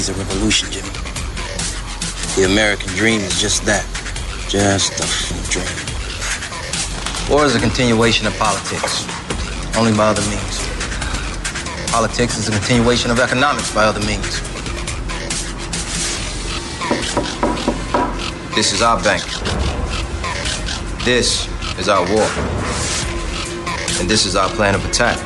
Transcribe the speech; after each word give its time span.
He's 0.00 0.08
a 0.08 0.14
revolution, 0.14 0.70
Jimmy. 0.70 0.88
The 2.34 2.50
American 2.50 2.88
dream 2.94 3.20
is 3.20 3.38
just 3.38 3.66
that. 3.66 3.84
Just 4.48 4.96
a 4.96 5.04
dream. 5.52 5.68
War 7.28 7.44
is 7.44 7.54
a 7.54 7.60
continuation 7.60 8.26
of 8.26 8.32
politics, 8.38 9.04
only 9.76 9.92
by 9.92 10.06
other 10.06 10.22
means. 10.32 10.56
Politics 11.92 12.38
is 12.38 12.48
a 12.48 12.52
continuation 12.52 13.10
of 13.10 13.20
economics 13.20 13.74
by 13.74 13.84
other 13.84 14.00
means. 14.06 14.40
This 18.56 18.72
is 18.72 18.80
our 18.80 18.96
bank. 19.04 19.22
This 21.04 21.46
is 21.78 21.90
our 21.90 22.08
war. 22.08 22.26
And 24.00 24.08
this 24.08 24.24
is 24.24 24.34
our 24.34 24.48
plan 24.48 24.74
of 24.74 24.82
attack. 24.86 25.18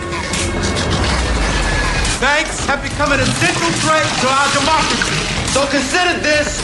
Banks 2.20 2.53
have 2.66 2.82
become 2.82 3.12
an 3.12 3.20
essential 3.20 3.70
threat 3.84 4.06
to 4.20 4.27
our 4.28 4.48
democracy. 4.56 5.18
So 5.52 5.66
consider 5.68 6.18
this 6.20 6.60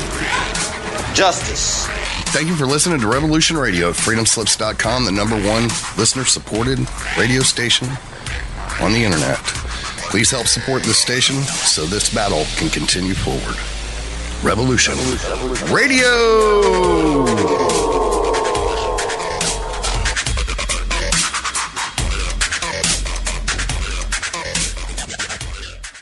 justice. 1.14 1.86
Thank 2.32 2.48
you 2.48 2.54
for 2.54 2.66
listening 2.66 3.00
to 3.00 3.08
Revolution 3.08 3.56
Radio, 3.56 3.90
at 3.90 3.96
freedomslips.com, 3.96 5.04
the 5.04 5.12
number 5.12 5.36
one 5.36 5.64
listener 5.98 6.24
supported 6.24 6.78
radio 7.18 7.40
station 7.40 7.88
on 8.80 8.92
the 8.92 9.04
internet. 9.04 9.38
Please 10.10 10.30
help 10.30 10.46
support 10.46 10.82
this 10.82 10.98
station 10.98 11.36
so 11.36 11.84
this 11.84 12.12
battle 12.12 12.44
can 12.56 12.70
continue 12.70 13.14
forward. 13.14 13.56
Revolution, 14.42 14.94
Radio! 15.72 17.09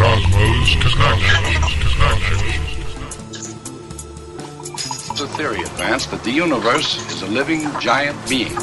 Cosmos. 0.00 0.76
It's 5.10 5.20
a 5.20 5.28
theory 5.36 5.60
advanced 5.60 6.10
that 6.10 6.24
the 6.24 6.30
universe 6.30 6.96
is 7.12 7.20
a 7.20 7.26
living 7.26 7.68
giant 7.80 8.16
being, 8.26 8.56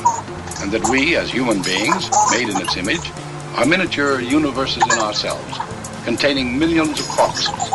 and 0.62 0.72
that 0.72 0.90
we, 0.90 1.16
as 1.16 1.30
human 1.30 1.62
beings, 1.62 2.10
made 2.32 2.50
in 2.50 2.58
its 2.58 2.76
image, 2.76 3.12
are 3.56 3.68
miniature 3.68 4.20
universes 4.20 4.82
in 4.92 4.98
ourselves, 4.98 5.60
containing 6.06 6.58
millions 6.58 7.00
of 7.00 7.08
corpuscles. 7.10 7.70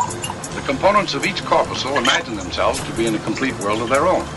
The 0.55 0.61
components 0.65 1.13
of 1.13 1.25
each 1.25 1.41
corpuscle 1.45 1.95
imagine 1.97 2.35
themselves 2.35 2.83
to 2.83 2.91
be 2.97 3.05
in 3.05 3.15
a 3.15 3.19
complete 3.19 3.57
world 3.59 3.81
of 3.81 3.87
their 3.87 4.07
own. 4.07 4.27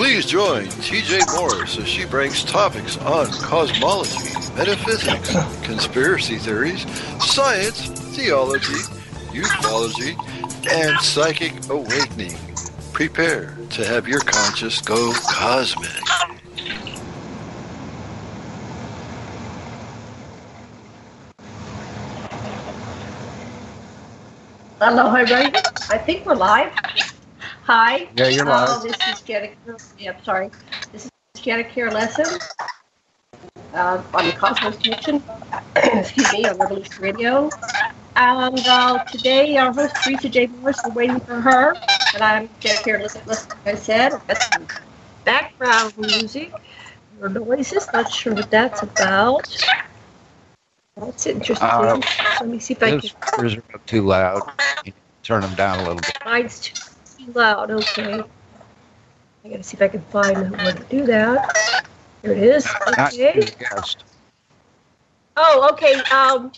Please 0.00 0.24
join 0.24 0.64
TJ 0.64 1.20
Morris 1.36 1.76
as 1.76 1.86
she 1.86 2.06
brings 2.06 2.42
topics 2.42 2.96
on 2.96 3.26
cosmology, 3.32 4.32
metaphysics, 4.56 5.30
conspiracy 5.62 6.38
theories, 6.38 6.86
science, 7.22 7.90
theology, 8.16 8.80
ufology, 9.34 10.16
and 10.72 10.98
psychic 11.02 11.52
awakening. 11.68 12.34
Prepare 12.94 13.54
to 13.68 13.84
have 13.84 14.08
your 14.08 14.20
conscious 14.20 14.80
go 14.80 15.12
cosmic. 15.28 15.90
Hello, 24.80 25.14
everybody. 25.14 25.58
I 25.90 25.98
think 25.98 26.24
we're 26.24 26.36
live. 26.36 26.72
Hi. 27.64 28.08
Yeah, 28.16 28.28
you're 28.28 28.46
live. 28.46 28.68
Uh, 28.68 28.78
this 28.82 28.96
is 29.08 29.20
Janet. 29.20 29.56
Yep, 29.98 30.24
sorry. 30.24 30.50
This 30.92 31.04
is 31.04 31.10
Janet 31.40 31.68
Kira 31.68 31.92
Lessin 31.92 32.40
uh, 33.74 34.02
on 34.14 34.26
the 34.26 34.32
Cosmos 34.32 34.76
Connection. 34.78 35.22
Excuse 35.76 36.32
me, 36.32 36.46
on 36.46 36.56
Revolution 36.58 37.02
Radio. 37.02 37.50
And 38.16 38.66
uh, 38.66 39.04
today, 39.04 39.56
our 39.58 39.72
host, 39.72 39.94
Teresa 40.02 40.28
J. 40.28 40.46
Morris, 40.46 40.80
we're 40.86 40.94
waiting 40.94 41.20
for 41.20 41.40
her. 41.40 41.74
And 42.14 42.22
I'm 42.22 42.48
Janet 42.60 42.80
Kira 42.82 43.02
Lessin, 43.02 43.26
like 43.26 43.66
I 43.66 43.74
said. 43.74 44.20
That's 44.26 44.46
some 44.52 44.66
background 45.24 45.96
music 45.98 46.52
or 47.20 47.28
noises. 47.28 47.88
Not 47.92 48.10
sure 48.10 48.34
what 48.34 48.50
that's 48.50 48.82
about. 48.82 49.54
That's 50.96 51.26
interesting. 51.26 51.68
Uh, 51.68 52.00
Let 52.40 52.48
me 52.48 52.58
see 52.58 52.74
if 52.74 52.82
I 52.82 52.92
can. 52.92 53.02
speakers 53.02 53.56
are 53.56 53.78
too 53.86 54.06
loud. 54.06 54.50
Turn 55.22 55.42
them 55.42 55.54
down 55.54 55.78
a 55.78 55.82
little 55.82 55.96
bit. 55.96 56.16
Mine's 56.24 56.60
too 56.60 56.74
too 57.24 57.32
loud. 57.32 57.70
Okay. 57.70 58.22
I 59.44 59.48
gotta 59.48 59.62
see 59.62 59.76
if 59.76 59.82
I 59.82 59.88
can 59.88 60.02
find 60.02 60.50
where 60.50 60.72
to 60.72 60.84
do 60.84 61.06
that. 61.06 61.86
Here 62.22 62.32
it 62.32 62.38
is. 62.38 62.68
Okay. 62.98 63.48
Oh, 65.36 65.68
okay. 65.72 65.94
Um, 66.10 66.52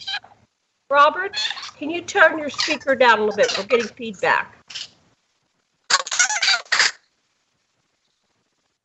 Robert, 0.90 1.38
can 1.78 1.90
you 1.90 2.02
turn 2.02 2.38
your 2.38 2.50
speaker 2.50 2.94
down 2.94 3.20
a 3.20 3.24
little 3.24 3.36
bit? 3.36 3.56
We're 3.56 3.64
getting 3.64 3.88
feedback. 3.88 4.58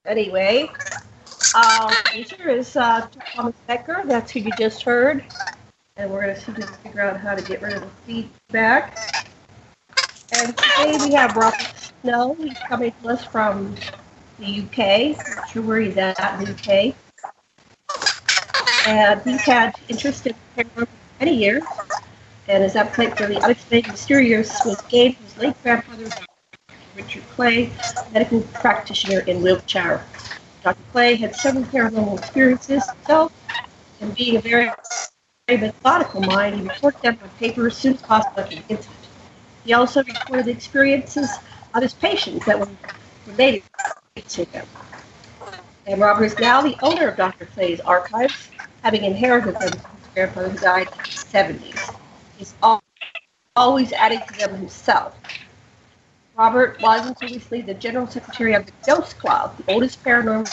Anyway, 0.05 0.69
um, 1.53 1.91
here 2.13 2.49
is 2.49 2.77
uh, 2.77 3.07
Thomas 3.33 3.55
Becker. 3.67 4.03
That's 4.05 4.31
who 4.31 4.39
you 4.39 4.51
just 4.57 4.83
heard. 4.83 5.25
And 5.97 6.09
we're 6.09 6.21
going 6.21 6.33
to 6.33 6.39
see 6.39 6.51
if 6.51 6.57
we 6.57 6.63
can 6.63 6.73
figure 6.75 7.01
out 7.01 7.19
how 7.19 7.35
to 7.35 7.41
get 7.41 7.61
rid 7.61 7.73
of 7.73 7.81
the 7.81 7.89
feedback. 8.05 9.06
And 10.39 10.55
today 10.55 10.97
we 11.03 11.13
have 11.13 11.35
Robert 11.35 11.59
Snow. 12.01 12.35
He's 12.35 12.59
coming 12.59 12.93
to 13.01 13.09
us 13.09 13.25
from 13.25 13.73
the 14.37 14.61
UK. 14.61 15.17
Not 15.35 15.49
sure 15.49 15.63
where 15.63 15.79
he's 15.79 15.97
at 15.97 16.39
in 16.39 16.45
the 16.45 16.51
UK. 16.51 16.95
And 18.87 19.19
he's 19.23 19.41
had 19.41 19.73
interest 19.89 20.27
in 20.27 20.35
paranormal 20.55 20.85
for 20.85 20.87
many 21.19 21.35
years. 21.35 21.63
And 22.47 22.63
his 22.63 22.75
appetite 22.75 23.17
for 23.17 23.25
the 23.25 23.41
unexplained 23.41 23.87
mysterious 23.87 24.63
was 24.63 24.79
gained 24.83 25.17
from 25.17 25.25
his 25.25 25.37
late 25.37 25.63
grandfather, 25.63 26.09
Richard 26.95 27.23
Clay, 27.31 27.71
medical 28.13 28.41
practitioner 28.53 29.21
in 29.21 29.41
Wiltshire. 29.41 30.05
Dr. 30.61 30.77
Clay 30.91 31.15
had 31.15 31.35
several 31.35 31.63
paranormal 31.63 32.19
experiences 32.19 32.87
himself, 32.87 33.33
and 34.01 34.13
being 34.13 34.35
a 34.35 34.41
very, 34.41 34.69
very 35.47 35.61
methodical 35.61 36.21
mind, 36.21 36.57
he 36.57 36.61
recorded 36.61 37.01
them 37.01 37.17
on 37.23 37.29
paper 37.39 37.65
as 37.65 37.75
soon 37.75 37.95
as 37.95 38.01
possible 38.03 38.39
after 38.39 38.55
the. 38.55 38.77
He 39.67 39.73
also 39.73 40.01
recorded 40.01 40.45
the 40.45 40.51
experiences 40.51 41.29
of 41.73 41.83
his 41.83 41.93
patients 41.93 42.45
that 42.45 42.57
were 42.57 42.69
related 43.27 43.63
to 44.29 44.45
him. 44.45 44.65
And 45.85 45.99
Robert 45.99 46.23
is 46.23 46.39
now 46.39 46.61
the 46.61 46.77
owner 46.81 47.09
of 47.09 47.17
Dr. 47.17 47.45
Clay's 47.47 47.81
archives, 47.81 48.49
having 48.81 49.03
inherited 49.03 49.59
them 49.59 49.73
from 49.73 49.97
his 49.97 50.07
grandfather 50.13 50.49
who 50.49 50.57
died 50.57 50.87
in 50.87 50.97
the 50.97 51.59
70s. 51.59 51.95
He's 52.37 52.55
always 53.57 53.91
adding 53.91 54.21
to 54.21 54.39
them 54.39 54.55
himself. 54.55 55.19
Robert 56.37 56.81
was 56.81 57.13
recently 57.21 57.61
the 57.61 57.73
general 57.73 58.07
secretary 58.07 58.53
of 58.53 58.65
the 58.65 58.71
Ghost 58.85 59.19
Club, 59.19 59.57
the 59.57 59.73
oldest 59.73 60.01
paranormal 60.01 60.49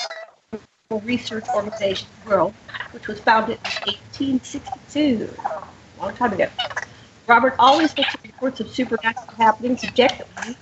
research 1.05 1.45
organization 1.55 2.09
in 2.17 2.29
the 2.29 2.37
world, 2.37 2.53
which 2.91 3.07
was 3.07 3.21
founded 3.21 3.59
in 3.59 3.93
1862, 3.93 5.33
a 5.39 6.03
long 6.03 6.15
time 6.17 6.33
ago. 6.33 6.49
Robert 7.27 7.55
always 7.59 7.97
looks 7.97 8.15
at 8.15 8.23
reports 8.23 8.61
of 8.61 8.71
supernatural 8.71 9.35
happenings 9.37 9.85
objectively 9.85 10.57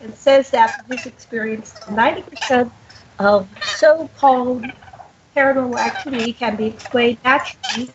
and 0.00 0.14
says 0.14 0.50
that 0.50 0.84
his 0.88 1.06
experience, 1.06 1.72
90% 1.86 2.70
of 3.18 3.48
so-called 3.76 4.64
paranormal 5.34 5.78
activity 5.78 6.32
can 6.32 6.56
be 6.56 6.66
explained 6.66 7.18
naturally 7.24 7.90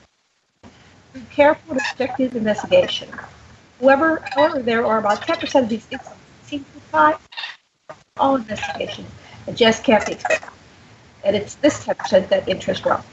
through 1.11 1.21
careful 1.31 1.73
and 1.73 1.81
objective 1.91 2.35
investigation. 2.35 3.09
However, 3.79 4.23
however, 4.33 4.61
there 4.61 4.85
are 4.85 4.97
about 4.97 5.21
10% 5.21 5.63
of 5.63 5.69
these 5.69 5.85
things 5.85 6.03
that 6.03 6.17
seem 6.43 6.63
to 6.63 6.71
defy 6.73 7.15
all 8.17 8.35
investigation 8.35 9.05
and 9.47 9.55
just 9.55 9.83
can't 9.83 10.05
be 10.05 10.13
explained. 10.13 10.43
And 11.23 11.35
it's 11.35 11.55
this 11.55 11.85
10% 11.85 12.27
that 12.29 12.47
interests 12.47 12.85
Robert. 12.85 13.05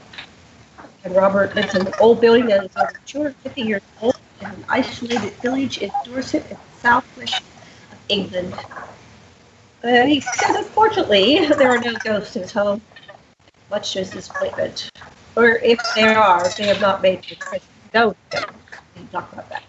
And 1.03 1.15
Robert 1.15 1.55
lives 1.55 1.75
in 1.75 1.87
an 1.87 1.93
old 1.99 2.21
building 2.21 2.45
that 2.47 2.63
is 2.63 2.71
over 2.77 2.99
250 3.05 3.61
years 3.61 3.81
old 4.01 4.10
in 4.41 4.47
an 4.47 4.65
isolated 4.69 5.33
village 5.41 5.77
in 5.79 5.91
Dorset 6.05 6.43
in 6.49 6.57
the 6.57 6.79
southwest 6.79 7.43
of 7.91 7.97
England. 8.09 8.53
Uh, 9.83 10.03
he 10.05 10.19
says, 10.19 10.55
unfortunately, 10.57 11.45
there 11.57 11.69
are 11.69 11.79
no 11.79 11.93
ghosts 12.03 12.35
in 12.35 12.43
his 12.43 12.51
home, 12.51 12.81
much 13.69 13.93
to 13.93 13.99
his 13.99 14.11
disappointment. 14.11 14.91
Or 15.35 15.57
if 15.57 15.79
there 15.95 16.17
are, 16.17 16.47
they 16.57 16.65
have 16.65 16.81
not 16.81 17.01
made 17.01 17.23
the 17.23 17.35
choice 17.35 17.61
to 17.61 17.89
go 17.93 18.07
with 18.09 18.29
them. 18.31 18.49
Talk 19.11 19.31
about 19.33 19.49
that. 19.49 19.63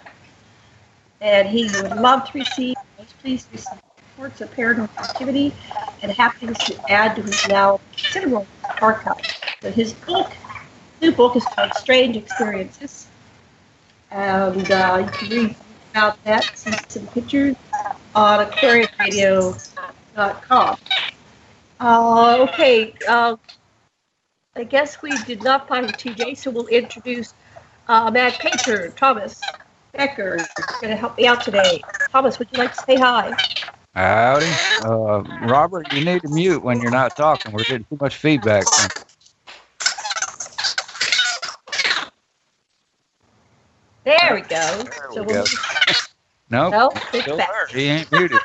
And 1.20 1.48
he 1.48 1.64
would 1.64 1.96
love 1.96 2.30
to 2.30 2.38
receive, 2.38 2.74
was 2.98 3.12
pleased 3.20 3.46
to 3.46 3.52
receive 3.52 3.78
reports 4.16 4.40
of 4.40 4.50
paranormal 4.54 4.90
activity 4.98 5.54
and 6.02 6.12
happens 6.12 6.58
to 6.58 6.90
add 6.90 7.16
to 7.16 7.22
his 7.22 7.48
now 7.48 7.80
considerable 7.96 8.46
archive. 8.80 9.20
But 9.62 9.74
his 9.74 9.92
book, 9.94 10.32
new 11.00 11.12
book, 11.12 11.36
is 11.36 11.44
called 11.44 11.74
Strange 11.74 12.16
Experiences. 12.16 13.11
And 14.12 14.70
uh, 14.70 15.04
you 15.04 15.10
can 15.10 15.30
read 15.30 15.56
about 15.92 16.22
that, 16.24 16.50
see 16.54 16.72
some 16.88 17.06
pictures 17.08 17.56
on 18.14 18.46
aquariumradio.com. 18.46 20.78
Uh, 21.80 22.46
okay, 22.48 22.94
uh, 23.08 23.36
I 24.54 24.64
guess 24.64 25.00
we 25.00 25.16
did 25.24 25.42
not 25.42 25.66
find 25.66 25.86
TJ, 25.86 26.36
so 26.36 26.50
we'll 26.50 26.66
introduce 26.66 27.32
uh, 27.88 28.10
Mad 28.10 28.34
Painter, 28.34 28.90
Thomas 28.90 29.40
Becker, 29.92 30.36
going 30.80 30.90
to 30.90 30.96
help 30.96 31.16
me 31.16 31.26
out 31.26 31.42
today. 31.42 31.82
Thomas, 32.10 32.38
would 32.38 32.48
you 32.52 32.58
like 32.58 32.74
to 32.74 32.84
say 32.84 32.96
hi? 32.96 33.34
Howdy. 33.94 34.46
Uh, 34.84 35.22
Robert, 35.46 35.92
you 35.92 36.04
need 36.04 36.22
to 36.22 36.28
mute 36.28 36.62
when 36.62 36.80
you're 36.80 36.90
not 36.90 37.16
talking. 37.16 37.52
We're 37.52 37.64
getting 37.64 37.84
too 37.84 37.98
much 38.00 38.16
feedback. 38.16 38.64
There 44.04 44.34
we 44.34 44.40
go. 44.42 44.48
There 44.48 45.08
so 45.10 45.22
we 45.22 45.26
we'll 45.26 45.44
go. 45.44 45.44
Nope. 46.50 46.72
Nope, 46.72 46.92
it's 47.12 47.22
still 47.22 47.36
there. 47.36 47.66
He 47.72 47.84
ain't 47.86 48.10
muted. 48.12 48.40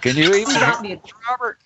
Can 0.00 0.16
you 0.16 0.34
even 0.34 0.38
He's 0.38 0.54
not 0.54 0.80
hear 0.80 0.96
muted. 0.96 1.12
Robert? 1.28 1.58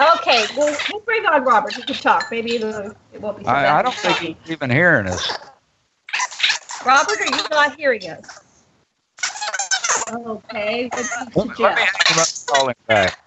Okay, 0.00 0.46
well, 0.56 0.76
we'll 0.92 1.00
bring 1.00 1.26
on 1.26 1.44
Robert. 1.44 1.74
He 1.74 1.82
can 1.82 1.94
talk. 1.94 2.30
Maybe 2.30 2.56
it'll, 2.56 2.94
it 3.12 3.20
won't 3.20 3.38
be 3.38 3.44
so 3.44 3.50
bad. 3.52 3.64
I, 3.64 3.78
I 3.78 3.82
don't 3.82 3.94
think 3.94 4.16
talking. 4.16 4.36
he's 4.44 4.52
even 4.52 4.70
hearing 4.70 5.06
us. 5.08 5.38
Robert, 6.84 7.20
are 7.20 7.36
you 7.36 7.48
not 7.50 7.76
hearing 7.76 8.08
us? 8.08 8.40
Okay, 10.12 10.88
what 10.92 11.08
do 11.08 11.24
you 11.24 11.32
Let 11.34 11.48
me, 11.48 11.54
let 11.58 11.76
me 11.76 11.82
suggest? 11.82 12.08
him 12.08 12.18
up 12.18 12.28
and 12.28 12.46
call 12.46 12.68
him 12.68 12.74
back. 12.86 13.18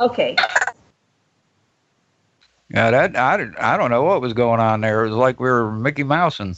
Okay, 0.00 0.36
Yeah, 2.70 2.90
that 2.90 3.16
I, 3.16 3.46
I 3.58 3.76
don't 3.76 3.90
know 3.90 4.02
what 4.02 4.20
was 4.20 4.34
going 4.34 4.60
on 4.60 4.80
there. 4.80 5.04
It 5.04 5.08
was 5.08 5.16
like 5.16 5.40
we 5.40 5.48
were 5.48 5.70
Mickey 5.72 6.02
Mousing. 6.02 6.54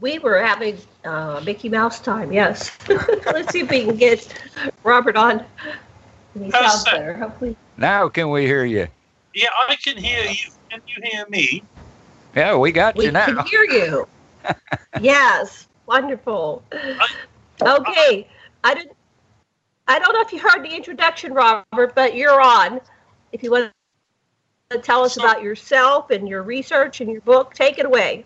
we 0.00 0.18
were 0.18 0.40
having 0.40 0.76
uh, 1.04 1.40
Mickey 1.44 1.68
Mouse 1.68 2.00
time, 2.00 2.32
yes. 2.32 2.76
Let's 3.26 3.52
see 3.52 3.60
if 3.60 3.70
we 3.70 3.84
can 3.84 3.96
get 3.96 4.26
Robert 4.82 5.16
on. 5.16 5.44
He 6.34 6.50
How's 6.50 6.84
sounds 6.84 6.84
that? 6.84 6.94
better, 6.94 7.14
hopefully. 7.14 7.56
Now 7.76 8.08
can 8.08 8.30
we 8.30 8.46
hear 8.46 8.64
you? 8.64 8.88
Yeah, 9.34 9.48
I 9.68 9.76
can 9.76 9.96
hear 9.96 10.24
you. 10.24 10.50
Can 10.70 10.80
you 10.86 11.02
hear 11.04 11.26
me? 11.28 11.62
Yeah, 12.34 12.56
we 12.56 12.72
got 12.72 12.96
We 12.96 13.06
you 13.06 13.12
now. 13.12 13.26
We 13.28 13.34
can 13.34 13.46
hear 13.46 13.64
you. 13.64 14.08
yes, 15.00 15.68
wonderful. 15.86 16.62
Okay, 17.62 18.26
I 18.64 18.74
didn't. 18.74 18.92
I 19.86 19.98
don't 19.98 20.12
know 20.14 20.22
if 20.22 20.32
you 20.32 20.40
heard 20.40 20.64
the 20.64 20.74
introduction, 20.74 21.32
Robert, 21.34 21.94
but 21.94 22.16
you're 22.16 22.40
on. 22.40 22.80
If 23.32 23.42
you 23.42 23.50
want 23.50 23.70
to 24.74 24.80
tell 24.80 25.04
us 25.04 25.16
about 25.16 25.42
yourself 25.42 26.10
and 26.10 26.28
your 26.28 26.42
research 26.42 27.00
and 27.00 27.10
your 27.10 27.20
book, 27.22 27.54
take 27.54 27.78
it 27.78 27.86
away. 27.86 28.24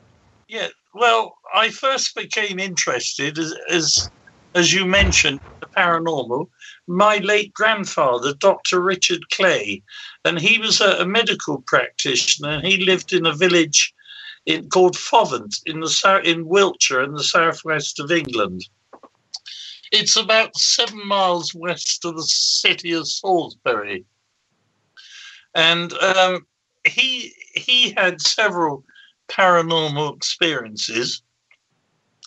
Yeah. 0.49 0.69
Well, 0.95 1.37
I 1.55 1.71
first 1.71 2.15
became 2.15 2.59
interested 2.59 3.39
as 3.39 3.55
as, 3.71 4.11
as 4.55 4.73
you 4.73 4.85
mentioned 4.85 5.41
the 5.61 5.69
paranormal. 5.77 6.49
My 6.87 7.19
late 7.19 7.53
grandfather, 7.53 8.33
Dr. 8.35 8.81
Richard 8.81 9.29
Clay, 9.31 9.83
and 10.25 10.39
he 10.39 10.59
was 10.59 10.81
a, 10.81 11.03
a 11.03 11.07
medical 11.07 11.63
practitioner. 11.67 12.51
and 12.51 12.67
He 12.67 12.85
lived 12.85 13.13
in 13.13 13.27
a 13.27 13.35
village 13.35 13.93
in, 14.47 14.69
called 14.71 14.97
Fovant 14.97 15.61
in 15.67 15.81
the 15.81 16.21
in 16.25 16.47
Wiltshire 16.47 17.03
in 17.03 17.13
the 17.13 17.25
southwest 17.25 18.01
of 18.01 18.11
England. 18.11 18.63
It's 19.93 20.17
about 20.17 20.57
seven 20.57 21.07
miles 21.07 21.55
west 21.55 22.05
of 22.05 22.17
the 22.17 22.23
city 22.25 22.93
of 22.93 23.09
Salisbury, 23.09 24.05
and 25.55 25.93
um, 25.95 26.47
he 26.87 27.33
he 27.55 27.91
had 27.97 28.21
several 28.21 28.85
paranormal 29.29 30.17
experiences 30.17 31.23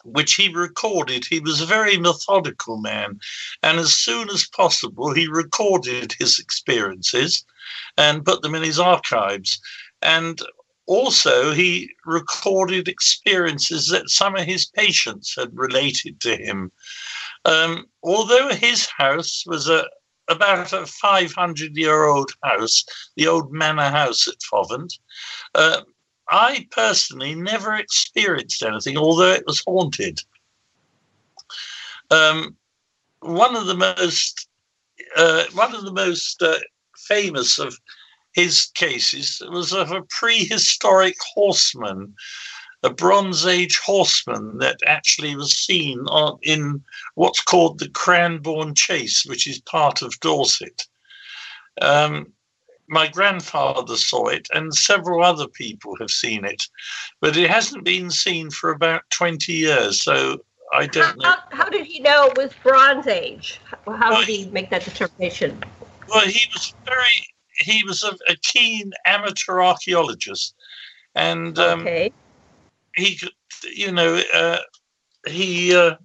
which 0.04 0.34
he 0.34 0.50
recorded. 0.50 1.26
He 1.26 1.40
was 1.40 1.62
a 1.62 1.66
very 1.66 1.98
methodical 1.98 2.78
man, 2.78 3.20
and 3.64 3.80
as 3.80 3.94
soon 3.94 4.30
as 4.30 4.48
possible, 4.48 5.14
he 5.14 5.28
recorded 5.28 6.16
his 6.18 6.40
experiences 6.40 7.46
and 7.98 8.26
put 8.26 8.42
them 8.42 8.56
in 8.56 8.64
his 8.64 8.80
archives. 8.80 9.60
And 10.02 10.42
also, 10.88 11.52
he 11.52 11.90
recorded 12.06 12.88
experiences 12.88 13.88
that 13.88 14.10
some 14.10 14.36
of 14.36 14.46
his 14.46 14.66
patients 14.66 15.36
had 15.36 15.50
related 15.54 16.20
to 16.22 16.36
him. 16.36 16.72
Um, 17.46 17.86
although 18.04 18.50
his 18.50 18.88
house 18.98 19.44
was 19.46 19.70
a 19.70 19.86
about 20.32 20.74
a 20.74 20.86
500 20.86 21.76
year 21.76 22.06
old 22.06 22.32
house, 22.44 22.84
the 23.16 23.28
old 23.28 23.52
manor 23.52 23.90
house 23.90 24.28
at 24.28 24.36
Fovant, 24.52 24.98
uh, 25.56 25.82
I 26.30 26.68
personally 26.72 27.36
never 27.36 27.76
experienced 27.76 28.64
anything, 28.64 28.98
although 28.98 29.34
it 29.34 29.46
was 29.46 29.64
haunted. 29.68 30.20
Um, 32.10 32.56
one 33.20 33.56
of 33.56 33.68
the 33.68 33.76
most 33.76 34.48
uh, 35.18 35.46
one 35.54 35.76
of 35.76 35.84
the 35.84 35.94
most 35.94 36.42
uh, 36.42 36.60
famous 37.08 37.60
of 37.60 37.78
his 38.34 38.68
cases 38.74 39.42
was 39.52 39.74
of 39.74 39.92
a 39.92 40.04
prehistoric 40.04 41.18
horseman, 41.34 42.14
a 42.84 42.90
Bronze 42.90 43.46
Age 43.46 43.78
horseman 43.78 44.58
that 44.58 44.80
actually 44.86 45.36
was 45.36 45.54
seen 45.54 46.00
on, 46.08 46.40
in 46.42 46.84
what's 47.16 47.42
called 47.42 47.80
the 47.80 47.90
Cranborne 47.90 48.76
Chase, 48.76 49.26
which 49.26 49.48
is 49.48 49.60
part 49.62 50.02
of 50.02 50.20
Dorset. 50.20 50.88
Um, 51.82 52.34
my 52.88 53.08
grandfather 53.08 53.96
saw 53.96 54.28
it, 54.28 54.48
and 54.54 54.74
several 54.74 55.24
other 55.24 55.48
people 55.48 55.96
have 55.98 56.10
seen 56.10 56.44
it, 56.44 56.62
but 57.22 57.38
it 57.38 57.50
hasn't 57.50 57.86
been 57.86 58.10
seen 58.10 58.50
for 58.50 58.72
about 58.72 59.10
20 59.12 59.54
years. 59.54 60.04
So 60.04 60.40
I 60.74 60.88
don't 60.88 61.18
know. 61.18 61.30
How, 61.30 61.38
how 61.52 61.70
did 61.70 61.86
he 61.86 62.00
know 62.00 62.28
it 62.28 62.38
was 62.38 62.52
Bronze 62.64 63.08
Age? 63.08 63.62
How, 63.66 63.94
how 63.94 64.20
did 64.20 64.28
he 64.28 64.50
make 64.50 64.70
that 64.72 64.84
determination? 64.84 65.64
Well, 66.10 66.26
he 66.26 66.46
was 66.54 66.74
very, 66.86 67.28
he 67.60 67.84
was 67.86 68.04
a, 68.04 68.18
a 68.30 68.36
keen 68.42 68.92
amateur 69.06 69.62
archaeologist, 69.62 70.56
and 71.16 71.58
um, 71.60 71.82
Okay. 71.82 72.12
He 72.96 73.20
you 73.64 73.92
know, 73.92 74.22
uh, 74.34 74.60
he, 75.28 75.76
uh, 75.76 75.96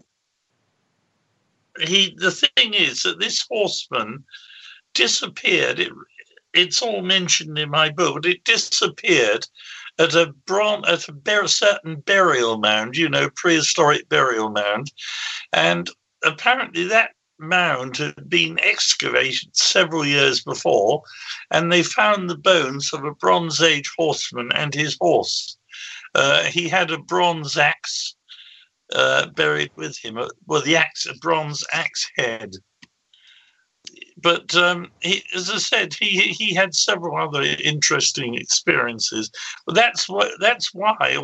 he. 1.80 2.14
The 2.18 2.30
thing 2.30 2.74
is 2.74 3.02
that 3.02 3.20
this 3.20 3.46
horseman 3.48 4.24
disappeared. 4.94 5.78
It, 5.78 5.92
it's 6.54 6.80
all 6.80 7.02
mentioned 7.02 7.58
in 7.58 7.70
my 7.70 7.90
book, 7.90 8.22
but 8.22 8.26
it 8.26 8.44
disappeared 8.44 9.46
at 9.98 10.14
a 10.14 10.32
bron 10.46 10.84
at 10.86 11.08
a 11.08 11.12
bur- 11.12 11.48
certain 11.48 12.00
burial 12.00 12.58
mound, 12.58 12.96
you 12.96 13.08
know, 13.08 13.30
prehistoric 13.36 14.08
burial 14.08 14.50
mound, 14.50 14.92
and 15.52 15.90
apparently 16.24 16.84
that 16.84 17.10
mound 17.38 17.98
had 17.98 18.28
been 18.28 18.58
excavated 18.60 19.54
several 19.54 20.04
years 20.06 20.42
before, 20.42 21.02
and 21.50 21.70
they 21.70 21.82
found 21.82 22.28
the 22.28 22.38
bones 22.38 22.92
of 22.92 23.04
a 23.04 23.14
Bronze 23.14 23.60
Age 23.60 23.90
horseman 23.96 24.50
and 24.52 24.74
his 24.74 24.96
horse. 25.00 25.55
Uh, 26.16 26.44
he 26.44 26.66
had 26.66 26.90
a 26.90 26.98
bronze 26.98 27.58
axe 27.58 28.16
uh, 28.94 29.26
buried 29.26 29.70
with 29.76 29.98
him, 29.98 30.16
uh, 30.16 30.26
well, 30.46 30.62
the 30.62 30.76
axe, 30.76 31.04
a 31.04 31.14
bronze 31.20 31.62
axe 31.72 32.10
head. 32.16 32.52
But 34.16 34.54
um, 34.56 34.90
he, 35.00 35.22
as 35.34 35.50
I 35.50 35.58
said, 35.58 35.92
he 35.92 36.20
he 36.32 36.54
had 36.54 36.74
several 36.74 37.16
other 37.18 37.42
interesting 37.42 38.34
experiences. 38.34 39.30
But 39.66 39.74
that's 39.74 40.08
what 40.08 40.32
that's 40.40 40.72
why 40.72 41.18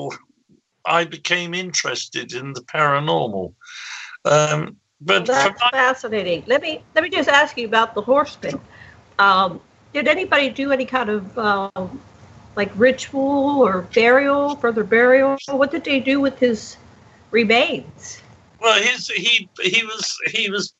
I 0.85 1.05
became 1.05 1.55
interested 1.55 2.35
in 2.35 2.53
the 2.53 2.61
paranormal. 2.61 3.55
Um, 4.27 4.77
but 5.01 5.27
well, 5.27 5.39
that's 5.39 5.61
fascinating. 5.71 6.45
Let 6.47 6.61
me 6.61 6.85
let 6.95 7.03
me 7.03 7.09
just 7.09 7.31
ask 7.31 7.57
you 7.57 7.67
about 7.67 7.95
the 7.95 8.03
horseman. 8.03 8.61
Um, 9.19 9.59
did 9.95 10.07
anybody 10.07 10.51
do 10.51 10.71
any 10.71 10.85
kind 10.85 11.09
of 11.09 11.39
um, 11.39 12.01
like 12.57 12.71
ritual 12.77 13.63
or 13.63 13.83
burial, 13.95 14.57
further 14.57 14.85
burial? 14.85 15.39
What 15.49 15.71
did 15.71 15.85
they 15.85 16.01
do 16.01 16.21
with 16.21 16.39
his 16.39 16.77
remains? 17.31 18.21
Well, 18.61 18.81
his 18.81 19.09
he 19.09 19.49
he 19.63 19.85
was 19.85 20.19
he 20.33 20.51
was 20.51 20.75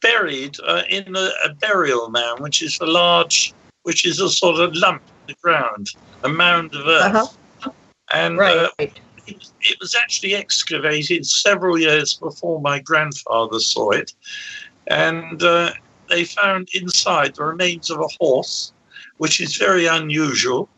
buried 0.00 0.56
uh, 0.66 0.82
in 0.88 1.14
a, 1.14 1.30
a, 1.44 1.54
burial 1.54 2.08
mound, 2.08 2.40
which 2.40 2.62
is 2.62 2.78
a 2.80 2.86
large, 2.86 3.52
which 3.82 4.04
is 4.04 4.20
a 4.20 4.28
sort 4.28 4.60
of 4.60 4.74
lump 4.74 5.02
in 5.02 5.34
the 5.34 5.40
ground, 5.42 5.88
a 6.22 6.28
mound 6.28 6.74
of 6.74 6.86
earth, 6.86 7.36
uh-huh. 7.62 7.70
and 8.12 8.38
right. 8.38 8.56
uh, 8.56 8.70
it, 8.78 8.92
it 9.26 9.76
was 9.80 9.94
actually 9.94 10.34
excavated 10.34 11.26
several 11.26 11.78
years 11.78 12.14
before 12.14 12.60
my 12.60 12.78
grandfather 12.78 13.58
saw 13.58 13.90
it, 13.90 14.14
and 14.86 15.42
uh, 15.42 15.72
they 16.08 16.24
found 16.24 16.68
inside 16.74 17.34
the 17.34 17.44
remains 17.44 17.90
of 17.90 18.00
a 18.00 18.08
horse, 18.20 18.72
which 19.18 19.40
is 19.40 19.56
very 19.56 19.86
unusual, 19.86 20.68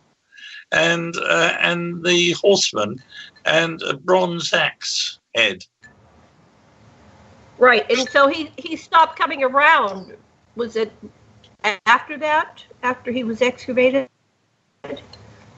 and 0.73 1.17
uh, 1.17 1.57
and 1.61 2.05
the 2.05 2.33
horseman, 2.33 3.03
and 3.45 3.83
a 3.83 3.95
bronze 3.95 4.53
axe 4.53 5.19
head. 5.35 5.65
Right, 7.59 7.89
and 7.91 8.09
so 8.09 8.29
he 8.29 8.51
he 8.57 8.77
stopped 8.77 9.19
coming 9.19 9.43
around. 9.43 10.17
Was 10.57 10.77
it 10.77 10.93
after 11.87 12.17
that? 12.19 12.65
After 12.83 13.11
he 13.11 13.25
was 13.25 13.43
excavated? 13.43 14.09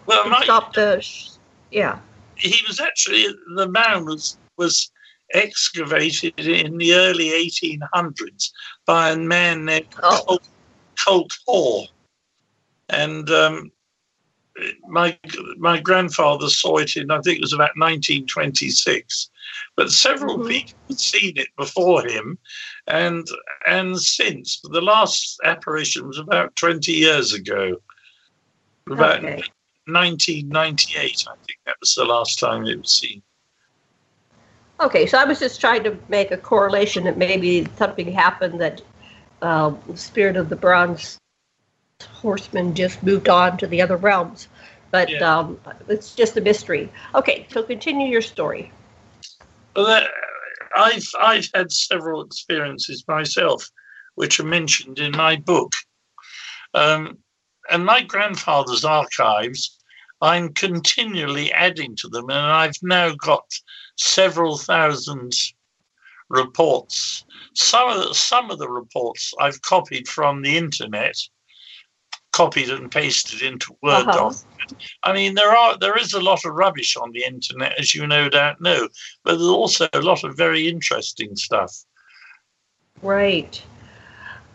Well, 0.06 0.28
my, 0.28 0.42
stopped 0.42 0.74
the. 0.74 1.04
Yeah. 1.70 1.98
He 2.36 2.60
was 2.66 2.80
actually 2.80 3.26
the 3.54 3.68
mound 3.68 4.06
was 4.06 4.36
was 4.56 4.90
excavated 5.32 6.38
in 6.38 6.76
the 6.76 6.94
early 6.94 7.28
1800s 7.30 8.50
by 8.86 9.10
a 9.10 9.16
man 9.16 9.64
named 9.64 9.86
oh. 10.02 10.22
Colt, 10.26 10.48
Colt 11.04 11.32
Hoare. 11.46 11.86
And 12.88 13.30
um, 13.30 13.72
my 14.88 15.18
my 15.56 15.80
grandfather 15.80 16.48
saw 16.48 16.78
it 16.78 16.96
in 16.96 17.10
I 17.10 17.20
think 17.20 17.38
it 17.38 17.42
was 17.42 17.52
about 17.52 17.76
1926, 17.76 19.30
but 19.76 19.90
several 19.90 20.38
mm-hmm. 20.38 20.48
people 20.48 20.78
had 20.88 21.00
seen 21.00 21.36
it 21.36 21.48
before 21.56 22.06
him, 22.06 22.38
and 22.86 23.26
and 23.66 23.98
since 24.00 24.60
the 24.62 24.80
last 24.80 25.38
apparition 25.44 26.06
was 26.06 26.18
about 26.18 26.54
20 26.56 26.92
years 26.92 27.32
ago, 27.32 27.76
about 28.90 29.18
okay. 29.18 29.42
1998. 29.86 31.24
I 31.28 31.34
think 31.46 31.58
that 31.66 31.76
was 31.80 31.94
the 31.94 32.04
last 32.04 32.38
time 32.38 32.66
it 32.66 32.78
was 32.78 32.90
seen. 32.90 33.22
Okay, 34.80 35.06
so 35.06 35.18
I 35.18 35.24
was 35.24 35.38
just 35.38 35.60
trying 35.60 35.84
to 35.84 35.96
make 36.08 36.32
a 36.32 36.36
correlation 36.36 37.04
that 37.04 37.16
maybe 37.16 37.68
something 37.76 38.10
happened 38.10 38.60
that 38.60 38.82
uh, 39.40 39.72
the 39.86 39.96
spirit 39.96 40.36
of 40.36 40.48
the 40.48 40.56
bronze 40.56 41.18
horsemen 42.06 42.74
just 42.74 43.02
moved 43.02 43.28
on 43.28 43.56
to 43.58 43.66
the 43.66 43.82
other 43.82 43.96
realms. 43.96 44.48
But 44.90 45.10
yeah. 45.10 45.38
um, 45.38 45.58
it's 45.88 46.14
just 46.14 46.36
a 46.36 46.40
mystery. 46.40 46.90
Okay, 47.14 47.46
so 47.50 47.62
continue 47.62 48.08
your 48.08 48.20
story. 48.20 48.70
Well, 49.74 49.86
uh, 49.86 50.04
I've 50.76 51.08
I've 51.18 51.48
had 51.54 51.72
several 51.72 52.22
experiences 52.22 53.04
myself, 53.08 53.68
which 54.16 54.38
are 54.38 54.44
mentioned 54.44 54.98
in 54.98 55.12
my 55.12 55.36
book. 55.36 55.72
Um, 56.74 57.18
and 57.70 57.84
my 57.84 58.02
grandfather's 58.02 58.84
archives, 58.84 59.78
I'm 60.20 60.52
continually 60.52 61.52
adding 61.52 61.96
to 61.96 62.08
them, 62.08 62.28
and 62.30 62.38
I've 62.38 62.76
now 62.82 63.14
got 63.14 63.44
several 63.96 64.58
thousand 64.58 65.32
reports. 66.28 67.24
Some 67.54 67.88
of 67.90 68.08
the, 68.08 68.14
some 68.14 68.50
of 68.50 68.58
the 68.58 68.68
reports 68.68 69.32
I've 69.40 69.62
copied 69.62 70.08
from 70.08 70.42
the 70.42 70.56
internet, 70.56 71.16
copied 72.32 72.70
and 72.70 72.90
pasted 72.90 73.42
into 73.42 73.76
Word 73.82 74.08
uh-huh. 74.08 74.32
I 75.04 75.12
mean, 75.12 75.34
there 75.34 75.54
are 75.54 75.76
there 75.78 75.98
is 75.98 76.12
a 76.12 76.20
lot 76.20 76.44
of 76.44 76.54
rubbish 76.54 76.96
on 76.96 77.12
the 77.12 77.24
internet, 77.24 77.78
as 77.78 77.94
you 77.94 78.06
no 78.06 78.28
doubt 78.28 78.60
know, 78.60 78.88
but 79.24 79.32
there's 79.32 79.48
also 79.48 79.88
a 79.92 80.00
lot 80.00 80.24
of 80.24 80.36
very 80.36 80.68
interesting 80.68 81.36
stuff. 81.36 81.84
Right. 83.02 83.62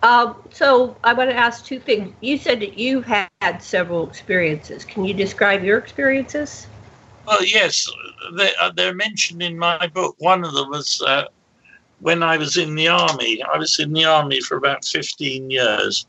Um, 0.04 0.36
so 0.52 0.96
I 1.04 1.14
want 1.14 1.30
to 1.30 1.36
ask 1.36 1.66
two 1.66 1.80
things. 1.80 2.14
You 2.22 2.38
said 2.38 2.60
that 2.62 2.78
you've 2.78 3.06
had 3.06 3.30
several 3.60 4.08
experiences. 4.08 4.86
Can 4.86 5.06
you 5.06 5.14
describe 5.14 5.64
your 5.64 5.78
experiences? 5.78 6.68
Well, 7.26 7.44
yes, 7.44 7.90
they, 8.38 8.52
uh, 8.62 8.72
they're 8.76 8.96
mentioned 8.96 9.42
in 9.42 9.58
my 9.58 9.88
book. 9.88 10.16
One 10.20 10.46
of 10.46 10.54
them 10.54 10.70
was 10.70 11.02
uh, 11.02 11.26
when 12.00 12.24
I 12.24 12.38
was 12.38 12.58
in 12.58 12.76
the 12.76 12.88
army. 12.88 13.42
I 13.44 13.58
was 13.58 13.80
in 13.80 13.92
the 13.92 14.06
army 14.06 14.40
for 14.40 14.56
about 14.58 14.86
15 14.86 15.50
years. 15.50 16.06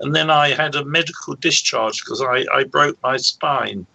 And 0.00 0.14
then 0.14 0.30
I 0.30 0.50
had 0.50 0.74
a 0.74 0.84
medical 0.84 1.34
discharge 1.36 2.04
because 2.04 2.22
I, 2.22 2.44
I 2.52 2.64
broke 2.64 2.96
my 3.02 3.16
spine. 3.16 3.86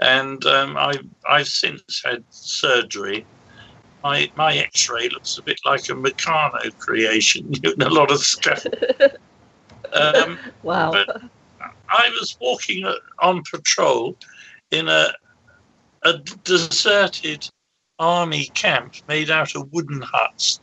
And 0.00 0.44
um, 0.46 0.76
I, 0.76 0.94
I've 1.28 1.48
since 1.48 2.02
had 2.04 2.24
surgery 2.30 3.26
my 4.02 4.30
my 4.36 4.56
X-ray 4.56 5.08
looks 5.10 5.38
a 5.38 5.42
bit 5.42 5.60
like 5.64 5.88
a 5.88 5.92
Meccano 5.92 6.76
creation, 6.78 7.52
a 7.80 7.88
lot 7.88 8.10
of 8.10 8.18
stuff. 8.18 8.64
Um, 9.92 10.38
wow! 10.62 10.92
But 10.92 11.22
I 11.88 12.08
was 12.10 12.36
walking 12.40 12.84
on 13.18 13.42
patrol 13.50 14.16
in 14.70 14.88
a 14.88 15.12
a 16.02 16.18
deserted 16.44 17.48
army 17.98 18.46
camp 18.54 18.94
made 19.08 19.30
out 19.30 19.54
of 19.54 19.70
wooden 19.72 20.00
huts 20.00 20.60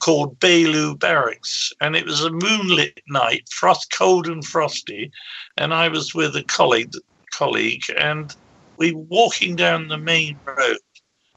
called 0.00 0.38
Baillieu 0.40 0.98
Barracks, 0.98 1.72
and 1.80 1.94
it 1.94 2.04
was 2.04 2.24
a 2.24 2.30
moonlit 2.30 3.00
night, 3.08 3.48
frost 3.50 3.92
cold 3.92 4.26
and 4.26 4.44
frosty, 4.44 5.12
and 5.56 5.72
I 5.72 5.88
was 5.88 6.14
with 6.14 6.34
a 6.36 6.42
colleague 6.44 6.92
colleague, 7.32 7.84
and 7.96 8.34
we 8.76 8.92
were 8.92 9.02
walking 9.02 9.56
down 9.56 9.88
the 9.88 9.98
main 9.98 10.38
road 10.44 10.78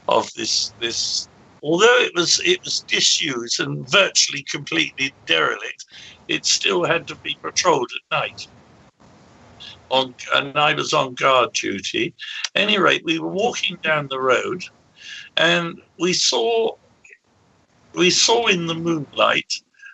of 0.08 0.32
this 0.34 0.74
this 0.80 1.28
although 1.62 2.00
it 2.00 2.14
was 2.14 2.40
it 2.46 2.64
was 2.64 2.82
disused 2.82 3.60
and 3.60 3.90
virtually 3.90 4.44
completely 4.44 5.14
derelict, 5.26 5.86
it 6.28 6.46
still 6.46 6.84
had 6.84 7.08
to 7.08 7.16
be 7.16 7.38
patrolled 7.42 7.92
at 7.96 8.20
night. 8.20 8.48
On, 9.90 10.14
and 10.34 10.58
I 10.58 10.74
was 10.74 10.94
on 10.94 11.14
guard 11.14 11.54
duty. 11.54 12.14
At 12.56 12.64
any 12.64 12.80
rate, 12.80 13.04
we 13.06 13.20
were 13.20 13.30
walking 13.30 13.78
down 13.84 14.08
the 14.08 14.20
road, 14.20 14.64
and 15.38 15.80
we 16.00 16.14
saw 16.14 16.76
we 17.94 18.10
saw 18.10 18.48
in 18.48 18.68
the 18.68 18.74
moonlight 18.74 19.54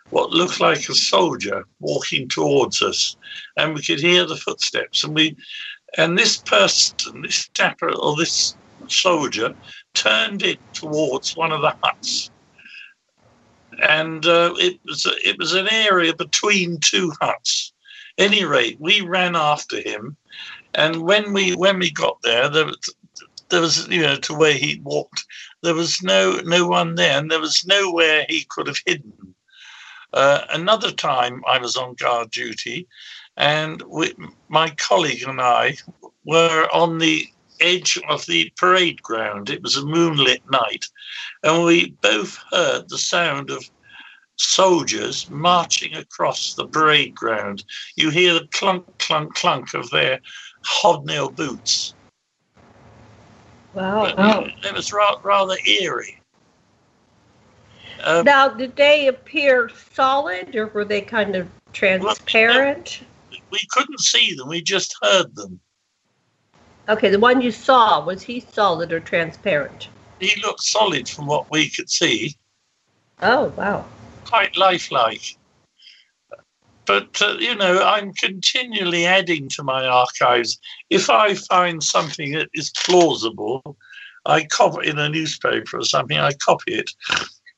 what 0.09 0.31
looked 0.31 0.59
like 0.59 0.89
a 0.89 0.95
soldier 0.95 1.65
walking 1.79 2.27
towards 2.27 2.81
us, 2.81 3.15
and 3.57 3.75
we 3.75 3.81
could 3.81 3.99
hear 3.99 4.25
the 4.25 4.35
footsteps. 4.35 5.03
And 5.03 5.13
we 5.13 5.35
and 5.97 6.17
this 6.17 6.37
person, 6.37 7.21
this 7.21 7.47
dapper 7.49 7.91
or 7.91 8.15
this 8.15 8.55
soldier, 8.87 9.53
turned 9.93 10.43
it 10.43 10.59
towards 10.73 11.35
one 11.35 11.51
of 11.51 11.61
the 11.61 11.75
huts. 11.83 12.29
And 13.81 14.25
uh, 14.25 14.53
it 14.57 14.79
was 14.85 15.05
it 15.23 15.37
was 15.37 15.53
an 15.53 15.67
area 15.71 16.13
between 16.13 16.79
two 16.79 17.13
huts. 17.21 17.73
Any 18.17 18.43
rate, 18.43 18.77
we 18.79 18.99
ran 19.01 19.35
after 19.35 19.79
him, 19.79 20.17
and 20.73 21.03
when 21.03 21.31
we 21.33 21.55
when 21.55 21.79
we 21.79 21.91
got 21.91 22.21
there, 22.21 22.49
there 22.49 22.65
was, 22.65 22.95
there 23.49 23.61
was 23.61 23.87
you 23.87 24.01
know 24.01 24.17
to 24.17 24.33
where 24.33 24.53
he 24.53 24.81
walked, 24.83 25.23
there 25.61 25.75
was 25.75 26.01
no 26.01 26.39
no 26.43 26.67
one 26.67 26.95
there, 26.95 27.17
and 27.17 27.29
there 27.29 27.39
was 27.39 27.65
nowhere 27.65 28.25
he 28.29 28.45
could 28.49 28.67
have 28.67 28.79
hidden. 28.85 29.35
Uh, 30.13 30.41
another 30.51 30.91
time, 30.91 31.43
I 31.47 31.59
was 31.59 31.75
on 31.75 31.93
guard 31.95 32.31
duty, 32.31 32.87
and 33.37 33.81
we, 33.83 34.13
my 34.47 34.69
colleague 34.71 35.23
and 35.27 35.39
I 35.39 35.77
were 36.25 36.67
on 36.73 36.97
the 36.97 37.27
edge 37.59 37.99
of 38.09 38.25
the 38.25 38.51
parade 38.57 39.01
ground. 39.03 39.49
It 39.49 39.61
was 39.61 39.75
a 39.75 39.85
moonlit 39.85 40.41
night, 40.49 40.85
and 41.43 41.63
we 41.63 41.91
both 42.01 42.37
heard 42.51 42.89
the 42.89 42.97
sound 42.97 43.49
of 43.49 43.69
soldiers 44.37 45.29
marching 45.29 45.95
across 45.95 46.55
the 46.55 46.67
parade 46.67 47.13
ground. 47.13 47.63
You 47.95 48.09
hear 48.09 48.33
the 48.33 48.47
clunk, 48.51 48.85
clunk, 48.97 49.35
clunk 49.35 49.73
of 49.73 49.89
their 49.89 50.21
hobnail 50.63 51.29
boots. 51.29 51.93
Wow. 53.73 54.13
Oh. 54.17 54.47
It 54.63 54.73
was 54.73 54.91
rather 54.91 55.57
eerie. 55.65 56.19
Um, 58.03 58.25
now, 58.25 58.47
did 58.47 58.75
they 58.75 59.07
appear 59.07 59.69
solid 59.93 60.55
or 60.55 60.67
were 60.67 60.85
they 60.85 61.01
kind 61.01 61.35
of 61.35 61.47
transparent? 61.73 63.01
We 63.51 63.59
couldn't 63.71 63.99
see 63.99 64.33
them, 64.35 64.47
we 64.47 64.61
just 64.61 64.95
heard 65.01 65.35
them. 65.35 65.59
Okay, 66.87 67.09
the 67.09 67.19
one 67.19 67.41
you 67.41 67.51
saw, 67.51 68.03
was 68.03 68.21
he 68.23 68.39
solid 68.39 68.91
or 68.91 68.99
transparent? 68.99 69.89
He 70.19 70.41
looked 70.41 70.63
solid 70.63 71.07
from 71.07 71.27
what 71.27 71.51
we 71.51 71.69
could 71.69 71.89
see. 71.89 72.35
Oh, 73.21 73.49
wow. 73.57 73.85
Quite 74.25 74.57
lifelike. 74.57 75.37
But, 76.89 77.21
uh, 77.21 77.35
you 77.37 77.53
know, 77.53 77.83
I'm 77.83 78.13
continually 78.13 79.05
adding 79.05 79.47
to 79.49 79.61
my 79.61 79.85
archives. 79.85 80.57
If 80.89 81.07
I 81.07 81.35
find 81.35 81.83
something 81.83 82.31
that 82.31 82.49
is 82.55 82.71
plausible, 82.71 83.77
I 84.25 84.45
copy 84.45 84.89
in 84.89 84.97
a 84.97 85.07
newspaper 85.07 85.77
or 85.77 85.83
something, 85.83 86.17
I 86.17 86.31
copy 86.43 86.73
it. 86.73 86.89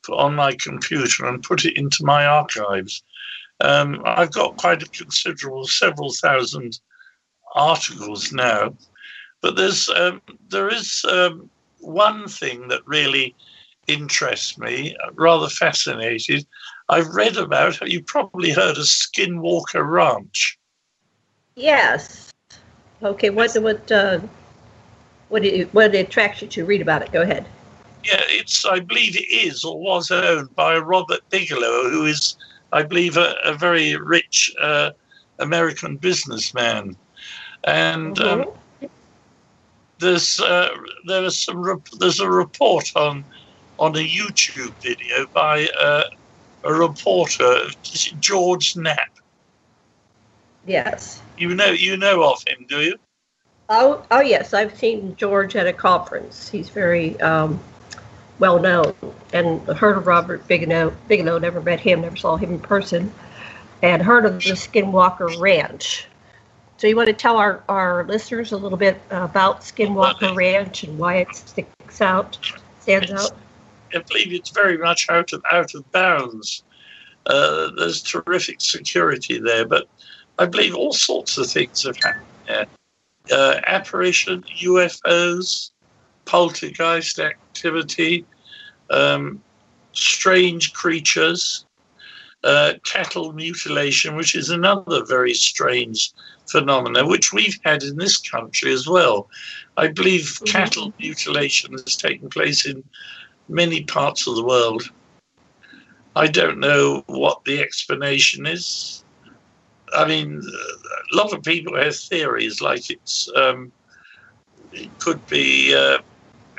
on 0.09 0.35
my 0.35 0.53
computer 0.55 1.25
and 1.27 1.43
put 1.43 1.63
it 1.63 1.77
into 1.77 2.03
my 2.03 2.25
archives. 2.25 3.03
Um, 3.61 4.01
I've 4.03 4.33
got 4.33 4.57
quite 4.57 4.83
a 4.83 4.89
considerable, 4.89 5.65
several 5.65 6.11
thousand 6.11 6.81
articles 7.55 8.33
now, 8.33 8.75
but 9.41 9.55
there's 9.55 9.88
um, 9.89 10.21
there 10.50 10.67
is 10.67 11.05
um, 11.07 11.50
one 11.79 12.27
thing 12.27 12.67
that 12.67 12.81
really 12.85 13.33
interests 13.88 14.57
me, 14.57 14.95
rather 15.13 15.47
fascinated. 15.47 16.45
I've 16.91 17.15
read 17.15 17.38
about. 17.38 17.81
It. 17.81 17.89
You 17.89 18.03
probably 18.03 18.51
heard 18.51 18.77
of 18.77 18.83
Skinwalker 18.83 19.89
Ranch. 19.89 20.60
Yes. 21.55 22.29
Okay. 23.01 23.29
What 23.29 23.53
what 23.62 23.89
uh, 23.91 24.19
what 25.29 25.45
it, 25.45 25.74
what 25.74 25.95
attracts 25.95 26.41
you 26.41 26.50
to 26.50 26.65
read 26.65 26.81
about 26.81 27.01
it? 27.01 27.12
Go 27.12 27.21
ahead. 27.21 27.48
Yeah, 28.03 28.21
it's. 28.27 28.65
I 28.65 28.81
believe 28.81 29.15
it 29.15 29.31
is 29.31 29.63
or 29.63 29.79
was 29.79 30.12
owned 30.12 30.53
by 30.55 30.77
Robert 30.77 31.21
Bigelow, 31.29 31.89
who 31.89 32.05
is, 32.05 32.36
I 32.74 32.83
believe, 32.83 33.15
a, 33.15 33.36
a 33.45 33.53
very 33.53 33.95
rich 33.95 34.53
uh, 34.62 34.91
American 35.39 35.98
businessman, 35.98 36.95
and. 37.63 38.19
Um, 38.19 38.45
there's 40.00 40.39
uh, 40.39 40.69
there 41.05 41.24
is 41.24 41.38
some 41.38 41.62
rep- 41.62 41.88
there's 42.00 42.19
a 42.19 42.27
report 42.27 42.91
on 42.95 43.24
on 43.77 43.95
a 43.95 44.00
YouTube 44.00 44.74
video 44.81 45.27
by 45.27 45.67
uh, 45.79 46.05
a 46.63 46.74
reporter 46.74 47.68
George 48.20 48.75
Knapp. 48.75 49.10
Yes. 50.65 51.22
You 51.38 51.56
know 51.56 51.72
you 51.72 51.98
know 51.98 52.24
of 52.24 52.44
him, 52.48 52.65
do 52.68 52.82
you? 52.82 52.98
Oh 53.70 54.06
oh 54.12 54.22
yes, 54.22 54.53
I've 54.53 54.77
seen 54.77 55.15
George 55.15 55.56
at 55.56 55.68
a 55.68 55.74
conference. 55.74 56.50
He's 56.50 56.70
very 56.70 57.20
um, 57.22 57.60
well 58.39 58.60
known, 58.60 58.94
and 59.34 59.62
heard 59.62 59.98
of 59.98 60.08
Robert 60.08 60.48
Bigelow. 60.48 60.94
Bigelow 61.08 61.39
never 61.39 61.62
met 61.62 61.80
him, 61.80 62.01
never 62.01 62.15
saw 62.15 62.36
him 62.36 62.51
in 62.51 62.60
person, 62.60 63.12
and 63.82 64.01
heard 64.01 64.25
of 64.25 64.34
the 64.44 64.51
Skinwalker 64.51 65.39
Ranch. 65.39 66.08
So 66.77 66.88
you 66.88 66.96
want 66.96 67.08
to 67.08 67.13
tell 67.13 67.38
our, 67.38 67.63
our 67.70 68.06
listeners 68.06 68.51
a 68.51 68.58
little 68.58 68.77
bit 68.77 69.00
about 69.12 69.62
Skinwalker 69.62 70.36
Ranch 70.36 70.84
and 70.84 70.98
why 70.98 71.18
it 71.18 71.36
sticks 71.36 72.01
out, 72.01 72.39
stands 72.80 73.12
out? 73.12 73.32
I 73.93 74.00
believe 74.00 74.33
it's 74.33 74.50
very 74.50 74.77
much 74.77 75.10
out 75.10 75.33
of 75.33 75.43
out 75.51 75.74
of 75.74 75.89
bounds. 75.91 76.63
Uh, 77.25 77.69
there's 77.77 78.01
terrific 78.01 78.62
security 78.62 79.39
there, 79.39 79.65
but 79.65 79.88
I 80.39 80.45
believe 80.45 80.75
all 80.75 80.93
sorts 80.93 81.38
of 81.38 81.48
things 81.48 81.83
have 81.83 81.98
happened 81.98 82.25
there. 82.48 82.65
Uh, 83.31 83.62
apparition, 83.67 84.43
UFOs, 84.60 85.71
poltergeist 86.25 87.19
activity, 87.19 88.25
um, 88.89 89.41
strange 89.93 90.74
creatures, 90.74 91.65
uh, 92.43 92.74
cattle 92.83 93.33
mutilation, 93.33 94.15
which 94.15 94.36
is 94.36 94.50
another 94.50 95.05
very 95.05 95.33
strange 95.33 96.12
phenomena, 96.50 97.05
which 97.05 97.31
we've 97.31 97.60
had 97.63 97.83
in 97.83 97.98
this 97.98 98.17
country 98.17 98.74
as 98.74 98.88
well. 98.88 99.29
I 99.77 99.88
believe 99.88 100.41
cattle 100.45 100.93
mutilation 101.00 101.74
has 101.74 101.95
taken 101.95 102.29
place 102.29 102.65
in 102.65 102.83
many 103.51 103.84
parts 103.84 104.27
of 104.27 104.36
the 104.36 104.43
world. 104.43 104.84
I 106.15 106.27
don't 106.27 106.60
know 106.60 107.03
what 107.08 107.43
the 107.46 107.62
explanation 107.62 108.46
is. 108.46 109.03
I 109.93 110.08
mean, 110.08 110.41
a 110.41 111.15
lot 111.15 111.34
of 111.34 111.43
people 111.43 111.77
have 111.77 111.96
theories 111.96 112.62
like 112.62 112.89
it's 112.89 113.29
um, 113.36 113.72
it 114.72 114.89
could 115.00 115.25
be 115.27 115.75
uh, 115.75 116.00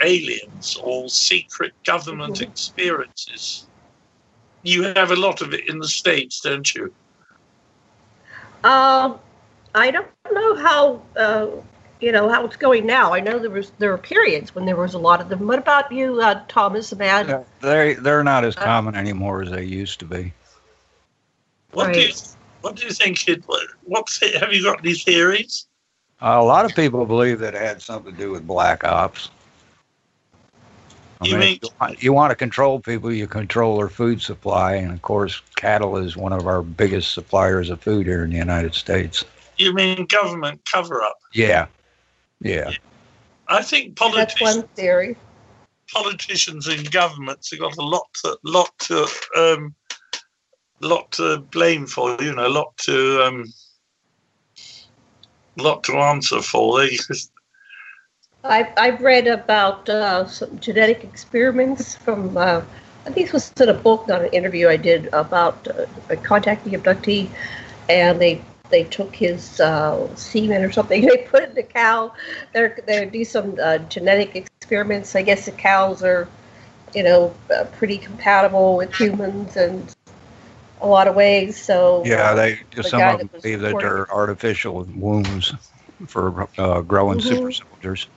aliens 0.02 0.76
or 0.82 1.08
secret 1.08 1.72
government 1.84 2.40
experiences. 2.40 3.66
You 4.62 4.82
have 4.94 5.10
a 5.10 5.16
lot 5.16 5.40
of 5.40 5.52
it 5.54 5.68
in 5.68 5.78
the 5.78 5.88
states, 5.88 6.40
don't 6.40 6.74
you? 6.74 6.92
Um, 8.64 9.18
I 9.74 9.90
don't 9.90 10.06
know 10.30 10.54
how 10.56 11.02
uh, 11.16 11.46
you 12.02 12.12
know 12.12 12.28
how 12.28 12.44
it's 12.44 12.56
going 12.56 12.84
now. 12.84 13.12
I 13.14 13.20
know 13.20 13.38
there 13.38 13.50
was 13.50 13.70
there 13.78 13.90
were 13.90 13.98
periods 13.98 14.54
when 14.54 14.66
there 14.66 14.76
was 14.76 14.94
a 14.94 14.98
lot 14.98 15.20
of 15.20 15.28
them. 15.28 15.46
What 15.46 15.58
about 15.58 15.90
you, 15.92 16.20
uh, 16.20 16.42
Thomas? 16.48 16.92
About 16.92 17.28
Yeah, 17.28 17.44
they 17.60 17.94
they're 17.94 18.24
not 18.24 18.44
as 18.44 18.56
common 18.56 18.94
anymore 18.96 19.42
as 19.42 19.50
they 19.50 19.64
used 19.64 20.00
to 20.00 20.04
be. 20.04 20.32
What 21.72 21.92
do 21.94 22.00
you 22.00 22.12
What 22.60 22.76
do 22.76 22.84
you 22.84 22.92
think? 22.92 23.28
It 23.28 23.44
what, 23.46 23.66
what 23.84 24.08
have 24.40 24.52
you 24.52 24.62
got 24.62 24.80
any 24.80 24.94
theories? 24.94 25.66
Uh, 26.20 26.38
a 26.40 26.44
lot 26.44 26.64
of 26.64 26.74
people 26.74 27.06
believe 27.06 27.38
that 27.40 27.54
it 27.54 27.60
had 27.60 27.80
something 27.80 28.12
to 28.12 28.18
do 28.18 28.30
with 28.30 28.46
black 28.46 28.84
ops. 28.84 29.30
I 31.20 31.26
You 31.26 31.32
mean, 31.32 31.40
mean- 31.40 31.58
you, 31.62 31.68
want, 31.80 32.02
you 32.02 32.12
want 32.12 32.30
to 32.30 32.36
control 32.36 32.80
people, 32.80 33.12
you 33.12 33.26
control 33.28 33.76
their 33.76 33.88
food 33.88 34.20
supply, 34.20 34.74
and 34.74 34.92
of 34.92 35.02
course, 35.02 35.40
cattle 35.56 35.96
is 35.96 36.16
one 36.16 36.32
of 36.32 36.46
our 36.46 36.62
biggest 36.62 37.12
suppliers 37.12 37.70
of 37.70 37.80
food 37.80 38.06
here 38.06 38.24
in 38.24 38.30
the 38.30 38.36
United 38.36 38.74
States. 38.74 39.24
You 39.56 39.72
mean 39.72 40.06
government 40.06 40.60
cover 40.64 41.02
up? 41.02 41.18
Yeah, 41.32 41.66
yeah. 42.42 42.70
I 43.48 43.62
think 43.62 43.98
that's 43.98 44.00
politicians. 44.00 44.56
one 44.56 44.68
theory. 44.68 45.16
politicians 45.92 46.68
and 46.68 46.90
governments 46.90 47.50
have 47.50 47.60
got 47.60 47.76
a 47.76 47.82
lot 47.82 48.06
to 48.22 48.38
lot 48.44 48.78
to 48.80 49.06
um, 49.36 49.74
lot 50.80 51.10
to 51.12 51.38
blame 51.38 51.86
for. 51.86 52.16
You 52.20 52.34
know, 52.34 52.46
a 52.46 52.48
lot 52.48 52.76
to 52.78 53.22
um, 53.22 53.44
lot 55.56 55.84
to 55.84 55.96
answer 55.98 56.40
for. 56.40 56.78
They 56.78 56.98
I've, 58.44 58.72
I've 58.76 59.00
read 59.00 59.28
about 59.28 59.88
uh, 59.88 60.26
some 60.26 60.58
genetic 60.58 61.04
experiments 61.04 61.94
from, 61.94 62.36
uh, 62.36 62.62
I 63.06 63.10
think 63.10 63.26
this 63.26 63.32
was 63.32 63.52
in 63.60 63.68
a 63.68 63.74
book, 63.74 64.08
not 64.08 64.22
an 64.22 64.30
interview 64.32 64.68
I 64.68 64.76
did 64.76 65.08
about 65.12 65.68
uh, 65.68 65.86
a 66.08 66.16
contacting 66.16 66.72
abductee, 66.72 67.28
and 67.88 68.20
they 68.20 68.42
they 68.72 68.82
took 68.84 69.14
his 69.14 69.60
uh, 69.60 70.12
semen 70.16 70.64
or 70.64 70.72
something. 70.72 71.02
They 71.06 71.18
put 71.18 71.44
it 71.44 71.50
in 71.50 71.54
the 71.54 71.62
cow. 71.62 72.12
They're 72.52 72.76
they 72.86 73.06
do 73.06 73.24
some 73.24 73.56
uh, 73.62 73.78
genetic 73.78 74.34
experiments. 74.34 75.14
I 75.14 75.22
guess 75.22 75.44
the 75.46 75.52
cows 75.52 76.02
are, 76.02 76.26
you 76.94 77.04
know, 77.04 77.32
uh, 77.54 77.64
pretty 77.78 77.98
compatible 77.98 78.76
with 78.76 78.92
humans 78.92 79.56
in 79.56 79.86
a 80.80 80.86
lot 80.88 81.06
of 81.06 81.14
ways. 81.14 81.62
So 81.62 82.02
Yeah, 82.04 82.34
they 82.34 82.58
the 82.74 82.82
some 82.82 83.06
of 83.06 83.18
them 83.20 83.28
that 83.32 83.42
believe 83.42 83.60
that 83.60 83.78
they're 83.78 84.10
artificial 84.12 84.84
wombs 84.96 85.54
for 86.08 86.48
uh, 86.58 86.80
growing 86.80 87.20
Mhm. 87.20 87.28
super 87.28 87.52
soldiers. 87.52 88.08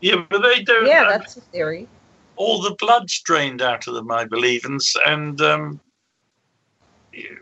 yeah, 0.00 0.16
but 0.30 0.42
they 0.42 0.62
don't. 0.62 0.86
Yeah, 0.86 1.04
uh, 1.04 1.08
that's 1.18 1.36
a 1.36 1.40
theory. 1.40 1.88
all 2.36 2.60
the 2.62 2.76
blood's 2.78 3.20
drained 3.22 3.62
out 3.62 3.88
of 3.88 3.94
them, 3.94 4.10
I 4.12 4.24
believe, 4.26 4.64
and 4.64 4.80
and 5.06 5.40
um, 5.40 5.80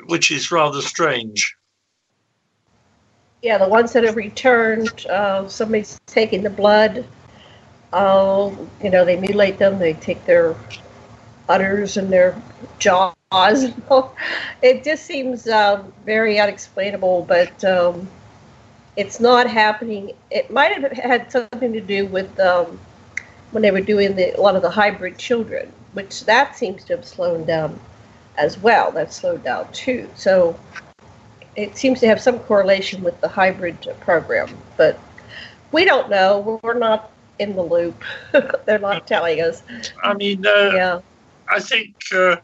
which 0.06 0.30
is 0.30 0.50
rather 0.52 0.80
strange. 0.80 1.54
Yeah, 3.44 3.58
the 3.58 3.68
ones 3.68 3.92
that 3.92 4.04
have 4.04 4.16
returned, 4.16 5.04
uh, 5.04 5.46
somebody's 5.48 6.00
taking 6.06 6.42
the 6.42 6.48
blood. 6.48 7.04
Uh, 7.92 8.50
you 8.82 8.88
know, 8.88 9.04
they 9.04 9.20
mutilate 9.20 9.58
them. 9.58 9.78
They 9.78 9.92
take 9.92 10.24
their 10.24 10.56
udders 11.46 11.98
and 11.98 12.10
their 12.10 12.40
jaws. 12.78 13.12
it 14.62 14.82
just 14.82 15.04
seems 15.04 15.46
um, 15.46 15.92
very 16.06 16.40
unexplainable, 16.40 17.26
but 17.28 17.62
um, 17.66 18.08
it's 18.96 19.20
not 19.20 19.46
happening. 19.46 20.12
It 20.30 20.50
might 20.50 20.72
have 20.72 20.92
had 20.92 21.30
something 21.30 21.74
to 21.74 21.82
do 21.82 22.06
with 22.06 22.40
um, 22.40 22.80
when 23.50 23.62
they 23.62 23.72
were 23.72 23.82
doing 23.82 24.16
the, 24.16 24.34
a 24.38 24.40
lot 24.40 24.56
of 24.56 24.62
the 24.62 24.70
hybrid 24.70 25.18
children, 25.18 25.70
which 25.92 26.24
that 26.24 26.56
seems 26.56 26.82
to 26.84 26.96
have 26.96 27.04
slowed 27.04 27.46
down 27.46 27.78
as 28.38 28.56
well. 28.56 28.90
That 28.90 29.12
slowed 29.12 29.44
down 29.44 29.70
too. 29.70 30.08
So 30.14 30.58
it 31.56 31.76
seems 31.76 32.00
to 32.00 32.06
have 32.06 32.20
some 32.20 32.38
correlation 32.40 33.02
with 33.02 33.20
the 33.20 33.28
hybrid 33.28 33.80
program, 34.00 34.56
but 34.76 34.98
we 35.72 35.84
don't 35.84 36.10
know. 36.10 36.60
We're 36.62 36.78
not 36.78 37.10
in 37.38 37.54
the 37.56 37.62
loop. 37.62 38.02
They're 38.66 38.78
not 38.78 39.06
telling 39.06 39.40
us. 39.40 39.62
I 40.02 40.14
mean, 40.14 40.46
uh, 40.46 40.72
Yeah. 40.74 41.00
I 41.48 41.60
think 41.60 41.94
uh, 42.14 42.36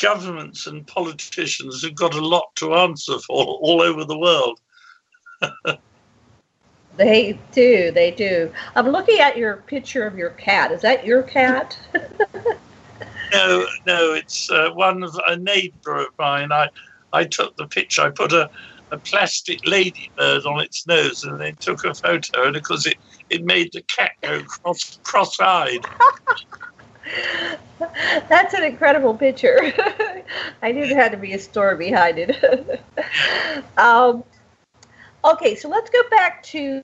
governments 0.00 0.66
and 0.66 0.86
politicians 0.86 1.82
have 1.82 1.94
got 1.94 2.14
a 2.14 2.26
lot 2.26 2.54
to 2.56 2.74
answer 2.74 3.18
for 3.20 3.44
all 3.44 3.80
over 3.80 4.04
the 4.04 4.18
world. 4.18 4.60
They 6.96 7.38
do. 7.52 7.90
They 7.90 8.10
do. 8.10 8.52
I'm 8.76 8.88
looking 8.88 9.18
at 9.18 9.38
your 9.38 9.56
picture 9.56 10.06
of 10.06 10.18
your 10.18 10.30
cat. 10.30 10.72
Is 10.72 10.82
that 10.82 11.06
your 11.06 11.22
cat? 11.22 11.78
No, 13.32 13.66
no, 13.86 14.12
it's 14.12 14.50
uh, 14.50 14.68
one 14.74 15.02
of 15.02 15.18
a 15.26 15.36
neighbour 15.36 16.00
of 16.00 16.08
mine. 16.18 16.52
I, 16.52 16.68
I 17.12 17.24
took 17.24 17.56
the 17.56 17.66
picture. 17.66 18.02
I 18.02 18.10
put 18.10 18.32
a, 18.32 18.50
a 18.90 18.98
plastic 18.98 19.66
ladybird 19.66 20.44
on 20.44 20.60
its 20.60 20.86
nose 20.86 21.24
and 21.24 21.40
then 21.40 21.56
took 21.56 21.84
a 21.84 21.94
photo. 21.94 22.44
And 22.44 22.54
because 22.54 22.86
it, 22.86 22.96
it 23.30 23.44
made 23.44 23.72
the 23.72 23.82
cat 23.82 24.12
go 24.22 24.42
cross 24.44 24.98
cross-eyed. 25.02 25.84
That's 28.28 28.54
an 28.54 28.64
incredible 28.64 29.14
picture. 29.14 29.72
I 30.62 30.72
knew 30.72 30.86
there 30.86 30.96
had 30.96 31.12
to 31.12 31.18
be 31.18 31.32
a 31.32 31.38
story 31.38 31.76
behind 31.76 32.18
it. 32.18 32.80
um, 33.76 34.24
okay, 35.24 35.54
so 35.54 35.68
let's 35.68 35.90
go 35.90 36.02
back 36.10 36.42
to 36.44 36.82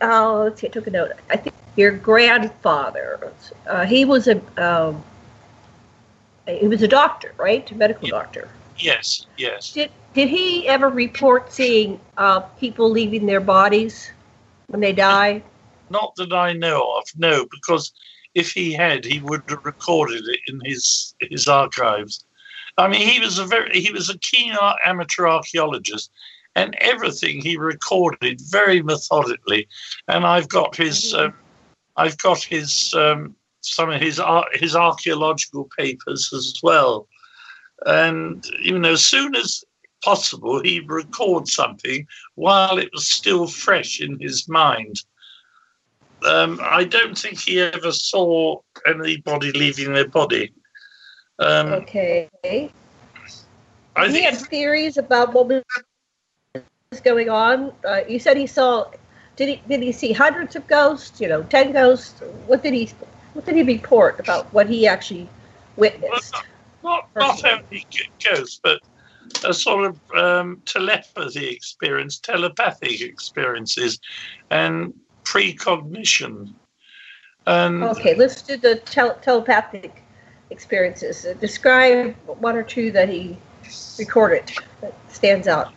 uh, 0.00 0.42
let's 0.42 0.60
see, 0.60 0.68
I 0.68 0.70
took 0.70 0.86
a 0.86 0.90
note. 0.90 1.12
I 1.30 1.36
think 1.36 1.54
your 1.76 1.92
grandfather, 1.92 3.32
uh, 3.66 3.84
he 3.84 4.04
was 4.04 4.28
a 4.28 4.40
um, 4.62 5.02
he 6.48 6.68
was 6.68 6.82
a 6.82 6.88
doctor, 6.88 7.34
right? 7.36 7.70
A 7.70 7.74
medical 7.74 8.08
doctor. 8.08 8.48
Yes, 8.78 9.26
yes. 9.36 9.72
Did 9.72 9.90
did 10.14 10.28
he 10.28 10.66
ever 10.68 10.88
report 10.88 11.52
seeing 11.52 12.00
uh, 12.16 12.40
people 12.40 12.90
leaving 12.90 13.26
their 13.26 13.40
bodies 13.40 14.10
when 14.68 14.80
they 14.80 14.92
die? 14.92 15.42
Not 15.90 16.14
that 16.16 16.32
I 16.32 16.52
know 16.52 16.96
of, 16.98 17.04
no, 17.16 17.46
because 17.50 17.92
if 18.34 18.52
he 18.52 18.72
had, 18.72 19.04
he 19.04 19.20
would 19.20 19.42
have 19.48 19.64
recorded 19.64 20.24
it 20.26 20.40
in 20.46 20.60
his 20.64 21.14
his 21.20 21.48
archives. 21.48 22.24
I 22.76 22.88
mean, 22.88 23.06
he 23.06 23.20
was 23.20 23.38
a 23.38 23.44
very 23.44 23.80
he 23.80 23.92
was 23.92 24.08
a 24.08 24.18
keen 24.18 24.54
ar- 24.54 24.78
amateur 24.84 25.26
archaeologist, 25.26 26.10
and 26.54 26.76
everything 26.80 27.40
he 27.40 27.56
recorded 27.56 28.40
very 28.40 28.82
methodically. 28.82 29.66
And 30.06 30.24
I've 30.24 30.48
got 30.48 30.76
his 30.76 31.14
um, 31.14 31.34
I've 31.96 32.18
got 32.18 32.42
his 32.42 32.94
um, 32.94 33.34
some 33.60 33.90
of 33.90 34.00
his 34.00 34.18
ar- 34.20 34.48
his 34.52 34.74
archaeological 34.76 35.68
papers 35.76 36.30
as 36.32 36.58
well. 36.62 37.06
And 37.86 38.44
you 38.60 38.78
know, 38.78 38.92
as 38.92 39.04
soon 39.04 39.34
as 39.34 39.64
possible, 40.02 40.62
he'd 40.62 40.88
record 40.88 41.48
something 41.48 42.06
while 42.34 42.78
it 42.78 42.90
was 42.92 43.08
still 43.08 43.46
fresh 43.46 44.00
in 44.00 44.18
his 44.20 44.48
mind. 44.48 45.02
Um, 46.24 46.60
I 46.62 46.84
don't 46.84 47.16
think 47.16 47.38
he 47.38 47.60
ever 47.60 47.92
saw 47.92 48.60
anybody 48.86 49.52
leaving 49.52 49.92
their 49.92 50.08
body. 50.08 50.52
Um, 51.38 51.72
Okay. 51.72 52.28
I 53.94 54.06
he 54.06 54.12
think 54.12 54.24
had 54.24 54.38
theories 54.48 54.96
about 54.96 55.32
what 55.32 55.48
was 55.48 57.00
going 57.00 57.28
on. 57.28 57.72
Uh, 57.84 58.00
you 58.08 58.18
said 58.18 58.36
he 58.36 58.46
saw. 58.46 58.86
Did 59.36 59.48
he 59.48 59.62
did 59.68 59.82
he 59.82 59.92
see 59.92 60.12
hundreds 60.12 60.56
of 60.56 60.66
ghosts? 60.66 61.20
You 61.20 61.28
know, 61.28 61.42
ten 61.44 61.72
ghosts. 61.72 62.20
What 62.46 62.62
did 62.62 62.74
he 62.74 62.90
What 63.38 63.46
did 63.46 63.54
he 63.54 63.62
report 63.62 64.18
about 64.18 64.52
what 64.52 64.68
he 64.68 64.88
actually 64.88 65.28
witnessed? 65.76 66.34
not 66.82 67.04
not 67.14 67.44
only 67.44 67.86
ghosts, 68.18 68.58
but 68.60 68.80
a 69.44 69.54
sort 69.54 69.84
of 69.86 70.00
um, 70.12 70.60
telepathy 70.64 71.46
experience, 71.46 72.18
telepathic 72.18 73.00
experiences, 73.00 74.00
and 74.50 74.92
precognition. 75.22 76.52
And 77.46 77.84
Okay, 77.84 78.16
let's 78.16 78.42
do 78.42 78.56
the 78.56 78.74
tel- 78.84 79.14
telepathic 79.20 80.02
experiences. 80.50 81.24
Uh, 81.24 81.34
describe 81.34 82.16
one 82.40 82.56
or 82.56 82.64
two 82.64 82.90
that 82.90 83.08
he 83.08 83.38
recorded 84.00 84.50
that 84.80 84.94
stands 85.06 85.46
out. 85.46 85.72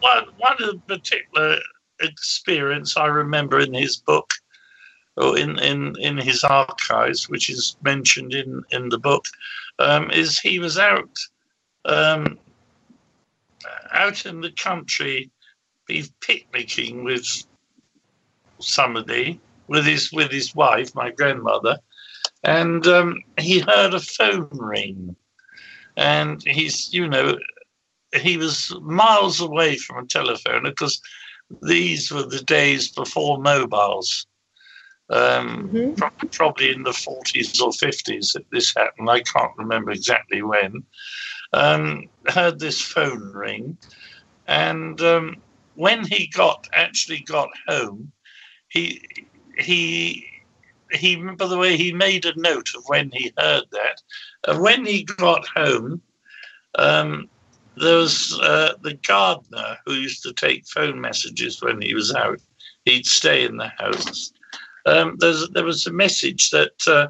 one 0.00 0.24
one 0.38 0.56
of 0.60 0.68
the 0.68 0.80
particular 0.88 1.58
experience 2.00 2.96
I 2.96 3.06
remember 3.06 3.60
in 3.60 3.72
his 3.72 3.98
book 3.98 4.34
or 5.16 5.38
in, 5.38 5.58
in, 5.60 5.94
in 6.00 6.18
his 6.18 6.42
archives, 6.44 7.28
which 7.28 7.48
is 7.48 7.76
mentioned 7.82 8.34
in, 8.34 8.62
in 8.70 8.88
the 8.88 8.98
book, 8.98 9.26
um, 9.78 10.10
is 10.10 10.38
he 10.38 10.58
was 10.58 10.78
out 10.78 11.18
um, 11.84 12.38
out 13.92 14.26
in 14.26 14.40
the 14.40 14.52
country, 14.52 15.30
be 15.86 16.04
picnicking 16.20 17.04
with 17.04 17.26
somebody, 18.58 19.40
with 19.68 19.84
his 19.84 20.12
with 20.12 20.30
his 20.30 20.54
wife, 20.54 20.94
my 20.94 21.10
grandmother, 21.10 21.78
and 22.42 22.86
um, 22.86 23.22
he 23.38 23.60
heard 23.60 23.94
a 23.94 24.00
phone 24.00 24.48
ring, 24.52 25.14
and 25.96 26.42
he's 26.42 26.92
you 26.92 27.08
know 27.08 27.36
he 28.14 28.36
was 28.36 28.74
miles 28.80 29.40
away 29.40 29.76
from 29.76 30.04
a 30.04 30.08
telephone 30.08 30.62
because 30.62 31.00
these 31.62 32.10
were 32.10 32.22
the 32.22 32.42
days 32.42 32.90
before 32.90 33.38
mobiles. 33.38 34.26
Um, 35.10 35.94
pro- 35.96 36.28
probably 36.32 36.72
in 36.72 36.82
the 36.82 36.90
40s 36.90 37.60
or 37.60 37.70
50s 37.70 38.32
that 38.32 38.50
this 38.50 38.74
happened. 38.74 39.10
I 39.10 39.20
can't 39.20 39.52
remember 39.58 39.90
exactly 39.90 40.42
when. 40.42 40.82
Um, 41.52 42.08
heard 42.28 42.58
this 42.58 42.80
phone 42.80 43.32
ring, 43.32 43.76
and 44.46 45.00
um, 45.00 45.36
when 45.74 46.04
he 46.04 46.26
got 46.28 46.68
actually 46.72 47.20
got 47.20 47.50
home, 47.68 48.12
he 48.68 49.02
he 49.58 50.26
he. 50.90 51.16
By 51.16 51.46
the 51.46 51.58
way, 51.58 51.76
he 51.76 51.92
made 51.92 52.24
a 52.24 52.38
note 52.40 52.70
of 52.74 52.82
when 52.86 53.10
he 53.12 53.32
heard 53.38 53.64
that. 53.72 54.02
Uh, 54.48 54.58
when 54.58 54.84
he 54.84 55.04
got 55.04 55.46
home, 55.46 56.00
um, 56.76 57.28
there 57.76 57.98
was 57.98 58.38
uh, 58.40 58.74
the 58.82 58.94
gardener 58.94 59.76
who 59.84 59.94
used 59.94 60.22
to 60.22 60.32
take 60.32 60.66
phone 60.66 61.00
messages 61.00 61.62
when 61.62 61.80
he 61.80 61.94
was 61.94 62.14
out. 62.14 62.40
He'd 62.84 63.06
stay 63.06 63.44
in 63.44 63.56
the 63.56 63.68
house. 63.78 64.32
Um, 64.86 65.16
there's, 65.18 65.48
there 65.50 65.64
was 65.64 65.86
a 65.86 65.92
message 65.92 66.50
that 66.50 66.72
uh, 66.86 67.08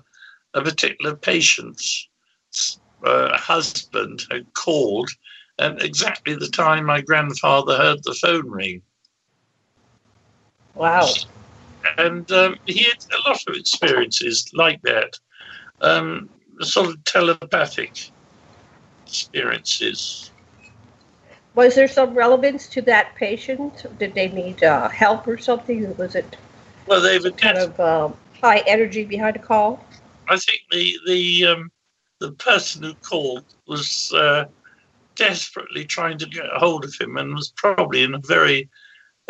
a 0.54 0.62
particular 0.62 1.14
patient's 1.16 2.08
uh, 3.04 3.36
husband 3.36 4.22
had 4.30 4.52
called 4.54 5.10
at 5.58 5.82
exactly 5.82 6.34
the 6.34 6.48
time 6.48 6.84
my 6.84 7.00
grandfather 7.00 7.76
heard 7.76 8.02
the 8.04 8.14
phone 8.14 8.48
ring. 8.50 8.82
Wow. 10.74 11.08
And 11.98 12.30
um, 12.32 12.56
he 12.66 12.84
had 12.84 13.04
a 13.12 13.28
lot 13.28 13.40
of 13.46 13.54
experiences 13.54 14.50
like 14.54 14.80
that, 14.82 15.18
um, 15.80 16.28
sort 16.60 16.88
of 16.88 17.04
telepathic 17.04 18.10
experiences. 19.06 20.30
Was 21.54 21.76
there 21.76 21.86
some 21.86 22.14
relevance 22.14 22.66
to 22.68 22.82
that 22.82 23.14
patient? 23.14 23.86
Did 23.98 24.14
they 24.14 24.28
need 24.28 24.64
uh, 24.64 24.88
help 24.88 25.28
or 25.28 25.38
something? 25.38 25.86
Or 25.86 25.92
was 25.92 26.16
it 26.16 26.36
Well, 26.86 27.00
they've 27.00 27.36
kind 27.36 27.58
of 27.58 27.78
um, 27.80 28.16
high 28.42 28.62
energy 28.66 29.04
behind 29.04 29.36
a 29.36 29.38
call? 29.38 29.84
I 30.28 30.36
think 30.36 30.60
the 30.70 30.98
the 31.06 31.46
um, 31.46 31.70
the 32.20 32.32
person 32.32 32.82
who 32.82 32.94
called 32.94 33.44
was 33.66 34.12
uh, 34.14 34.44
desperately 35.16 35.84
trying 35.84 36.18
to 36.18 36.26
get 36.26 36.46
a 36.46 36.58
hold 36.58 36.84
of 36.84 36.94
him 37.00 37.16
and 37.16 37.34
was 37.34 37.52
probably 37.56 38.02
in 38.02 38.14
a 38.14 38.18
very 38.18 38.68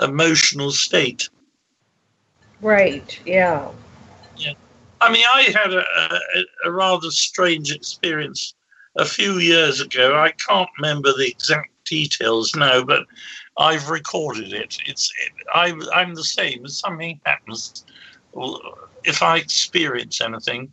emotional 0.02 0.70
state. 0.70 1.28
Right. 2.60 3.20
Yeah. 3.26 3.70
Yeah. 4.36 4.54
I 5.00 5.12
mean, 5.12 5.24
I 5.32 5.42
had 5.42 5.72
a, 5.72 5.84
a, 5.84 6.68
a 6.68 6.72
rather 6.72 7.10
strange 7.10 7.72
experience 7.72 8.54
a 8.96 9.04
few 9.04 9.38
years 9.38 9.80
ago. 9.80 10.16
I 10.18 10.32
can't 10.32 10.68
remember 10.78 11.12
the 11.12 11.28
exact 11.28 11.70
details 11.84 12.54
now, 12.54 12.82
but 12.82 13.04
I've 13.56 13.88
recorded 13.88 14.52
it. 14.52 14.76
It's 14.86 15.10
I, 15.54 15.72
I'm 15.92 16.14
the 16.14 16.24
same. 16.24 16.64
If 16.64 16.72
something 16.72 17.20
happens, 17.24 17.84
if 19.04 19.22
I 19.22 19.38
experience 19.38 20.20
anything, 20.20 20.72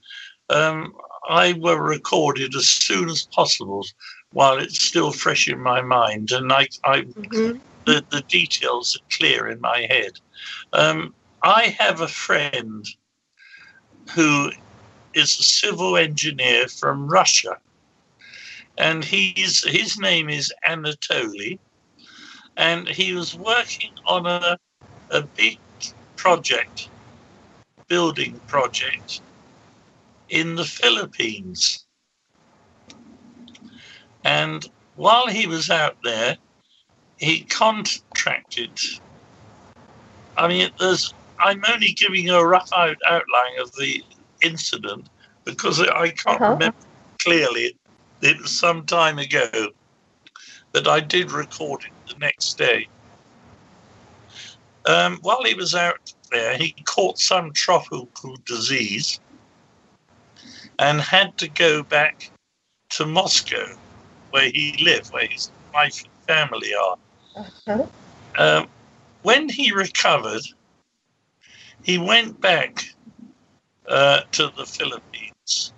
um, 0.50 0.94
I 1.30 1.54
will 1.54 1.80
record 1.80 2.40
it 2.40 2.56
as 2.56 2.68
soon 2.68 3.10
as 3.10 3.28
possible 3.28 3.86
while 4.34 4.58
it's 4.58 4.84
still 4.84 5.12
fresh 5.12 5.48
in 5.48 5.60
my 5.60 5.82
mind, 5.82 6.32
and 6.32 6.52
I, 6.52 6.68
I 6.84 7.06
the, 7.86 8.04
the 8.10 8.24
details 8.28 8.96
are 8.96 9.18
clear 9.18 9.48
in 9.48 9.60
my 9.62 9.86
head. 9.90 10.14
Um, 10.74 11.14
I 11.44 11.76
have 11.80 12.02
a 12.02 12.08
friend 12.08 12.86
who 14.14 14.52
is 15.14 15.38
a 15.40 15.44
civil 15.44 15.98
engineer 15.98 16.68
from 16.68 17.08
Russia, 17.08 17.58
and 18.78 19.04
he's 19.04 19.64
his 19.68 20.00
name 20.00 20.30
is 20.30 20.54
Anatoly, 20.68 21.60
and 22.58 22.88
he 22.88 23.14
was 23.14 23.36
working 23.36 23.92
on 24.08 24.26
a 24.28 24.58
a 25.12 25.24
big 25.36 25.60
project, 26.18 26.90
building 27.90 28.42
project 28.48 29.22
in 30.30 30.56
the 30.56 30.66
Philippines. 30.66 31.86
And 34.24 34.66
while 34.96 35.28
he 35.28 35.48
was 35.48 35.70
out 35.70 35.98
there, 36.04 36.38
he 37.18 37.46
contracted. 37.46 38.78
I 40.38 40.48
mean, 40.48 40.72
there's. 40.80 41.14
I'm 41.40 41.64
only 41.74 41.94
giving 41.94 42.26
you 42.26 42.36
a 42.36 42.46
rough 42.48 42.70
out, 42.76 42.98
outline 43.08 43.60
of 43.62 43.72
the 43.74 44.04
incident 44.44 45.10
because 45.46 45.82
I 45.82 46.10
can't 46.12 46.42
Uh-huh. 46.42 46.54
remember 46.54 46.78
clearly. 47.22 47.78
It 48.22 48.42
was 48.42 48.58
some 48.58 48.86
time 48.86 49.20
ago, 49.20 49.50
but 50.74 50.88
I 50.88 51.00
did 51.02 51.32
record 51.32 51.82
it 51.86 51.94
the 52.12 52.20
next 52.20 52.58
day. 52.58 52.88
Um, 54.86 55.20
while 55.22 55.44
he 55.44 55.54
was 55.54 55.76
out 55.76 56.14
there, 56.32 56.58
he 56.58 56.76
caught 56.86 57.20
some 57.20 57.52
tropical 57.54 58.38
disease 58.46 59.20
and 60.80 61.00
had 61.00 61.38
to 61.38 61.48
go 61.48 61.84
back 61.84 62.32
to 62.90 63.06
Moscow, 63.06 63.68
where 64.32 64.50
he 64.50 64.76
lived, 64.84 65.14
where 65.14 65.28
his 65.28 65.52
wife 65.74 66.04
and 66.04 66.28
family 66.28 66.74
are. 66.74 66.98
Uh-huh. 67.36 67.86
Um, 68.38 68.68
when 69.22 69.50
he 69.50 69.72
recovered, 69.72 70.42
he 71.84 71.98
went 71.98 72.42
back 72.42 72.84
uh, 73.88 74.22
to 74.32 74.52
the 74.58 74.66
Philippines 74.66 75.74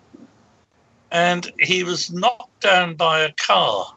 and 1.14 1.52
he 1.60 1.84
was 1.84 2.12
knocked 2.12 2.60
down 2.62 2.96
by 2.96 3.22
a 3.22 3.32
car, 3.34 3.94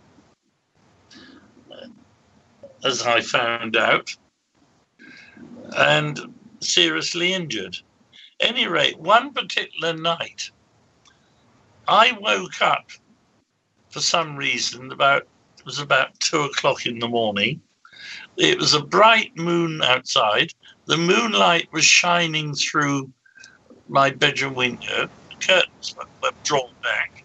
as 2.87 3.03
I 3.03 3.21
found 3.23 3.77
out. 3.77 4.17
and 5.77 6.35
seriously 6.61 7.35
injured. 7.35 7.77
Any 8.41 8.67
rate, 8.69 8.99
one 8.99 9.33
particular 9.33 9.95
night, 9.95 10.51
I 11.89 12.13
woke 12.21 12.63
up 12.63 12.91
for 13.91 14.01
some 14.01 14.37
reason 14.37 14.93
about 14.93 15.23
it 15.59 15.67
was 15.67 15.79
about 15.81 16.19
two 16.21 16.43
o'clock 16.43 16.87
in 16.87 17.01
the 17.01 17.09
morning. 17.09 17.63
It 18.39 18.59
was 18.59 18.75
a 18.75 18.85
bright 18.85 19.37
moon 19.37 19.83
outside. 19.83 20.53
The 20.87 20.99
moonlight 20.99 21.69
was 21.73 21.85
shining 21.85 22.55
through 22.55 23.13
my 23.89 24.11
bedroom 24.11 24.55
window. 24.55 25.09
The 25.31 25.47
curtains 25.47 25.95
were, 25.97 26.07
were 26.23 26.33
drawn 26.45 26.73
back. 26.83 27.25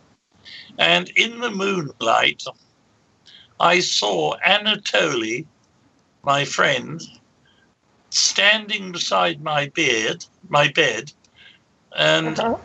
And 0.79 1.09
in 1.11 1.39
the 1.39 1.51
moonlight, 1.51 2.43
I 3.59 3.79
saw 3.81 4.37
Anatoly, 4.45 5.47
my 6.23 6.45
friend, 6.45 7.01
standing 8.11 8.91
beside 8.91 9.41
my 9.41 9.67
bed, 9.75 10.17
my 10.49 10.69
bed, 10.71 11.11
and 11.97 12.39
Uh-huh. 12.39 12.57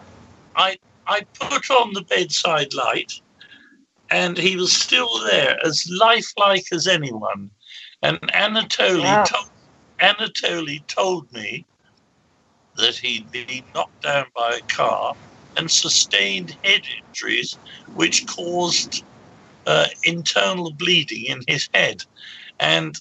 I 0.57 0.79
I 1.07 1.23
put 1.41 1.71
on 1.71 1.93
the 1.93 2.03
bedside 2.03 2.73
light, 2.75 3.13
and 4.11 4.37
he 4.39 4.57
was 4.57 4.73
still 4.77 5.09
there, 5.25 5.59
as 5.65 5.89
lifelike 5.91 6.67
as 6.73 6.87
anyone. 6.87 7.51
And 8.03 8.19
Anatoly 8.33 9.23
Wow. 9.23 9.25
told 9.25 9.49
Anatoly 10.01 10.87
told 10.89 11.33
me 11.33 11.67
that 12.77 12.97
he'd 12.99 13.31
been 13.31 13.65
knocked 13.75 14.03
down 14.03 14.27
by 14.35 14.57
a 14.57 14.75
car 14.75 15.15
and 15.57 15.71
sustained 15.71 16.57
head 16.63 16.83
injuries, 17.07 17.59
which 17.95 18.27
caused 18.27 19.05
uh, 19.67 19.87
internal 20.05 20.73
bleeding 20.75 21.25
in 21.27 21.41
his 21.47 21.69
head, 21.75 22.03
and 22.59 22.97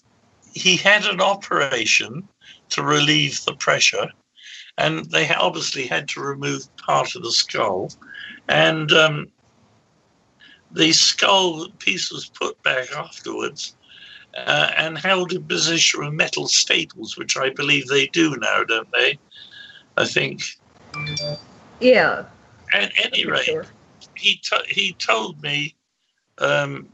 he 0.56 0.78
had 0.78 1.06
an 1.06 1.22
operation 1.22 2.28
to 2.70 2.82
relieve 2.82 3.44
the 3.46 3.54
pressure, 3.56 4.08
and 4.78 5.06
they 5.12 5.30
obviously 5.36 5.86
had 5.86 6.08
to 6.10 6.22
remove 6.22 6.76
part 6.78 7.13
of 7.15 7.22
the 7.24 7.32
skull, 7.32 7.91
and 8.48 8.91
um, 8.94 9.28
the 10.72 10.91
skull 10.94 11.68
piece 11.80 12.12
was 12.12 12.28
put 12.30 12.62
back 12.63 12.91
afterwards. 12.94 13.76
Uh, 14.38 14.70
and 14.76 14.98
held 14.98 15.32
in 15.32 15.41
position 15.46 16.04
with 16.04 16.13
metal 16.13 16.46
staples, 16.46 17.15
which 17.15 17.38
I 17.38 17.52
believe 17.52 17.88
they 17.88 18.08
do 18.08 18.36
now, 18.36 18.65
don't 18.65 18.91
they? 18.91 19.18
I 19.96 20.04
think. 20.04 20.41
Yeah. 21.80 22.26
At 22.74 22.91
any 23.02 23.26
rate, 23.26 23.46
Sure. 23.46 23.65
he 24.18 24.36
to- 24.44 24.65
he 24.68 24.91
told 24.91 25.41
me 25.41 25.74
um, 26.39 26.89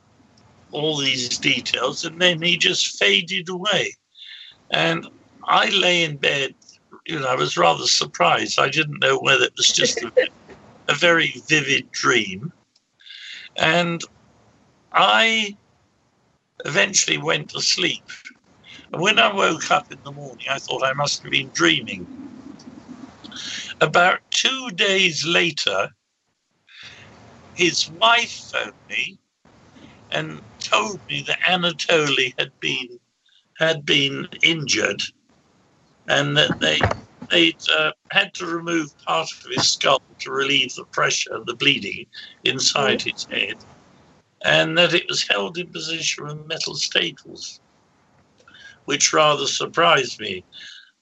all 0.71 0.97
these 0.97 1.37
details, 1.37 2.03
and 2.03 2.19
then 2.21 2.41
he 2.41 2.57
just 2.57 2.97
faded 2.97 3.49
away. 3.49 3.93
And 4.71 5.07
I 5.45 5.69
lay 5.69 6.03
in 6.03 6.17
bed. 6.17 6.55
You 7.05 7.19
know, 7.19 7.27
I 7.27 7.35
was 7.35 7.57
rather 7.57 7.85
surprised. 7.85 8.59
I 8.59 8.69
didn't 8.69 8.99
know 8.99 9.19
whether 9.19 9.45
it 9.45 9.53
was 9.57 9.71
just 9.71 10.01
a, 10.03 10.11
a 10.87 10.93
very 10.93 11.33
vivid 11.47 11.91
dream. 11.91 12.51
And 13.57 14.01
I 14.93 15.57
eventually 16.65 17.17
went 17.17 17.49
to 17.49 17.61
sleep. 17.61 18.03
And 18.91 19.01
when 19.01 19.19
I 19.19 19.33
woke 19.33 19.71
up 19.71 19.91
in 19.91 19.99
the 20.03 20.11
morning, 20.11 20.47
I 20.49 20.59
thought 20.59 20.83
I 20.83 20.93
must 20.93 21.23
have 21.23 21.31
been 21.31 21.49
dreaming. 21.53 22.05
About 23.79 24.19
two 24.31 24.69
days 24.71 25.25
later, 25.25 25.89
his 27.55 27.89
wife 27.89 28.49
phoned 28.51 28.73
me 28.89 29.17
and 30.11 30.41
told 30.71 31.01
me 31.09 31.23
that 31.27 31.39
Anatoly 31.47 32.33
had 32.39 32.51
been 32.61 32.99
had 33.59 33.85
been 33.85 34.27
injured, 34.43 35.01
and 36.07 36.37
that 36.37 36.59
they 36.61 36.91
they 37.31 37.53
uh, 37.73 37.91
had 38.11 38.33
to 38.35 38.45
remove 38.45 38.89
part 39.07 39.29
of 39.45 39.51
his 39.51 39.69
skull 39.69 40.01
to 40.21 40.31
relieve 40.31 40.73
the 40.75 40.85
pressure, 40.93 41.39
the 41.45 41.55
bleeding 41.55 42.05
inside 42.43 43.01
his 43.01 43.27
head, 43.31 43.57
and 44.45 44.77
that 44.77 44.93
it 44.93 45.07
was 45.09 45.27
held 45.27 45.57
in 45.57 45.71
position 45.71 46.25
with 46.25 46.47
metal 46.47 46.75
staples, 46.75 47.61
which 48.85 49.13
rather 49.13 49.47
surprised 49.47 50.19
me. 50.21 50.45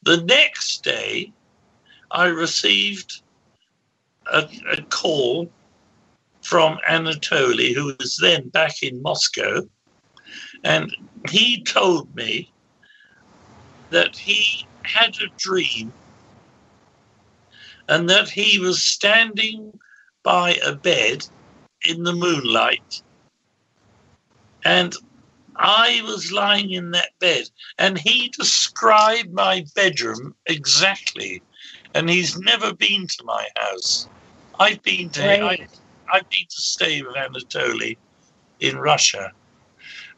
The 0.04 0.24
next 0.24 0.84
day, 0.84 1.34
I 2.12 2.28
received 2.28 3.24
a, 4.32 4.48
a 4.72 4.84
call 4.84 5.54
from 6.42 6.80
Anatoly, 6.90 7.74
who 7.74 7.94
was 8.00 8.18
then 8.18 8.50
back 8.50 8.82
in 8.82 9.02
Moscow, 9.02 9.62
and 10.64 10.96
he 11.30 11.64
told 11.64 12.14
me 12.16 12.52
that 13.90 14.16
he 14.16 14.68
had 14.84 15.16
a 15.22 15.28
dream 15.38 15.92
and 17.88 18.10
that 18.10 18.30
he 18.30 18.60
was 18.60 18.82
standing 18.82 19.78
by 20.24 20.56
a 20.66 20.76
bed 20.76 21.26
in 21.86 22.04
the 22.04 22.14
moonlight 22.14 23.02
and 24.64 24.94
I 25.56 26.02
was 26.06 26.32
lying 26.32 26.72
in 26.72 26.92
that 26.92 27.12
bed 27.20 27.50
and 27.78 27.98
he 27.98 28.30
described 28.30 29.34
my 29.34 29.66
bedroom 29.76 30.36
exactly 30.46 31.42
and 31.94 32.10
he's 32.10 32.38
never 32.38 32.74
been 32.74 33.08
to 33.08 33.24
my 33.24 33.48
house. 33.58 34.08
I've 34.60 34.82
been 34.84 35.10
to. 35.12 35.22
I, 36.12 36.18
I've 36.18 36.30
to 36.30 36.62
stay 36.62 37.02
with 37.02 37.16
Anatoly 37.16 37.98
in 38.60 38.78
Russia. 38.78 39.32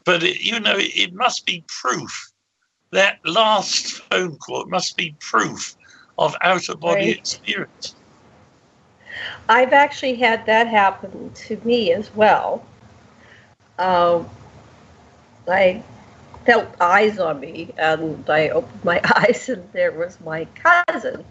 But 0.04 0.22
it, 0.22 0.40
you 0.40 0.58
know, 0.60 0.76
it, 0.76 0.90
it 0.96 1.14
must 1.14 1.46
be 1.46 1.64
proof. 1.82 2.10
That 2.92 3.18
last 3.24 4.02
phone 4.10 4.36
call 4.38 4.62
it 4.62 4.68
must 4.68 4.96
be 4.96 5.16
proof 5.20 5.74
of 6.18 6.36
out 6.42 6.68
of 6.68 6.80
body 6.80 7.06
Right. 7.06 7.18
experience. 7.18 7.96
I've 9.48 9.72
actually 9.72 10.14
had 10.16 10.46
that 10.46 10.66
happen 10.66 11.30
to 11.34 11.60
me 11.64 11.92
as 11.92 12.14
well. 12.14 12.66
Um, 13.78 14.28
I 15.48 15.82
felt 16.46 16.68
eyes 16.80 17.18
on 17.18 17.40
me, 17.40 17.72
and 17.78 18.28
I 18.28 18.48
opened 18.50 18.84
my 18.84 19.00
eyes, 19.16 19.48
and 19.48 19.68
there 19.72 19.92
was 19.92 20.20
my 20.20 20.46
cousin. 20.54 21.24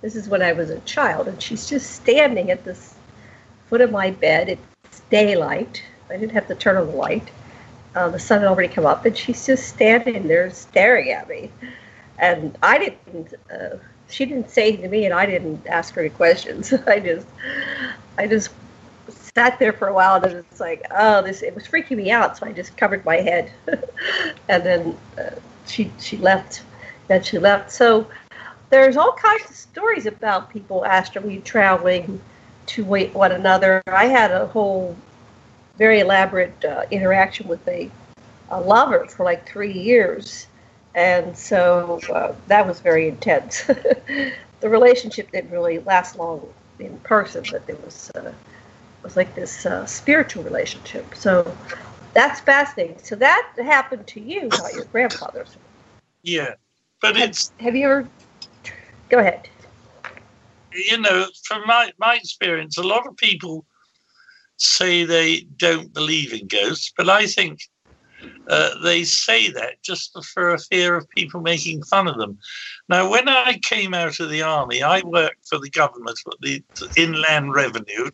This 0.00 0.16
is 0.16 0.28
when 0.28 0.42
I 0.42 0.52
was 0.52 0.70
a 0.70 0.80
child, 0.80 1.28
and 1.28 1.40
she's 1.40 1.68
just 1.68 1.92
standing 1.92 2.50
at 2.50 2.64
this 2.64 2.93
foot 3.68 3.80
of 3.80 3.90
my 3.90 4.10
bed. 4.10 4.48
It's 4.48 5.00
daylight. 5.10 5.82
I 6.10 6.16
didn't 6.16 6.32
have 6.32 6.46
to 6.48 6.54
turn 6.54 6.76
on 6.76 6.86
the 6.86 6.96
light. 6.96 7.28
Uh, 7.94 8.08
the 8.08 8.18
sun 8.18 8.40
had 8.40 8.48
already 8.48 8.72
come 8.72 8.86
up, 8.86 9.04
and 9.06 9.16
she's 9.16 9.46
just 9.46 9.68
standing 9.68 10.26
there 10.26 10.50
staring 10.50 11.10
at 11.10 11.28
me. 11.28 11.50
And 12.18 12.56
I 12.62 12.78
didn't. 12.78 13.34
Uh, 13.50 13.76
she 14.08 14.26
didn't 14.26 14.50
say 14.50 14.68
anything 14.68 14.82
to 14.82 14.88
me, 14.88 15.04
and 15.04 15.14
I 15.14 15.26
didn't 15.26 15.66
ask 15.66 15.94
her 15.94 16.02
any 16.02 16.10
questions. 16.10 16.72
I 16.86 17.00
just, 17.00 17.26
I 18.18 18.26
just 18.26 18.50
sat 19.08 19.58
there 19.58 19.72
for 19.72 19.88
a 19.88 19.94
while, 19.94 20.22
and 20.22 20.32
it's 20.32 20.60
like, 20.60 20.84
oh, 20.90 21.22
this. 21.22 21.42
It 21.42 21.54
was 21.54 21.64
freaking 21.66 21.96
me 21.96 22.10
out, 22.10 22.36
so 22.36 22.46
I 22.46 22.52
just 22.52 22.76
covered 22.76 23.04
my 23.04 23.16
head, 23.16 23.52
and 24.48 24.62
then 24.64 24.98
uh, 25.18 25.30
she 25.66 25.90
she 25.98 26.16
left. 26.16 26.62
Then 27.08 27.22
she 27.22 27.38
left. 27.38 27.70
So 27.70 28.06
there's 28.70 28.96
all 28.96 29.12
kinds 29.12 29.48
of 29.50 29.56
stories 29.56 30.06
about 30.06 30.50
people 30.50 30.84
astrally 30.84 31.38
traveling 31.40 32.20
to 32.66 32.84
one 32.84 33.32
another. 33.32 33.82
I 33.86 34.06
had 34.06 34.30
a 34.30 34.46
whole 34.46 34.96
very 35.76 36.00
elaborate 36.00 36.64
uh, 36.64 36.84
interaction 36.90 37.48
with 37.48 37.66
a, 37.68 37.90
a 38.50 38.60
lover 38.60 39.06
for 39.06 39.24
like 39.24 39.46
three 39.48 39.72
years. 39.72 40.46
And 40.94 41.36
so 41.36 42.00
uh, 42.12 42.34
that 42.46 42.66
was 42.66 42.80
very 42.80 43.08
intense. 43.08 43.62
the 44.60 44.68
relationship 44.68 45.30
didn't 45.32 45.50
really 45.50 45.80
last 45.80 46.16
long 46.16 46.48
in 46.78 46.96
person, 47.00 47.44
but 47.50 47.62
it 47.68 47.82
was 47.84 48.10
uh, 48.14 48.32
was 49.02 49.16
like 49.16 49.34
this 49.34 49.66
uh, 49.66 49.84
spiritual 49.86 50.42
relationship. 50.44 51.14
So 51.14 51.56
that's 52.14 52.40
fascinating. 52.40 52.98
So 53.02 53.16
that 53.16 53.52
happened 53.56 54.06
to 54.08 54.20
you, 54.20 54.48
not 54.48 54.74
your 54.74 54.84
grandfather's. 54.86 55.56
Yeah. 56.22 56.54
But 57.00 57.16
it's 57.16 57.52
Have 57.60 57.76
you 57.76 57.86
ever? 57.86 58.08
Go 59.10 59.18
ahead. 59.18 59.48
You 60.74 60.98
know, 60.98 61.26
from 61.44 61.62
my, 61.66 61.92
my 61.98 62.16
experience, 62.16 62.76
a 62.76 62.82
lot 62.82 63.06
of 63.06 63.16
people 63.16 63.66
say 64.56 65.04
they 65.04 65.40
don't 65.56 65.92
believe 65.92 66.32
in 66.32 66.46
ghosts, 66.46 66.92
but 66.96 67.08
I 67.08 67.26
think 67.26 67.60
uh, 68.48 68.70
they 68.82 69.04
say 69.04 69.50
that 69.50 69.82
just 69.82 70.16
for 70.32 70.50
a 70.50 70.58
fear 70.58 70.96
of 70.96 71.08
people 71.10 71.40
making 71.40 71.82
fun 71.84 72.08
of 72.08 72.18
them. 72.18 72.38
Now, 72.88 73.10
when 73.10 73.28
I 73.28 73.58
came 73.62 73.94
out 73.94 74.20
of 74.20 74.30
the 74.30 74.42
army, 74.42 74.82
I 74.82 75.00
worked 75.02 75.48
for 75.48 75.58
the 75.58 75.70
government, 75.70 76.18
the 76.40 76.62
Inland 76.96 77.54
Revenue, 77.54 78.10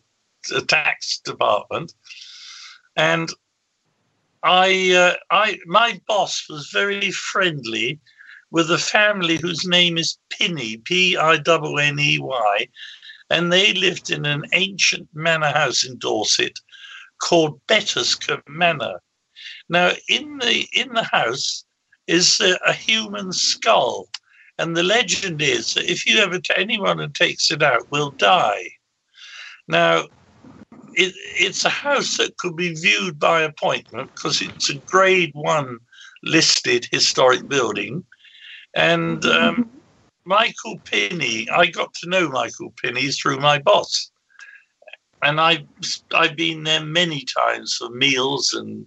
the 0.48 0.62
tax 0.62 1.20
department, 1.20 1.92
and 2.96 3.30
I, 4.42 4.92
uh, 4.94 5.16
I, 5.30 5.58
my 5.66 6.00
boss 6.06 6.46
was 6.48 6.70
very 6.72 7.10
friendly 7.10 8.00
with 8.50 8.70
a 8.70 8.78
family 8.78 9.38
whose 9.38 9.66
name 9.66 9.98
is 9.98 10.18
Pinney, 10.30 10.84
P 10.84 11.16
I 11.16 11.34
N 11.36 11.78
N 11.80 11.98
E 12.00 12.18
Y, 12.18 12.68
and 13.30 13.52
they 13.52 13.72
lived 13.74 14.10
in 14.10 14.26
an 14.26 14.44
ancient 14.54 15.08
manor 15.14 15.52
house 15.52 15.84
in 15.84 15.98
Dorset 15.98 16.58
called 17.22 17.60
Bettiscombe 17.68 18.42
Manor. 18.48 19.00
Now, 19.68 19.92
in 20.08 20.38
the 20.38 20.66
in 20.72 20.92
the 20.94 21.04
house 21.04 21.64
is 22.06 22.40
a, 22.40 22.58
a 22.66 22.72
human 22.72 23.32
skull, 23.32 24.08
And 24.58 24.76
the 24.76 24.82
legend 24.82 25.40
is 25.40 25.74
that 25.74 25.90
if 25.90 26.06
you 26.06 26.18
ever 26.18 26.38
t- 26.38 26.52
anyone 26.56 26.98
who 26.98 27.08
takes 27.08 27.50
it 27.50 27.62
out 27.62 27.90
will 27.90 28.10
die. 28.12 28.68
Now, 29.68 30.04
it, 30.92 31.14
it's 31.38 31.64
a 31.64 31.70
house 31.70 32.18
that 32.18 32.36
could 32.38 32.56
be 32.56 32.74
viewed 32.74 33.18
by 33.18 33.42
appointment 33.42 34.10
because 34.14 34.42
it's 34.42 34.68
a 34.70 34.78
grade 34.90 35.30
one 35.34 35.78
listed 36.22 36.86
historic 36.92 37.48
building. 37.48 38.04
And 38.74 39.24
um, 39.26 39.70
Michael 40.24 40.78
Pinney, 40.84 41.50
I 41.50 41.66
got 41.66 41.92
to 41.94 42.08
know 42.08 42.28
Michael 42.28 42.72
Pinney 42.82 43.12
through 43.12 43.38
my 43.38 43.58
boss. 43.58 44.10
And 45.22 45.40
I've, 45.40 45.66
I've 46.14 46.36
been 46.36 46.62
there 46.62 46.84
many 46.84 47.24
times 47.24 47.76
for 47.76 47.90
meals 47.90 48.54
and 48.54 48.86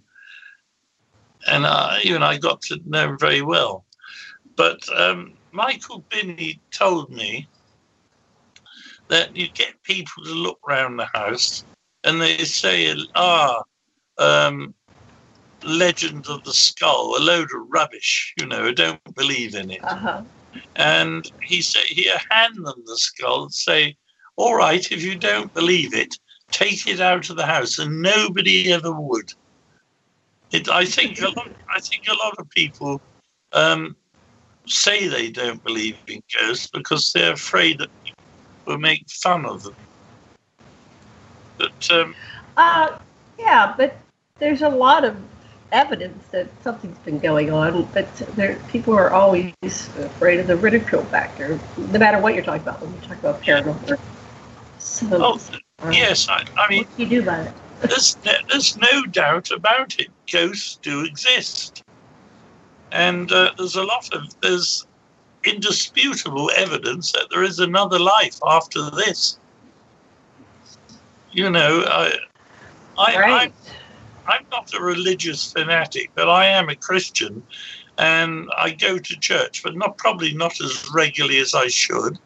and 1.46 1.66
uh, 1.66 1.98
even 2.02 2.22
I 2.22 2.38
got 2.38 2.62
to 2.62 2.80
know 2.86 3.10
him 3.10 3.18
very 3.18 3.42
well. 3.42 3.84
But 4.56 4.80
um, 4.96 5.34
Michael 5.52 6.02
Pinney 6.10 6.58
told 6.70 7.10
me 7.10 7.46
that 9.08 9.36
you 9.36 9.48
get 9.48 9.82
people 9.82 10.24
to 10.24 10.32
look 10.32 10.58
around 10.66 10.96
the 10.96 11.08
house 11.12 11.64
and 12.04 12.20
they 12.20 12.38
say, 12.38 12.96
ah, 13.14 13.62
um, 14.18 14.74
legend 15.64 16.26
of 16.28 16.44
the 16.44 16.52
skull, 16.52 17.16
a 17.16 17.20
load 17.20 17.48
of 17.54 17.68
rubbish, 17.68 18.34
you 18.38 18.46
know, 18.46 18.66
I 18.66 18.72
don't 18.72 19.14
believe 19.14 19.54
in 19.54 19.70
it. 19.70 19.84
Uh-huh. 19.84 20.22
And 20.76 21.30
he 21.42 21.62
said, 21.62 21.84
he'll 21.84 22.16
hand 22.30 22.56
them 22.56 22.82
the 22.86 22.96
skull 22.96 23.44
and 23.44 23.52
say, 23.52 23.96
all 24.36 24.54
right, 24.54 24.90
if 24.92 25.02
you 25.02 25.16
don't 25.16 25.52
believe 25.54 25.94
it, 25.94 26.18
take 26.50 26.86
it 26.86 27.00
out 27.00 27.30
of 27.30 27.36
the 27.36 27.46
house. 27.46 27.78
And 27.78 28.02
nobody 28.02 28.72
ever 28.72 28.92
would. 28.92 29.32
It, 30.52 30.68
I 30.68 30.84
think 30.84 31.20
a 31.20 31.28
lot. 31.28 31.48
I 31.74 31.80
think 31.80 32.04
a 32.08 32.14
lot 32.14 32.34
of 32.38 32.48
people 32.50 33.00
um, 33.52 33.96
say 34.66 35.08
they 35.08 35.30
don't 35.30 35.62
believe 35.64 35.96
in 36.06 36.22
ghosts 36.38 36.68
because 36.68 37.12
they're 37.12 37.32
afraid 37.32 37.78
that 37.78 37.90
people 38.04 38.24
will 38.66 38.78
make 38.78 39.08
fun 39.10 39.46
of 39.46 39.64
them. 39.64 39.74
But 41.58 41.90
um, 41.90 42.14
Uh, 42.56 42.98
yeah, 43.38 43.74
but 43.76 43.96
there's 44.38 44.62
a 44.62 44.68
lot 44.68 45.04
of 45.04 45.16
evidence 45.74 46.26
that 46.28 46.46
something's 46.62 46.98
been 46.98 47.18
going 47.18 47.50
on, 47.50 47.86
but 47.92 48.14
there, 48.36 48.56
people 48.68 48.94
are 48.94 49.12
always 49.12 49.52
afraid 49.62 50.38
of 50.40 50.46
the 50.46 50.56
ridicule 50.56 51.04
factor, 51.06 51.58
no 51.76 51.98
matter 51.98 52.18
what 52.20 52.34
you're 52.34 52.44
talking 52.44 52.62
about. 52.62 52.80
When 52.80 52.94
you 52.94 53.00
talk 53.00 53.18
about 53.18 53.42
paranormal, 53.42 53.98
so 54.78 55.06
oh, 55.12 55.40
yes, 55.90 56.28
I, 56.28 56.44
I 56.56 56.68
mean, 56.70 56.78
what 56.84 56.96
do 56.96 57.02
you 57.02 57.08
do 57.08 57.20
about 57.20 57.46
it? 57.46 57.52
there's 57.82 58.16
no, 58.24 58.32
there's 58.48 58.76
no 58.76 59.04
doubt 59.06 59.50
about 59.50 59.98
it. 59.98 60.08
Ghosts 60.30 60.78
do 60.80 61.04
exist, 61.04 61.82
and 62.92 63.30
uh, 63.32 63.52
there's 63.58 63.76
a 63.76 63.82
lot 63.82 64.08
of 64.14 64.22
there's 64.40 64.86
indisputable 65.44 66.50
evidence 66.56 67.12
that 67.12 67.26
there 67.30 67.42
is 67.42 67.58
another 67.58 67.98
life 67.98 68.38
after 68.46 68.90
this. 68.90 69.38
You 71.32 71.50
know, 71.50 71.84
I, 71.86 72.14
I, 72.96 73.18
Right. 73.18 73.42
I'm, 73.42 73.52
I'm 74.26 74.46
not 74.50 74.68
a 74.74 74.82
religious 74.82 75.52
fanatic, 75.52 76.10
but 76.14 76.28
I 76.28 76.46
am 76.46 76.68
a 76.68 76.76
Christian, 76.76 77.42
and 77.98 78.48
I 78.58 78.70
go 78.70 78.98
to 78.98 79.20
church, 79.20 79.62
but 79.62 79.76
not 79.76 79.98
probably 79.98 80.34
not 80.34 80.60
as 80.60 80.84
regularly 80.94 81.38
as 81.38 81.54
I 81.54 81.68
should. 81.68 82.18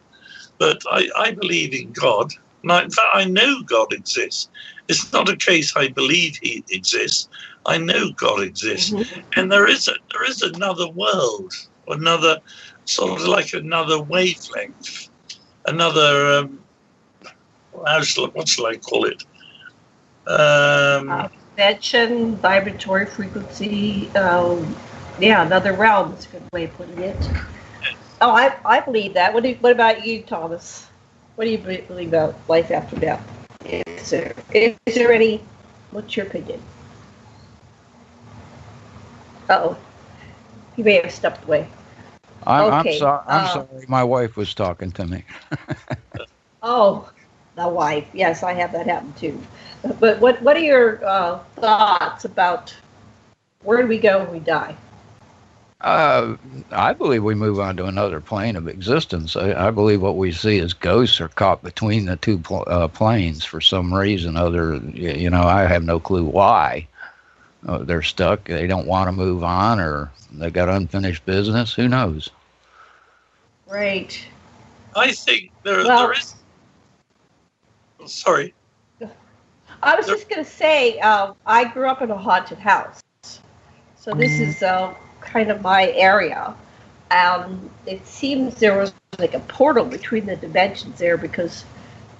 But 0.58 0.82
I, 0.90 1.08
I 1.16 1.32
believe 1.32 1.74
in 1.74 1.92
God. 1.92 2.32
And 2.62 2.72
I, 2.72 2.82
in 2.84 2.90
fact, 2.90 3.08
I 3.14 3.24
know 3.24 3.62
God 3.62 3.92
exists. 3.92 4.48
It's 4.88 5.12
not 5.12 5.28
a 5.28 5.36
case 5.36 5.74
I 5.76 5.88
believe 5.88 6.38
He 6.42 6.64
exists. 6.70 7.28
I 7.66 7.78
know 7.78 8.10
God 8.16 8.42
exists, 8.42 8.94
and 9.36 9.52
there 9.52 9.68
is 9.68 9.88
a, 9.88 9.94
there 10.12 10.24
is 10.28 10.42
another 10.42 10.88
world, 10.88 11.52
another 11.88 12.38
sort 12.86 13.20
of 13.20 13.26
like 13.28 13.52
another 13.52 14.00
wavelength, 14.02 15.10
another 15.66 16.38
um, 16.38 16.60
how 17.86 18.02
shall, 18.02 18.28
what 18.32 18.48
shall 18.48 18.66
I 18.66 18.76
call 18.76 19.04
it? 19.06 19.22
Um, 20.26 21.30
Dimension, 21.58 22.36
vibratory 22.36 23.04
frequency. 23.04 24.08
Um, 24.10 24.76
yeah, 25.18 25.44
another 25.44 25.72
realm 25.72 26.12
is 26.12 26.24
a 26.26 26.28
good 26.28 26.42
way 26.52 26.64
of 26.66 26.74
putting 26.74 27.00
it. 27.00 27.16
Oh, 28.20 28.30
I, 28.30 28.54
I 28.64 28.78
believe 28.78 29.14
that. 29.14 29.34
What, 29.34 29.42
do, 29.42 29.56
what 29.58 29.72
about 29.72 30.06
you, 30.06 30.22
Thomas? 30.22 30.88
What 31.34 31.46
do 31.46 31.50
you 31.50 31.58
believe 31.58 32.10
about 32.10 32.36
life 32.48 32.70
after 32.70 32.94
death? 33.00 33.20
Is 33.64 34.10
there, 34.10 34.32
is 34.52 34.76
there 34.94 35.12
any? 35.12 35.42
What's 35.90 36.16
your 36.16 36.26
opinion? 36.26 36.62
Uh 39.48 39.58
oh, 39.60 39.78
he 40.76 40.84
may 40.84 41.00
have 41.02 41.10
stepped 41.10 41.42
away. 41.42 41.66
I'm, 42.46 42.72
I'm, 42.72 42.86
Okay, 42.86 42.98
sorry. 43.00 43.22
I'm 43.26 43.40
uh, 43.40 43.52
sorry. 43.52 43.84
My 43.88 44.04
wife 44.04 44.36
was 44.36 44.54
talking 44.54 44.92
to 44.92 45.04
me. 45.06 45.24
Oh, 46.62 47.10
the 47.56 47.68
wife. 47.68 48.06
Yes, 48.12 48.44
I 48.44 48.52
have 48.54 48.70
that 48.72 48.86
happen 48.86 49.12
too. 49.14 49.40
But 50.00 50.18
what 50.20 50.40
what 50.42 50.56
are 50.56 50.60
your 50.60 51.04
uh, 51.06 51.38
thoughts 51.56 52.24
about 52.24 52.74
where 53.62 53.80
do 53.82 53.88
we 53.88 53.98
go 53.98 54.20
when 54.20 54.32
we 54.32 54.38
die? 54.40 54.76
Uh, 55.80 56.36
I 56.72 56.92
believe 56.92 57.22
we 57.22 57.36
move 57.36 57.60
on 57.60 57.76
to 57.76 57.84
another 57.84 58.20
plane 58.20 58.56
of 58.56 58.66
existence. 58.66 59.36
I, 59.36 59.68
I 59.68 59.70
believe 59.70 60.02
what 60.02 60.16
we 60.16 60.32
see 60.32 60.58
as 60.58 60.72
ghosts 60.72 61.20
are 61.20 61.28
caught 61.28 61.62
between 61.62 62.06
the 62.06 62.16
two 62.16 62.38
pl- 62.38 62.64
uh, 62.66 62.88
planes 62.88 63.44
for 63.44 63.60
some 63.60 63.94
reason. 63.94 64.36
Other, 64.36 64.76
you 64.92 65.30
know, 65.30 65.42
I 65.42 65.66
have 65.66 65.84
no 65.84 66.00
clue 66.00 66.24
why. 66.24 66.88
Uh, 67.66 67.78
they're 67.78 68.02
stuck. 68.02 68.44
They 68.44 68.66
don't 68.66 68.86
want 68.88 69.06
to 69.06 69.12
move 69.12 69.44
on, 69.44 69.78
or 69.78 70.10
they 70.32 70.50
got 70.50 70.68
unfinished 70.68 71.24
business. 71.24 71.74
Who 71.74 71.86
knows? 71.86 72.28
Right. 73.68 74.18
I 74.96 75.12
think 75.12 75.52
there, 75.62 75.84
Well- 75.84 76.08
there 76.08 76.12
is. 76.18 76.34
Sorry. 78.06 78.54
I 79.82 79.94
was 79.94 80.06
just 80.06 80.28
going 80.28 80.44
to 80.44 80.50
say, 80.50 80.98
uh, 80.98 81.34
I 81.46 81.64
grew 81.64 81.88
up 81.88 82.02
in 82.02 82.10
a 82.10 82.16
haunted 82.16 82.58
house. 82.58 83.02
So 83.96 84.14
this 84.14 84.40
is 84.40 84.62
uh, 84.62 84.94
kind 85.20 85.50
of 85.50 85.60
my 85.60 85.90
area. 85.92 86.54
Um, 87.10 87.70
it 87.86 88.06
seems 88.06 88.54
there 88.56 88.78
was 88.78 88.92
like 89.18 89.34
a 89.34 89.40
portal 89.40 89.84
between 89.84 90.26
the 90.26 90.36
dimensions 90.36 90.98
there 90.98 91.16
because 91.16 91.64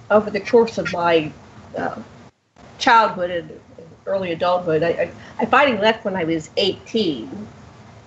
over 0.09 0.29
the 0.29 0.39
course 0.39 0.77
of 0.77 0.91
my 0.91 1.31
uh, 1.77 2.01
childhood 2.77 3.31
and 3.31 3.59
early 4.05 4.31
adulthood, 4.31 4.83
I, 4.83 4.89
I, 4.89 5.11
I 5.39 5.45
finally 5.45 5.77
left 5.77 6.05
when 6.05 6.15
I 6.15 6.23
was 6.23 6.49
18. 6.57 7.47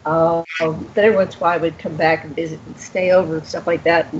Um, 0.04 0.44
but 0.58 0.98
every 0.98 1.14
once 1.16 1.34
in 1.34 1.38
a 1.38 1.42
while 1.42 1.54
I 1.54 1.58
would 1.58 1.78
come 1.78 1.96
back 1.96 2.24
and 2.24 2.34
visit 2.34 2.58
and 2.66 2.78
stay 2.78 3.12
over 3.12 3.36
and 3.36 3.46
stuff 3.46 3.66
like 3.66 3.84
that. 3.84 4.12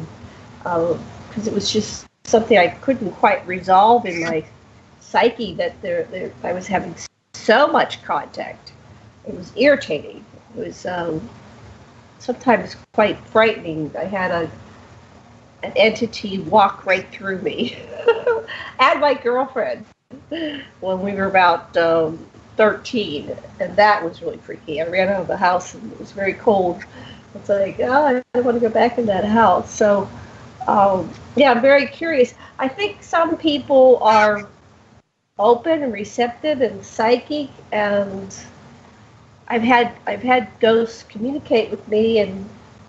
Because 0.58 1.46
it 1.46 1.52
was 1.52 1.72
just 1.72 2.06
something 2.24 2.56
I 2.56 2.68
couldn't 2.68 3.12
quite 3.12 3.44
resolve 3.46 4.06
in 4.06 4.20
my 4.20 4.44
psyche 5.12 5.52
that 5.54 5.80
there, 5.82 6.04
there 6.04 6.32
I 6.42 6.52
was 6.52 6.66
having 6.66 6.94
so 7.34 7.66
much 7.68 8.02
contact. 8.02 8.72
It 9.28 9.36
was 9.36 9.52
irritating. 9.56 10.24
It 10.56 10.66
was 10.66 10.86
um, 10.86 11.28
sometimes 12.18 12.76
quite 12.94 13.18
frightening. 13.28 13.94
I 13.96 14.04
had 14.04 14.30
a 14.30 14.50
an 15.62 15.72
entity 15.76 16.40
walk 16.40 16.86
right 16.86 17.08
through 17.12 17.40
me, 17.42 17.76
and 18.80 19.00
my 19.00 19.14
girlfriend 19.14 19.84
when 20.80 21.00
we 21.02 21.12
were 21.12 21.26
about 21.26 21.76
um, 21.76 22.18
13, 22.56 23.30
and 23.60 23.76
that 23.76 24.02
was 24.02 24.22
really 24.22 24.38
freaky. 24.38 24.80
I 24.80 24.88
ran 24.88 25.08
out 25.08 25.20
of 25.20 25.28
the 25.28 25.36
house 25.36 25.74
and 25.74 25.92
it 25.92 26.00
was 26.00 26.10
very 26.10 26.34
cold. 26.34 26.82
It's 27.34 27.48
like, 27.48 27.78
oh, 27.80 28.06
I 28.06 28.22
don't 28.34 28.44
want 28.44 28.56
to 28.56 28.60
go 28.60 28.72
back 28.72 28.98
in 28.98 29.06
that 29.06 29.24
house. 29.24 29.72
So, 29.72 30.10
um, 30.66 31.10
yeah, 31.36 31.52
I'm 31.52 31.62
very 31.62 31.86
curious. 31.86 32.34
I 32.58 32.68
think 32.68 33.02
some 33.02 33.36
people 33.36 33.98
are 34.02 34.48
open 35.42 35.82
and 35.82 35.92
receptive 35.92 36.60
and 36.60 36.84
psychic, 36.84 37.50
and 37.72 38.34
I've 39.48 39.62
had 39.62 39.94
I've 40.06 40.22
had 40.22 40.48
ghosts 40.60 41.04
communicate 41.04 41.70
with 41.70 41.86
me, 41.88 42.20
and 42.20 42.48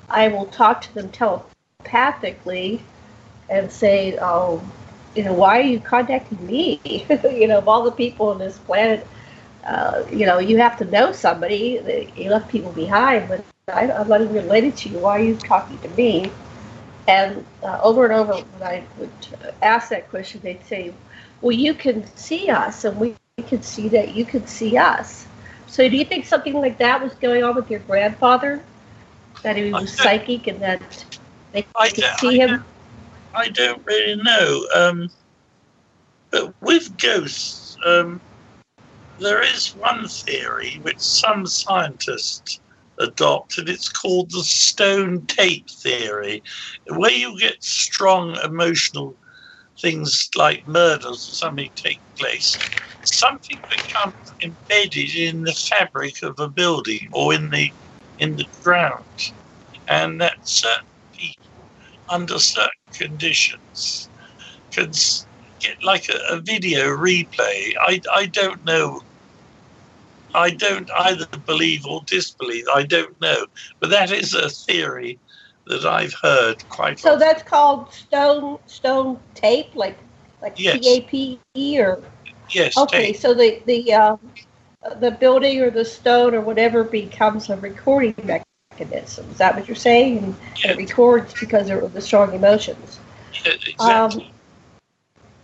I 0.10 0.28
will 0.30 0.46
talk 0.46 0.82
to 0.82 0.94
them 0.94 1.10
telepathically 1.10 2.82
and 3.50 3.72
say, 3.72 4.18
"Oh, 4.22 4.62
you 5.16 5.24
know, 5.24 5.34
why 5.34 5.60
are 5.60 5.64
you 5.64 5.80
contacting 5.80 6.46
me? 6.46 6.80
you 6.86 7.48
know, 7.48 7.58
of 7.58 7.68
all 7.68 7.84
the 7.84 7.92
people 7.92 8.30
on 8.30 8.40
this 8.40 8.58
planet, 8.60 9.06
uh, 9.66 10.04
you 10.12 10.26
know, 10.26 10.40
you 10.40 10.58
have 10.58 10.78
to 10.78 10.86
know 10.86 11.12
somebody. 11.12 12.12
You 12.16 12.30
left 12.30 12.50
people 12.50 12.72
behind, 12.72 13.30
but 13.30 13.44
I, 13.68 13.92
I'm 13.92 14.08
not 14.08 14.22
even 14.22 14.34
related 14.34 14.78
to 14.78 14.90
you. 14.90 15.00
Why 15.00 15.20
are 15.20 15.24
you 15.24 15.36
talking 15.36 15.80
to 15.80 15.90
me?" 15.90 16.32
And 17.08 17.46
uh, 17.64 17.80
over 17.84 18.06
and 18.06 18.14
over, 18.14 18.34
when 18.34 18.64
I 18.64 18.86
would 18.98 19.12
ask 19.62 19.90
that 19.90 20.10
question, 20.10 20.40
they'd 20.42 20.64
say, 20.64 20.94
"Well, 21.44 21.52
you 21.52 21.74
can 21.74 22.08
see 22.16 22.50
us, 22.50 22.86
and 22.86 22.98
we 23.00 23.16
can 23.48 23.62
see 23.62 23.90
that 23.90 24.16
you 24.16 24.26
can 24.26 24.48
see 24.48 24.78
us." 24.78 25.28
So, 25.68 25.90
do 25.90 25.98
you 25.98 26.06
think 26.06 26.26
something 26.26 26.54
like 26.54 26.78
that 26.78 27.04
was 27.04 27.14
going 27.16 27.44
on 27.44 27.56
with 27.56 27.70
your 27.70 27.82
grandfather? 27.82 28.64
That 29.44 29.58
he 29.58 29.72
was 29.74 29.94
psychic 29.94 30.48
and 30.48 30.62
that 30.62 31.18
they 31.52 31.64
could 31.64 32.06
see 32.20 32.40
him? 32.40 32.64
I 33.36 33.50
don't 33.50 33.86
really 33.86 34.22
know. 34.24 34.66
Um, 34.74 35.10
but 36.32 36.54
with 36.62 36.98
ghosts, 36.98 37.76
um, 37.86 38.22
there 39.20 39.42
is 39.42 39.76
one 39.76 40.08
theory 40.08 40.80
which 40.82 41.00
some 41.00 41.46
scientists 41.46 42.60
adopt, 43.00 43.58
and 43.58 43.68
it's 43.68 43.90
called 43.90 44.32
the 44.32 44.44
stone 44.44 45.26
tape 45.26 45.70
theory, 45.70 46.42
where 46.88 47.12
you 47.12 47.38
get 47.40 47.64
strong 47.64 48.38
emotional 48.44 49.16
things 49.84 50.30
like 50.38 50.64
murders 50.68 51.30
or 51.30 51.36
something 51.36 51.70
take 51.78 52.02
place, 52.20 52.62
something 53.06 53.64
becomes 53.70 54.16
embedded 54.44 55.16
in 55.16 55.44
the 55.44 55.54
fabric 55.54 56.16
of 56.24 56.36
a 56.40 56.50
building 56.50 57.10
or 57.14 57.36
in 57.36 57.52
the 57.52 57.72
in 58.20 58.38
the 58.38 58.48
ground, 58.64 59.06
and 59.90 60.22
that 60.22 60.38
certain 60.44 60.84
people, 61.20 61.74
under 62.10 62.40
certain 62.40 62.70
conditions, 62.98 64.12
can 64.74 64.92
get 65.62 65.78
like 65.84 66.06
a, 66.10 66.36
a 66.36 66.42
video 66.42 66.86
replay. 66.88 67.74
I 67.82 68.02
I 68.14 68.28
don't 68.28 68.64
know 68.66 69.02
I 70.36 70.52
don't 70.52 70.90
either 71.00 71.28
believe 71.46 71.86
or 71.86 72.02
disbelieve. 72.08 72.66
I 72.74 72.84
don't 72.86 73.20
know, 73.22 73.48
but 73.82 73.92
that 73.92 74.12
is 74.12 74.34
a 74.36 74.50
theory 74.50 75.20
that 75.68 75.86
I've 75.86 76.14
heard 76.14 76.68
quite. 76.70 77.00
So 77.00 77.14
often. 77.14 77.20
that's 77.20 77.44
called 77.44 77.94
stone 77.94 78.60
stone 78.66 79.20
tape, 79.34 79.76
like 79.76 79.98
like 80.42 80.58
Yes. 80.58 80.82
T 80.82 80.98
A 80.98 81.02
P 81.02 81.40
E 81.56 81.80
or 81.80 82.02
yes. 82.50 82.78
okay. 82.78 83.14
tape. 83.14 83.18
So 83.18 83.34
the 83.34 83.62
the 83.66 83.94
uh, 83.94 84.18
the 85.00 85.12
building 85.12 85.62
or 85.62 85.70
the 85.70 85.86
stone 85.86 86.36
or 86.36 86.42
whatever 86.42 86.84
becomes 86.84 87.50
a 87.50 87.58
recording 87.58 88.16
mechanism. 88.24 89.30
Is 89.32 89.38
that 89.38 89.56
what 89.56 89.68
you're 89.68 89.76
saying? 89.76 90.18
And, 90.18 90.36
and 90.64 90.72
it 90.72 90.78
records 90.78 91.34
because 91.40 91.70
of 91.70 91.94
the 91.94 92.02
strong 92.02 92.34
emotions. 92.34 93.00
Yeah, 93.46 93.54
exactly. 93.66 94.26
Um, 94.26 94.34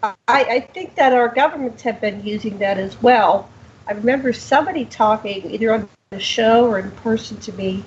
I, 0.03 0.15
I 0.27 0.59
think 0.61 0.95
that 0.95 1.13
our 1.13 1.27
governments 1.27 1.81
have 1.83 1.99
been 1.99 2.23
using 2.23 2.57
that 2.59 2.77
as 2.77 3.01
well. 3.01 3.49
I 3.87 3.93
remember 3.93 4.31
somebody 4.33 4.85
talking 4.85 5.49
either 5.51 5.73
on 5.73 5.89
the 6.11 6.19
show 6.19 6.65
or 6.65 6.79
in 6.79 6.91
person 6.91 7.37
to 7.41 7.53
me 7.53 7.83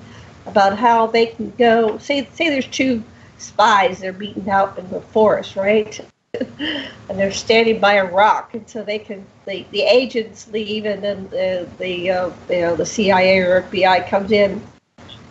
about 0.46 0.78
how 0.78 1.06
they 1.06 1.26
can 1.26 1.50
go. 1.58 1.98
Say, 1.98 2.28
say 2.32 2.48
there's 2.48 2.66
two 2.66 3.02
spies. 3.38 4.00
They're 4.00 4.12
beaten 4.12 4.48
out 4.48 4.78
in 4.78 4.88
the 4.90 5.00
forest, 5.00 5.56
right? 5.56 6.00
and 6.40 7.18
they're 7.18 7.32
standing 7.32 7.78
by 7.78 7.94
a 7.94 8.10
rock, 8.10 8.54
and 8.54 8.68
so 8.68 8.82
they 8.82 8.98
can. 8.98 9.24
The, 9.44 9.66
the 9.70 9.82
agents 9.82 10.48
leave, 10.48 10.86
and 10.86 11.02
then 11.02 11.28
the 11.28 11.68
the 11.78 12.10
uh, 12.10 12.30
you 12.48 12.60
know 12.60 12.76
the 12.76 12.86
CIA 12.86 13.38
or 13.38 13.62
FBI 13.62 14.08
comes 14.08 14.32
in, 14.32 14.62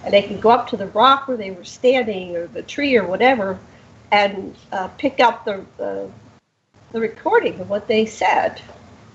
and 0.04 0.14
they 0.14 0.22
can 0.22 0.40
go 0.40 0.52
up 0.52 0.68
to 0.70 0.78
the 0.78 0.88
rock 0.88 1.28
where 1.28 1.38
they 1.38 1.52
were 1.52 1.64
standing, 1.64 2.36
or 2.36 2.48
the 2.48 2.62
tree, 2.62 2.96
or 2.96 3.06
whatever, 3.06 3.58
and 4.12 4.56
uh, 4.72 4.90
pick 4.90 5.20
up 5.20 5.44
the, 5.46 5.66
the 5.78 6.10
the 6.92 7.00
recording 7.00 7.60
of 7.60 7.70
what 7.70 7.88
they 7.88 8.06
said. 8.06 8.62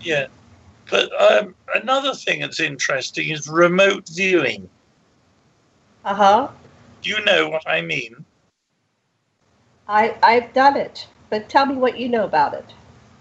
Yeah. 0.00 0.26
But 0.90 1.10
um, 1.20 1.54
another 1.74 2.14
thing 2.14 2.40
that's 2.40 2.60
interesting 2.60 3.30
is 3.30 3.48
remote 3.48 4.08
viewing. 4.08 4.68
Uh 6.06 6.14
huh. 6.14 6.48
Do 7.02 7.10
you 7.10 7.24
know 7.24 7.48
what 7.48 7.66
I 7.66 7.80
mean? 7.80 8.24
I 9.88 10.16
I've 10.22 10.54
done 10.54 10.76
it, 10.76 11.08
but 11.30 11.48
tell 11.48 11.66
me 11.66 11.74
what 11.74 11.98
you 11.98 12.08
know 12.08 12.24
about 12.24 12.54
it. 12.54 12.64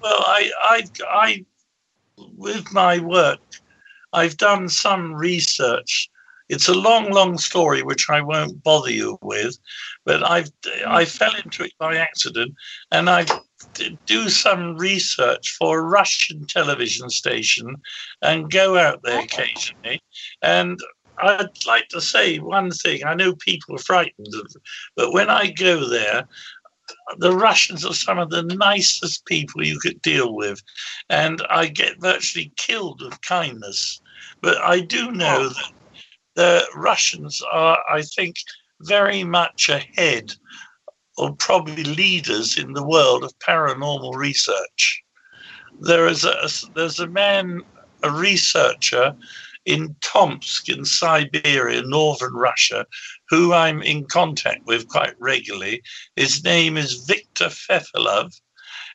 Well, 0.03 0.19
I, 0.19 0.51
I, 0.61 0.83
I, 1.09 1.45
with 2.37 2.71
my 2.71 2.99
work, 2.99 3.39
I've 4.13 4.37
done 4.37 4.69
some 4.69 5.15
research. 5.15 6.11
It's 6.47 6.67
a 6.67 6.75
long, 6.75 7.09
long 7.09 7.39
story 7.39 7.81
which 7.81 8.07
I 8.07 8.21
won't 8.21 8.61
bother 8.61 8.91
you 8.91 9.17
with, 9.23 9.57
but 10.05 10.21
I've 10.23 10.51
I 10.85 11.05
fell 11.05 11.33
into 11.43 11.63
it 11.63 11.73
by 11.79 11.95
accident, 11.97 12.53
and 12.91 13.09
I 13.09 13.25
do 14.05 14.29
some 14.29 14.77
research 14.77 15.55
for 15.57 15.79
a 15.79 15.83
Russian 15.83 16.45
television 16.45 17.09
station, 17.09 17.77
and 18.21 18.51
go 18.51 18.77
out 18.77 19.01
there 19.01 19.23
occasionally. 19.23 20.03
And 20.43 20.79
I'd 21.19 21.65
like 21.65 21.87
to 21.89 22.01
say 22.01 22.39
one 22.39 22.71
thing. 22.71 23.03
I 23.05 23.13
know 23.13 23.35
people 23.35 23.75
are 23.75 23.79
frightened, 23.79 24.33
but 24.95 25.13
when 25.13 25.29
I 25.29 25.51
go 25.51 25.87
there, 25.87 26.27
the 27.17 27.35
Russians 27.35 27.85
are 27.85 27.93
some 27.93 28.19
of 28.19 28.29
the 28.29 28.43
nicest 28.43 29.25
people 29.25 29.65
you 29.65 29.79
could 29.79 30.01
deal 30.01 30.35
with, 30.35 30.61
and 31.09 31.41
I 31.49 31.67
get 31.67 32.01
virtually 32.01 32.51
killed 32.57 33.01
with 33.01 33.21
kindness. 33.21 34.01
But 34.41 34.57
I 34.61 34.81
do 34.81 35.11
know 35.11 35.37
oh. 35.41 35.49
that 35.49 35.71
the 36.35 36.67
Russians 36.75 37.41
are, 37.51 37.79
I 37.89 38.01
think, 38.01 38.35
very 38.81 39.23
much 39.23 39.69
ahead 39.69 40.33
or 41.17 41.33
probably 41.35 41.83
leaders 41.83 42.57
in 42.57 42.73
the 42.73 42.85
world 42.85 43.23
of 43.23 43.37
paranormal 43.39 44.15
research. 44.15 45.01
There 45.79 46.07
is 46.07 46.25
a 46.25 46.47
there's 46.73 46.99
a 46.99 47.07
man, 47.07 47.61
a 48.03 48.11
researcher 48.11 49.15
in 49.65 49.95
Tomsk 50.01 50.69
in 50.69 50.85
Siberia, 50.85 51.81
northern 51.81 52.33
Russia, 52.33 52.85
who 53.29 53.53
I'm 53.53 53.81
in 53.81 54.05
contact 54.05 54.65
with 54.65 54.87
quite 54.87 55.15
regularly. 55.19 55.81
His 56.15 56.43
name 56.43 56.77
is 56.77 57.05
Viktor 57.05 57.49
Fefelov, 57.49 58.39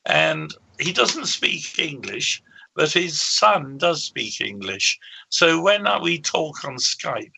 and 0.06 0.54
he 0.78 0.92
doesn't 0.92 1.26
speak 1.26 1.78
English, 1.78 2.42
but 2.74 2.92
his 2.92 3.20
son 3.20 3.78
does 3.78 4.04
speak 4.04 4.40
English. 4.40 4.98
So 5.28 5.60
when 5.60 5.86
we 6.02 6.20
talk 6.20 6.64
on 6.64 6.76
Skype, 6.76 7.32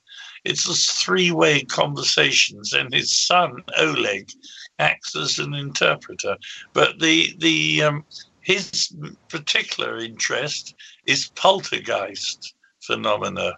it's 0.44 0.68
a 0.68 0.74
three-way 0.74 1.62
conversations, 1.62 2.72
and 2.72 2.92
his 2.92 3.14
son 3.14 3.62
Oleg 3.78 4.30
acts 4.78 5.16
as 5.16 5.38
an 5.38 5.54
interpreter. 5.54 6.36
But 6.72 6.98
the 6.98 7.34
the 7.38 7.82
um, 7.82 8.04
his 8.40 8.94
particular 9.28 9.98
interest 9.98 10.74
is 11.06 11.30
poltergeist 11.36 12.54
phenomena. 12.82 13.52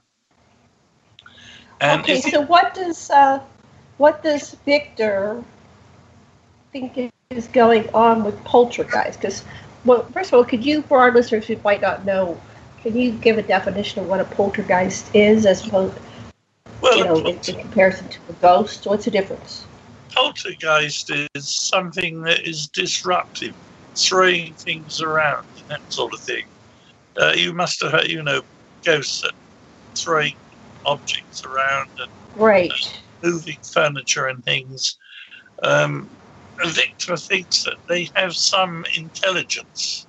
And 1.81 2.01
okay, 2.01 2.21
so 2.21 2.43
what 2.43 2.75
does 2.75 3.11
uh, 3.11 3.41
what 3.99 4.23
does 4.23 4.55
Victor 4.65 5.43
think 6.73 7.11
is 7.31 7.49
going 7.49 7.89
on 7.95 8.25
with 8.25 8.43
poltergeist? 8.45 9.21
Because, 9.21 9.45
well, 9.85 10.05
first 10.13 10.33
of 10.33 10.35
all, 10.35 10.45
could 10.45 10.65
you, 10.65 10.83
for 10.83 10.99
our 11.01 11.13
listeners 11.13 11.47
who 11.47 11.57
might 11.65 11.81
not 11.81 12.05
know, 12.05 12.41
can 12.83 12.97
you 12.97 13.13
give 13.13 13.39
a 13.39 13.43
definition 13.43 14.03
of 14.03 14.09
what 14.09 14.21
a 14.21 14.25
poltergeist 14.25 15.15
is, 15.15 15.47
as 15.47 15.67
opposed, 15.67 15.99
Well, 16.81 16.99
you 16.99 17.05
know, 17.05 17.17
in, 17.19 17.39
in 17.49 17.61
comparison 17.61 18.09
to 18.09 18.19
a 18.31 18.33
ghost? 18.35 18.87
What's 18.87 19.05
the 19.05 19.11
difference? 19.11 19.67
poltergeist 20.15 21.11
is 21.35 21.57
something 21.57 22.23
that 22.23 22.47
is 22.47 22.69
disruptive, 22.69 23.55
throwing 23.97 24.55
things 24.55 25.01
around, 25.01 25.47
that 25.69 25.81
sort 25.93 26.15
of 26.15 26.21
thing. 26.21 26.45
Uh, 27.21 27.33
you 27.37 27.53
must 27.53 27.83
have 27.83 27.93
heard, 27.93 28.09
you 28.09 28.23
know, 28.23 28.41
ghosts 28.85 29.21
that 29.23 29.35
throwing 29.99 30.35
objects 30.85 31.43
around 31.45 31.91
and 31.99 32.09
Right. 32.35 32.73
moving 33.23 33.59
furniture 33.73 34.27
and 34.27 34.45
things. 34.45 34.99
Um, 35.63 36.19
Victor 36.65 37.17
thinks 37.17 37.63
that 37.65 37.79
they 37.89 38.09
have 38.15 38.35
some 38.35 38.85
intelligence. 38.97 40.07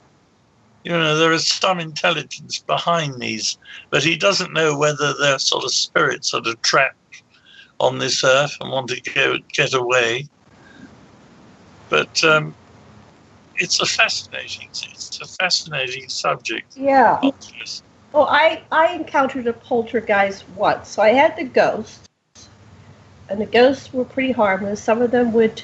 You 0.83 0.91
know, 0.91 1.17
there 1.17 1.31
is 1.31 1.47
some 1.47 1.79
intelligence 1.79 2.63
behind 2.67 3.19
these, 3.19 3.57
but 3.89 4.03
he 4.03 4.15
doesn't 4.15 4.53
know 4.53 4.77
whether 4.77 5.13
they're 5.13 5.39
sort 5.39 5.63
of 5.63 5.73
spirits 5.73 6.31
that 6.31 6.47
are 6.47 6.55
trapped 6.63 6.95
on 7.79 7.97
this 7.97 8.23
earth 8.23 8.55
and 8.59 8.71
want 8.71 8.89
to 8.89 9.01
go, 9.13 9.37
get 9.55 9.73
away. 9.73 10.27
But 11.89 12.23
um, 12.23 12.55
it's 13.55 13.79
a 13.79 13.85
fascinating, 13.85 14.69
it's 14.71 15.19
a 15.21 15.27
fascinating 15.43 16.07
subject. 16.07 16.73
Yeah. 16.75 17.19
Well, 18.15 18.29
I, 18.29 18.63
I 18.71 18.93
encountered 18.93 19.45
a 19.45 19.51
poltergeist 19.51 20.47
once. 20.55 20.87
So 20.87 21.01
I 21.01 21.09
had 21.09 21.35
the 21.35 21.43
ghosts, 21.43 22.07
and 23.27 23.41
the 23.41 23.45
ghosts 23.45 23.91
were 23.91 24.05
pretty 24.05 24.31
harmless. 24.31 24.81
Some 24.81 25.01
of 25.01 25.11
them 25.11 25.33
would, 25.33 25.61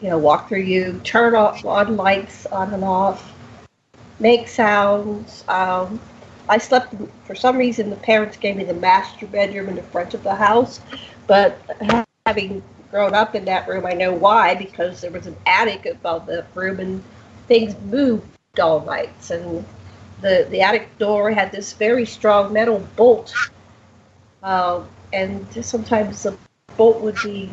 you 0.00 0.08
know, 0.08 0.16
walk 0.16 0.48
through 0.48 0.60
you, 0.60 1.00
turn 1.02 1.34
off 1.34 1.64
on 1.64 1.96
lights 1.96 2.46
on 2.46 2.72
and 2.72 2.84
off, 2.84 3.34
make 4.20 4.46
sounds. 4.46 5.42
Um, 5.48 6.00
I 6.48 6.58
slept, 6.58 6.94
for 7.24 7.34
some 7.34 7.56
reason, 7.56 7.90
the 7.90 7.96
parents 7.96 8.36
gave 8.36 8.54
me 8.54 8.62
the 8.62 8.74
master 8.74 9.26
bedroom 9.26 9.68
in 9.68 9.74
the 9.74 9.82
front 9.82 10.14
of 10.14 10.22
the 10.22 10.36
house, 10.36 10.80
but 11.26 11.58
having 12.26 12.62
grown 12.92 13.12
up 13.12 13.34
in 13.34 13.44
that 13.46 13.66
room, 13.66 13.86
I 13.86 13.94
know 13.94 14.12
why, 14.12 14.54
because 14.54 15.00
there 15.00 15.10
was 15.10 15.26
an 15.26 15.34
attic 15.46 15.86
above 15.86 16.26
the 16.26 16.46
room 16.54 16.78
and 16.78 17.02
things 17.48 17.74
moved 17.90 18.24
all 18.60 18.84
nights. 18.84 19.32
And 19.32 19.64
the, 20.22 20.46
the 20.50 20.60
attic 20.60 20.96
door 20.98 21.30
had 21.30 21.52
this 21.52 21.72
very 21.72 22.06
strong 22.06 22.52
metal 22.52 22.86
bolt, 22.96 23.34
uh, 24.42 24.82
and 25.12 25.46
sometimes 25.64 26.22
the 26.22 26.36
bolt 26.76 27.00
would 27.00 27.16
be 27.22 27.50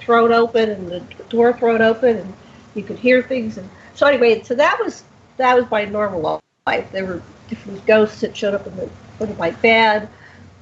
thrown 0.00 0.32
open 0.32 0.70
and 0.70 0.88
the 0.88 1.00
door 1.28 1.52
thrown 1.52 1.82
open, 1.82 2.16
and 2.16 2.34
you 2.74 2.82
could 2.82 2.98
hear 2.98 3.22
things. 3.22 3.58
And 3.58 3.68
so 3.94 4.06
anyway, 4.06 4.42
so 4.42 4.54
that 4.54 4.78
was 4.82 5.04
that 5.36 5.54
was 5.54 5.70
my 5.70 5.84
normal 5.84 6.40
life. 6.66 6.90
There 6.90 7.04
were 7.04 7.22
different 7.48 7.84
ghosts 7.86 8.20
that 8.22 8.36
showed 8.36 8.54
up 8.54 8.66
in 8.66 8.76
the 8.76 8.88
foot 9.18 9.30
of 9.30 9.38
my 9.38 9.50
bed. 9.50 10.08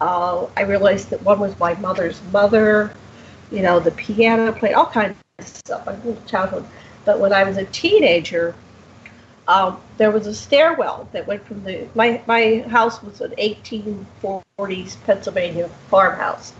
Uh, 0.00 0.46
I 0.56 0.62
realized 0.62 1.10
that 1.10 1.22
one 1.22 1.38
was 1.38 1.58
my 1.58 1.74
mother's 1.74 2.20
mother. 2.32 2.94
You 3.50 3.62
know, 3.62 3.78
the 3.80 3.92
piano 3.92 4.52
played 4.52 4.74
all 4.74 4.86
kinds 4.86 5.16
of 5.38 5.46
stuff. 5.46 5.86
My 5.86 5.94
little 5.96 6.20
childhood. 6.26 6.66
But 7.04 7.20
when 7.20 7.32
I 7.32 7.44
was 7.44 7.56
a 7.58 7.64
teenager, 7.66 8.54
um, 9.48 9.80
there 9.98 10.10
was 10.10 10.26
a 10.26 10.34
stairwell 10.34 11.08
that 11.12 11.26
went 11.26 11.44
from 11.46 11.62
the 11.64 11.86
my 11.94 12.20
my 12.26 12.64
house 12.68 13.02
was 13.02 13.20
an 13.20 13.32
1840s 13.32 14.96
Pennsylvania 15.04 15.68
farmhouse. 15.90 16.52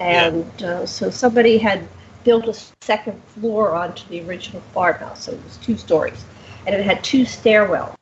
and 0.00 0.62
uh, 0.62 0.86
so 0.86 1.10
somebody 1.10 1.58
had 1.58 1.88
built 2.24 2.46
a 2.46 2.54
second 2.80 3.20
floor 3.24 3.74
onto 3.74 4.06
the 4.08 4.20
original 4.22 4.60
farmhouse. 4.72 5.24
So 5.24 5.32
it 5.32 5.42
was 5.44 5.56
two 5.56 5.76
stories, 5.76 6.24
and 6.66 6.74
it 6.74 6.84
had 6.84 7.02
two 7.02 7.22
stairwells, 7.22 7.96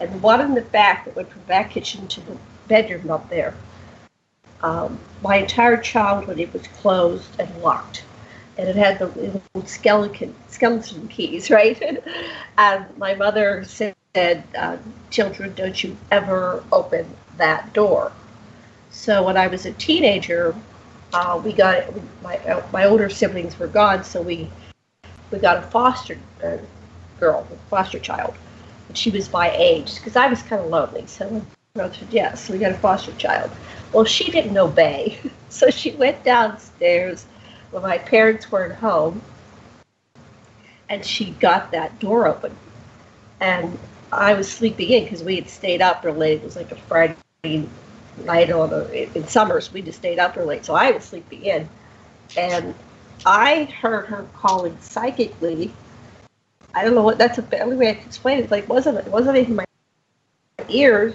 and 0.00 0.22
one 0.22 0.40
in 0.40 0.54
the 0.54 0.62
back 0.62 1.04
that 1.04 1.14
went 1.14 1.30
from 1.30 1.42
back 1.42 1.70
kitchen 1.70 2.08
to 2.08 2.20
the 2.22 2.36
bedroom 2.66 3.10
up 3.10 3.28
there. 3.30 3.54
Um, 4.62 4.98
my 5.22 5.36
entire 5.36 5.76
childhood, 5.76 6.40
it 6.40 6.52
was 6.52 6.66
closed 6.80 7.28
and 7.38 7.62
locked, 7.62 8.04
and 8.58 8.68
it 8.68 8.76
had 8.76 8.98
the 8.98 9.06
little 9.06 9.42
skeleton 9.64 10.34
skeleton 10.48 11.08
keys, 11.08 11.50
right? 11.58 12.02
and 12.58 12.84
my 12.98 13.14
mother 13.14 13.64
said, 13.64 13.94
uh, 14.56 14.76
"Children, 15.10 15.54
don't 15.54 15.82
you 15.82 15.96
ever 16.10 16.62
open 16.72 17.06
that 17.38 17.72
door." 17.72 18.12
So 18.90 19.22
when 19.22 19.36
I 19.36 19.46
was 19.46 19.64
a 19.64 19.72
teenager, 19.72 20.54
uh, 21.12 21.40
we 21.42 21.52
got 21.52 21.84
my 22.22 22.36
uh, 22.38 22.66
my 22.72 22.84
older 22.84 23.08
siblings 23.08 23.58
were 23.58 23.68
gone, 23.68 24.04
so 24.04 24.20
we 24.20 24.50
we 25.30 25.38
got 25.38 25.58
a 25.58 25.62
foster 25.62 26.18
uh, 26.44 26.56
girl, 27.20 27.46
a 27.52 27.56
foster 27.70 27.98
child, 28.00 28.34
and 28.88 28.98
she 28.98 29.10
was 29.10 29.32
my 29.32 29.50
age 29.52 29.96
because 29.96 30.16
I 30.16 30.26
was 30.26 30.42
kind 30.42 30.62
of 30.62 30.68
lonely. 30.68 31.06
So 31.06 31.42
I 31.76 31.90
said, 31.92 32.08
"Yes, 32.10 32.48
we 32.48 32.58
got 32.58 32.72
a 32.72 32.78
foster 32.78 33.12
child." 33.12 33.50
Well, 33.92 34.04
she 34.04 34.30
didn't 34.32 34.58
obey, 34.58 35.18
so 35.48 35.70
she 35.70 35.92
went 35.92 36.24
downstairs 36.24 37.26
when 37.70 37.82
my 37.82 37.98
parents 37.98 38.50
weren't 38.50 38.74
home, 38.74 39.22
and 40.88 41.04
she 41.04 41.30
got 41.32 41.70
that 41.72 41.98
door 41.98 42.26
open, 42.26 42.56
and 43.40 43.78
I 44.12 44.34
was 44.34 44.50
sleeping 44.50 44.90
in 44.90 45.04
because 45.04 45.22
we 45.22 45.36
had 45.36 45.48
stayed 45.48 45.82
up 45.82 46.04
early. 46.04 46.32
It 46.32 46.42
was 46.42 46.56
like 46.56 46.72
a 46.72 46.76
Friday 46.76 47.16
night 48.24 48.50
on 48.50 48.70
the 48.70 49.16
in 49.16 49.26
summers 49.28 49.72
we 49.72 49.82
just 49.82 49.98
stayed 49.98 50.18
up 50.18 50.36
early, 50.36 50.62
so 50.62 50.74
I 50.74 50.90
was 50.90 51.04
sleeping 51.04 51.42
in, 51.42 51.68
and 52.36 52.74
I 53.26 53.64
heard 53.64 54.06
her 54.06 54.26
calling 54.36 54.76
psychically. 54.80 55.72
I 56.74 56.84
don't 56.84 56.94
know 56.94 57.02
what 57.02 57.18
that's 57.18 57.36
the 57.36 57.60
only 57.60 57.76
way 57.76 57.90
I 57.90 57.94
can 57.94 58.06
explain 58.06 58.38
it. 58.38 58.42
It's 58.42 58.50
like 58.50 58.68
wasn't 58.68 58.98
it 58.98 59.06
wasn't 59.08 59.38
in 59.38 59.56
my 59.56 59.64
ears, 60.68 61.14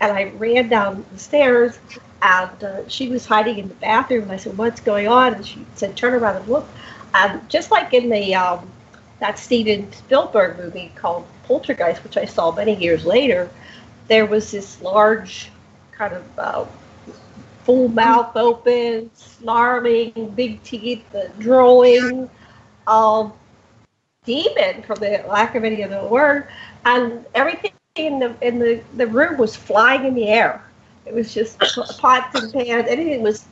and 0.00 0.12
I 0.12 0.24
ran 0.36 0.68
down 0.68 1.04
the 1.12 1.18
stairs, 1.18 1.78
and 2.24 2.64
uh, 2.64 2.88
she 2.88 3.08
was 3.08 3.26
hiding 3.26 3.58
in 3.58 3.68
the 3.68 3.74
bathroom. 3.74 4.30
I 4.30 4.38
said, 4.38 4.56
"What's 4.56 4.80
going 4.80 5.06
on?" 5.06 5.34
And 5.34 5.46
she 5.46 5.64
said, 5.74 5.96
"Turn 5.96 6.14
around 6.14 6.36
and 6.36 6.48
look." 6.48 6.66
And 7.12 7.48
just 7.50 7.70
like 7.70 7.92
in 7.92 8.08
the 8.08 8.34
um, 8.34 8.68
that 9.20 9.38
Steven 9.38 9.92
Spielberg 9.92 10.58
movie 10.58 10.90
called 10.96 11.26
Poltergeist, 11.44 12.02
which 12.02 12.16
I 12.16 12.24
saw 12.24 12.50
many 12.50 12.74
years 12.76 13.04
later, 13.04 13.50
there 14.08 14.26
was 14.26 14.50
this 14.50 14.80
large 14.80 15.50
kind 15.92 16.14
of 16.14 16.24
uh, 16.38 16.64
full 17.64 17.88
mouth 17.88 18.34
open, 18.36 19.10
snarling, 19.14 20.32
big 20.34 20.62
teeth, 20.62 21.04
uh, 21.14 21.28
drooling, 21.38 22.28
um, 22.86 23.34
demon, 24.24 24.82
for 24.82 24.96
the 24.96 25.22
lack 25.28 25.54
of 25.54 25.64
any 25.64 25.84
other 25.84 26.06
word, 26.08 26.48
and 26.86 27.24
everything 27.34 27.72
in 27.96 28.18
the 28.18 28.34
in 28.40 28.58
the, 28.58 28.80
the 28.96 29.06
room 29.06 29.36
was 29.36 29.54
flying 29.54 30.06
in 30.06 30.14
the 30.14 30.28
air. 30.28 30.62
It 31.06 31.14
was 31.14 31.34
just 31.34 31.58
pots 31.98 32.40
and 32.40 32.52
pans. 32.52 32.86
Anything 32.88 33.22
was 33.22 33.46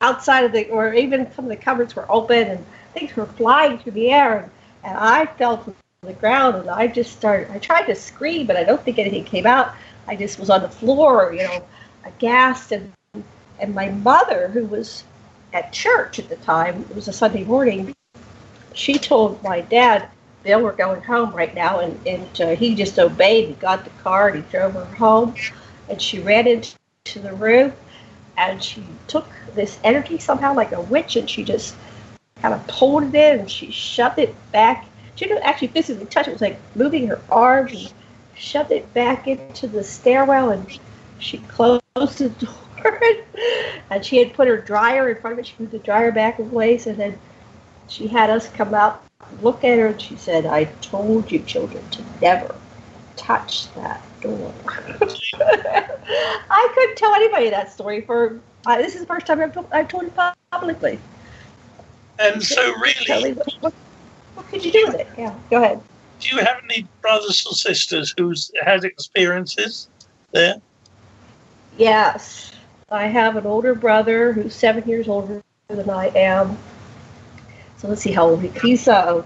outside 0.00 0.44
of 0.44 0.52
the, 0.52 0.68
or 0.70 0.94
even 0.94 1.30
some 1.32 1.46
of 1.46 1.48
the 1.48 1.56
cupboards 1.56 1.96
were 1.96 2.10
open 2.10 2.48
and 2.48 2.66
things 2.92 3.14
were 3.16 3.26
flying 3.26 3.78
through 3.78 3.92
the 3.92 4.10
air. 4.10 4.38
And, 4.38 4.50
and 4.84 4.98
I 4.98 5.26
fell 5.26 5.58
to 5.58 5.74
the 6.02 6.12
ground 6.12 6.56
and 6.56 6.68
I 6.70 6.86
just 6.86 7.12
started, 7.12 7.50
I 7.50 7.58
tried 7.58 7.86
to 7.86 7.94
scream, 7.94 8.46
but 8.46 8.56
I 8.56 8.64
don't 8.64 8.82
think 8.82 8.98
anything 8.98 9.24
came 9.24 9.46
out. 9.46 9.74
I 10.06 10.16
just 10.16 10.38
was 10.38 10.50
on 10.50 10.62
the 10.62 10.68
floor, 10.68 11.32
you 11.32 11.42
know, 11.42 11.64
aghast. 12.04 12.72
And, 12.72 12.92
and 13.58 13.74
my 13.74 13.88
mother, 13.88 14.48
who 14.48 14.66
was 14.66 15.04
at 15.52 15.72
church 15.72 16.18
at 16.18 16.28
the 16.28 16.36
time, 16.36 16.84
it 16.90 16.94
was 16.94 17.08
a 17.08 17.12
Sunday 17.12 17.44
morning, 17.44 17.94
she 18.74 18.94
told 18.98 19.42
my 19.42 19.60
dad, 19.62 20.08
Bill, 20.42 20.62
we're 20.62 20.72
going 20.72 21.00
home 21.00 21.32
right 21.32 21.54
now. 21.54 21.80
And, 21.80 22.06
and 22.06 22.40
uh, 22.40 22.48
he 22.54 22.74
just 22.74 22.98
obeyed. 22.98 23.48
He 23.48 23.54
got 23.54 23.84
the 23.84 23.90
car 24.02 24.28
and 24.28 24.44
he 24.44 24.50
drove 24.50 24.74
her 24.74 24.84
home. 24.84 25.34
And 25.88 26.00
she 26.00 26.20
ran 26.20 26.46
into 26.46 26.76
the 27.12 27.34
room 27.34 27.70
and 28.38 28.62
she 28.62 28.82
took 29.08 29.28
this 29.54 29.78
energy 29.84 30.18
somehow 30.18 30.54
like 30.54 30.72
a 30.72 30.80
witch 30.80 31.16
and 31.16 31.28
she 31.28 31.44
just 31.44 31.76
kind 32.40 32.54
of 32.54 32.66
pulled 32.66 33.02
it 33.02 33.14
in 33.14 33.40
and 33.40 33.50
she 33.50 33.70
shoved 33.70 34.18
it 34.18 34.34
back. 34.52 34.86
She 35.14 35.26
didn't 35.26 35.44
actually 35.44 35.68
physically 35.68 36.06
touch 36.06 36.28
it. 36.28 36.30
It 36.30 36.34
was 36.34 36.40
like 36.40 36.58
moving 36.74 37.06
her 37.08 37.20
arms 37.30 37.72
and 37.72 37.92
shoved 38.34 38.70
it 38.70 38.92
back 38.94 39.28
into 39.28 39.66
the 39.66 39.84
stairwell 39.84 40.50
and 40.50 40.78
she 41.18 41.38
closed 41.38 41.82
the 41.94 42.28
door 42.38 43.00
and 43.90 44.02
she 44.04 44.16
had 44.16 44.32
put 44.32 44.48
her 44.48 44.56
dryer 44.56 45.10
in 45.10 45.20
front 45.20 45.34
of 45.34 45.40
it. 45.40 45.46
She 45.46 45.54
put 45.56 45.70
the 45.72 45.78
dryer 45.80 46.10
back 46.10 46.38
in 46.38 46.48
place 46.48 46.86
and 46.86 46.96
then 46.96 47.18
she 47.86 48.08
had 48.08 48.30
us 48.30 48.48
come 48.48 48.72
out, 48.72 49.04
look 49.42 49.62
at 49.62 49.78
her, 49.78 49.88
and 49.88 50.00
she 50.00 50.16
said, 50.16 50.46
I 50.46 50.64
told 50.80 51.30
you 51.30 51.40
children 51.40 51.86
to 51.90 52.04
never 52.22 52.54
touch 53.14 53.72
that 53.74 54.02
door. 54.24 54.52
I 56.50 56.70
couldn't 56.74 56.96
tell 56.96 57.14
anybody 57.14 57.50
that 57.50 57.72
story 57.72 58.00
for, 58.00 58.40
uh, 58.66 58.76
this 58.78 58.94
is 58.94 59.02
the 59.02 59.06
first 59.06 59.26
time 59.26 59.40
I've 59.40 59.52
told, 59.52 59.68
I've 59.72 59.88
told 59.88 60.04
it 60.04 60.12
publicly. 60.50 60.98
And 62.18 62.42
so 62.42 62.74
really, 62.76 63.32
what, 63.34 63.54
what, 63.60 63.74
what 64.34 64.48
could 64.48 64.64
you 64.64 64.72
do 64.72 64.86
with 64.86 64.96
it? 64.96 65.08
Yeah, 65.18 65.34
go 65.50 65.62
ahead. 65.62 65.80
Do 66.20 66.36
you 66.36 66.38
have 66.38 66.60
any 66.64 66.86
brothers 67.00 67.44
or 67.46 67.52
sisters 67.52 68.14
who's 68.16 68.50
had 68.62 68.84
experiences 68.84 69.88
there? 70.32 70.60
Yes. 71.76 72.52
I 72.90 73.06
have 73.06 73.36
an 73.36 73.46
older 73.46 73.74
brother 73.74 74.32
who's 74.32 74.54
seven 74.54 74.88
years 74.88 75.08
older 75.08 75.42
than 75.68 75.90
I 75.90 76.06
am. 76.14 76.56
So 77.78 77.88
let's 77.88 78.02
see 78.02 78.12
how 78.12 78.28
old 78.28 78.42
he, 78.42 78.48
he's. 78.62 78.86
Uh, 78.86 79.22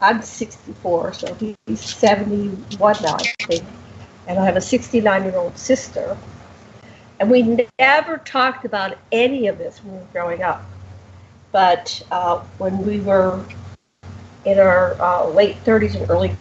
I'm 0.00 0.20
64, 0.20 1.12
so 1.12 1.34
he's 1.34 1.80
71 1.80 2.96
now, 3.02 3.16
I 3.16 3.44
think. 3.44 3.64
And 4.26 4.38
I 4.38 4.44
have 4.44 4.56
a 4.56 4.60
69 4.60 5.24
year 5.24 5.36
old 5.36 5.56
sister. 5.58 6.16
And 7.20 7.30
we 7.30 7.66
never 7.78 8.18
talked 8.18 8.64
about 8.64 8.96
any 9.12 9.46
of 9.46 9.58
this 9.58 9.82
when 9.82 9.94
we 9.94 10.00
were 10.00 10.06
growing 10.12 10.42
up. 10.42 10.64
But 11.52 12.02
uh, 12.10 12.40
when 12.58 12.84
we 12.84 13.00
were 13.00 13.44
in 14.44 14.58
our 14.58 15.00
uh, 15.00 15.26
late 15.28 15.62
30s 15.64 15.94
and 15.94 16.10
early 16.10 16.34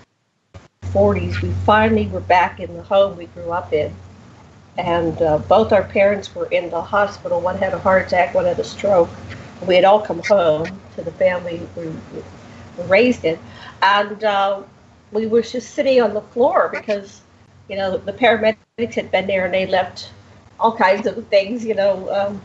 40s, 0.85 1.41
we 1.41 1.51
finally 1.65 2.07
were 2.07 2.21
back 2.21 2.59
in 2.59 2.75
the 2.75 2.83
home 2.83 3.17
we 3.17 3.25
grew 3.27 3.51
up 3.51 3.73
in 3.73 3.93
and 4.77 5.21
uh, 5.21 5.37
both 5.39 5.71
our 5.71 5.83
parents 5.83 6.33
were 6.33 6.47
in 6.47 6.69
the 6.69 6.81
hospital. 6.81 7.41
One 7.41 7.57
had 7.57 7.73
a 7.73 7.79
heart 7.79 8.07
attack, 8.07 8.33
one 8.33 8.45
had 8.45 8.59
a 8.59 8.63
stroke. 8.63 9.09
We 9.67 9.75
had 9.75 9.85
all 9.85 10.01
come 10.01 10.19
home 10.19 10.81
to 10.95 11.03
the 11.03 11.11
family 11.11 11.61
we 11.75 11.87
were 12.77 12.85
raised 12.85 13.25
in, 13.25 13.37
and 13.81 14.23
uh, 14.23 14.63
we 15.11 15.27
were 15.27 15.41
just 15.41 15.71
sitting 15.75 16.01
on 16.01 16.13
the 16.13 16.21
floor 16.21 16.69
because, 16.71 17.20
you 17.71 17.77
know, 17.77 17.95
the 17.95 18.11
paramedics 18.11 18.95
had 18.95 19.09
been 19.11 19.27
there 19.27 19.45
and 19.45 19.53
they 19.53 19.65
left 19.65 20.11
all 20.59 20.75
kinds 20.75 21.07
of 21.07 21.25
things, 21.27 21.63
you 21.65 21.73
know, 21.73 22.11
um, 22.13 22.41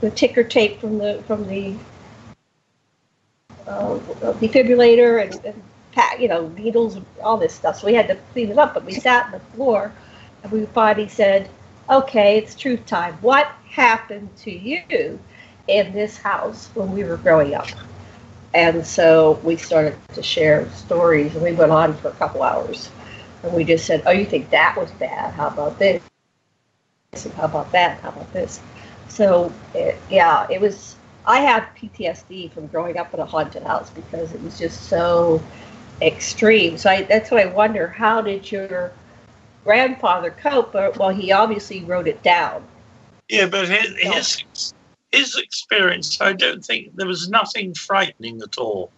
the 0.00 0.10
ticker 0.10 0.42
tape 0.42 0.80
from 0.80 0.98
the 0.98 1.22
from 1.28 1.46
the 1.46 1.76
uh, 3.68 3.98
defibrillator 4.40 5.22
and, 5.22 5.44
and 5.44 5.62
you 6.20 6.26
know 6.26 6.48
needles 6.48 6.96
and 6.96 7.06
all 7.22 7.36
this 7.36 7.54
stuff. 7.54 7.78
So 7.78 7.86
we 7.86 7.94
had 7.94 8.08
to 8.08 8.16
clean 8.32 8.50
it 8.50 8.58
up, 8.58 8.74
but 8.74 8.84
we 8.84 8.92
sat 8.92 9.26
on 9.26 9.32
the 9.32 9.40
floor 9.54 9.92
and 10.42 10.50
we 10.50 10.66
finally 10.66 11.08
said, 11.08 11.48
okay, 11.88 12.38
it's 12.38 12.56
truth 12.56 12.84
time. 12.86 13.14
What 13.20 13.46
happened 13.68 14.28
to 14.38 14.50
you 14.50 15.18
in 15.68 15.92
this 15.92 16.16
house 16.16 16.70
when 16.74 16.90
we 16.90 17.04
were 17.04 17.18
growing 17.18 17.54
up? 17.54 17.68
And 18.52 18.84
so 18.84 19.38
we 19.44 19.56
started 19.56 19.96
to 20.14 20.22
share 20.24 20.68
stories, 20.72 21.34
and 21.34 21.44
we 21.44 21.52
went 21.52 21.70
on 21.70 21.96
for 21.98 22.08
a 22.08 22.14
couple 22.14 22.42
hours. 22.42 22.90
And 23.46 23.54
we 23.54 23.64
just 23.64 23.86
said, 23.86 24.02
oh, 24.06 24.10
you 24.10 24.26
think 24.26 24.50
that 24.50 24.76
was 24.76 24.90
bad? 24.92 25.32
How 25.34 25.48
about 25.48 25.78
this? 25.78 26.02
How 27.36 27.44
about 27.44 27.72
that? 27.72 28.00
How 28.00 28.10
about 28.10 28.32
this? 28.32 28.60
So, 29.08 29.52
it, 29.74 29.98
yeah, 30.10 30.46
it 30.50 30.60
was. 30.60 30.96
I 31.24 31.40
have 31.40 31.68
PTSD 31.76 32.52
from 32.52 32.66
growing 32.66 32.98
up 32.98 33.14
in 33.14 33.20
a 33.20 33.24
haunted 33.24 33.62
house 33.62 33.90
because 33.90 34.32
it 34.32 34.42
was 34.42 34.58
just 34.58 34.84
so 34.84 35.42
extreme. 36.02 36.76
So 36.76 36.90
I, 36.90 37.02
that's 37.02 37.30
what 37.30 37.40
I 37.40 37.46
wonder. 37.46 37.88
How 37.88 38.20
did 38.20 38.50
your 38.50 38.92
grandfather 39.66 40.30
cope, 40.30 40.74
well, 40.74 41.10
he 41.10 41.32
obviously 41.32 41.82
wrote 41.84 42.06
it 42.06 42.22
down. 42.22 42.64
Yeah, 43.28 43.46
but 43.46 43.68
his, 43.68 43.96
his 43.98 44.74
his 45.10 45.36
experience, 45.36 46.20
I 46.20 46.32
don't 46.32 46.64
think 46.64 46.94
there 46.94 47.06
was 47.06 47.28
nothing 47.28 47.74
frightening 47.74 48.40
at 48.42 48.58
all. 48.58 48.92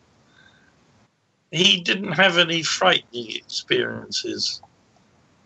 He 1.50 1.80
didn't 1.80 2.12
have 2.12 2.38
any 2.38 2.62
frightening 2.62 3.30
experiences. 3.30 4.60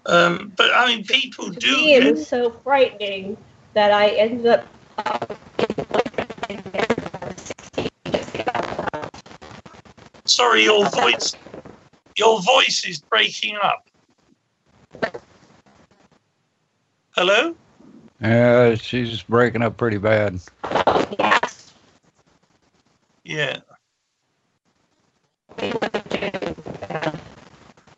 Um, 0.07 0.53
but 0.57 0.70
I 0.74 0.86
mean, 0.88 1.05
people 1.05 1.53
to 1.53 1.59
do. 1.59 1.76
Me, 1.76 1.94
it 1.94 2.14
was 2.14 2.26
so 2.26 2.50
frightening 2.50 3.36
that 3.74 3.92
I 3.92 4.09
ended 4.09 4.46
up. 4.46 4.66
Sorry, 10.24 10.64
your 10.64 10.88
voice, 10.90 11.36
your 12.16 12.40
voice 12.42 12.84
is 12.86 13.00
breaking 13.00 13.57
up. 13.62 13.84
Hello? 17.14 17.55
Yeah, 18.20 18.74
she's 18.74 19.22
breaking 19.22 19.62
up 19.62 19.76
pretty 19.76 19.98
bad. 19.98 20.40
Yeah. 23.24 23.59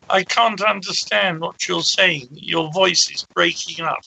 I 0.09 0.23
can't 0.23 0.61
understand 0.61 1.41
what 1.41 1.67
you're 1.67 1.81
saying. 1.81 2.27
Your 2.31 2.71
voice 2.71 3.09
is 3.09 3.25
breaking 3.33 3.85
up. 3.85 4.03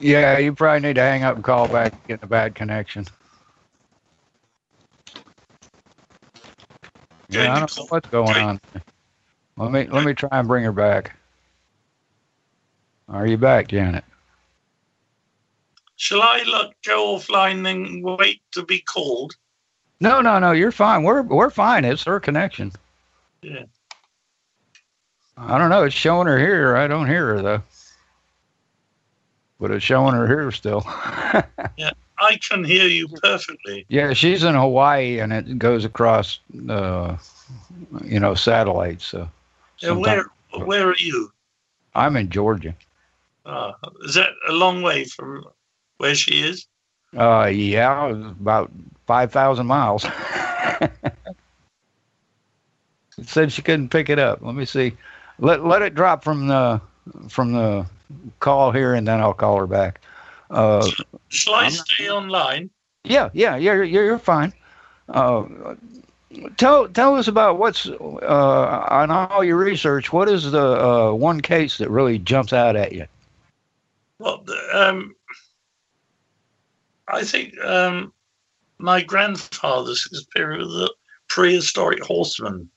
Yeah, 0.00 0.38
you 0.38 0.52
probably 0.52 0.80
need 0.80 0.94
to 0.94 1.02
hang 1.02 1.22
up 1.24 1.36
and 1.36 1.44
call 1.44 1.66
back. 1.66 2.06
Getting 2.06 2.24
a 2.24 2.28
bad 2.28 2.54
connection. 2.54 3.06
Yeah, 7.30 7.56
I 7.56 7.60
don't 7.60 7.76
know 7.76 7.86
what's 7.88 8.08
going 8.08 8.36
on. 8.36 8.60
Let 9.56 9.72
me 9.72 9.86
let 9.86 10.04
me 10.04 10.14
try 10.14 10.28
and 10.32 10.46
bring 10.46 10.64
her 10.64 10.72
back. 10.72 11.16
Are 13.08 13.26
you 13.26 13.36
back, 13.36 13.68
Janet? 13.68 14.04
Shall 15.96 16.22
I 16.22 16.42
let 16.50 16.72
go 16.84 17.16
offline 17.16 17.68
and 17.70 18.02
wait 18.02 18.42
to 18.52 18.64
be 18.64 18.80
called? 18.80 19.34
No, 20.00 20.20
no, 20.20 20.38
no. 20.38 20.52
You're 20.52 20.72
fine. 20.72 21.02
We're 21.02 21.22
we're 21.22 21.50
fine. 21.50 21.84
It's 21.84 22.04
her 22.04 22.18
connection. 22.20 22.72
Yeah. 23.42 23.64
I 25.36 25.58
don't 25.58 25.70
know. 25.70 25.84
It's 25.84 25.94
showing 25.94 26.26
her 26.26 26.38
here. 26.38 26.76
I 26.76 26.86
don't 26.86 27.06
hear 27.06 27.26
her 27.34 27.42
though. 27.42 27.62
But 29.60 29.70
it's 29.70 29.84
showing 29.84 30.14
her 30.14 30.26
here 30.26 30.50
still. 30.50 30.86
Yeah. 31.76 31.90
I 32.20 32.38
can 32.48 32.62
hear 32.62 32.86
you 32.86 33.08
perfectly. 33.08 33.84
yeah, 33.88 34.12
she's 34.12 34.44
in 34.44 34.54
Hawaii 34.54 35.18
and 35.18 35.32
it 35.32 35.58
goes 35.58 35.84
across, 35.84 36.38
uh, 36.68 37.16
you 38.04 38.20
know, 38.20 38.34
satellites. 38.34 39.04
So 39.04 39.28
Yeah, 39.80 39.92
where 39.92 40.26
where 40.52 40.88
are 40.90 40.96
you? 40.96 41.32
I'm 41.96 42.16
in 42.16 42.30
Georgia. 42.30 42.74
Uh, 43.44 43.72
is 44.02 44.14
that 44.14 44.30
a 44.48 44.52
long 44.52 44.82
way 44.82 45.04
from 45.04 45.44
where 45.98 46.14
she 46.14 46.42
is? 46.42 46.66
Uh, 47.16 47.50
yeah, 47.52 48.08
about 48.08 48.70
five 49.06 49.30
thousand 49.32 49.66
miles. 49.66 50.04
it 50.80 50.92
said 53.22 53.52
she 53.52 53.62
couldn't 53.62 53.90
pick 53.90 54.08
it 54.08 54.18
up. 54.18 54.40
Let 54.42 54.54
me 54.54 54.64
see. 54.64 54.96
Let 55.38 55.64
let 55.64 55.82
it 55.82 55.94
drop 55.94 56.24
from 56.24 56.48
the 56.48 56.80
from 57.28 57.52
the 57.52 57.86
call 58.40 58.72
here, 58.72 58.94
and 58.94 59.06
then 59.06 59.20
I'll 59.20 59.34
call 59.34 59.58
her 59.58 59.66
back. 59.66 60.00
Uh, 60.50 60.88
Shall 61.28 61.54
I 61.54 61.68
stay 61.68 62.08
online? 62.10 62.70
yeah, 63.04 63.28
yeah, 63.32 63.56
you're 63.56 63.84
you're, 63.84 64.04
you're 64.04 64.18
fine. 64.18 64.52
Uh, 65.08 65.44
tell 66.56 66.88
tell 66.88 67.14
us 67.16 67.28
about 67.28 67.58
what's 67.58 67.86
uh, 67.86 68.86
on 68.90 69.10
all 69.10 69.44
your 69.44 69.56
research. 69.56 70.12
What 70.12 70.28
is 70.28 70.50
the 70.50 70.84
uh, 70.84 71.12
one 71.12 71.40
case 71.40 71.78
that 71.78 71.90
really 71.90 72.18
jumps 72.18 72.52
out 72.52 72.76
at 72.76 72.92
you? 72.92 73.06
Well, 74.18 74.44
um, 74.72 75.14
I 77.08 77.24
think 77.24 77.58
um, 77.60 78.12
my 78.78 79.02
grandfather's 79.02 80.08
period 80.34 80.66
the 80.66 80.94
prehistoric 81.28 82.02
horseman. 82.02 82.70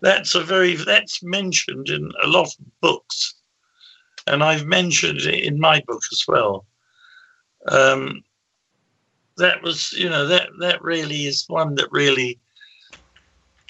That's 0.00 0.34
a 0.34 0.42
very 0.42 0.76
that's 0.76 1.22
mentioned 1.22 1.88
in 1.88 2.10
a 2.22 2.28
lot 2.28 2.46
of 2.46 2.80
books, 2.80 3.34
and 4.26 4.42
I've 4.42 4.66
mentioned 4.66 5.20
it 5.20 5.44
in 5.44 5.58
my 5.58 5.82
book 5.86 6.02
as 6.12 6.24
well. 6.28 6.66
Um, 7.68 8.22
that 9.36 9.62
was, 9.62 9.92
you 9.92 10.08
know, 10.08 10.26
that 10.26 10.48
that 10.60 10.82
really 10.82 11.26
is 11.26 11.44
one 11.48 11.74
that 11.76 11.90
really 11.90 12.38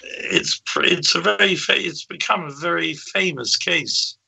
it's 0.02 0.60
it's 0.76 1.14
a 1.14 1.20
very 1.20 1.56
fa- 1.56 1.86
it's 1.86 2.04
become 2.04 2.44
a 2.44 2.54
very 2.54 2.94
famous 2.94 3.56
case. 3.56 4.18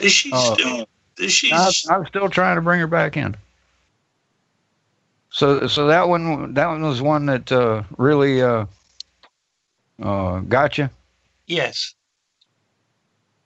Is 0.00 0.12
she 0.12 0.30
Oh. 0.32 0.54
still? 0.54 0.88
Is 1.18 1.32
she? 1.32 1.52
I'm, 1.52 1.72
I'm 1.90 2.06
still 2.06 2.28
trying 2.28 2.56
to 2.56 2.62
bring 2.62 2.80
her 2.80 2.86
back 2.86 3.16
in. 3.16 3.36
So, 5.30 5.66
so 5.66 5.86
that 5.86 6.08
one, 6.08 6.54
that 6.54 6.66
one 6.66 6.82
was 6.82 7.00
one 7.00 7.26
that 7.26 7.50
uh, 7.50 7.82
really 7.96 8.42
uh, 8.42 8.66
uh, 10.02 10.40
got 10.40 10.76
you. 10.78 10.90
Yes. 11.46 11.94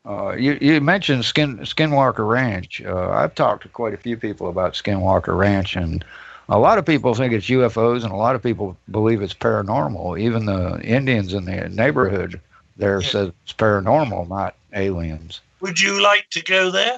Uh, 0.04 0.34
you 0.36 0.56
you 0.60 0.80
mentioned 0.80 1.24
Skin 1.24 1.58
Skinwalker 1.58 2.28
Ranch. 2.28 2.80
Uh, 2.84 3.10
I've 3.10 3.34
talked 3.34 3.64
to 3.64 3.68
quite 3.68 3.92
a 3.94 3.96
few 3.96 4.16
people 4.16 4.48
about 4.48 4.74
Skinwalker 4.74 5.36
Ranch, 5.36 5.74
and 5.74 6.04
a 6.48 6.58
lot 6.58 6.78
of 6.78 6.86
people 6.86 7.12
think 7.14 7.32
it's 7.32 7.46
UFOs, 7.48 8.04
and 8.04 8.12
a 8.12 8.16
lot 8.16 8.36
of 8.36 8.42
people 8.42 8.76
believe 8.92 9.20
it's 9.20 9.34
paranormal. 9.34 10.18
Even 10.20 10.46
the 10.46 10.80
Indians 10.82 11.34
in 11.34 11.44
the 11.44 11.68
neighborhood 11.68 12.40
there 12.76 13.02
says 13.02 13.32
it's 13.42 13.52
paranormal, 13.52 14.28
not 14.28 14.54
aliens. 14.74 15.40
Would 15.66 15.80
you 15.80 16.00
like 16.00 16.30
to 16.30 16.42
go 16.44 16.70
there? 16.70 16.96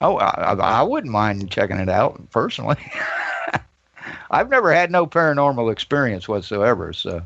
Oh, 0.00 0.16
I, 0.18 0.54
I 0.54 0.82
wouldn't 0.82 1.12
mind 1.12 1.48
checking 1.50 1.76
it 1.78 1.88
out 1.88 2.20
personally. 2.32 2.76
I've 4.32 4.50
never 4.50 4.72
had 4.72 4.90
no 4.90 5.06
paranormal 5.06 5.70
experience 5.70 6.26
whatsoever, 6.26 6.92
so 6.92 7.22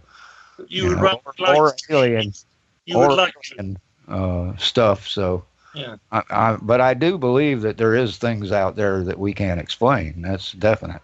You, 0.69 0.91
would 0.91 0.99
know, 0.99 1.21
like 1.39 1.57
or 1.57 1.75
alien, 1.89 2.35
you 2.85 2.99
would 2.99 3.13
or 3.13 3.15
like 3.15 3.35
alien, 3.51 3.79
uh, 4.09 4.55
stuff. 4.59 5.09
So, 5.09 5.43
Yeah. 5.75 5.97
I, 6.13 6.23
I, 6.29 6.57
but 6.61 6.83
I 6.83 6.93
do 6.93 7.17
believe 7.17 7.63
that 7.63 7.79
there 7.79 7.95
is 7.95 8.19
things 8.19 8.53
out 8.53 8.77
there 8.77 9.03
that 9.05 9.19
we 9.19 9.33
can't 9.33 9.61
explain. 9.61 10.21
That's 10.21 10.53
definite. 10.53 11.01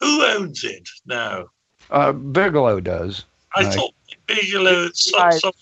Who 0.00 0.24
owns 0.26 0.62
it 0.62 0.86
now? 1.06 1.46
Uh, 1.90 2.12
Bigelow 2.12 2.80
does. 2.80 3.24
I 3.56 3.64
Uh, 3.64 3.70
thought 3.72 3.94
Bigelow 4.26 4.88
he 4.88 4.92
some, 4.92 5.20
buys, 5.20 5.40
some 5.40 5.52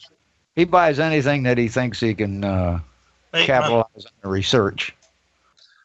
he 0.56 0.64
buys 0.64 0.98
anything 0.98 1.44
that 1.44 1.56
he 1.56 1.68
thinks 1.68 2.00
he 2.00 2.14
can 2.14 2.44
uh, 2.44 2.80
Make 3.32 3.46
capitalize 3.46 3.86
on 3.96 4.12
the 4.22 4.28
research. 4.28 4.92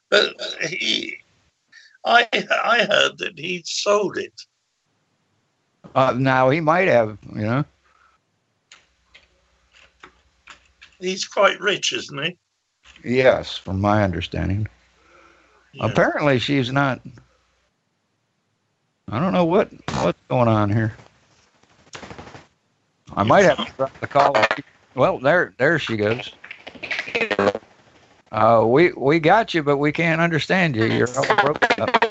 but 0.09 0.33
he, 0.69 1.17
I 2.05 2.27
I 2.63 2.85
heard 2.89 3.17
that 3.17 3.37
he 3.37 3.63
sold 3.65 4.17
it. 4.17 4.33
Uh, 5.95 6.13
now 6.17 6.49
he 6.49 6.59
might 6.59 6.87
have, 6.87 7.17
you 7.35 7.41
know. 7.41 7.65
He's 10.99 11.25
quite 11.25 11.59
rich, 11.59 11.91
isn't 11.91 12.23
he? 12.23 12.37
Yes, 13.03 13.57
from 13.57 13.81
my 13.81 14.03
understanding. 14.03 14.67
Apparently, 15.81 16.39
she's 16.39 16.71
not. 16.71 17.01
I 19.11 19.19
don't 19.19 19.33
know 19.33 19.45
what 19.45 19.69
what's 20.01 20.21
going 20.29 20.47
on 20.47 20.69
here. 20.71 20.95
I 23.15 23.23
might 23.23 23.43
have 23.43 23.57
to 23.57 23.73
drop 23.73 23.99
the 23.99 24.07
call. 24.07 24.35
Well, 24.95 25.19
there 25.19 25.53
there 25.57 25.77
she 25.77 25.97
goes. 25.97 26.33
Uh, 28.33 28.65
we 28.65 28.91
we 28.93 29.19
got 29.19 29.53
you, 29.53 29.61
but 29.61 29.77
we 29.77 29.91
can't 29.91 30.19
understand 30.19 30.75
you. 30.75 30.85
You're 30.85 31.07
all 31.15 31.35
broken 31.35 31.69
up. 31.79 32.03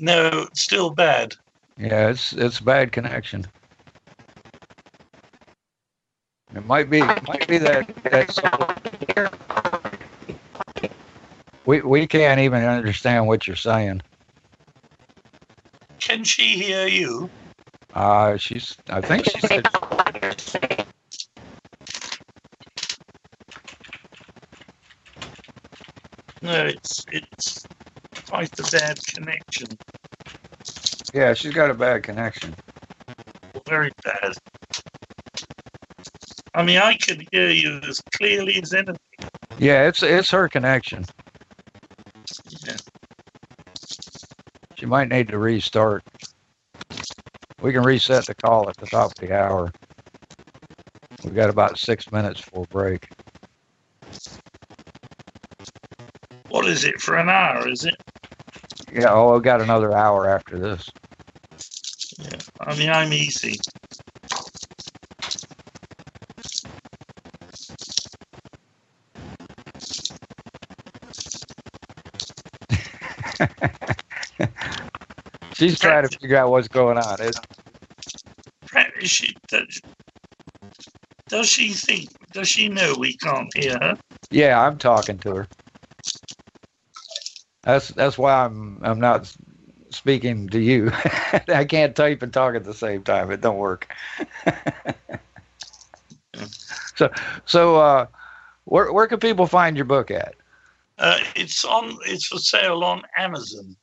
No, 0.00 0.48
still 0.54 0.90
bad. 0.90 1.34
Yeah, 1.78 2.08
it's 2.08 2.32
it's 2.32 2.58
bad 2.58 2.90
connection. 2.90 3.46
It 6.54 6.66
might 6.66 6.90
be 6.90 6.98
it 6.98 7.28
might 7.28 7.46
be 7.46 7.58
that 7.58 7.86
that. 8.10 9.32
We 11.64 11.82
we 11.82 12.06
can't 12.08 12.40
even 12.40 12.64
understand 12.64 13.28
what 13.28 13.46
you're 13.46 13.54
saying. 13.54 14.02
Can 16.00 16.24
she 16.24 16.56
hear 16.60 16.88
you? 16.88 17.30
Uh, 17.94 18.36
she's. 18.36 18.76
I 18.90 19.00
think 19.00 19.26
she 19.26 19.40
said. 19.40 19.68
No, 26.46 26.66
it's 26.66 27.04
it's 27.10 27.64
quite 28.28 28.56
a 28.60 28.62
bad 28.70 29.04
connection. 29.04 29.66
Yeah, 31.12 31.34
she's 31.34 31.52
got 31.52 31.72
a 31.72 31.74
bad 31.74 32.04
connection. 32.04 32.54
Very 33.68 33.90
bad. 34.04 34.32
I 36.54 36.62
mean, 36.62 36.78
I 36.78 36.96
could 36.98 37.26
hear 37.32 37.50
you 37.50 37.80
as 37.88 38.00
clearly 38.16 38.62
as 38.62 38.72
anything. 38.72 38.96
Yeah, 39.58 39.88
it's 39.88 40.04
it's 40.04 40.30
her 40.30 40.48
connection. 40.48 41.04
Yeah. 42.64 42.76
She 44.76 44.86
might 44.86 45.08
need 45.08 45.26
to 45.28 45.38
restart. 45.38 46.04
We 47.60 47.72
can 47.72 47.82
reset 47.82 48.24
the 48.26 48.36
call 48.36 48.68
at 48.68 48.76
the 48.76 48.86
top 48.86 49.06
of 49.06 49.14
the 49.14 49.36
hour. 49.36 49.72
We've 51.24 51.34
got 51.34 51.50
about 51.50 51.76
six 51.76 52.12
minutes 52.12 52.40
for 52.40 52.66
break. 52.70 53.08
What 56.66 56.72
is 56.72 56.82
it 56.82 57.00
for 57.00 57.14
an 57.14 57.28
hour? 57.28 57.68
Is 57.68 57.84
it? 57.84 57.94
Yeah, 58.92 59.12
oh, 59.12 59.36
I've 59.36 59.44
got 59.44 59.60
another 59.60 59.92
hour 59.92 60.28
after 60.28 60.58
this. 60.58 60.90
Yeah. 62.18 62.38
I 62.58 62.76
mean, 62.76 62.90
I'm 62.90 63.12
easy. 63.12 63.60
She's 75.54 75.78
trying 75.78 76.08
to 76.08 76.18
figure 76.18 76.36
out 76.36 76.50
what's 76.50 76.66
going 76.66 76.98
on. 76.98 77.18
It's, 77.20 77.38
she 79.02 79.36
does, 79.46 79.80
does 81.28 81.48
she 81.48 81.74
think? 81.74 82.08
Does 82.32 82.48
she 82.48 82.68
know 82.68 82.96
we 82.98 83.16
can't 83.18 83.56
hear 83.56 83.78
her? 83.80 83.96
Yeah, 84.32 84.60
I'm 84.60 84.78
talking 84.78 85.20
to 85.20 85.36
her. 85.36 85.46
That's 87.66 87.88
that's 87.88 88.16
why 88.16 88.44
I'm 88.44 88.78
I'm 88.82 89.00
not 89.00 89.30
speaking 89.90 90.48
to 90.50 90.60
you. 90.60 90.92
I 91.48 91.66
can't 91.68 91.96
type 91.96 92.22
and 92.22 92.32
talk 92.32 92.54
at 92.54 92.62
the 92.62 92.72
same 92.72 93.02
time. 93.02 93.32
It 93.32 93.40
don't 93.40 93.58
work. 93.58 93.92
so 96.94 97.10
so 97.44 97.76
uh, 97.76 98.06
where 98.66 98.92
where 98.92 99.08
can 99.08 99.18
people 99.18 99.48
find 99.48 99.76
your 99.76 99.84
book 99.84 100.12
at? 100.12 100.36
Uh, 100.98 101.18
it's 101.34 101.64
on. 101.64 101.98
It's 102.06 102.28
for 102.28 102.38
sale 102.38 102.84
on 102.84 103.02
Amazon. 103.18 103.76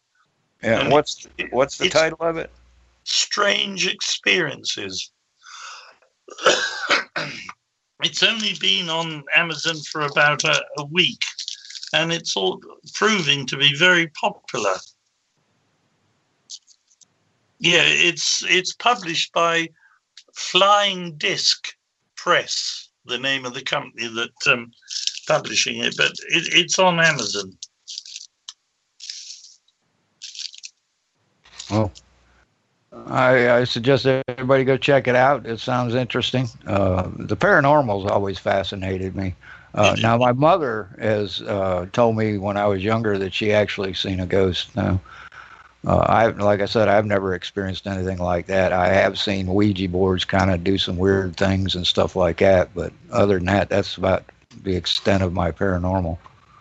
Yeah. 0.64 0.80
And 0.80 0.92
What's 0.92 1.28
what's 1.52 1.78
the 1.78 1.90
title 1.90 2.22
of 2.22 2.38
it? 2.38 2.50
Strange 3.04 3.86
experiences. 3.86 5.12
it's 8.02 8.24
only 8.24 8.54
been 8.62 8.90
on 8.90 9.26
Amazon 9.36 9.76
for 9.92 10.04
about 10.04 10.46
a, 10.46 10.64
a 10.78 10.86
week, 10.86 11.26
and 11.94 12.12
it's 12.12 12.36
all 12.36 12.60
proving 12.94 13.46
to 13.48 13.58
be 13.58 13.76
very 13.76 14.08
popular. 14.08 14.76
Yeah, 17.60 17.84
it's 17.86 18.44
it's 18.50 18.74
published 18.74 19.32
by 19.32 19.70
Flying 20.36 21.16
Disk 21.18 21.70
Press, 22.18 22.89
the 23.06 23.18
name 23.18 23.46
of 23.46 23.54
the 23.54 23.62
company 23.62 24.08
that 24.08 24.52
um, 24.52 24.72
publishing 25.28 25.78
it, 25.78 25.96
but 25.96 26.12
it, 26.30 26.54
it's 26.54 26.80
on 26.80 27.00
Amazon. 27.00 27.58
Well, 31.72 31.91
I, 33.08 33.50
I 33.52 33.64
suggest 33.64 34.06
everybody 34.06 34.64
go 34.64 34.78
check 34.78 35.08
it 35.08 35.16
out. 35.16 35.46
It 35.46 35.60
sounds 35.60 35.96
interesting. 35.96 36.50
Uh, 36.68 37.10
the 37.16 37.38
paranormal's 37.38 38.10
always 38.10 38.38
fascinated 38.38 39.16
me. 39.16 39.36
Uh, 39.74 39.96
now, 40.00 40.18
my 40.18 40.32
mother 40.32 40.96
has 41.00 41.42
uh, 41.42 41.88
told 41.94 42.16
me 42.16 42.38
when 42.38 42.58
I 42.58 42.68
was 42.68 42.84
younger 42.84 43.18
that 43.18 43.34
she 43.34 43.52
actually 43.52 43.94
seen 43.94 44.20
a 44.20 44.26
ghost. 44.28 44.76
Now, 44.76 45.02
uh, 45.86 45.98
I 45.98 46.28
like 46.28 46.62
I 46.62 46.66
said, 46.66 46.88
I've 46.88 47.06
never 47.06 47.34
experienced 47.34 47.88
anything 47.88 48.20
like 48.20 48.46
that. 48.48 48.72
I 48.72 48.90
have 48.90 49.18
seen 49.18 49.48
Ouija 49.48 49.90
boards 49.90 50.26
kind 50.26 50.52
of 50.52 50.64
do 50.64 50.78
some 50.78 50.98
weird 50.98 51.36
things 51.36 51.76
and 51.76 51.86
stuff 51.86 52.16
like 52.16 52.38
that, 52.38 52.74
but 52.76 52.94
other 53.12 53.36
than 53.36 53.48
that, 53.48 53.70
that's 53.70 53.98
about 53.98 54.24
the 54.64 54.76
extent 54.76 55.24
of 55.24 55.34
my 55.34 55.52
paranormal. 55.52 56.18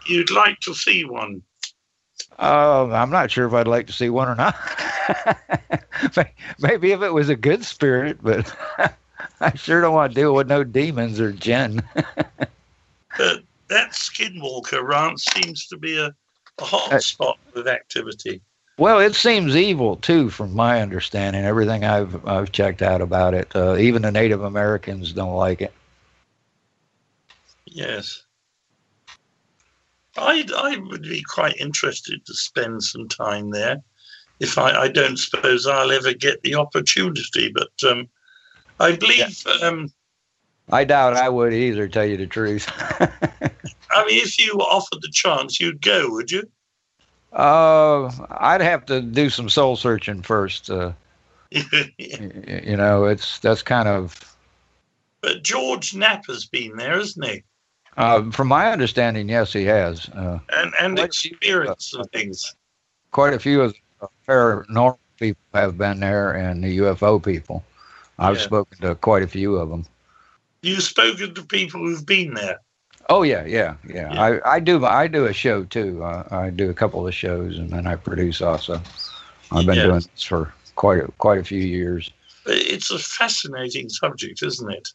You'd 0.07 0.31
like 0.31 0.59
to 0.61 0.75
see 0.75 1.05
one. 1.05 1.43
Uh, 2.39 2.89
I'm 2.91 3.11
not 3.11 3.31
sure 3.31 3.47
if 3.47 3.53
I'd 3.53 3.69
like 3.69 3.87
to 3.89 3.93
see 3.93 4.09
one 4.09 4.29
or 4.29 4.35
not. 4.35 4.57
Maybe 6.59 6.93
if 6.93 7.03
it 7.03 7.13
was 7.13 7.29
a 7.29 7.37
good 7.37 7.65
spirit, 7.65 8.19
but 8.23 8.53
I 9.41 9.55
sure 9.55 9.81
don't 9.81 9.95
want 9.95 10.15
to 10.15 10.21
deal 10.21 10.35
with 10.35 10.49
no 10.49 10.65
demons 10.65 11.21
or 11.21 11.31
jinn. 11.31 11.83
But 13.19 13.43
that 13.69 13.93
Skinwalker 13.93 14.83
Ranch 14.87 15.21
seems 15.21 15.67
to 15.69 15.77
be 15.77 15.99
a, 15.99 16.15
a 16.59 16.65
hot 16.65 16.93
Uh, 16.93 17.01
spot 17.01 17.39
with 17.55 17.69
activity. 17.69 18.41
well, 18.79 18.99
it 19.01 19.15
seems 19.15 19.55
evil 19.57 19.97
too, 19.97 20.31
from 20.31 20.55
my 20.55 20.81
understanding. 20.83 21.45
Everything 21.45 21.85
I've 21.85 22.27
I've 22.27 22.53
checked 22.53 22.83
out 22.83 23.01
about 23.01 23.35
it, 23.35 23.55
uh, 23.55 23.77
even 23.77 24.03
the 24.03 24.13
Native 24.13 24.43
Americans 24.43 25.13
don't 25.13 25.35
like 25.37 25.61
it. 25.63 25.73
Yes. 27.67 28.23
I 30.17 30.45
I 30.57 30.77
would 30.77 31.03
be 31.03 31.23
quite 31.23 31.57
interested 31.57 32.25
to 32.27 32.35
spend 32.35 32.83
some 32.83 33.09
time 33.09 33.51
there. 33.51 33.83
If 34.41 34.59
I, 34.59 34.73
I 34.83 34.89
don't 34.89 35.19
suppose 35.19 35.67
I'll 35.67 35.93
ever 35.93 36.13
get 36.13 36.43
the 36.43 36.57
opportunity, 36.57 37.53
but 37.55 37.71
um, 37.91 38.09
I 38.81 38.97
believe 38.97 39.47
um, 39.63 39.93
I 40.71 40.85
doubt 40.85 41.15
I 41.17 41.29
would 41.29 41.53
either, 41.53 41.89
tell 41.89 42.05
you 42.05 42.17
the 42.17 42.27
truth. 42.27 42.69
I 43.01 44.05
mean, 44.07 44.23
if 44.23 44.39
you 44.39 44.57
were 44.57 44.63
offered 44.65 45.03
the 45.03 45.11
chance, 45.13 45.61
you'd 45.61 45.83
go, 45.83 46.09
would 46.11 46.31
you? 46.31 46.49
uh, 47.33 48.11
I'd 48.31 48.61
have 48.61 48.87
to 48.87 49.01
do 49.01 49.29
some 49.31 49.49
soul 49.49 49.77
searching 49.77 50.23
first. 50.23 50.71
Uh, 50.71 50.93
you 51.51 52.77
know, 52.77 53.05
it's 53.05 53.39
that's 53.41 53.63
kind 53.63 53.89
of 53.89 54.19
But 55.21 55.43
George 55.43 55.95
Knapp's 55.95 56.47
been 56.47 56.77
there, 56.77 56.95
hasn't 56.99 57.27
he? 57.27 57.43
uh, 57.97 58.31
from 58.31 58.49
my 58.49 58.71
understanding. 58.71 59.29
Yes, 59.29 59.53
he 59.53 59.65
has. 59.65 60.09
Uh, 60.11 60.39
And 60.51 60.73
and 60.81 60.99
experienced 60.99 61.91
some 61.91 62.05
things. 62.05 62.55
quite 63.11 63.35
a 63.35 63.39
few 63.39 63.61
of 63.61 63.75
the 64.01 64.09
paranormal 64.29 64.99
people 65.19 65.43
have 65.55 65.77
been 65.77 66.01
there 66.01 66.33
and 66.33 66.65
the 66.65 66.79
UFO 66.79 67.23
people. 67.23 67.63
I've 68.19 68.39
Yeah. 68.39 68.45
spoken 68.45 68.79
to 68.81 68.95
quite 68.95 69.23
a 69.23 69.29
few 69.29 69.57
of 69.57 69.69
them. 69.69 69.85
You've 70.63 70.83
spoken 70.83 71.35
to 71.35 71.45
people 71.45 71.81
who've 71.81 72.07
been 72.07 72.35
there. 72.35 72.59
Oh 73.09 73.25
yeah, 73.25 73.45
yeah, 73.45 73.75
yeah. 73.89 74.13
I, 74.21 74.55
I 74.57 74.61
do 74.61 74.85
I 74.87 75.09
do 75.09 75.27
a 75.27 75.33
show 75.33 75.65
too. 75.65 76.03
Uh, 76.05 76.27
I 76.31 76.51
do 76.51 76.71
a 76.71 76.75
couple 76.75 77.07
of 77.07 77.15
shows 77.15 77.59
and 77.59 77.69
then 77.71 77.87
I 77.87 77.97
produce 77.97 78.41
also. 78.41 78.81
I've 79.51 79.67
been 79.67 79.77
Yeah. 79.77 79.83
doing 79.83 80.07
this 80.15 80.23
for 80.23 80.55
quite 80.77 81.01
a, 81.01 81.09
quite 81.19 81.39
a 81.39 81.45
few 81.45 81.61
years. 81.61 82.11
It's 82.47 82.91
a 82.91 82.99
fascinating 82.99 83.89
subject, 83.89 84.43
isn't 84.43 84.71
it? 84.71 84.89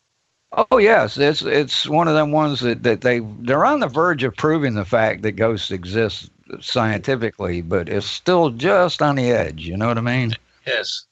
Oh 0.54 0.78
yes, 0.78 1.18
it's 1.18 1.42
it's 1.42 1.86
one 1.88 2.08
of 2.08 2.14
them 2.14 2.32
ones 2.32 2.62
that, 2.62 2.84
that 2.84 3.02
they 3.02 3.20
they're 3.20 3.66
on 3.66 3.82
the 3.82 3.88
verge 3.88 4.24
of 4.24 4.36
proving 4.36 4.74
the 4.74 4.86
fact 4.86 5.22
that 5.24 5.34
ghosts 5.34 5.72
exist 5.72 6.32
scientifically, 6.62 7.62
but 7.62 7.90
it's 7.90 8.08
still 8.08 8.50
just 8.52 9.02
on 9.02 9.16
the 9.16 9.32
edge. 9.32 9.68
You 9.68 9.76
know 9.76 9.88
what 9.88 9.98
I 9.98 10.02
mean? 10.02 10.34
Yes. 10.66 11.06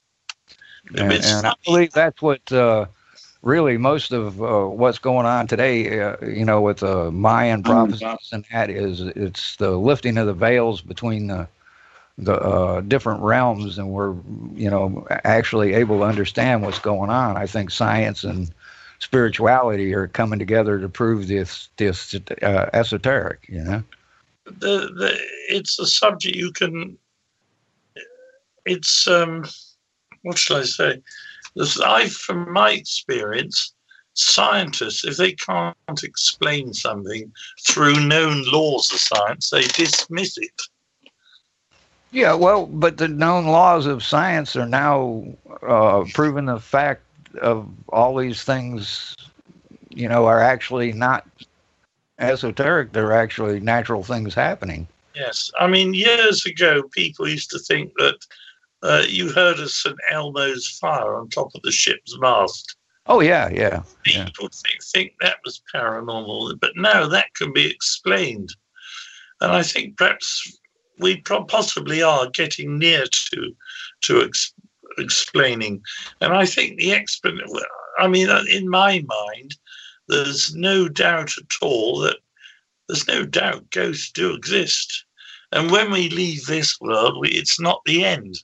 and, 0.95 1.11
and 1.11 1.47
I 1.47 1.53
believe 1.65 1.91
that's 1.91 2.21
what 2.21 2.49
uh, 2.51 2.85
really 3.45 3.77
most 3.77 4.11
of 4.11 4.41
uh, 4.41 4.65
what's 4.65 4.97
going 4.97 5.25
on 5.25 5.47
today. 5.47 6.01
Uh, 6.01 6.17
you 6.25 6.43
know, 6.43 6.59
with 6.59 6.79
the 6.79 7.09
Mayan 7.11 7.63
prophecies 7.63 8.29
and 8.33 8.43
that 8.51 8.69
is 8.69 9.01
it's 9.01 9.55
the 9.55 9.71
lifting 9.71 10.17
of 10.17 10.27
the 10.27 10.33
veils 10.33 10.81
between 10.81 11.27
the 11.27 11.47
the 12.17 12.33
uh, 12.33 12.81
different 12.81 13.21
realms, 13.21 13.77
and 13.77 13.89
we're 13.89 14.15
you 14.53 14.69
know 14.69 15.07
actually 15.23 15.73
able 15.73 15.99
to 15.99 16.03
understand 16.03 16.63
what's 16.63 16.79
going 16.79 17.09
on. 17.09 17.37
I 17.37 17.45
think 17.45 17.71
science 17.71 18.23
and 18.23 18.51
spirituality 18.99 19.93
are 19.93 20.07
coming 20.07 20.39
together 20.39 20.79
to 20.79 20.89
prove 20.89 21.27
this 21.27 21.69
this 21.77 22.15
uh, 22.41 22.69
esoteric. 22.73 23.45
You 23.47 23.63
know. 23.63 23.83
the, 24.45 24.91
the 24.95 25.17
it's 25.49 25.79
a 25.79 25.85
subject 25.85 26.35
you 26.35 26.51
can 26.51 26.97
it's 28.65 29.07
um 29.07 29.43
what 30.21 30.37
shall 30.37 30.57
i 30.57 30.63
say 30.63 31.01
i 31.83 32.07
from 32.09 32.51
my 32.51 32.71
experience 32.71 33.73
scientists 34.13 35.03
if 35.05 35.17
they 35.17 35.33
can't 35.33 35.75
explain 36.03 36.73
something 36.73 37.31
through 37.67 37.99
known 37.99 38.43
laws 38.51 38.91
of 38.91 38.99
science 38.99 39.49
they 39.49 39.61
dismiss 39.67 40.37
it 40.37 40.61
Yeah, 42.11 42.33
well, 42.33 42.65
but 42.65 42.97
the 42.97 43.07
known 43.09 43.47
laws 43.47 43.85
of 43.85 44.03
science 44.03 44.55
are 44.55 44.65
now 44.65 45.25
uh, 45.67 46.05
proving 46.13 46.45
the 46.45 46.59
fact 46.59 47.01
of 47.41 47.67
all 47.89 48.15
these 48.15 48.43
things, 48.43 49.15
you 49.89 50.07
know, 50.07 50.25
are 50.25 50.39
actually 50.39 50.93
not 50.93 51.27
esoteric. 52.19 52.93
They're 52.93 53.11
actually 53.11 53.59
natural 53.59 54.03
things 54.03 54.33
happening. 54.33 54.87
yes 55.15 55.51
i 55.59 55.67
mean 55.67 55.93
years 55.93 56.45
ago 56.45 56.83
people 56.91 57.27
used 57.27 57.49
to 57.49 57.59
think 57.59 57.91
that 57.97 58.17
uh, 58.85 59.03
you 59.07 59.31
heard 59.31 59.59
of 59.59 59.69
st 59.69 59.97
elmo's 60.11 60.67
fire 60.81 61.15
on 61.15 61.29
top 61.29 61.49
of 61.55 61.61
the 61.63 61.71
ship's 61.71 62.17
mast 62.19 62.75
Oh 63.07 63.19
yeah, 63.19 63.49
yeah, 63.53 63.83
yeah. 64.07 64.25
people 64.25 64.49
think, 64.49 64.83
think 64.83 65.13
that 65.21 65.37
was 65.45 65.61
paranormal, 65.73 66.59
but 66.59 66.71
no, 66.75 67.07
that 67.07 67.35
can 67.35 67.53
be 67.53 67.69
explained. 67.69 68.49
And 69.41 69.51
I 69.51 69.61
think 69.61 69.97
perhaps 69.97 70.59
we 70.99 71.21
pro- 71.21 71.43
possibly 71.43 72.01
are 72.01 72.29
getting 72.29 72.79
near 72.79 73.05
to 73.05 73.55
to 74.01 74.23
ex- 74.23 74.53
explaining. 74.97 75.83
And 76.21 76.33
I 76.33 76.45
think 76.45 76.77
the 76.77 76.91
explan 76.91 77.39
I 77.99 78.07
mean, 78.07 78.29
uh, 78.29 78.43
in 78.49 78.67
my 78.67 79.03
mind, 79.07 79.55
there's 80.07 80.55
no 80.55 80.89
doubt 80.89 81.31
at 81.37 81.51
all 81.61 81.99
that 81.99 82.17
there's 82.87 83.07
no 83.07 83.25
doubt 83.25 83.69
ghosts 83.69 84.11
do 84.11 84.33
exist. 84.33 85.05
And 85.51 85.71
when 85.71 85.91
we 85.91 86.09
leave 86.09 86.45
this 86.45 86.79
world, 86.81 87.19
we, 87.19 87.29
it's 87.29 87.59
not 87.59 87.81
the 87.85 88.03
end. 88.03 88.35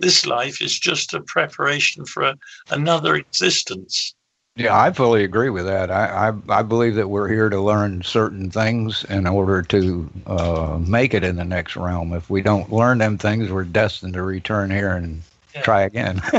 This 0.00 0.26
life 0.26 0.62
is 0.62 0.78
just 0.78 1.14
a 1.14 1.20
preparation 1.22 2.04
for 2.04 2.22
a, 2.22 2.36
another 2.70 3.16
existence. 3.16 4.14
Yeah, 4.56 4.76
I 4.76 4.92
fully 4.92 5.22
agree 5.22 5.50
with 5.50 5.66
that. 5.66 5.88
I, 5.90 6.30
I 6.30 6.58
I 6.58 6.62
believe 6.62 6.96
that 6.96 7.08
we're 7.08 7.28
here 7.28 7.48
to 7.48 7.60
learn 7.60 8.02
certain 8.02 8.50
things 8.50 9.04
in 9.04 9.26
order 9.26 9.62
to 9.62 10.10
uh, 10.26 10.78
make 10.80 11.14
it 11.14 11.22
in 11.22 11.36
the 11.36 11.44
next 11.44 11.76
realm. 11.76 12.12
If 12.12 12.28
we 12.28 12.42
don't 12.42 12.72
learn 12.72 12.98
them 12.98 13.18
things, 13.18 13.52
we're 13.52 13.62
destined 13.62 14.14
to 14.14 14.22
return 14.22 14.70
here 14.70 14.90
and 14.92 15.22
Yeah. 15.54 15.62
try 15.62 15.82
again. 15.82 16.20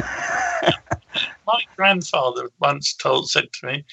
my 1.47 1.61
grandfather 1.77 2.49
once 2.59 2.93
told 2.93 3.29
said 3.29 3.47
to 3.53 3.67
me, 3.67 3.85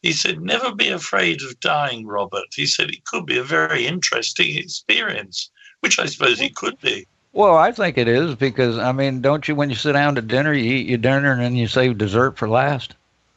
he 0.00 0.12
said, 0.12 0.40
"Never 0.40 0.74
be 0.74 0.88
afraid 0.88 1.42
of 1.42 1.60
dying, 1.60 2.06
Robert." 2.06 2.46
He 2.54 2.64
said 2.66 2.90
it 2.90 3.04
could 3.04 3.26
be 3.26 3.36
a 3.36 3.44
very 3.44 3.86
interesting 3.86 4.56
experience, 4.56 5.50
which 5.80 5.98
I 5.98 6.06
suppose 6.06 6.40
it 6.40 6.56
could 6.56 6.78
be. 6.80 7.06
Well, 7.34 7.56
I 7.56 7.72
think 7.72 7.98
it 7.98 8.06
is 8.06 8.36
because 8.36 8.78
I 8.78 8.92
mean, 8.92 9.20
don't 9.20 9.46
you 9.48 9.56
when 9.56 9.68
you 9.68 9.74
sit 9.74 9.92
down 9.92 10.14
to 10.14 10.22
dinner, 10.22 10.52
you 10.52 10.72
eat 10.72 10.86
your 10.86 10.98
dinner 10.98 11.32
and 11.32 11.40
then 11.42 11.56
you 11.56 11.66
save 11.66 11.98
dessert 11.98 12.38
for 12.38 12.48
last, 12.48 12.94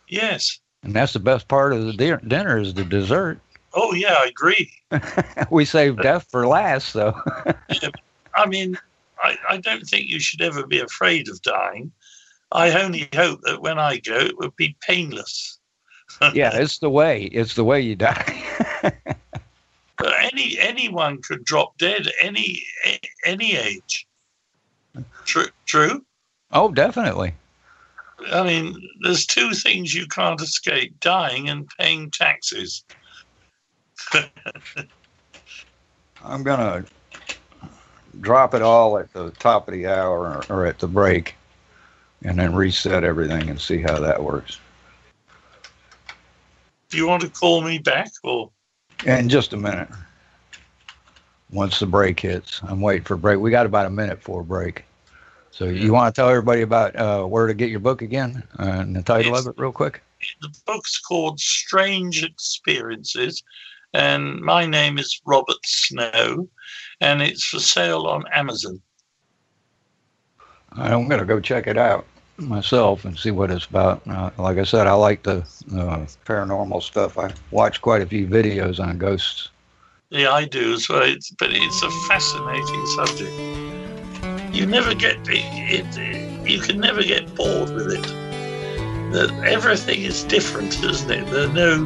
Yes. 0.07 0.59
and 0.83 0.93
that's 0.93 1.13
the 1.13 1.19
best 1.19 1.47
part 1.47 1.73
of 1.73 1.83
the 1.83 1.93
di- 1.93 2.27
dinner 2.27 2.59
is 2.59 2.75
the 2.75 2.85
dessert. 2.85 3.39
Oh 3.73 3.93
yeah, 3.95 4.13
I 4.19 4.27
agree. 4.27 4.71
we 5.49 5.65
save 5.65 5.99
death 6.01 6.27
for 6.29 6.45
last, 6.47 6.89
so 6.89 7.19
I 8.35 8.45
mean, 8.45 8.77
I, 9.23 9.35
I 9.49 9.57
don't 9.57 9.85
think 9.87 10.07
you 10.07 10.19
should 10.19 10.41
ever 10.41 10.65
be 10.67 10.79
afraid 10.79 11.27
of 11.27 11.41
dying. 11.41 11.91
I 12.51 12.79
only 12.79 13.09
hope 13.15 13.41
that 13.45 13.61
when 13.63 13.79
I 13.79 13.97
go, 13.97 14.15
it 14.15 14.37
would 14.37 14.55
be 14.55 14.77
painless. 14.81 15.57
yeah, 16.33 16.55
it's 16.55 16.77
the 16.79 16.89
way. 16.89 17.23
It's 17.23 17.55
the 17.55 17.63
way 17.63 17.81
you 17.81 17.95
die. 17.95 18.43
But 19.97 20.13
any 20.19 20.57
anyone 20.59 21.21
could 21.21 21.43
drop 21.43 21.77
dead 21.77 22.11
any 22.21 22.63
any 23.25 23.55
age. 23.55 24.07
True. 25.25 25.47
True. 25.65 26.05
oh, 26.51 26.71
definitely. 26.71 27.33
I 28.31 28.43
mean, 28.43 28.75
there's 29.01 29.25
two 29.25 29.53
things 29.53 29.93
you 29.93 30.07
can't 30.07 30.41
escape: 30.41 30.99
dying 30.99 31.49
and 31.49 31.67
paying 31.79 32.11
taxes. 32.11 32.83
I'm 36.23 36.43
gonna 36.43 36.85
drop 38.21 38.53
it 38.53 38.61
all 38.61 38.97
at 38.97 39.11
the 39.13 39.31
top 39.31 39.67
of 39.67 39.73
the 39.73 39.87
hour 39.87 40.45
or, 40.49 40.57
or 40.57 40.65
at 40.65 40.79
the 40.79 40.87
break, 40.87 41.35
and 42.23 42.37
then 42.37 42.53
reset 42.55 43.03
everything 43.03 43.49
and 43.49 43.59
see 43.59 43.81
how 43.81 43.99
that 43.99 44.21
works. 44.23 44.59
Do 46.89 46.97
you 46.97 47.07
want 47.07 47.21
to 47.23 47.29
call 47.29 47.61
me 47.61 47.79
back 47.79 48.11
or? 48.23 48.51
In 49.05 49.29
just 49.29 49.53
a 49.53 49.57
minute. 49.57 49.89
Once 51.51 51.79
the 51.79 51.85
break 51.85 52.19
hits, 52.19 52.61
I'm 52.63 52.81
waiting 52.81 53.03
for 53.03 53.13
a 53.13 53.17
break. 53.17 53.39
We 53.39 53.51
got 53.51 53.65
about 53.65 53.85
a 53.85 53.89
minute 53.89 54.21
for 54.21 54.41
a 54.41 54.43
break. 54.43 54.83
So 55.51 55.65
you 55.65 55.93
want 55.93 56.13
to 56.13 56.21
tell 56.21 56.29
everybody 56.29 56.61
about 56.61 56.95
uh, 56.95 57.23
where 57.23 57.47
to 57.47 57.53
get 57.53 57.69
your 57.69 57.79
book 57.79 58.01
again 58.01 58.43
uh, 58.59 58.63
and 58.63 58.95
the 58.95 59.01
title 59.01 59.35
of 59.35 59.47
it, 59.47 59.55
real 59.57 59.71
quick? 59.71 60.01
the 60.41 60.53
book's 60.65 60.99
called 60.99 61.39
Strange 61.39 62.23
Experiences, 62.23 63.43
and 63.93 64.39
my 64.41 64.65
name 64.65 64.97
is 64.97 65.21
Robert 65.25 65.57
Snow, 65.65 66.49
and 67.01 67.21
it's 67.21 67.45
for 67.45 67.59
sale 67.59 68.07
on 68.07 68.23
Amazon. 68.33 68.81
I'm 70.73 71.07
gonna 71.07 71.25
go 71.25 71.39
check 71.39 71.67
it 71.67 71.77
out 71.77 72.05
myself 72.37 73.05
and 73.05 73.17
see 73.17 73.31
what 73.31 73.51
it's 73.51 73.65
about. 73.65 74.01
Uh, 74.07 74.29
like 74.37 74.57
I 74.57 74.63
said, 74.63 74.87
I 74.87 74.93
like 74.93 75.23
the 75.23 75.37
uh, 75.73 76.05
paranormal 76.25 76.81
stuff. 76.83 77.17
I 77.17 77.33
watch 77.51 77.81
quite 77.81 78.01
a 78.01 78.05
few 78.05 78.27
videos 78.27 78.79
on 78.79 78.97
ghosts. 78.97 79.49
Yeah, 80.09 80.31
I 80.31 80.45
do 80.45 80.73
as 80.73 80.87
well. 80.87 81.03
It's, 81.03 81.31
but 81.31 81.49
it's 81.51 81.83
a 81.83 81.91
fascinating 82.07 82.85
subject. 82.87 84.55
You 84.55 84.65
never 84.65 84.95
get 84.95 85.17
it, 85.27 85.85
it. 85.97 86.49
You 86.49 86.59
can 86.59 86.79
never 86.79 87.03
get 87.03 87.33
bored 87.35 87.69
with 87.73 87.93
it. 87.93 88.03
That 89.11 89.31
everything 89.45 90.03
is 90.03 90.23
different, 90.23 90.81
isn't 90.83 91.11
it? 91.11 91.25
There 91.29 91.49
are 91.49 91.53
no 91.53 91.85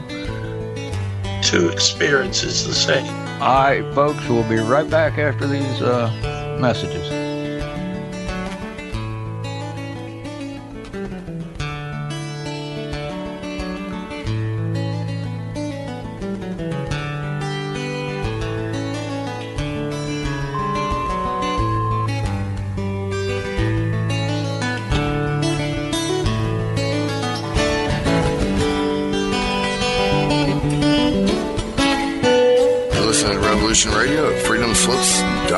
two 1.41 1.70
experiences 1.70 2.68
the 2.68 2.74
same. 2.74 3.06
All 3.41 3.64
right, 3.64 3.93
folks, 3.95 4.28
we'll 4.30 4.47
be 4.47 4.58
right 4.58 4.88
back 4.89 5.18
after 5.18 5.47
these 5.47 5.82
uh, 5.82 6.58
messages. 6.60 7.31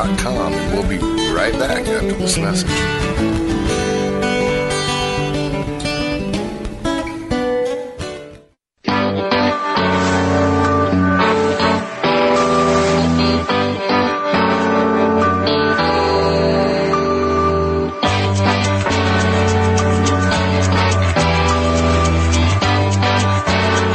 freedomslips.com, 0.03 0.53
and 0.53 0.73
we'll 0.73 0.87
be 0.87 0.97
right 1.33 1.53
back 1.53 1.87
after 1.87 2.13
this 2.13 2.37
message. 2.37 2.69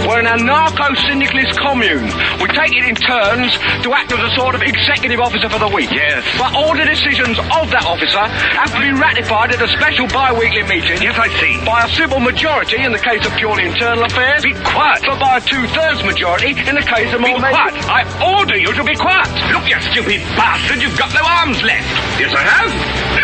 We're 0.06 0.20
an 0.20 0.40
anarcho-syndicalist 0.40 1.60
commune. 1.60 2.04
We 2.40 2.48
take 2.48 2.72
it 2.72 2.84
in 2.88 2.94
turns 2.94 3.52
to 3.84 3.92
act 3.92 4.12
a 4.28 4.34
sort 4.36 4.54
of 4.54 4.62
executive 4.62 5.20
officer 5.20 5.48
for 5.48 5.58
the 5.58 5.68
week. 5.68 5.90
Yes. 5.90 6.20
But 6.36 6.52
all 6.52 6.76
the 6.76 6.84
decisions 6.84 7.38
of 7.38 7.72
that 7.72 7.84
officer 7.88 8.20
have 8.60 8.68
to 8.76 8.80
be 8.80 8.92
ratified 8.92 9.56
at 9.56 9.60
a 9.62 9.68
special 9.72 10.06
bi-weekly 10.08 10.68
meeting. 10.68 11.00
Yes, 11.00 11.16
I 11.16 11.32
see. 11.40 11.56
By 11.64 11.88
a 11.88 11.88
simple 11.96 12.20
majority 12.20 12.84
in 12.84 12.92
the 12.92 13.00
case 13.00 13.24
of 13.24 13.32
purely 13.40 13.64
internal 13.64 14.04
affairs. 14.04 14.44
Be 14.44 14.52
quiet. 14.52 15.00
But 15.08 15.18
by 15.20 15.38
a 15.38 15.40
two-thirds 15.40 16.04
majority 16.04 16.52
in 16.52 16.74
the 16.76 16.84
case 16.84 17.12
of 17.14 17.20
more... 17.20 17.40
Be 17.40 17.48
quiet. 17.48 17.74
I 17.88 18.04
order 18.20 18.56
you 18.56 18.72
to 18.74 18.84
be 18.84 18.96
quiet. 18.96 19.28
Look, 19.52 19.64
you 19.64 19.80
stupid 19.92 20.20
bastard, 20.36 20.82
you've 20.82 20.98
got 20.98 21.14
no 21.14 21.24
arms 21.24 21.62
left. 21.64 21.88
Yes, 22.20 22.34
I 22.36 22.44
have. 22.44 22.70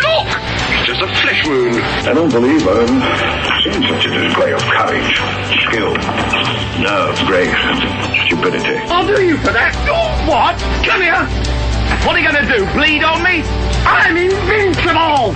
Look! 0.01 0.29
It's 0.73 0.87
just 0.89 1.01
a 1.01 1.09
flesh 1.21 1.45
wound. 1.45 1.77
I 2.09 2.13
don't 2.13 2.31
believe 2.31 2.65
um, 2.67 3.01
I've 3.01 3.61
seen 3.61 3.83
such 3.85 4.05
a 4.05 4.11
display 4.15 4.53
of 4.53 4.63
courage, 4.65 5.21
skill, 5.69 5.93
nerve, 6.81 7.17
grace, 7.29 7.53
and 7.53 7.77
stupidity. 8.25 8.77
I'll 8.89 9.05
do 9.05 9.21
you 9.21 9.37
for 9.37 9.53
that. 9.53 9.73
Oh, 9.89 10.14
what? 10.27 10.57
Come 10.83 11.01
here. 11.01 11.25
What 12.05 12.15
are 12.15 12.19
you 12.19 12.31
to 12.31 12.45
do? 12.45 12.65
Bleed 12.73 13.03
on 13.03 13.23
me? 13.23 13.43
I'm 13.85 14.15
invincible. 14.17 15.35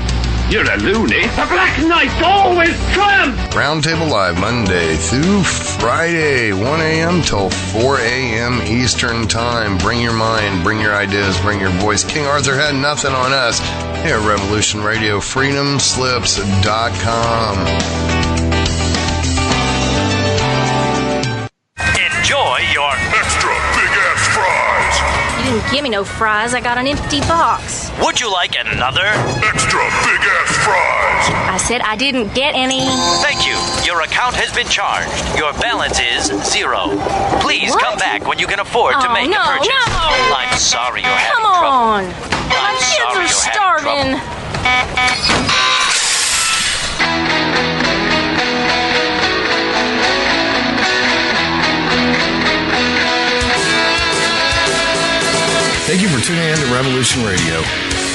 You're 0.49 0.63
a 0.63 0.77
loony. 0.77 1.27
The 1.27 1.45
Black 1.47 1.77
Knight 1.85 2.09
always 2.23 2.75
triumphs. 2.91 3.53
Roundtable 3.55 4.09
Live 4.09 4.39
Monday 4.39 4.95
through 4.95 5.43
Friday, 5.43 6.53
1 6.53 6.81
a.m. 6.81 7.21
till 7.21 7.51
4 7.51 7.99
a.m. 7.99 8.59
Eastern 8.63 9.27
Time. 9.27 9.77
Bring 9.77 10.01
your 10.01 10.13
mind, 10.13 10.63
bring 10.63 10.79
your 10.79 10.95
ideas, 10.95 11.39
bring 11.41 11.59
your 11.59 11.69
voice. 11.69 12.03
King 12.03 12.25
Arthur 12.25 12.55
had 12.55 12.73
nothing 12.73 13.13
on 13.13 13.31
us 13.31 13.59
here 14.01 14.19
Revolution 14.19 14.81
Radio, 14.81 15.19
freedomslips.com. 15.19 18.08
give 25.71 25.83
me 25.83 25.89
no 25.89 26.03
fries. 26.03 26.53
I 26.53 26.61
got 26.61 26.77
an 26.77 26.87
empty 26.87 27.19
box. 27.21 27.91
Would 28.01 28.19
you 28.19 28.31
like 28.31 28.55
another 28.59 29.05
extra 29.45 29.79
big 30.05 30.21
ass 30.37 30.51
fries? 30.65 31.25
I 31.49 31.57
said 31.57 31.81
I 31.81 31.95
didn't 31.95 32.33
get 32.33 32.55
any. 32.55 32.87
Thank 33.21 33.45
you. 33.47 33.55
Your 33.85 34.01
account 34.01 34.35
has 34.35 34.51
been 34.53 34.67
charged. 34.67 35.09
Your 35.37 35.53
balance 35.53 35.99
is 35.99 36.31
zero. 36.45 36.89
Please 37.41 37.71
What? 37.71 37.83
come 37.83 37.97
back 37.97 38.25
when 38.27 38.39
you 38.39 38.47
can 38.47 38.59
afford 38.59 38.93
to 39.01 39.07
Oh, 39.09 39.13
make 39.13 39.29
no, 39.29 39.41
a 39.41 39.57
purchase. 39.57 39.69
no. 39.69 40.35
I'm 40.35 40.57
sorry 40.57 41.01
you're 41.01 41.09
having 41.11 41.45
Come 41.45 41.53
having 41.53 41.59
trouble. 41.59 41.77
on. 41.77 42.03
My 42.49 42.73
kids 42.79 42.97
sorry 42.97 43.25
are 43.25 43.27
starving. 43.29 44.11
Thank 44.59 45.38
for 56.19 56.25
tuning 56.27 56.49
in 56.49 56.57
to 56.57 56.65
Revolution 56.73 57.23
Radio. 57.23 57.61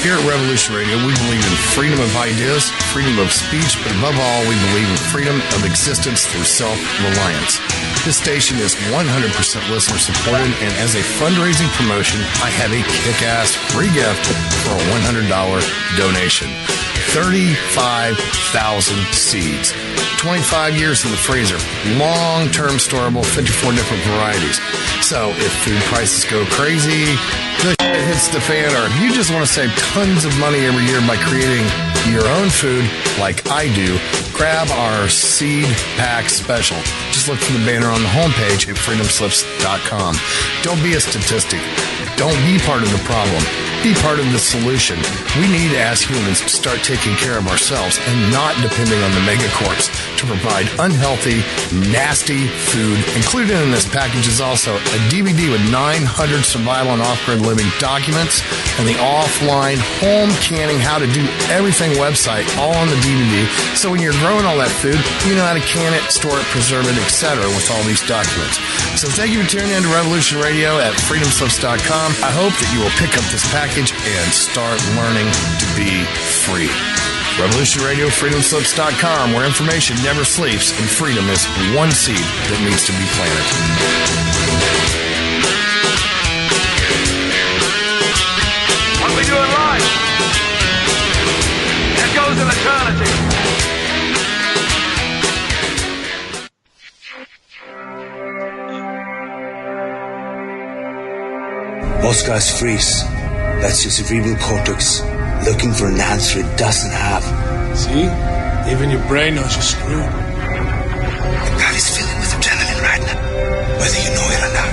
Here 0.03 0.13
at 0.13 0.23
Revolution 0.29 0.75
Radio, 0.75 0.97
we 0.97 1.13
believe 1.25 1.41
in 1.41 1.55
freedom 1.73 1.99
of 1.99 2.15
ideas, 2.17 2.69
freedom 2.93 3.17
of 3.19 3.31
speech, 3.31 3.77
but 3.81 3.91
above 3.97 4.17
all, 4.19 4.41
we 4.45 4.55
believe 4.69 4.89
in 4.89 4.97
freedom 5.09 5.41
of 5.57 5.65
existence 5.65 6.25
through 6.25 6.43
self 6.43 6.77
reliance. 7.01 7.57
This 8.05 8.17
station 8.17 8.59
is 8.59 8.75
100% 8.93 9.69
listener 9.69 9.97
supported, 9.97 10.53
and 10.61 10.73
as 10.77 10.93
a 10.95 11.01
fundraising 11.17 11.69
promotion, 11.73 12.21
I 12.43 12.49
have 12.53 12.71
a 12.71 12.83
kick 12.83 13.23
ass 13.23 13.55
free 13.73 13.89
gift 13.93 14.25
for 14.61 14.77
a 14.77 14.83
$100 15.01 15.25
donation 15.97 16.49
35,000 17.15 19.13
seeds. 19.13 19.73
25 20.17 20.77
years 20.77 21.05
in 21.05 21.11
the 21.11 21.17
freezer, 21.17 21.57
long 21.97 22.49
term 22.49 22.77
storable, 22.77 23.23
54 23.23 23.73
different 23.73 24.03
varieties. 24.03 24.59
So 25.05 25.29
if 25.35 25.51
food 25.63 25.81
prices 25.91 26.25
go 26.25 26.45
crazy, 26.45 27.15
the 27.61 27.75
hits 28.05 28.27
the 28.27 28.41
fan, 28.41 28.69
or 28.75 28.85
if 28.87 29.01
you 29.01 29.13
just 29.13 29.31
want 29.31 29.45
to 29.45 29.51
save 29.51 29.73
tons 29.93 30.25
of 30.25 30.37
money 30.39 30.65
every 30.65 30.83
year 30.85 30.99
by 31.07 31.17
creating 31.17 31.65
your 32.11 32.27
own 32.27 32.49
food 32.49 32.85
like 33.19 33.49
I 33.49 33.73
do, 33.73 33.97
grab 34.33 34.69
our 34.71 35.09
seed 35.09 35.65
pack 35.97 36.29
special. 36.29 36.77
Just 37.11 37.27
look 37.27 37.39
for 37.39 37.53
the 37.53 37.65
banner 37.65 37.87
on 37.87 38.01
the 38.01 38.09
homepage 38.09 38.69
at 38.69 38.75
freedomslips.com. 38.75 40.15
Don't 40.61 40.81
be 40.83 40.93
a 40.93 40.99
statistic. 40.99 41.59
Don't 42.15 42.37
be 42.45 42.59
part 42.59 42.83
of 42.83 42.91
the 42.91 43.01
problem. 43.05 43.43
Be 43.85 43.93
part 44.01 44.17
of 44.17 44.25
the 44.33 44.41
solution, 44.41 44.97
we 45.37 45.45
need 45.45 45.69
as 45.77 46.01
humans 46.01 46.41
to 46.41 46.49
start 46.49 46.81
taking 46.81 47.13
care 47.21 47.37
of 47.37 47.45
ourselves 47.45 48.01
and 48.09 48.17
not 48.33 48.57
depending 48.57 48.97
on 48.97 49.13
the 49.13 49.21
megacorps 49.29 49.93
to 50.17 50.25
provide 50.25 50.65
unhealthy, 50.81 51.45
nasty 51.93 52.49
food. 52.73 52.97
Included 53.13 53.53
in 53.61 53.69
this 53.69 53.85
package 53.85 54.25
is 54.25 54.41
also 54.41 54.73
a 54.73 54.99
DVD 55.13 55.53
with 55.53 55.61
900 55.69 56.01
survival 56.41 56.97
and 56.97 57.01
off-grid 57.05 57.45
living 57.45 57.69
documents 57.77 58.41
and 58.81 58.89
the 58.89 58.97
offline 58.97 59.77
home 60.01 60.33
canning 60.41 60.81
how 60.81 60.97
to 60.97 61.05
do 61.13 61.21
everything 61.53 61.93
website 62.01 62.41
all 62.57 62.73
on 62.73 62.89
the 62.89 62.97
DVD. 63.05 63.45
So 63.77 63.93
when 63.93 64.01
you're 64.01 64.17
growing 64.17 64.49
all 64.49 64.57
that 64.57 64.73
food, 64.81 64.97
you 65.29 65.37
know 65.37 65.45
how 65.45 65.53
to 65.53 65.61
can 65.69 65.93
it, 65.93 66.09
store 66.09 66.41
it, 66.41 66.47
preserve 66.49 66.89
it, 66.89 66.97
etc. 67.05 67.45
with 67.53 67.69
all 67.69 67.83
these 67.85 68.01
documents. 68.09 68.57
So 68.97 69.05
thank 69.13 69.29
you 69.29 69.45
for 69.45 69.49
tuning 69.61 69.77
in 69.77 69.85
to 69.85 69.91
Revolution 69.93 70.41
Radio 70.41 70.81
at 70.81 70.97
freedomslips.com. 71.05 72.25
I 72.25 72.33
hope 72.33 72.57
that 72.57 72.69
you 72.73 72.81
will 72.81 72.95
pick 72.97 73.13
up 73.13 73.25
this 73.29 73.45
package 73.53 73.74
and 73.77 74.31
start 74.31 74.79
learning 74.95 75.27
to 75.59 75.67
be 75.75 76.05
free. 76.47 76.71
Revolution 77.37 77.83
Radio, 77.83 78.07
freedomslips.com, 78.07 79.33
where 79.33 79.45
information 79.45 79.97
never 80.01 80.23
sleeps 80.23 80.71
and 80.79 80.89
freedom 80.89 81.27
is 81.29 81.45
one 81.75 81.91
seed 81.91 82.15
that 82.15 82.61
needs 82.63 82.85
to 82.85 82.93
be 82.95 83.03
planted. 83.19 83.43
What 89.03 89.11
we 89.17 89.25
do 103.65 103.81
in 103.81 103.97
life, 103.97 104.05
it 104.05 104.17
goes 104.17 104.35
in 104.35 104.35
eternity. 104.35 104.35
Oscar's 104.35 104.35
freeze. 104.35 104.35
That's 104.35 104.37
your 104.37 104.37
cerebral 104.37 104.37
cortex 104.37 105.01
looking 105.45 105.73
for 105.73 105.87
an 105.87 105.99
answer 105.99 106.39
it 106.39 106.57
doesn't 106.57 106.91
have. 106.91 107.23
See? 107.77 108.05
Even 108.71 108.89
your 108.89 109.07
brain 109.07 109.35
knows 109.35 109.53
you're 109.53 109.61
screwed. 109.61 109.99
Your 109.99 111.57
body's 111.57 111.89
filling 111.97 112.19
with 112.19 112.33
adrenaline 112.33 112.81
right 112.81 113.01
now, 113.01 113.17
whether 113.79 113.99
you 113.99 114.09
know 114.13 114.27
it 114.31 114.41
or 114.43 114.53
not. 114.53 114.71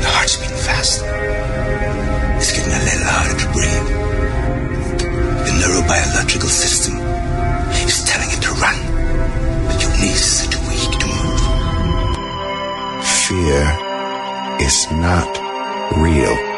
Your 0.00 0.10
heart's 0.10 0.36
beating 0.36 0.56
fast. 0.56 1.02
It's 2.36 2.52
getting 2.52 2.72
a 2.72 2.82
little 2.84 3.06
harder 3.06 3.36
to 3.38 3.46
breathe. 3.52 3.88
The 5.44 5.52
neurobiological 5.60 6.48
system 6.48 6.96
is 7.88 8.04
telling 8.04 8.30
it 8.30 8.42
to 8.42 8.52
run, 8.60 8.78
but 9.66 9.80
your 9.82 9.92
knees 10.00 10.44
are 10.44 10.50
too 10.52 10.62
weak 10.68 10.92
to 11.00 11.06
move. 11.06 11.42
Fear 13.04 13.62
is 14.60 14.90
not 14.92 15.38
real. 15.96 16.49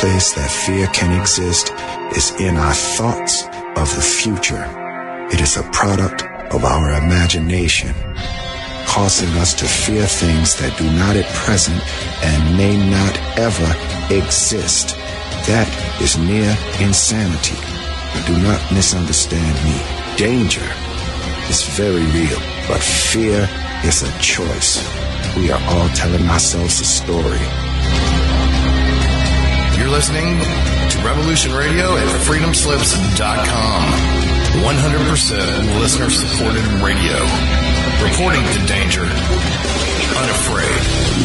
Place 0.00 0.32
that 0.34 0.48
fear 0.48 0.86
can 0.94 1.10
exist 1.20 1.72
is 2.16 2.30
in 2.40 2.56
our 2.56 2.72
thoughts 2.72 3.42
of 3.74 3.92
the 3.96 4.00
future. 4.00 4.64
It 5.32 5.40
is 5.40 5.56
a 5.56 5.64
product 5.74 6.22
of 6.54 6.64
our 6.64 6.92
imagination, 6.94 7.92
causing 8.86 9.28
us 9.42 9.54
to 9.54 9.64
fear 9.66 10.06
things 10.06 10.54
that 10.60 10.78
do 10.78 10.84
not 10.92 11.16
at 11.16 11.26
present 11.34 11.82
and 12.22 12.56
may 12.56 12.78
not 12.78 13.18
ever 13.36 13.66
exist. 14.14 14.94
That 15.50 15.66
is 16.00 16.16
near 16.16 16.54
insanity. 16.78 17.58
Do 18.24 18.38
not 18.40 18.62
misunderstand 18.70 19.58
me. 19.66 19.82
Danger 20.16 20.70
is 21.50 21.66
very 21.74 22.06
real, 22.14 22.38
but 22.68 22.78
fear 22.78 23.50
is 23.82 24.04
a 24.04 24.18
choice. 24.20 24.78
We 25.36 25.50
are 25.50 25.60
all 25.66 25.88
telling 25.88 26.28
ourselves 26.30 26.80
a 26.80 26.84
story. 26.84 27.67
You're 29.88 29.96
listening 29.96 30.36
to 30.90 30.98
Revolution 31.02 31.50
Radio 31.54 31.96
at 31.96 32.06
freedomslips.com. 32.28 33.82
100% 34.60 35.80
listener 35.80 36.10
supported 36.10 36.62
radio. 36.84 37.16
Reporting 38.04 38.44
to 38.44 38.66
danger. 38.66 39.04
Unafraid. 40.20 40.68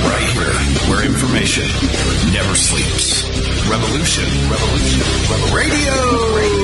Right 0.08 0.24
here, 0.32 0.56
where 0.90 1.04
information 1.06 1.68
never 2.32 2.56
sleeps. 2.56 3.28
Revolution. 3.68 4.24
Revolution. 4.50 5.04
Radio. 5.54 6.64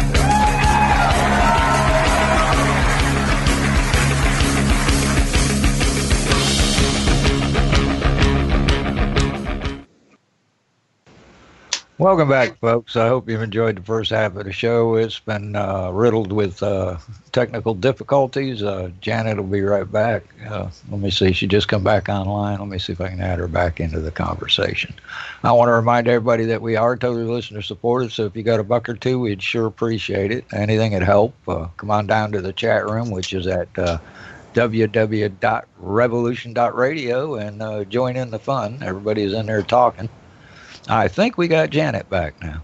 Welcome 12.01 12.29
back, 12.29 12.57
folks. 12.57 12.95
I 12.95 13.09
hope 13.09 13.29
you've 13.29 13.43
enjoyed 13.43 13.75
the 13.75 13.83
first 13.83 14.09
half 14.09 14.35
of 14.35 14.45
the 14.45 14.51
show. 14.51 14.95
It's 14.95 15.19
been 15.19 15.55
uh, 15.55 15.91
riddled 15.91 16.31
with 16.31 16.63
uh, 16.63 16.97
technical 17.31 17.75
difficulties. 17.75 18.63
Uh, 18.63 18.89
Janet 19.01 19.37
will 19.37 19.43
be 19.43 19.61
right 19.61 19.85
back. 19.89 20.23
Uh, 20.49 20.71
let 20.89 20.99
me 20.99 21.11
see. 21.11 21.31
She 21.31 21.45
just 21.45 21.67
come 21.67 21.83
back 21.83 22.09
online. 22.09 22.57
Let 22.57 22.69
me 22.69 22.79
see 22.79 22.93
if 22.93 23.01
I 23.01 23.09
can 23.09 23.21
add 23.21 23.37
her 23.37 23.47
back 23.47 23.79
into 23.79 23.99
the 23.99 24.09
conversation. 24.09 24.95
I 25.43 25.51
want 25.51 25.69
to 25.69 25.73
remind 25.73 26.07
everybody 26.07 26.45
that 26.45 26.63
we 26.63 26.75
are 26.75 26.97
totally 26.97 27.25
listener 27.25 27.61
supported. 27.61 28.11
So 28.11 28.25
if 28.25 28.35
you 28.35 28.41
got 28.41 28.59
a 28.59 28.63
buck 28.63 28.89
or 28.89 28.95
two, 28.95 29.19
we'd 29.19 29.43
sure 29.43 29.67
appreciate 29.67 30.31
it. 30.31 30.43
Anything 30.51 30.93
would 30.93 31.03
help. 31.03 31.35
Uh, 31.47 31.67
come 31.77 31.91
on 31.91 32.07
down 32.07 32.31
to 32.31 32.41
the 32.41 32.51
chat 32.51 32.87
room, 32.87 33.11
which 33.11 33.31
is 33.31 33.45
at 33.45 33.69
uh, 33.77 33.99
www.revolution.radio, 34.55 37.35
and 37.35 37.91
join 37.91 38.17
in 38.17 38.31
the 38.31 38.39
fun. 38.39 38.79
Everybody's 38.81 39.33
in 39.33 39.45
there 39.45 39.61
talking. 39.61 40.09
I 40.89 41.07
think 41.07 41.37
we 41.37 41.47
got 41.47 41.69
Janet 41.69 42.09
back 42.09 42.41
now. 42.41 42.61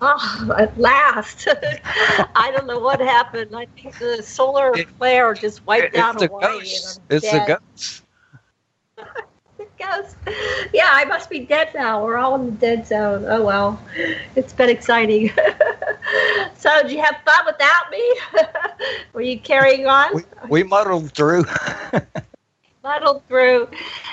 Oh, 0.00 0.54
at 0.58 0.76
last. 0.78 1.46
I 2.34 2.50
don't 2.54 2.66
know 2.66 2.80
what 2.80 3.00
happened. 3.00 3.54
I 3.54 3.66
think 3.66 3.96
the 3.98 4.22
solar 4.22 4.72
flare 4.98 5.32
just 5.34 5.64
wiped 5.66 5.96
out 5.96 6.18
the 6.18 6.26
Hawaii. 6.26 6.58
ghost. 6.58 6.98
and 6.98 7.12
I'm 7.12 7.16
It's 7.16 7.30
dead. 7.30 7.46
the 7.46 7.58
ghost. 7.76 8.02
Ghost. 9.78 10.16
Yeah, 10.72 10.90
I 10.92 11.04
must 11.06 11.28
be 11.30 11.40
dead 11.40 11.70
now. 11.74 12.04
We're 12.04 12.16
all 12.18 12.36
in 12.36 12.46
the 12.46 12.52
dead 12.52 12.86
zone. 12.86 13.24
Oh 13.26 13.42
well. 13.42 13.80
It's 14.36 14.52
been 14.52 14.68
exciting. 14.70 15.30
so 16.56 16.82
did 16.82 16.92
you 16.92 17.00
have 17.02 17.16
fun 17.24 17.46
without 17.46 17.90
me? 17.90 18.14
Were 19.12 19.22
you 19.22 19.40
carrying 19.40 19.86
on? 19.86 20.22
We 20.48 20.62
muddled 20.62 21.12
through. 21.12 21.46
muddled 22.84 23.22
through. 23.28 23.68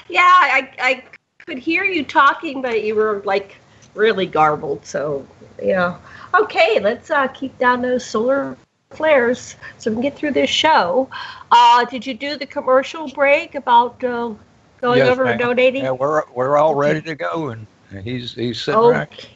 Yeah, 0.08 0.22
I, 0.24 0.72
I 0.80 1.04
could 1.50 1.60
hear 1.60 1.84
you 1.84 2.04
talking, 2.04 2.62
but 2.62 2.84
you 2.84 2.95
were 2.95 3.22
like 3.26 3.56
really 3.95 4.26
garbled. 4.26 4.86
So, 4.86 5.26
yeah. 5.62 5.97
Okay, 6.34 6.80
let's 6.80 7.10
uh, 7.12 7.28
keep 7.28 7.58
down 7.58 7.82
those 7.82 8.06
solar 8.06 8.56
flares 8.91 9.56
so 9.78 9.91
we 9.91 9.95
can 9.95 10.02
get 10.04 10.16
through 10.16 10.32
this 10.32 10.50
show. 10.50 11.10
Uh, 11.52 11.86
did 11.86 12.06
you 12.06 12.14
do 12.14 12.38
the 12.38 12.45
commercial 12.45 13.08
break 13.10 13.56
about 13.56 14.04
uh, 14.04 14.34
going 14.82 14.97
Yes, 14.97 15.10
over 15.10 15.24
ma'am. 15.24 15.32
and 15.32 15.39
donating? 15.39 15.84
Yeah, 15.84 15.91
we're 15.91 16.24
we're 16.34 16.58
all 16.58 16.76
ready 16.76 17.02
to 17.02 17.16
go, 17.16 17.50
and 17.50 17.68
he's 18.04 18.34
he's 18.34 18.62
sitting 18.62 18.82
right. 18.82 19.28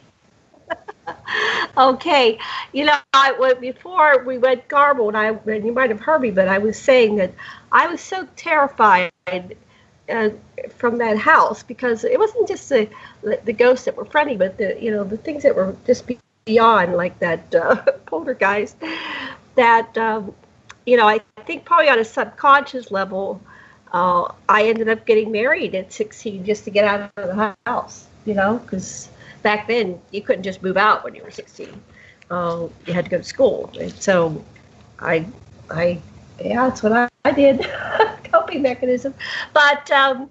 Okay, 1.76 2.38
you 2.72 2.84
know, 2.84 2.96
I, 3.12 3.54
before 3.60 4.24
we 4.24 4.38
went 4.38 4.68
garbled, 4.68 5.14
I 5.16 5.28
and 5.46 5.64
you 5.64 5.72
might 5.72 5.90
have 5.90 6.00
heard 6.00 6.22
me, 6.22 6.30
but 6.30 6.48
I 6.48 6.58
was 6.58 6.78
saying 6.78 7.16
that 7.16 7.32
I 7.72 7.88
was 7.88 8.00
so 8.00 8.26
terrified 8.36 9.10
uh, 10.08 10.30
from 10.76 10.98
that 10.98 11.16
house 11.16 11.62
because 11.62 12.04
it 12.04 12.18
wasn't 12.18 12.48
just 12.48 12.68
the 12.68 12.88
the 13.44 13.52
ghosts 13.52 13.84
that 13.86 13.96
were 13.96 14.04
friendly, 14.04 14.36
but 14.36 14.58
the 14.58 14.76
you 14.80 14.90
know 14.90 15.04
the 15.04 15.16
things 15.16 15.42
that 15.42 15.54
were 15.54 15.74
just 15.86 16.04
beyond, 16.44 16.94
like 16.94 17.18
that 17.20 17.54
uh, 17.54 17.76
poltergeist. 18.06 18.76
That 19.54 19.96
um, 19.96 20.34
you 20.86 20.96
know, 20.96 21.08
I 21.08 21.20
think 21.46 21.64
probably 21.64 21.88
on 21.88 21.98
a 21.98 22.04
subconscious 22.04 22.90
level, 22.90 23.40
uh, 23.92 24.32
I 24.48 24.64
ended 24.64 24.88
up 24.88 25.06
getting 25.06 25.32
married 25.32 25.74
at 25.74 25.92
16 25.92 26.44
just 26.44 26.64
to 26.64 26.70
get 26.70 26.84
out 26.84 27.10
of 27.16 27.36
the 27.36 27.54
house. 27.66 28.06
You 28.26 28.34
know, 28.34 28.58
because 28.58 29.08
back 29.42 29.68
then 29.68 30.00
you 30.10 30.22
couldn't 30.22 30.42
just 30.42 30.62
move 30.62 30.76
out 30.76 31.04
when 31.04 31.14
you 31.14 31.22
were 31.22 31.30
16. 31.30 31.80
Uh, 32.30 32.68
you 32.86 32.92
had 32.92 33.04
to 33.04 33.10
go 33.10 33.18
to 33.18 33.24
school, 33.24 33.70
and 33.78 33.92
so 33.92 34.44
I 34.98 35.26
I 35.70 36.00
Yeah, 36.40 36.68
that's 36.68 36.82
what 36.82 36.92
I, 36.92 37.08
I 37.24 37.32
did. 37.32 37.66
Coping 38.24 38.62
mechanism. 38.62 39.14
But 39.52 39.90
um, 39.90 40.30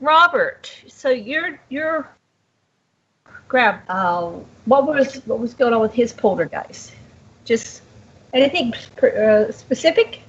Robert, 0.00 0.72
so 0.88 1.10
you're 1.10 1.58
you're 1.68 2.08
grab. 3.48 3.80
Uh, 3.88 4.30
what 4.64 4.86
was 4.86 5.16
what 5.26 5.38
was 5.38 5.54
going 5.54 5.74
on 5.74 5.80
with 5.80 5.92
his 5.92 6.12
poltergeist? 6.12 6.94
Just 7.44 7.82
anything 8.32 8.72
uh, 9.02 9.50
specific? 9.52 10.22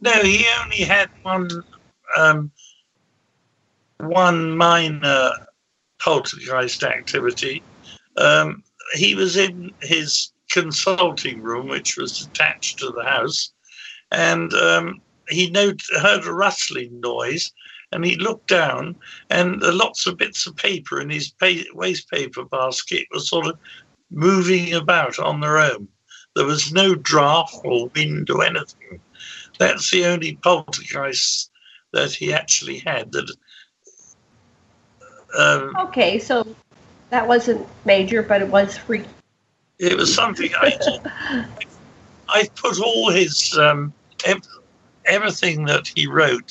No, 0.00 0.12
he 0.22 0.44
only 0.62 0.82
had 0.82 1.08
one 1.22 1.48
um, 2.16 2.50
one 3.98 4.56
minor 4.56 5.30
poltergeist 6.00 6.82
activity. 6.82 7.62
Um, 8.16 8.62
he 8.94 9.14
was 9.14 9.36
in 9.36 9.72
his 9.80 10.32
consulting 10.50 11.40
room, 11.40 11.68
which 11.68 11.96
was 11.96 12.22
attached 12.22 12.80
to 12.80 12.90
the 12.90 13.04
house, 13.04 13.52
and 14.12 14.52
um, 14.54 15.00
he 15.28 15.52
heard 15.52 16.26
a 16.26 16.32
rustling 16.32 17.00
noise. 17.00 17.50
And 17.94 18.06
he 18.06 18.16
looked 18.16 18.48
down, 18.48 18.96
and 19.28 19.60
lots 19.60 20.06
of 20.06 20.16
bits 20.16 20.46
of 20.46 20.56
paper 20.56 20.98
in 20.98 21.10
his 21.10 21.28
pa- 21.32 21.68
waste 21.74 22.10
paper 22.10 22.42
basket 22.42 23.06
were 23.12 23.20
sort 23.20 23.46
of 23.46 23.58
moving 24.10 24.72
about 24.72 25.18
on 25.18 25.40
their 25.40 25.58
own. 25.58 25.88
There 26.34 26.46
was 26.46 26.72
no 26.72 26.94
draft 26.94 27.54
or 27.64 27.90
wind 27.94 28.30
or 28.30 28.44
anything. 28.44 28.98
That's 29.58 29.90
the 29.90 30.06
only 30.06 30.36
poltergeist 30.36 31.50
that 31.92 32.12
he 32.12 32.32
actually 32.32 32.78
had. 32.78 33.12
That 33.12 33.36
um, 35.36 35.76
okay, 35.88 36.18
so 36.18 36.46
that 37.10 37.28
wasn't 37.28 37.66
major, 37.84 38.22
but 38.22 38.40
it 38.40 38.48
was 38.48 38.76
freaky. 38.76 39.08
It 39.78 39.96
was 39.96 40.14
something 40.14 40.50
I 40.58 41.46
I 42.28 42.48
put 42.56 42.80
all 42.80 43.10
his 43.10 43.56
um, 43.58 43.92
ev- 44.24 44.40
everything 45.06 45.64
that 45.66 45.86
he 45.94 46.06
wrote, 46.06 46.50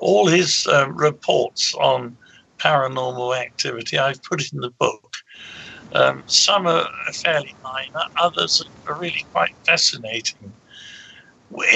all 0.00 0.26
his 0.26 0.66
um, 0.66 0.96
reports 0.96 1.74
on 1.80 2.16
paranormal 2.58 3.36
activity. 3.36 3.98
I've 3.98 4.22
put 4.22 4.52
in 4.52 4.60
the 4.60 4.70
book. 4.78 5.16
Um, 5.92 6.22
some 6.26 6.66
are 6.66 6.88
fairly 7.22 7.54
minor, 7.62 8.04
others 8.20 8.62
are 8.86 8.98
really 8.98 9.24
quite 9.32 9.50
fascinating. 9.66 10.54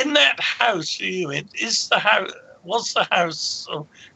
In 0.03 0.15
that 0.15 0.41
house 0.41 0.99
you 0.99 1.31
in, 1.31 1.49
is 1.61 1.87
the 1.89 1.99
house 1.99 2.33
was 2.67 2.93
the 2.93 3.07
house? 3.11 3.65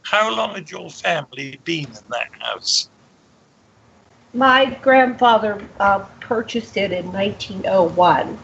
How 0.03 0.35
long 0.35 0.55
had 0.55 0.69
your 0.69 0.89
family 0.89 1.59
been 1.63 1.85
in 1.85 2.09
that 2.09 2.27
house? 2.39 2.89
My 4.33 4.65
grandfather 4.81 5.61
uh, 5.79 5.99
purchased 6.19 6.77
it 6.77 6.91
in 6.91 7.11
1901. 7.11 8.39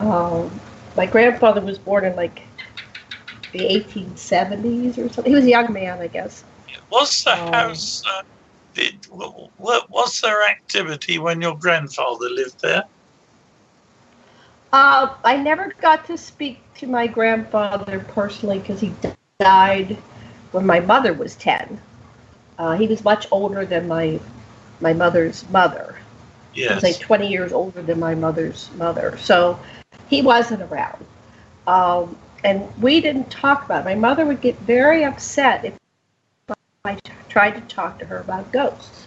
Um, 0.00 0.60
my 0.96 1.06
grandfather 1.06 1.60
was 1.60 1.78
born 1.78 2.04
in 2.04 2.16
like 2.16 2.42
the 3.52 3.60
1870s 3.60 4.98
or 4.98 5.08
something. 5.12 5.32
He 5.32 5.34
was 5.34 5.44
a 5.44 5.50
young 5.50 5.72
man, 5.72 6.00
I 6.00 6.08
guess. 6.08 6.44
Was 6.90 7.22
the 7.24 7.32
um, 7.32 7.52
house? 7.52 8.02
Uh, 8.06 8.22
did 8.74 9.04
what 9.10 9.90
was 9.90 10.20
their 10.20 10.42
activity 10.48 11.18
when 11.18 11.40
your 11.40 11.56
grandfather 11.58 12.28
lived 12.30 12.60
there? 12.62 12.84
Uh, 14.72 15.14
I 15.24 15.36
never 15.36 15.74
got 15.80 16.06
to 16.06 16.16
speak 16.16 16.60
to 16.76 16.86
my 16.86 17.06
grandfather 17.06 18.00
personally 18.08 18.58
because 18.58 18.80
he 18.80 18.94
died 19.38 19.98
when 20.52 20.64
my 20.64 20.80
mother 20.80 21.12
was 21.12 21.36
10. 21.36 21.78
Uh, 22.58 22.76
he 22.76 22.86
was 22.86 23.04
much 23.04 23.26
older 23.30 23.66
than 23.66 23.86
my 23.88 24.18
my 24.80 24.92
mother's 24.92 25.48
mother. 25.50 25.96
Yes. 26.54 26.82
Like 26.82 26.98
20 26.98 27.28
years 27.28 27.52
older 27.52 27.82
than 27.82 27.98
my 27.98 28.14
mother's 28.14 28.70
mother. 28.76 29.16
So 29.18 29.58
he 30.08 30.22
wasn't 30.22 30.62
around. 30.62 31.04
Um, 31.66 32.16
and 32.44 32.68
we 32.82 33.00
didn't 33.00 33.30
talk 33.30 33.64
about 33.64 33.82
it. 33.82 33.84
My 33.84 33.94
mother 33.94 34.26
would 34.26 34.40
get 34.40 34.58
very 34.58 35.04
upset 35.04 35.64
if 35.64 35.74
I 36.84 36.98
tried 37.28 37.52
to 37.52 37.60
talk 37.62 37.98
to 38.00 38.06
her 38.06 38.18
about 38.18 38.52
ghosts. 38.52 39.06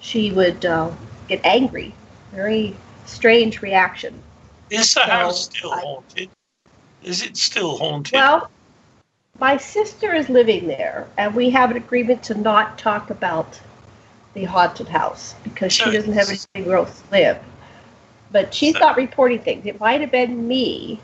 She 0.00 0.30
would 0.30 0.64
uh, 0.64 0.90
get 1.28 1.40
angry, 1.44 1.94
very 2.32 2.76
strange 3.06 3.62
reaction. 3.62 4.22
Is 4.70 4.94
the 4.94 5.00
so 5.00 5.00
house 5.02 5.44
still 5.44 5.72
I, 5.72 5.80
haunted? 5.80 6.30
Is 7.02 7.22
it 7.22 7.36
still 7.36 7.78
haunted? 7.78 8.14
Well, 8.14 8.50
my 9.38 9.56
sister 9.56 10.14
is 10.14 10.28
living 10.28 10.66
there, 10.66 11.06
and 11.16 11.34
we 11.34 11.50
have 11.50 11.70
an 11.70 11.76
agreement 11.76 12.22
to 12.24 12.34
not 12.34 12.78
talk 12.78 13.10
about 13.10 13.60
the 14.36 14.44
haunted 14.44 14.86
house 14.86 15.34
because 15.42 15.72
she 15.72 15.90
doesn't 15.90 16.12
have 16.12 16.30
anywhere 16.54 16.76
else 16.76 17.00
to 17.00 17.10
live. 17.10 17.38
But 18.30 18.52
she's 18.52 18.74
not 18.74 18.96
reporting 18.96 19.40
things. 19.40 19.64
It 19.66 19.80
might 19.80 20.00
have 20.02 20.10
been 20.10 20.46
me 20.46 21.00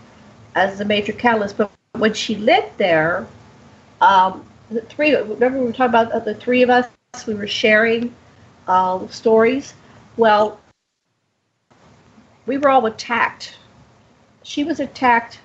as 0.54 0.78
the 0.78 0.84
major 0.84 1.12
catalyst, 1.12 1.56
but 1.56 1.70
when 1.92 2.12
she 2.12 2.36
lived 2.36 2.76
there, 2.76 3.26
um, 4.00 4.44
the 4.70 4.82
three. 4.82 5.16
Remember 5.16 5.58
we 5.58 5.64
were 5.64 5.72
talking 5.72 5.86
about 5.86 6.12
uh, 6.12 6.18
the 6.18 6.34
three 6.34 6.62
of 6.62 6.70
us. 6.70 6.86
We 7.26 7.34
were 7.34 7.46
sharing 7.46 8.14
uh, 8.68 9.06
stories. 9.08 9.74
Well, 10.16 10.60
we 12.46 12.58
were 12.58 12.68
all 12.68 12.84
attacked. 12.86 13.56
She 14.42 14.64
was 14.64 14.80
attacked. 14.80 15.40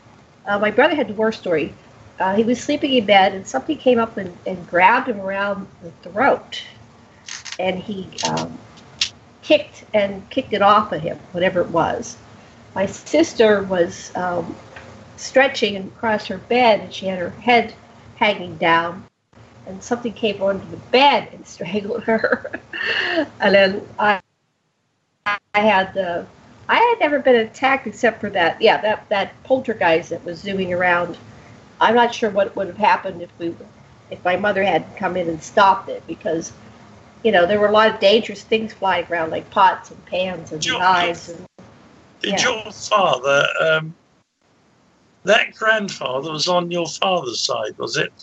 Uh, 0.45 0.59
my 0.59 0.71
brother 0.71 0.95
had 0.95 1.07
the 1.07 1.13
worst 1.13 1.39
story. 1.39 1.73
Uh, 2.19 2.35
he 2.35 2.43
was 2.43 2.59
sleeping 2.61 2.93
in 2.93 3.05
bed, 3.05 3.33
and 3.33 3.47
something 3.47 3.77
came 3.77 3.99
up 3.99 4.17
and, 4.17 4.35
and 4.45 4.67
grabbed 4.67 5.07
him 5.07 5.21
around 5.21 5.67
the 5.83 5.91
throat, 6.09 6.63
and 7.59 7.79
he 7.79 8.07
um, 8.29 8.57
kicked 9.41 9.85
and 9.93 10.27
kicked 10.29 10.53
it 10.53 10.61
off 10.61 10.91
of 10.91 11.01
him, 11.01 11.19
whatever 11.31 11.61
it 11.61 11.69
was. 11.69 12.17
My 12.75 12.85
sister 12.85 13.63
was 13.63 14.11
um, 14.15 14.55
stretching 15.15 15.77
across 15.77 16.27
her 16.27 16.37
bed, 16.37 16.81
and 16.81 16.93
she 16.93 17.07
had 17.07 17.19
her 17.19 17.29
head 17.29 17.73
hanging 18.17 18.57
down, 18.57 19.05
and 19.65 19.81
something 19.81 20.13
came 20.13 20.41
onto 20.41 20.69
the 20.69 20.77
bed 20.91 21.29
and 21.33 21.45
strangled 21.47 22.03
her. 22.03 22.51
and 23.39 23.55
then 23.55 23.87
I, 23.97 24.21
I 25.25 25.59
had 25.59 25.93
the 25.93 26.25
I 26.69 26.75
had 26.75 26.99
never 26.99 27.19
been 27.19 27.35
attacked 27.35 27.87
except 27.87 28.19
for 28.19 28.29
that. 28.31 28.61
Yeah, 28.61 28.81
that 28.81 29.07
that 29.09 29.43
poltergeist 29.43 30.09
that 30.09 30.23
was 30.25 30.39
zooming 30.39 30.73
around. 30.73 31.17
I'm 31.79 31.95
not 31.95 32.13
sure 32.13 32.29
what 32.29 32.55
would 32.55 32.67
have 32.67 32.77
happened 32.77 33.21
if 33.21 33.29
we, 33.39 33.55
if 34.09 34.23
my 34.25 34.35
mother 34.35 34.63
had 34.63 34.83
come 34.97 35.15
in 35.15 35.29
and 35.29 35.41
stopped 35.41 35.89
it 35.89 36.05
because, 36.07 36.51
you 37.23 37.31
know, 37.31 37.45
there 37.45 37.59
were 37.59 37.67
a 37.67 37.71
lot 37.71 37.93
of 37.93 37.99
dangerous 37.99 38.43
things 38.43 38.73
flying 38.73 39.05
around 39.09 39.31
like 39.31 39.49
pots 39.49 39.91
and 39.91 40.05
pans 40.05 40.51
and 40.51 40.65
knives. 40.65 41.29
And, 41.29 41.45
did 42.21 42.33
yeah. 42.33 42.63
your 42.63 42.71
father, 42.71 43.47
um, 43.59 43.95
that 45.23 45.53
grandfather 45.53 46.31
was 46.31 46.47
on 46.47 46.71
your 46.71 46.87
father's 46.87 47.39
side, 47.39 47.77
was 47.77 47.97
it? 47.97 48.13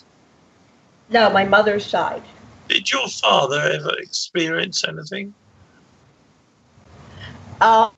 No, 1.10 1.30
my 1.30 1.44
mother's 1.44 1.84
side. 1.84 2.22
Did 2.68 2.90
your 2.90 3.08
father 3.08 3.60
ever 3.60 3.94
experience 3.98 4.84
anything? 4.84 5.34
Uh, 7.60 7.90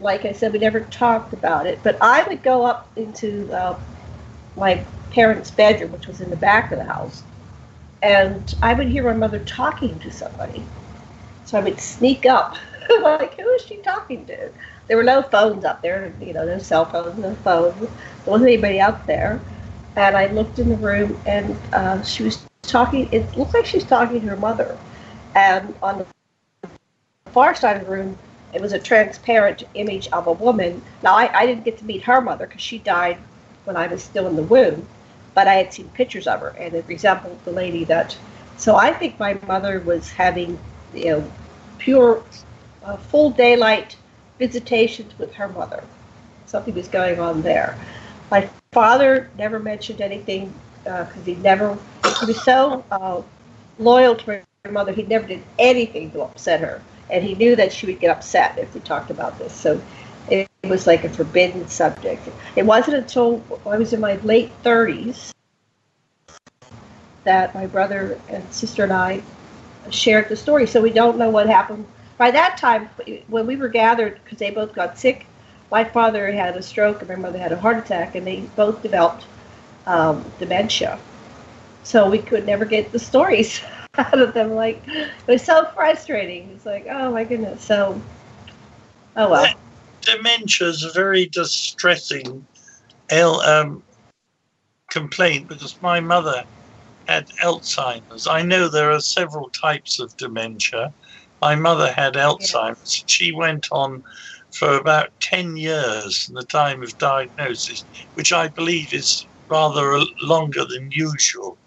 like 0.00 0.24
I 0.24 0.32
said, 0.32 0.52
we 0.52 0.58
never 0.58 0.80
talked 0.80 1.32
about 1.32 1.66
it. 1.66 1.78
But 1.82 1.98
I 2.00 2.22
would 2.24 2.42
go 2.42 2.64
up 2.64 2.90
into 2.96 3.52
uh, 3.52 3.78
my 4.56 4.84
parents' 5.10 5.50
bedroom, 5.50 5.92
which 5.92 6.06
was 6.06 6.20
in 6.20 6.30
the 6.30 6.36
back 6.36 6.72
of 6.72 6.78
the 6.78 6.84
house, 6.84 7.22
and 8.04 8.54
I 8.60 8.74
would 8.74 8.88
hear 8.88 9.02
my 9.02 9.14
mother 9.14 9.38
talking 9.40 9.98
to 10.00 10.10
somebody. 10.10 10.62
So 11.46 11.58
I 11.58 11.62
would 11.62 11.80
sneak 11.80 12.26
up, 12.26 12.56
like, 13.00 13.40
who 13.40 13.48
is 13.54 13.62
she 13.62 13.76
talking 13.78 14.26
to? 14.26 14.50
There 14.86 14.98
were 14.98 15.02
no 15.02 15.22
phones 15.22 15.64
up 15.64 15.80
there, 15.80 16.12
you 16.20 16.34
know, 16.34 16.44
no 16.44 16.58
cell 16.58 16.84
phones, 16.84 17.18
no 17.18 17.34
phones. 17.36 17.80
There 17.80 17.88
wasn't 18.26 18.50
anybody 18.50 18.78
out 18.78 19.06
there. 19.06 19.40
And 19.96 20.16
I 20.16 20.26
looked 20.26 20.58
in 20.58 20.68
the 20.68 20.76
room, 20.76 21.18
and 21.24 21.56
uh, 21.72 22.02
she 22.02 22.24
was 22.24 22.44
talking. 22.62 23.08
It 23.10 23.34
looked 23.38 23.54
like 23.54 23.64
she 23.64 23.78
was 23.78 23.86
talking 23.86 24.20
to 24.20 24.26
her 24.26 24.36
mother. 24.36 24.76
And 25.34 25.74
on 25.82 25.98
the 25.98 26.06
far 27.32 27.54
side 27.54 27.76
of 27.78 27.86
the 27.86 27.90
room, 27.90 28.18
it 28.52 28.60
was 28.60 28.72
a 28.74 28.78
transparent 28.78 29.62
image 29.74 30.08
of 30.08 30.26
a 30.26 30.32
woman. 30.32 30.82
Now, 31.02 31.16
I, 31.16 31.30
I 31.40 31.46
didn't 31.46 31.64
get 31.64 31.78
to 31.78 31.84
meet 31.84 32.02
her 32.02 32.20
mother 32.20 32.46
because 32.46 32.60
she 32.60 32.78
died 32.78 33.16
when 33.64 33.76
I 33.76 33.86
was 33.86 34.02
still 34.02 34.26
in 34.26 34.36
the 34.36 34.42
womb, 34.42 34.86
but 35.34 35.48
I 35.48 35.54
had 35.54 35.72
seen 35.72 35.88
pictures 35.90 36.26
of 36.26 36.40
her, 36.40 36.50
and 36.50 36.74
it 36.74 36.84
resembled 36.86 37.38
the 37.44 37.52
lady 37.52 37.84
that. 37.84 38.16
So 38.56 38.76
I 38.76 38.92
think 38.92 39.18
my 39.18 39.34
mother 39.46 39.80
was 39.80 40.10
having, 40.10 40.58
you 40.94 41.04
know, 41.06 41.32
pure, 41.78 42.22
uh, 42.84 42.96
full 42.96 43.30
daylight 43.30 43.96
visitations 44.38 45.18
with 45.18 45.32
her 45.34 45.48
mother. 45.48 45.82
Something 46.46 46.74
was 46.74 46.88
going 46.88 47.18
on 47.18 47.42
there. 47.42 47.76
My 48.30 48.48
father 48.72 49.30
never 49.36 49.58
mentioned 49.58 50.00
anything 50.00 50.52
because 50.84 51.16
uh, 51.16 51.24
he 51.24 51.34
never, 51.36 51.76
he 52.20 52.26
was 52.26 52.42
so 52.42 52.84
uh, 52.90 53.22
loyal 53.78 54.14
to 54.14 54.26
her 54.26 54.70
mother, 54.70 54.92
he 54.92 55.02
never 55.02 55.26
did 55.26 55.42
anything 55.58 56.10
to 56.12 56.22
upset 56.22 56.60
her 56.60 56.80
and 57.10 57.24
he 57.24 57.34
knew 57.34 57.56
that 57.56 57.72
she 57.72 57.86
would 57.86 58.00
get 58.00 58.10
upset 58.10 58.58
if 58.58 58.74
we 58.74 58.80
talked 58.80 59.10
about 59.10 59.38
this. 59.38 59.52
So 59.52 59.80
it, 60.30 60.48
was 60.64 60.86
like 60.86 61.04
a 61.04 61.10
forbidden 61.10 61.68
subject. 61.68 62.26
It 62.56 62.64
wasn't 62.64 62.96
until 62.96 63.42
I 63.66 63.76
was 63.76 63.92
in 63.92 64.00
my 64.00 64.14
late 64.16 64.50
30s 64.62 65.34
that 67.24 67.54
my 67.54 67.66
brother 67.66 68.18
and 68.28 68.50
sister 68.52 68.84
and 68.84 68.92
I 68.92 69.22
shared 69.90 70.28
the 70.28 70.36
story. 70.36 70.66
So 70.66 70.80
we 70.80 70.90
don't 70.90 71.18
know 71.18 71.30
what 71.30 71.48
happened. 71.48 71.86
By 72.16 72.30
that 72.30 72.56
time, 72.56 72.88
when 73.28 73.46
we 73.46 73.56
were 73.56 73.68
gathered, 73.68 74.20
because 74.22 74.38
they 74.38 74.50
both 74.50 74.72
got 74.72 74.98
sick, 74.98 75.26
my 75.70 75.84
father 75.84 76.30
had 76.30 76.56
a 76.56 76.62
stroke 76.62 77.00
and 77.00 77.08
my 77.08 77.16
mother 77.16 77.38
had 77.38 77.52
a 77.52 77.58
heart 77.58 77.78
attack, 77.78 78.14
and 78.14 78.26
they 78.26 78.40
both 78.54 78.82
developed 78.82 79.26
um, 79.86 80.24
dementia. 80.38 80.98
So 81.82 82.08
we 82.08 82.18
could 82.18 82.46
never 82.46 82.64
get 82.64 82.92
the 82.92 82.98
stories 82.98 83.60
out 83.98 84.18
of 84.18 84.32
them. 84.32 84.54
Like 84.54 84.86
it 84.86 85.10
was 85.26 85.42
so 85.42 85.66
frustrating. 85.74 86.50
It's 86.54 86.64
like, 86.64 86.86
oh 86.88 87.10
my 87.10 87.24
goodness. 87.24 87.62
So, 87.62 88.00
oh 89.16 89.30
well. 89.30 89.54
Dementia 90.04 90.68
is 90.68 90.84
a 90.84 90.92
very 90.92 91.26
distressing 91.26 92.46
ill, 93.10 93.40
um, 93.40 93.82
complaint 94.90 95.48
because 95.48 95.80
my 95.82 96.00
mother 96.00 96.44
had 97.06 97.28
Alzheimer's. 97.42 98.26
I 98.26 98.42
know 98.42 98.68
there 98.68 98.92
are 98.92 99.00
several 99.00 99.50
types 99.50 99.98
of 99.98 100.16
dementia. 100.16 100.92
My 101.42 101.54
mother 101.54 101.92
had 101.92 102.14
Alzheimer's. 102.14 103.04
She 103.06 103.32
went 103.32 103.68
on 103.72 104.02
for 104.52 104.76
about 104.76 105.10
10 105.20 105.56
years 105.56 106.24
from 106.24 106.34
the 106.36 106.44
time 106.44 106.82
of 106.82 106.96
diagnosis, 106.98 107.84
which 108.14 108.32
I 108.32 108.48
believe 108.48 108.94
is 108.94 109.26
rather 109.48 110.00
longer 110.22 110.64
than 110.64 110.90
usual. 110.92 111.58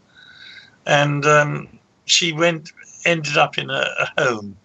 And 0.86 1.26
um, 1.26 1.68
she 2.06 2.32
went, 2.32 2.72
ended 3.06 3.38
up 3.38 3.58
in 3.58 3.70
a, 3.70 3.86
a, 4.00 4.24
home, 4.24 4.58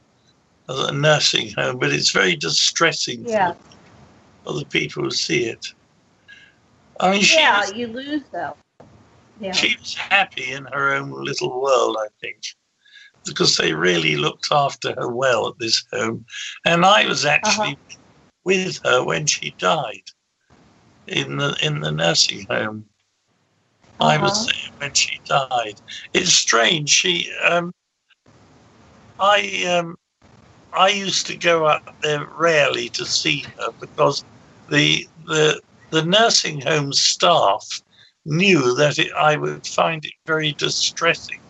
a 0.79 0.93
nursing 0.93 1.53
home, 1.53 1.79
but 1.79 1.93
it's 1.93 2.11
very 2.11 2.37
distressing 2.37 3.27
yeah. 3.27 3.55
for, 4.45 4.53
the 4.55 4.65
people 4.67 5.05
who 5.05 5.11
see 5.11 5.45
it. 5.45 5.73
I 7.01 7.11
mean, 7.11 7.25
yeah, 7.33 7.61
was, 7.61 7.73
you 7.75 7.87
lose 7.89 8.23
them. 8.31 8.55
Yeah. 9.41 9.53
She 9.53 9.77
was 9.79 9.95
happy 9.95 10.53
in 10.53 10.67
her 10.67 10.95
own 10.95 11.11
little 11.11 11.61
world, 11.61 11.97
I 11.99 12.07
think, 12.21 12.43
because 13.27 13.57
they 13.57 13.73
really 13.73 14.17
looked 14.17 14.49
after 14.53 14.95
her 14.95 15.09
well 15.09 15.49
at 15.49 15.59
this 15.59 15.85
home. 15.93 16.25
And 16.65 16.85
I 16.85 17.07
was 17.07 17.25
actually 17.25 17.73
uh-huh. 17.73 17.97
with 18.45 18.81
her 18.85 19.05
when 19.05 19.27
she 19.27 19.55
died 19.59 20.05
in 21.09 21.37
the 21.39 21.57
in 21.63 21.81
the 21.81 21.91
nursing 21.91 22.47
home. 22.49 22.85
Uh-huh. 24.01 24.11
I 24.11 24.19
was 24.19 24.47
uh-huh. 24.47 24.53
there 24.53 24.79
when 24.79 24.95
she 24.95 25.21
died. 25.25 25.81
It's 26.13 26.33
strange. 26.33 26.89
She, 26.89 27.33
um, 27.43 27.73
I, 29.19 29.65
um, 29.79 29.97
I 30.73 30.89
used 30.89 31.27
to 31.27 31.37
go 31.37 31.67
up 31.67 31.95
there 32.03 32.27
rarely 32.39 32.89
to 32.91 33.05
see 33.05 33.45
her 33.59 33.73
because 33.81 34.25
the 34.71 35.07
the 35.27 35.61
the 35.91 36.05
nursing 36.05 36.61
home 36.61 36.93
staff 36.93 37.83
knew 38.25 38.75
that 38.77 38.99
it, 38.99 39.13
I 39.13 39.37
would 39.37 39.67
find 39.67 40.05
it 40.05 40.13
very 40.27 40.53
distressing. 40.53 41.41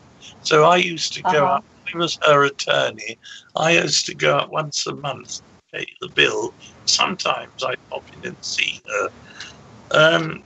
So 0.43 0.65
I 0.65 0.77
used 0.77 1.13
to 1.15 1.23
go 1.23 1.47
uh-huh. 1.47 1.55
up. 1.57 1.65
I 1.95 1.99
was 1.99 2.19
her 2.23 2.45
attorney. 2.45 3.19
I 3.55 3.73
used 3.73 4.07
to 4.07 4.15
go 4.15 4.39
up 4.39 4.51
once 4.51 4.87
a 4.87 4.95
month, 4.95 5.41
pay 5.73 5.87
the 6.01 6.09
bill. 6.09 6.55
Sometimes 6.87 7.63
I 7.63 7.77
pop 7.91 8.05
in 8.17 8.29
and 8.29 8.45
see 8.45 8.81
her. 8.89 9.09
Um, 9.93 10.43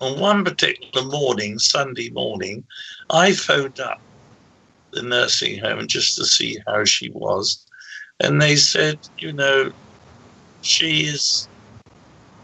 on 0.00 0.18
one 0.18 0.44
particular 0.44 1.06
morning, 1.06 1.58
Sunday 1.58 2.10
morning, 2.10 2.64
I 3.10 3.32
phoned 3.32 3.80
up 3.80 4.00
the 4.92 5.02
nursing 5.02 5.58
home 5.58 5.86
just 5.86 6.16
to 6.16 6.24
see 6.24 6.58
how 6.66 6.84
she 6.84 7.10
was. 7.10 7.64
And 8.20 8.40
they 8.40 8.56
said, 8.56 8.98
you 9.18 9.32
know, 9.32 9.72
she 10.62 11.02
is 11.04 11.48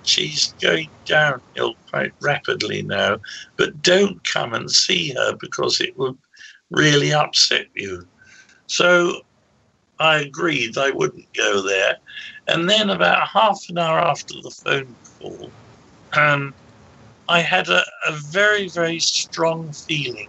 she's 0.02 0.55
going 0.62 0.89
downhill 1.05 1.74
quite 1.90 2.12
rapidly 2.23 2.82
now, 2.82 3.18
but 3.56 3.82
don't 3.82 4.23
come 4.24 4.55
and 4.55 4.70
see 4.70 5.12
her 5.12 5.36
because 5.36 5.81
it 5.81 5.98
would 5.98 6.16
really 6.70 7.12
upset 7.12 7.66
you. 7.74 8.06
So 8.68 9.20
I 9.98 10.18
agreed 10.18 10.78
I 10.78 10.90
wouldn't 10.90 11.32
go 11.36 11.62
there. 11.62 11.97
And 12.47 12.70
then 12.70 12.90
about 12.90 13.28
half 13.28 13.59
an 13.68 13.78
hour 13.78 13.98
after 13.98 14.35
the 14.43 14.51
phone 14.64 14.97
call, 15.18 15.51
um, 16.16 16.55
I 17.28 17.40
had 17.40 17.68
a, 17.68 17.82
a 18.06 18.12
very, 18.31 18.68
very 18.68 19.01
strong 19.01 19.73
feeling 19.73 20.28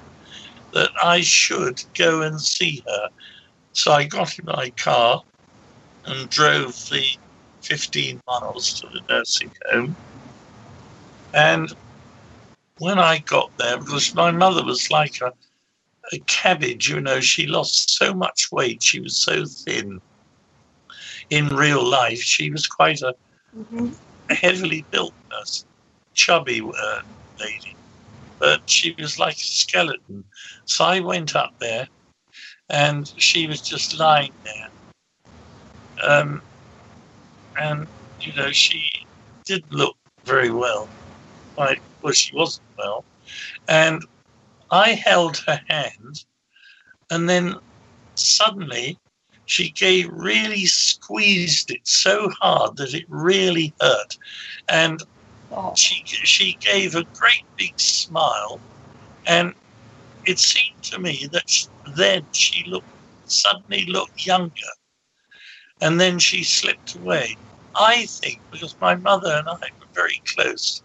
that 0.73 0.89
I 1.03 1.22
should 1.22 1.84
go 1.95 2.22
and 2.22 2.39
see 2.39 2.84
her. 2.88 3.10
So 3.73 3.91
I 3.91 4.06
got 4.06 4.38
in 4.38 4.45
my 4.45 4.69
car 4.72 5.23
and 6.06 6.30
drove 6.30 6.73
the 6.89 7.06
15 7.61 8.22
miles 8.27 8.80
to 8.80 8.88
the 8.88 9.02
nursing 9.10 9.52
home. 9.72 9.95
And 11.34 11.73
when 12.80 12.99
I 12.99 13.19
got 13.19 13.56
there, 13.57 13.77
because 13.77 14.14
my 14.15 14.31
mother 14.31 14.64
was 14.64 14.89
like 14.89 15.22
a, 15.22 15.34
a 16.14 16.19
cabbage, 16.19 16.89
you 16.89 17.02
know, 17.02 17.19
she 17.19 17.48
lost 17.48 17.98
so 17.98 18.14
much 18.14 18.52
weight, 18.52 18.81
she 18.81 18.99
was 18.99 19.15
so 19.15 19.45
thin. 19.45 20.02
In 21.30 21.48
real 21.49 21.84
life, 21.84 22.22
she 22.22 22.49
was 22.49 22.65
quite 22.65 23.02
a 23.02 23.14
mm-hmm. 23.56 23.89
heavily 24.30 24.85
built 24.91 25.14
nurse 25.30 25.65
chubby 26.18 26.61
uh, 26.61 27.02
lady, 27.39 27.76
but 28.40 28.70
she 28.70 28.96
was 28.98 29.20
like 29.20 29.36
a 29.36 29.40
skeleton. 29.40 30.24
So 30.66 30.86
I 30.86 31.00
went 31.00 31.36
up 31.36 31.54
there, 31.60 31.88
and 32.70 33.12
she 33.18 33.48
was 33.48 33.62
just 33.62 33.98
lying 33.98 34.34
there. 34.44 34.70
Um, 36.04 36.42
and 37.60 37.88
you 38.22 38.34
know 38.34 38.52
she 38.52 38.90
didn't 39.46 39.72
look 39.72 39.96
very 40.26 40.52
well. 40.52 40.88
Like, 41.58 41.82
well, 42.02 42.14
she 42.14 42.36
wasn't 42.36 42.68
well, 42.78 43.04
and 43.68 44.04
I 44.70 44.92
held 44.92 45.38
her 45.48 45.60
hand, 45.68 46.26
and 47.10 47.28
then 47.28 47.56
suddenly 48.16 49.00
she 49.46 49.70
gave 49.72 50.10
really 50.12 50.66
squeezed 50.66 51.72
it 51.72 51.88
so 51.88 52.30
hard 52.42 52.78
that 52.78 52.94
it 52.94 53.06
really 53.08 53.74
hurt, 53.82 54.18
and 54.68 55.02
Oh. 55.52 55.74
She 55.76 56.03
she 56.06 56.57
gave 56.60 56.95
a 56.95 57.03
great 57.03 57.45
big 57.57 57.80
smile, 57.80 58.60
and 59.26 59.53
it 60.26 60.40
seemed 60.40 60.84
to 60.84 60.99
me 60.99 61.28
that 61.32 61.49
she, 61.49 61.68
then 61.95 62.26
she 62.32 62.64
looked 62.69 62.88
suddenly 63.26 63.86
looked 63.86 64.26
younger, 64.26 64.72
and 65.82 65.99
then 65.99 66.19
she 66.19 66.44
slipped 66.44 66.95
away. 66.95 67.36
I 67.80 68.06
think 68.07 68.41
because 68.52 68.76
my 68.82 68.95
mother 68.95 69.32
and 69.32 69.48
I 69.48 69.53
were 69.53 69.88
very 69.94 70.22
close, 70.36 70.82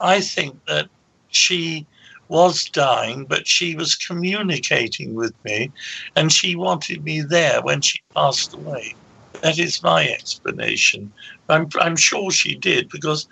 I 0.00 0.20
think 0.20 0.64
that 0.66 0.88
she 1.28 1.86
was 2.28 2.64
dying, 2.64 3.24
but 3.24 3.46
she 3.46 3.74
was 3.74 3.96
communicating 3.96 5.14
with 5.14 5.34
me, 5.44 5.72
and 6.16 6.32
she 6.32 6.54
wanted 6.54 7.04
me 7.04 7.22
there 7.22 7.60
when 7.62 7.80
she 7.80 7.98
passed 8.14 8.54
away. 8.54 8.94
That 9.42 9.58
is 9.58 9.82
my 9.82 10.08
explanation. 10.08 11.12
I'm, 11.48 11.68
I'm 11.80 11.96
sure 11.96 12.30
she 12.30 12.54
did 12.54 12.88
because 12.88 13.26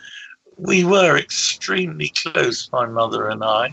we 0.59 0.85
were 0.85 1.17
extremely 1.17 2.13
close, 2.23 2.69
my 2.73 2.87
mother 2.87 3.29
and 3.29 3.43
I. 3.45 3.73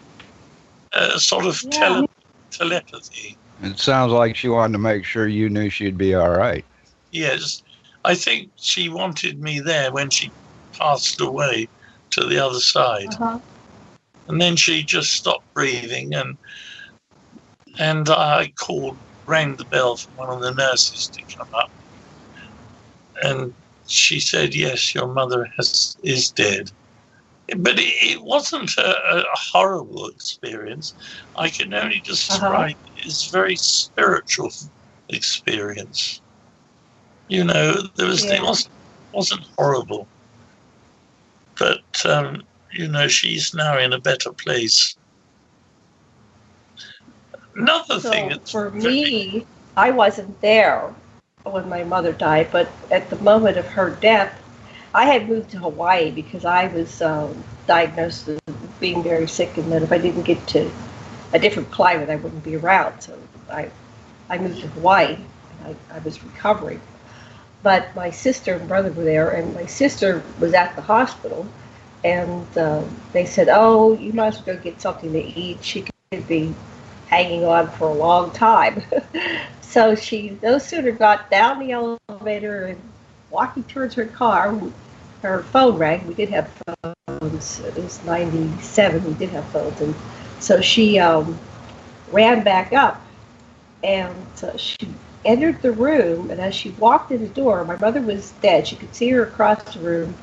Uh, 0.94 1.18
sort 1.18 1.46
of 1.46 1.62
yeah. 1.64 1.72
tele- 1.72 2.10
telepathy. 2.52 3.38
It 3.64 3.80
sounds 3.80 4.14
like 4.14 4.36
she 4.36 4.48
wanted 4.48 4.74
to 4.74 4.80
make 4.80 5.04
sure 5.04 5.28
you 5.28 5.50
knew 5.50 5.70
she'd 5.70 5.98
be 5.98 6.14
all 6.16 6.30
right. 6.30 6.64
Yes. 7.12 7.64
I 8.06 8.16
think 8.16 8.52
she 8.56 8.88
wanted 8.88 9.42
me 9.42 9.60
there 9.60 9.92
when 9.92 10.10
she 10.10 10.32
passed 10.74 11.20
away 11.20 11.68
to 12.12 12.26
the 12.26 12.38
other 12.38 12.60
side. 12.60 13.14
Uh-huh. 13.16 13.40
And 14.28 14.40
then 14.40 14.56
she 14.56 14.84
just 14.84 15.12
stopped 15.14 15.54
breathing 15.54 16.14
and 16.14 16.38
and 17.78 18.10
I 18.10 18.54
called 18.56 18.98
rang 19.26 19.56
the 19.56 19.66
bell 19.66 19.98
for 19.98 20.10
one 20.12 20.30
of 20.30 20.42
the 20.42 20.54
nurses 20.54 21.08
to 21.08 21.22
come 21.36 21.48
up. 21.54 21.70
And 23.24 23.54
she 23.88 24.20
said, 24.20 24.56
"Yes, 24.56 24.94
your 24.94 25.08
mother 25.08 25.46
has 25.58 25.98
is 26.04 26.32
dead." 26.32 26.72
But 27.58 27.78
it, 27.78 27.94
it 28.02 28.22
wasn't 28.24 28.76
a, 28.78 29.20
a, 29.20 29.24
horrible 29.34 30.08
experience. 30.08 30.96
I 31.36 31.50
can 31.50 31.72
only 31.76 32.00
describe 32.00 32.72
uh-huh. 32.72 32.94
it 32.98 33.06
as 33.06 33.28
very 33.28 33.56
spiritual 33.56 34.52
experience. 35.10 36.22
You 37.28 37.44
know, 37.44 37.76
there 37.96 38.08
was 38.08 38.26
yeah. 38.26 38.36
it 38.36 38.42
wasn't 38.42 38.74
wasn't 39.12 39.46
horrible, 39.58 40.08
but 41.58 42.06
um, 42.06 42.44
you 42.72 42.88
know, 42.88 43.08
she's 43.08 43.54
now 43.54 43.78
in 43.78 43.94
a 43.94 44.00
better 44.00 44.32
place. 44.32 44.96
Another 47.56 48.00
so 48.00 48.10
thing 48.10 48.40
for 48.40 48.72
me, 48.72 49.46
I 49.78 49.92
wasn't 49.92 50.42
there 50.42 50.94
when 51.46 51.70
my 51.70 51.84
mother 51.84 52.12
died, 52.12 52.50
but 52.52 52.70
at 52.92 53.10
the 53.10 53.18
moment 53.18 53.58
of 53.58 53.66
her 53.68 53.92
death, 54.02 54.34
I 54.94 55.06
had 55.06 55.30
moved 55.30 55.52
to 55.52 55.58
Hawaii 55.60 56.12
because 56.12 56.46
I 56.46 56.68
was 56.68 57.02
um, 57.02 57.44
diagnosed 57.68 58.28
with 58.28 58.42
being 58.80 59.04
very 59.04 59.28
sick, 59.28 59.58
and 59.58 59.72
that 59.72 59.84
if 59.84 59.92
I 59.92 59.98
didn't 59.98 60.24
get 60.24 60.46
to 60.48 60.72
a 61.34 61.40
different 61.40 61.70
climate, 61.72 62.10
I 62.10 62.16
wouldn't 62.16 62.44
be 62.44 62.56
around. 62.56 63.02
So 63.02 63.18
I, 63.50 63.70
I 64.30 64.38
moved 64.38 64.62
to 64.62 64.68
Hawaii. 64.68 65.18
I, 65.64 65.76
I 65.92 66.00
was 66.00 66.24
recovering, 66.24 66.82
but 67.64 67.96
my 67.96 68.10
sister 68.12 68.56
and 68.56 68.68
brother 68.68 68.92
were 68.92 69.04
there, 69.04 69.32
and 69.32 69.54
my 69.54 69.66
sister 69.66 70.24
was 70.40 70.54
at 70.54 70.76
the 70.76 70.82
hospital, 70.82 71.48
and 72.04 72.46
uh, 72.58 72.84
they 73.14 73.26
said, 73.26 73.50
"Oh, 73.50 73.98
you 73.98 74.14
might 74.14 74.28
as 74.28 74.46
well 74.46 74.56
go 74.56 74.62
get 74.62 74.82
something 74.82 75.12
to 75.14 75.24
eat. 75.40 75.64
She 75.64 75.86
could 76.12 76.28
be 76.28 76.54
hanging 77.08 77.46
on 77.46 77.70
for 77.72 77.90
a 77.90 77.94
long 77.94 78.32
time." 78.32 78.84
So 79.76 79.94
she 79.94 80.40
no 80.42 80.58
sooner 80.58 80.92
got 80.92 81.30
down 81.30 81.60
the 81.60 81.74
elevator 81.74 82.68
and 82.68 82.82
walking 83.30 83.66
towards 83.66 83.94
her 83.96 84.06
car 84.06 84.58
her 85.22 85.44
phone 85.44 85.78
rang. 85.78 86.08
We 86.08 86.14
did 86.14 86.30
have 86.30 86.50
phones. 87.10 87.60
It 87.60 87.76
was 87.76 88.02
97. 88.06 89.04
We 89.04 89.14
did 89.16 89.32
have 89.32 89.46
phones. 89.50 89.82
And 89.82 89.94
so 90.40 90.62
she 90.62 90.98
um, 90.98 91.38
ran 92.14 92.42
back 92.42 92.72
up 92.72 93.06
and 93.84 94.16
uh, 94.42 94.56
she 94.56 94.88
entered 95.26 95.62
the 95.62 95.74
room. 95.74 96.32
And 96.32 96.40
as 96.40 96.56
she 96.56 96.70
walked 96.80 97.12
in 97.12 97.22
the 97.22 97.28
door, 97.28 97.66
my 97.66 97.76
mother 97.76 98.02
was 98.02 98.32
dead. 98.42 98.66
She 98.66 98.78
could 98.78 98.96
see 98.96 99.10
her 99.10 99.24
across 99.24 99.74
the 99.74 99.82
room 99.82 100.16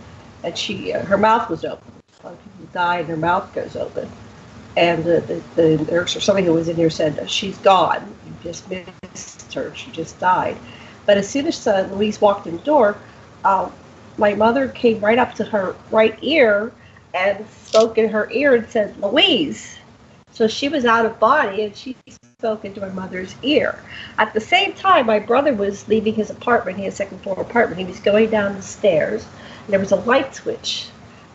and 0.45 0.57
she 0.57 0.95
uh, 0.95 1.05
her 1.05 1.19
mouth 1.19 1.51
was 1.51 1.63
open. 1.67 1.93
A 2.23 2.27
lot 2.29 2.33
of 2.33 2.43
people 2.43 2.69
die 2.73 3.01
and 3.01 3.09
their 3.11 3.19
mouth 3.19 3.53
goes 3.53 3.77
open. 3.77 4.11
And 4.79 5.05
the, 5.05 5.43
the, 5.57 5.77
nurse 5.93 6.17
or 6.17 6.21
somebody 6.21 6.47
who 6.47 6.55
was 6.55 6.69
in 6.69 6.77
here 6.77 6.89
said, 6.89 7.31
She's 7.31 7.59
gone. 7.59 8.15
You 8.43 8.51
just 8.51 8.69
missed 8.71 9.53
her. 9.55 9.75
She 9.75 9.91
just 9.91 10.19
died. 10.19 10.57
But 11.07 11.17
as 11.17 11.29
soon 11.29 11.47
as 11.47 11.67
uh, 11.67 11.89
Louise 11.93 12.21
walked 12.21 12.47
in 12.47 12.57
the 12.57 12.63
door, 12.63 12.99
uh, 13.45 13.71
my 14.19 14.35
mother 14.35 14.69
came 14.69 15.01
right 15.01 15.19
up 15.19 15.35
to 15.35 15.45
her 15.45 15.77
right 15.91 16.19
ear 16.23 16.73
and 17.15 17.45
spoke 17.49 17.99
in 17.99 18.09
her 18.09 18.31
ear 18.31 18.55
and 18.55 18.69
said, 18.69 18.97
Louise. 19.01 19.77
So 20.33 20.49
she 20.49 20.69
was 20.69 20.85
out 20.85 21.07
of 21.07 21.19
body 21.21 21.65
and 21.65 21.77
she 21.77 21.97
spoke 22.39 22.65
into 22.65 22.81
my 22.81 22.89
mother's 22.89 23.35
ear. 23.43 23.83
At 24.19 24.33
the 24.35 24.41
same 24.41 24.73
time, 24.73 25.07
my 25.07 25.19
brother 25.19 25.53
was 25.53 25.87
leaving 25.89 26.15
his 26.15 26.31
apartment. 26.31 26.79
He 26.79 26.85
had 26.85 26.93
a 26.93 26.97
second 26.97 27.23
floor 27.23 27.41
apartment. 27.41 27.81
He 27.81 27.87
was 27.87 28.01
going 28.01 28.31
down 28.31 28.57
the 28.57 28.63
stairs. 28.63 29.27
And 29.65 29.73
there 29.73 29.81
was 29.81 29.93
a 29.93 29.97
light 29.97 30.35
switch. 30.35 30.89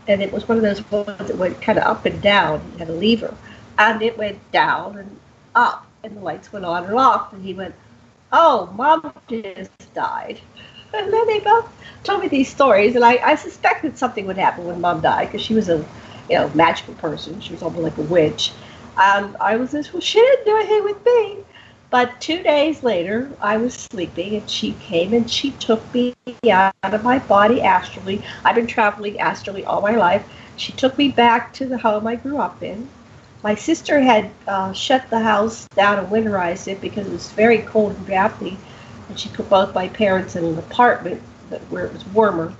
And 0.07 0.21
it 0.21 0.31
was 0.31 0.47
one 0.47 0.57
of 0.57 0.63
those 0.63 0.83
ones 0.91 1.27
that 1.27 1.37
went 1.37 1.61
kind 1.61 1.77
of 1.77 1.85
up 1.85 2.05
and 2.05 2.21
down. 2.21 2.61
It 2.75 2.79
had 2.79 2.89
a 2.89 2.93
lever. 2.93 3.33
And 3.77 4.01
it 4.01 4.17
went 4.17 4.39
down 4.51 4.97
and 4.97 5.19
up. 5.55 5.86
And 6.07 6.15
the 6.17 6.21
lights 6.21 6.53
went 6.53 6.63
on 6.65 6.85
and 6.85 6.95
off. 6.95 7.33
And 7.33 7.43
he 7.43 7.53
went, 7.53 7.75
Oh, 8.31 8.73
mom 8.75 9.13
just 9.27 9.93
died. 9.93 10.39
And 10.93 11.11
then 11.11 11.27
they 11.27 11.41
both 11.41 11.69
told 12.03 12.21
me 12.21 12.29
these 12.29 12.47
stories, 12.49 12.95
and 12.95 13.03
I, 13.03 13.17
I 13.17 13.35
suspected 13.35 13.97
something 13.97 14.25
would 14.25 14.37
happen 14.37 14.65
when 14.65 14.79
mom 14.79 15.01
died 15.01 15.27
because 15.27 15.41
she 15.41 15.53
was 15.53 15.67
a, 15.67 15.85
you 16.29 16.37
know, 16.37 16.49
magical 16.55 16.93
person. 16.95 17.41
She 17.41 17.51
was 17.51 17.61
almost 17.61 17.83
like 17.83 17.97
a 17.97 18.03
witch. 18.03 18.53
And 18.97 19.35
I 19.41 19.57
was 19.57 19.71
just, 19.71 19.93
well, 19.93 20.01
she 20.01 20.19
didn't 20.21 20.45
do 20.45 20.55
anything 20.55 20.83
with 20.85 21.05
me. 21.05 21.39
But 21.89 22.19
two 22.21 22.41
days 22.41 22.83
later, 22.83 23.29
I 23.41 23.57
was 23.57 23.73
sleeping, 23.73 24.35
and 24.37 24.49
she 24.49 24.73
came 24.73 25.13
and 25.13 25.29
she 25.29 25.51
took 25.51 25.81
me 25.93 26.15
out 26.49 26.73
of 26.83 27.03
my 27.03 27.19
body 27.19 27.61
astrally. 27.61 28.23
I've 28.45 28.55
been 28.55 28.65
traveling 28.67 29.19
astrally 29.19 29.65
all 29.65 29.81
my 29.81 29.95
life. 29.95 30.25
She 30.55 30.71
took 30.71 30.97
me 30.97 31.09
back 31.09 31.53
to 31.55 31.65
the 31.65 31.77
home 31.77 32.07
I 32.07 32.15
grew 32.15 32.37
up 32.37 32.63
in. 32.63 32.89
My 33.43 33.55
sister 33.55 33.99
had 33.99 34.31
uh, 34.47 34.73
shut 34.73 35.09
the 35.09 35.19
house 35.19 35.67
down 35.75 35.99
and 35.99 36.07
winterized 36.09 36.67
it 36.67 36.81
because 36.81 37.07
it 37.07 37.13
was 37.13 37.31
very 37.31 37.59
cold 37.59 37.95
and 37.95 38.05
drafty 38.05 38.57
and 39.09 39.19
she 39.19 39.29
put 39.29 39.49
both 39.49 39.73
my 39.73 39.87
parents 39.87 40.35
in 40.35 40.43
an 40.43 40.57
apartment 40.57 41.21
where 41.69 41.85
it 41.85 41.93
was 41.93 42.05
warmer 42.07 42.53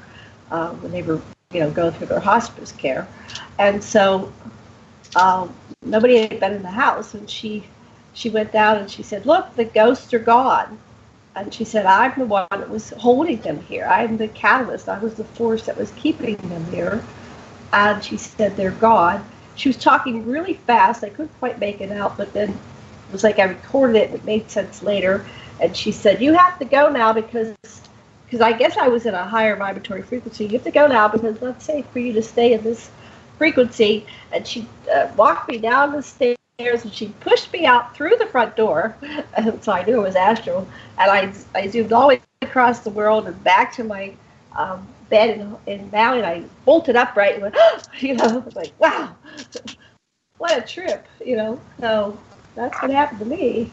uh, 0.52 0.70
when 0.76 0.92
they 0.92 1.02
were, 1.02 1.22
you 1.52 1.60
know, 1.60 1.70
going 1.72 1.92
through 1.94 2.08
their 2.08 2.20
hospice 2.20 2.72
care. 2.72 3.08
And 3.60 3.84
so 3.84 4.32
um, 5.16 5.54
nobody 5.84 6.22
had 6.22 6.40
been 6.40 6.54
in 6.54 6.62
the 6.62 6.70
house, 6.72 7.14
and 7.14 7.30
she 7.30 7.66
she 8.14 8.30
went 8.30 8.52
down 8.52 8.78
and 8.78 8.90
she 8.90 9.04
said, 9.04 9.26
"Look, 9.26 9.56
the 9.56 9.66
ghosts 9.66 10.14
are 10.14 10.20
gone." 10.20 10.80
And 11.36 11.54
she 11.54 11.66
said, 11.66 11.86
"I'm 11.86 12.18
the 12.18 12.26
one 12.26 12.48
that 12.52 12.70
was 12.70 12.92
holding 12.92 13.42
them 13.42 13.60
here. 13.62 13.86
I'm 13.86 14.18
the 14.18 14.28
catalyst. 14.30 14.90
I 14.90 15.00
was 15.00 15.16
the 15.16 15.24
force 15.24 15.66
that 15.66 15.78
was 15.78 15.92
keeping 15.92 16.38
them 16.38 16.66
here." 16.72 17.04
And 17.74 18.04
she 18.04 18.18
said, 18.18 18.56
"They're 18.56 18.72
gone." 18.72 19.28
She 19.58 19.70
was 19.70 19.78
talking 19.78 20.26
really 20.26 20.54
fast. 20.54 21.04
I 21.04 21.10
couldn't 21.10 21.38
quite 21.40 21.60
make 21.60 21.82
it 21.82 21.92
out, 21.92 22.18
but 22.18 22.32
then 22.34 22.50
it 22.50 23.12
was 23.12 23.24
like 23.24 23.40
I 23.40 23.44
recorded 23.46 23.98
it. 23.98 24.14
It 24.14 24.24
made 24.24 24.50
sense 24.50 24.82
later 24.82 25.26
and 25.60 25.76
she 25.76 25.92
said, 25.92 26.22
"You 26.22 26.34
have 26.34 26.60
to 26.60 26.66
go 26.66 26.90
now 26.90 27.14
because." 27.14 27.56
Because 28.26 28.42
I 28.42 28.52
guess 28.52 28.76
I 28.76 28.90
was 28.90 29.06
in 29.06 29.14
a 29.14 29.24
higher 29.24 29.56
vibratory 29.56 30.02
frequency. 30.02 30.44
You 30.44 30.52
have 30.52 30.66
to 30.66 30.72
go 30.72 30.86
now 30.86 31.08
because 31.08 31.42
let's 31.42 31.64
say 31.64 31.84
for 31.94 32.00
you 32.00 32.12
to 32.12 32.22
stay 32.22 32.52
in 32.52 32.62
this 32.62 32.90
frequency. 33.38 34.06
And 34.34 34.46
she 34.46 34.68
uh, 34.94 35.10
walked 35.16 35.48
me 35.50 35.58
down 35.60 35.94
the 35.94 36.04
stairs 36.04 36.38
and 36.60 36.94
she 36.94 37.08
pushed 37.22 37.54
me 37.54 37.66
out 37.66 37.96
through 37.96 38.16
the 38.18 38.26
front 38.26 38.56
door. 38.56 38.98
So 39.62 39.72
I 39.72 39.84
knew 39.86 40.00
it 40.00 40.04
was 40.04 40.16
astral. 40.16 40.68
And 40.98 41.12
I, 41.12 41.34
I 41.56 41.68
zoomed 41.68 41.94
all 41.94 42.10
the 42.10 42.16
way 42.16 42.22
across 42.42 42.80
the 42.80 42.90
world 42.90 43.28
and 43.28 43.44
back 43.44 43.72
to 43.76 43.84
my 43.84 44.14
um, 44.56 44.88
bed 45.10 45.40
in, 45.40 45.58
in 45.66 45.92
Maui. 45.92 46.18
And 46.18 46.26
I 46.26 46.44
bolted 46.66 46.96
upright 46.96 47.36
and 47.36 47.44
went, 47.44 47.56
you 48.00 48.16
know, 48.16 48.44
like, 48.56 48.74
wow, 48.80 49.16
what 50.38 50.58
a 50.58 50.62
trip, 50.62 51.06
you 51.26 51.36
know. 51.36 51.60
So 51.80 52.18
that's 52.56 52.82
what 52.82 52.92
happened 52.92 53.20
to 53.20 53.26
me. 53.26 53.72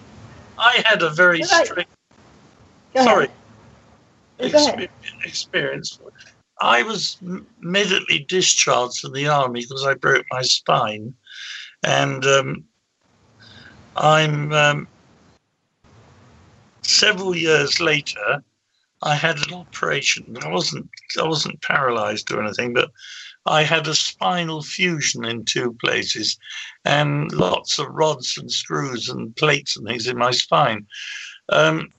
I 0.58 0.82
had 0.84 1.02
a 1.02 1.10
very 1.10 1.42
strict. 1.42 1.90
Sorry. 2.94 3.28
Exper- 4.38 4.88
experience. 5.24 5.98
I 6.60 6.82
was 6.82 7.18
immediately 7.60 8.24
discharged 8.28 9.00
from 9.00 9.12
the 9.12 9.26
army 9.26 9.60
because 9.62 9.84
I 9.84 9.94
broke 9.94 10.24
my 10.30 10.42
spine, 10.42 11.14
and 11.82 12.24
um, 12.24 12.64
I'm 13.96 14.52
um, 14.52 14.88
several 16.82 17.36
years 17.36 17.80
later. 17.80 18.42
I 19.04 19.14
had 19.14 19.36
an 19.46 19.52
operation. 19.52 20.36
I 20.42 20.48
wasn't 20.48 20.88
I 21.18 21.24
wasn't 21.24 21.60
paralyzed 21.60 22.32
or 22.32 22.42
anything, 22.42 22.72
but 22.72 22.90
I 23.44 23.62
had 23.62 23.86
a 23.86 23.94
spinal 23.94 24.62
fusion 24.62 25.26
in 25.26 25.44
two 25.44 25.76
places 25.84 26.38
and 26.86 27.30
lots 27.30 27.78
of 27.78 27.88
rods 27.90 28.38
and 28.38 28.50
screws 28.50 29.10
and 29.10 29.36
plates 29.36 29.76
and 29.76 29.86
things 29.86 30.06
in 30.06 30.16
my 30.16 30.30
spine. 30.30 30.86
Um, 31.50 31.90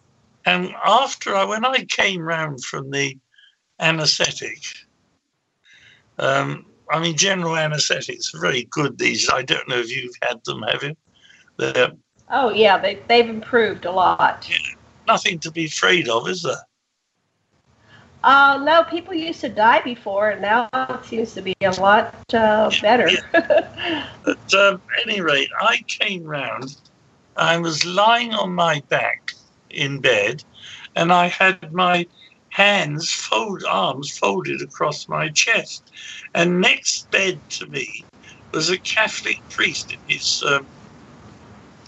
and 0.48 0.74
after 0.84 1.36
I, 1.36 1.46
when 1.46 1.64
I 1.64 1.86
came 1.86 2.22
round 2.22 2.66
from 2.66 2.90
the 2.90 3.16
anesthetic, 3.80 4.64
um, 6.18 6.66
I 6.92 7.00
mean, 7.00 7.16
general 7.16 7.56
anesthetics 7.56 8.34
are 8.34 8.42
very 8.42 8.64
good 8.72 8.98
these. 8.98 9.30
I 9.30 9.44
don't 9.44 9.70
know 9.70 9.78
if 9.78 9.96
you've 9.96 10.16
had 10.24 10.44
them, 10.46 10.64
have 10.64 10.82
you? 10.82 10.98
They're, 11.58 11.92
oh 12.32 12.50
yeah, 12.50 12.80
they 12.80 13.00
they've 13.08 13.30
improved 13.30 13.86
a 13.86 13.92
lot. 13.92 14.48
Yeah, 14.50 14.58
nothing 15.08 15.38
to 15.40 15.52
be 15.52 15.66
afraid 15.66 16.10
of, 16.10 16.28
is 16.28 16.42
there? 16.42 16.58
Uh, 18.26 18.60
no, 18.64 18.84
people 18.86 19.14
used 19.14 19.40
to 19.42 19.50
die 19.50 19.82
before, 19.82 20.32
and 20.32 20.42
now 20.42 20.68
it 20.74 21.06
seems 21.06 21.34
to 21.34 21.44
be 21.44 21.54
a 21.62 21.70
lot 21.80 22.16
uh, 22.34 22.72
better. 22.82 23.08
At 23.36 24.54
um, 24.58 24.82
any 25.06 25.22
rate, 25.22 25.50
I 25.60 25.78
came 26.02 26.24
round. 26.24 26.76
I 27.36 27.58
was 27.60 27.86
lying 27.86 28.34
on 28.34 28.52
my 28.52 28.82
back 28.90 29.22
in 29.70 30.02
bed, 30.02 30.44
and 30.96 31.14
I 31.14 31.28
had 31.28 31.72
my 31.72 32.08
hands, 32.50 33.12
fold 33.12 33.64
arms 33.66 34.18
folded 34.18 34.62
across 34.62 35.08
my 35.08 35.30
chest. 35.30 35.84
And 36.34 36.62
next 36.62 37.12
bed 37.12 37.40
to 37.60 37.68
me 37.68 37.88
was 38.54 38.72
a 38.72 38.80
Catholic 38.80 39.38
priest 39.50 39.92
in 39.92 40.00
his 40.08 40.42
um, 40.48 40.66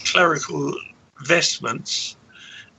clerical 0.04 0.72
vestments. 1.26 2.17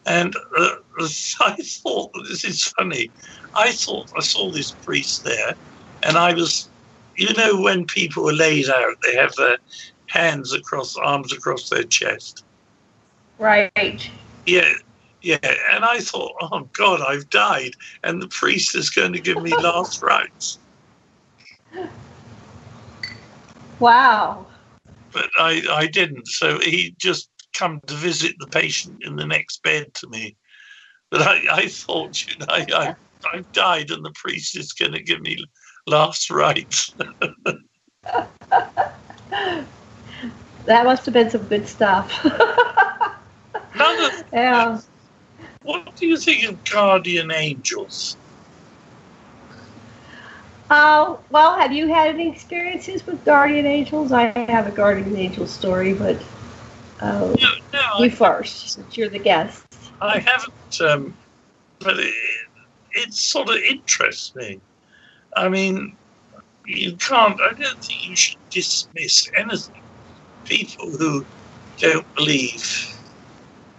And 0.09 0.35
uh, 0.57 0.69
I 1.39 1.55
thought, 1.55 2.11
this 2.27 2.43
is 2.43 2.63
funny, 2.77 3.11
I 3.55 3.71
thought 3.71 4.09
I 4.17 4.21
saw 4.21 4.51
this 4.51 4.71
priest 4.71 5.23
there, 5.23 5.55
and 6.03 6.17
I 6.17 6.33
was, 6.33 6.67
you 7.15 7.33
know, 7.35 7.61
when 7.61 7.85
people 7.85 8.27
are 8.29 8.33
laid 8.33 8.69
out, 8.69 8.95
they 9.03 9.15
have 9.15 9.33
their 9.35 9.57
hands 10.07 10.53
across, 10.53 10.95
arms 10.97 11.31
across 11.31 11.69
their 11.69 11.83
chest. 11.83 12.43
Right. 13.37 14.09
Yeah, 14.45 14.73
yeah. 15.21 15.37
And 15.71 15.85
I 15.85 15.99
thought, 15.99 16.33
oh 16.41 16.67
God, 16.73 17.01
I've 17.01 17.29
died, 17.29 17.71
and 18.03 18.21
the 18.21 18.27
priest 18.29 18.75
is 18.75 18.89
going 18.89 19.13
to 19.13 19.21
give 19.21 19.41
me 19.43 19.55
last 19.59 20.01
rites. 20.01 20.57
Wow. 23.79 24.47
But 25.13 25.29
I, 25.37 25.63
I 25.71 25.87
didn't. 25.87 26.27
So 26.27 26.59
he 26.59 26.95
just 26.97 27.29
come 27.59 27.81
to 27.87 27.93
visit 27.93 28.35
the 28.39 28.47
patient 28.47 28.97
in 29.01 29.17
the 29.17 29.25
next 29.25 29.61
bed 29.61 29.93
to 29.95 30.07
me. 30.09 30.35
But 31.11 31.21
I, 31.21 31.41
I 31.51 31.67
thought, 31.67 32.15
you 32.27 32.37
know, 32.39 32.45
I, 32.49 32.65
I 32.73 32.95
I 33.33 33.43
died 33.51 33.91
and 33.91 34.05
the 34.05 34.13
priest 34.15 34.57
is 34.57 34.71
going 34.71 34.93
to 34.93 35.03
give 35.03 35.19
me 35.19 35.43
last 35.85 36.29
rites. 36.29 36.95
that 40.65 40.85
must 40.85 41.05
have 41.05 41.13
been 41.13 41.29
some 41.29 41.43
good 41.43 41.67
stuff. 41.67 42.25
Yeah. 44.33 44.79
What 45.63 45.95
do 45.95 46.07
you 46.07 46.17
think 46.17 46.43
of 46.49 46.63
guardian 46.63 47.31
angels? 47.31 48.15
Uh, 50.69 51.15
well, 51.31 51.57
have 51.57 51.71
you 51.71 51.87
had 51.87 52.09
any 52.09 52.29
experiences 52.29 53.05
with 53.05 53.23
guardian 53.25 53.65
angels? 53.65 54.11
I 54.11 54.27
have 54.49 54.67
a 54.67 54.71
guardian 54.71 55.15
angel 55.17 55.47
story, 55.47 55.93
but 55.93 56.21
uh, 57.01 57.19
no, 57.19 57.49
no, 57.73 57.79
you 57.99 58.05
I, 58.05 58.09
first, 58.09 58.73
since 58.73 58.97
you're 58.97 59.09
the 59.09 59.19
guest. 59.19 59.65
I 60.01 60.19
haven't, 60.19 60.81
um, 60.81 61.17
but 61.79 61.99
it, 61.99 62.13
it 62.91 63.13
sort 63.13 63.49
of 63.49 63.55
interests 63.55 64.35
me. 64.35 64.59
I 65.35 65.49
mean, 65.49 65.95
you 66.65 66.95
can't, 66.97 67.39
I 67.41 67.53
don't 67.53 67.83
think 67.83 68.07
you 68.07 68.15
should 68.15 68.37
dismiss 68.49 69.29
anything. 69.37 69.81
People 70.45 70.91
who 70.91 71.25
don't 71.77 72.15
believe 72.15 72.95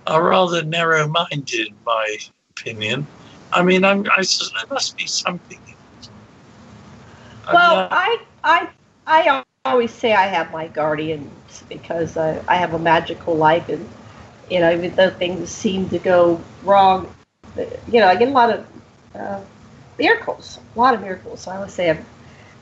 are 0.06 0.22
rather 0.22 0.62
narrow 0.64 1.06
minded, 1.08 1.68
in 1.68 1.76
my 1.84 2.16
opinion. 2.50 3.06
I 3.52 3.62
mean, 3.62 3.84
I'm, 3.84 4.04
I, 4.10 4.22
there 4.22 4.66
must 4.70 4.96
be 4.96 5.06
something. 5.06 5.60
Well, 7.52 7.88
I, 7.90 8.18
I, 8.44 8.68
I 9.06 9.42
always 9.64 9.90
say 9.90 10.12
I 10.12 10.26
have 10.26 10.52
my 10.52 10.68
because 11.68 12.16
I, 12.16 12.42
I 12.48 12.56
have 12.56 12.74
a 12.74 12.78
magical 12.78 13.34
life, 13.34 13.68
and 13.68 13.88
you 14.50 14.60
know, 14.60 14.72
even 14.72 14.94
though 14.94 15.10
things 15.10 15.50
seem 15.50 15.88
to 15.90 15.98
go 15.98 16.40
wrong, 16.64 17.12
you 17.56 18.00
know, 18.00 18.08
I 18.08 18.16
get 18.16 18.28
a 18.28 18.32
lot 18.32 18.50
of 18.50 18.66
uh, 19.14 19.40
miracles, 19.98 20.58
a 20.74 20.78
lot 20.78 20.94
of 20.94 21.00
miracles. 21.00 21.42
So 21.42 21.50
I 21.50 21.58
would 21.60 21.70
say, 21.70 21.90
I'm, 21.90 22.04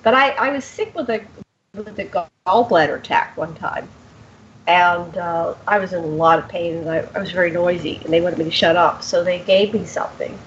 but 0.02 0.14
I, 0.14 0.30
I 0.30 0.50
was 0.50 0.64
sick 0.64 0.94
with 0.94 1.08
a 1.10 1.22
with 1.74 1.98
a 1.98 2.28
gallbladder 2.46 2.96
attack 2.98 3.36
one 3.36 3.54
time, 3.54 3.88
and 4.66 5.16
uh, 5.16 5.54
I 5.66 5.78
was 5.78 5.92
in 5.92 6.02
a 6.02 6.06
lot 6.06 6.38
of 6.38 6.48
pain, 6.48 6.76
and 6.78 6.90
I, 6.90 6.98
I 7.14 7.20
was 7.20 7.30
very 7.30 7.50
noisy, 7.50 8.00
and 8.04 8.12
they 8.12 8.20
wanted 8.20 8.38
me 8.38 8.44
to 8.46 8.50
shut 8.50 8.76
up, 8.76 9.02
so 9.02 9.22
they 9.22 9.40
gave 9.40 9.74
me 9.74 9.84
something. 9.84 10.38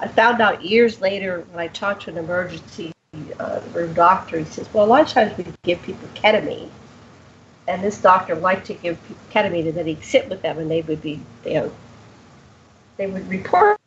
I 0.00 0.08
found 0.08 0.40
out 0.40 0.64
years 0.64 1.00
later 1.00 1.44
when 1.50 1.58
I 1.58 1.68
talked 1.68 2.02
to 2.02 2.10
an 2.10 2.18
emergency 2.18 2.92
uh, 3.40 3.60
room 3.72 3.92
doctor. 3.94 4.38
He 4.38 4.44
says, 4.44 4.68
"Well, 4.72 4.84
a 4.84 4.86
lot 4.86 5.02
of 5.02 5.08
times 5.08 5.36
we 5.36 5.46
give 5.62 5.82
people 5.82 6.08
ketamine." 6.14 6.70
And 7.68 7.82
this 7.82 8.00
doctor 8.00 8.34
liked 8.34 8.66
to 8.68 8.74
give 8.74 8.98
ketamine, 9.30 9.68
and 9.68 9.74
then 9.74 9.86
he'd 9.86 10.02
sit 10.02 10.28
with 10.28 10.42
them, 10.42 10.58
and 10.58 10.70
they 10.70 10.80
would 10.82 11.02
be, 11.02 11.20
you 11.44 11.54
know, 11.54 11.72
they 12.96 13.06
would 13.06 13.28
report 13.28 13.78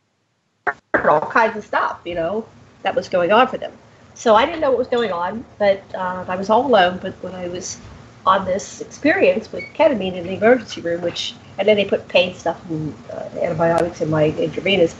all 1.04 1.20
kinds 1.20 1.56
of 1.56 1.64
stuff, 1.64 2.00
you 2.04 2.14
know, 2.14 2.46
that 2.82 2.94
was 2.94 3.08
going 3.08 3.32
on 3.32 3.48
for 3.48 3.58
them. 3.58 3.72
So 4.14 4.34
I 4.36 4.46
didn't 4.46 4.60
know 4.60 4.70
what 4.70 4.78
was 4.78 4.88
going 4.88 5.12
on, 5.12 5.44
but 5.58 5.82
uh, 5.94 6.24
I 6.28 6.36
was 6.36 6.50
all 6.50 6.66
alone. 6.66 6.98
But 7.02 7.14
when 7.22 7.34
I 7.34 7.48
was 7.48 7.78
on 8.26 8.44
this 8.44 8.80
experience 8.80 9.50
with 9.50 9.64
ketamine 9.74 10.14
in 10.14 10.24
the 10.24 10.34
emergency 10.34 10.80
room, 10.80 11.02
which 11.02 11.34
and 11.58 11.66
then 11.66 11.76
they 11.76 11.84
put 11.84 12.08
pain 12.08 12.34
stuff 12.34 12.60
and 12.70 12.94
uh, 13.12 13.24
antibiotics 13.40 14.00
in 14.00 14.10
my 14.10 14.26
intravenous, 14.26 14.94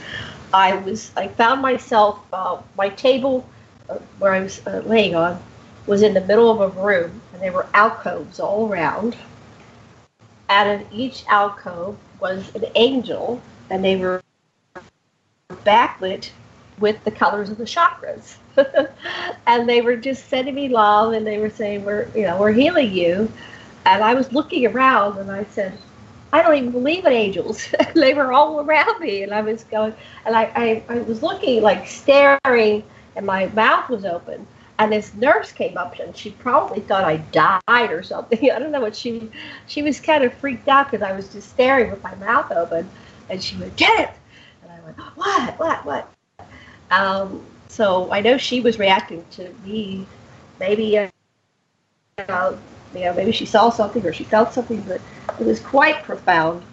I 0.53 0.75
was 0.77 1.11
I 1.15 1.27
found 1.29 1.61
myself 1.61 2.19
uh, 2.33 2.61
my 2.77 2.89
table 2.89 3.47
uh, 3.89 3.97
where 4.19 4.33
I 4.33 4.41
was 4.41 4.65
uh, 4.67 4.81
laying 4.85 5.15
on 5.15 5.41
was 5.87 6.01
in 6.01 6.13
the 6.13 6.21
middle 6.21 6.49
of 6.49 6.61
a 6.61 6.81
room, 6.81 7.21
and 7.33 7.41
there 7.41 7.51
were 7.51 7.67
alcoves 7.73 8.39
all 8.39 8.71
around. 8.71 9.17
Out 10.49 10.67
of 10.67 10.81
each 10.91 11.25
alcove 11.27 11.97
was 12.19 12.53
an 12.55 12.65
angel, 12.75 13.41
and 13.69 13.83
they 13.83 13.95
were 13.95 14.21
backlit 15.49 16.29
with 16.79 17.03
the 17.03 17.11
colors 17.11 17.49
of 17.49 17.57
the 17.57 17.65
chakras. 17.65 18.37
and 19.47 19.67
they 19.67 19.81
were 19.81 19.95
just 19.95 20.29
sending 20.29 20.53
me 20.55 20.69
love, 20.69 21.13
and 21.13 21.25
they 21.25 21.39
were 21.39 21.49
saying, 21.49 21.83
"We're, 21.83 22.07
you 22.15 22.23
know, 22.23 22.39
we're 22.39 22.51
healing 22.51 22.93
you." 22.93 23.31
And 23.85 24.03
I 24.03 24.13
was 24.13 24.31
looking 24.31 24.65
around, 24.67 25.17
and 25.17 25.31
I 25.31 25.45
said, 25.45 25.77
"I 26.31 26.41
don't 26.41 26.55
even 26.55 26.71
believe 26.71 27.05
in 27.05 27.13
angels." 27.13 27.67
they 27.95 28.13
were 28.13 28.31
all 28.31 28.61
around 28.61 28.99
me, 28.99 29.23
and 29.23 29.33
I 29.33 29.41
was 29.41 29.63
going, 29.63 29.95
and 30.25 30.35
I, 30.35 30.43
I, 30.55 30.83
I 30.87 30.99
was 30.99 31.23
looking, 31.23 31.63
like 31.63 31.87
staring, 31.87 32.83
and 33.15 33.25
my 33.25 33.47
mouth 33.47 33.89
was 33.89 34.05
open 34.05 34.45
and 34.79 34.91
this 34.91 35.13
nurse 35.13 35.51
came 35.51 35.77
up 35.77 35.99
and 35.99 36.15
she 36.15 36.31
probably 36.31 36.81
thought 36.81 37.03
I 37.03 37.17
died 37.17 37.91
or 37.91 38.03
something. 38.03 38.51
I 38.51 38.59
don't 38.59 38.71
know 38.71 38.81
what 38.81 38.95
she 38.95 39.29
she 39.67 39.81
was 39.81 39.99
kind 39.99 40.23
of 40.23 40.33
freaked 40.33 40.67
out 40.67 40.89
because 40.91 41.05
I 41.07 41.13
was 41.13 41.31
just 41.31 41.49
staring 41.49 41.91
with 41.91 42.03
my 42.03 42.15
mouth 42.15 42.51
open, 42.51 42.89
and 43.29 43.43
she 43.43 43.57
went, 43.57 43.75
"Get 43.75 43.99
it!" 43.99 44.09
And 44.63 44.71
I 44.71 44.85
went, 44.85 44.97
"What? 45.15 45.59
What? 45.59 45.85
What?" 45.85 46.47
Um, 46.91 47.45
so 47.67 48.11
I 48.11 48.21
know 48.21 48.37
she 48.37 48.61
was 48.61 48.79
reacting 48.79 49.25
to 49.31 49.53
me. 49.65 50.05
Maybe, 50.59 50.97
uh, 50.97 51.09
you 52.17 52.25
know, 52.27 52.59
maybe 52.93 53.31
she 53.31 53.45
saw 53.45 53.69
something 53.69 54.05
or 54.05 54.13
she 54.13 54.23
felt 54.23 54.53
something, 54.53 54.81
but 54.81 55.01
it 55.39 55.45
was 55.45 55.59
quite 55.59 56.03
profound. 56.03 56.63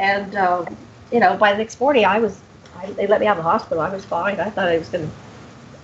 And 0.00 0.34
um, 0.36 0.76
you 1.12 1.20
know, 1.20 1.36
by 1.36 1.52
the 1.52 1.58
next 1.58 1.80
morning, 1.80 2.04
I 2.04 2.18
was. 2.18 2.40
I, 2.76 2.86
they 2.92 3.08
let 3.08 3.20
me 3.20 3.26
out 3.26 3.36
of 3.36 3.42
the 3.42 3.50
hospital. 3.50 3.80
I 3.80 3.90
was 3.90 4.04
fine. 4.04 4.38
I 4.38 4.50
thought 4.50 4.68
I 4.68 4.78
was 4.78 4.88
going 4.88 5.04
to 5.04 5.12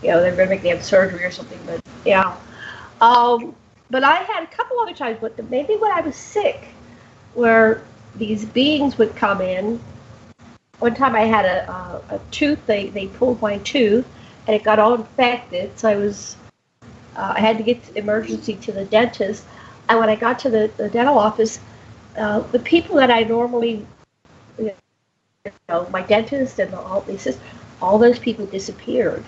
you 0.05 0.10
know, 0.10 0.20
they're 0.20 0.36
going 0.36 0.48
to 0.48 0.55
make 0.55 0.62
me 0.62 0.68
have 0.68 0.85
surgery 0.85 1.24
or 1.24 1.31
something. 1.31 1.59
But 1.64 1.81
yeah. 2.05 2.36
Um, 3.01 3.56
but 3.90 4.05
I 4.05 4.16
had 4.16 4.43
a 4.44 4.47
couple 4.48 4.78
other 4.78 4.93
times, 4.93 5.18
but 5.20 5.51
maybe 5.51 5.76
when 5.76 5.90
I 5.90 6.02
was 6.02 6.14
sick, 6.14 6.68
where 7.32 7.82
these 8.16 8.44
beings 8.44 8.98
would 8.98 9.16
come 9.16 9.40
in. 9.40 9.81
One 10.78 10.94
time 10.94 11.14
I 11.14 11.22
had 11.22 11.47
a, 11.47 11.70
a, 11.70 12.16
a 12.16 12.20
tooth, 12.31 12.59
they, 12.66 12.89
they 12.90 13.06
pulled 13.06 13.40
my 13.40 13.59
tooth 13.59 14.06
and 14.47 14.55
it 14.55 14.62
got 14.62 14.78
all 14.78 14.94
infected. 14.94 15.78
So 15.78 15.89
I 15.89 15.97
was, 15.97 16.36
uh, 17.16 17.35
I 17.36 17.40
had 17.40 17.56
to 17.56 17.64
get 17.64 17.97
emergency 17.97 18.56
to 18.56 18.72
the 18.72 18.85
dentist. 18.85 19.44
And 19.89 19.98
when 19.98 20.10
I 20.10 20.16
got 20.16 20.39
to 20.40 20.51
the, 20.51 20.70
the 20.76 20.90
dental 20.90 21.18
office, 21.18 21.60
uh, 22.18 22.40
the 22.40 22.59
people 22.59 22.97
that 22.97 23.10
I 23.10 23.22
normally, 23.22 23.86
you 24.59 24.72
know, 25.68 25.89
my 25.90 26.02
dentist 26.02 26.59
and 26.59 26.74
all 26.74 27.01
these, 27.02 27.39
all 27.81 27.98
those 27.98 28.18
people 28.18 28.44
disappeared 28.47 29.24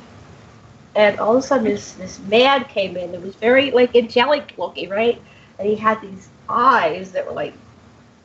and 0.96 1.20
all 1.20 1.36
of 1.36 1.44
a 1.44 1.46
sudden 1.46 1.66
this 1.66 1.92
this 1.94 2.18
man 2.20 2.64
came 2.64 2.96
in. 2.96 3.14
It 3.14 3.22
was 3.22 3.36
very 3.36 3.70
like 3.70 3.94
angelic 3.96 4.54
looking, 4.58 4.90
right? 4.90 5.20
And 5.58 5.68
he 5.68 5.76
had 5.76 6.00
these 6.00 6.30
eyes 6.48 7.12
that 7.12 7.26
were 7.26 7.34
like 7.34 7.54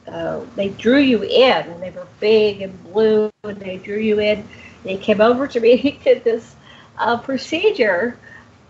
uh, 0.08 0.42
they 0.56 0.70
drew 0.70 1.00
you 1.00 1.24
in, 1.24 1.70
and 1.72 1.82
they 1.84 1.92
were 1.92 2.08
big 2.20 2.62
and 2.62 2.84
blue, 2.94 3.30
and 3.44 3.58
they 3.60 3.78
drew 3.78 4.00
you 4.00 4.20
in. 4.20 4.40
And 4.40 4.92
he 4.92 4.98
came 4.98 5.22
over 5.22 5.48
to 5.48 5.60
me. 5.60 5.72
and 5.74 5.80
He 5.82 5.92
did 5.92 6.24
this 6.24 6.56
uh, 6.98 7.18
procedure, 7.18 8.18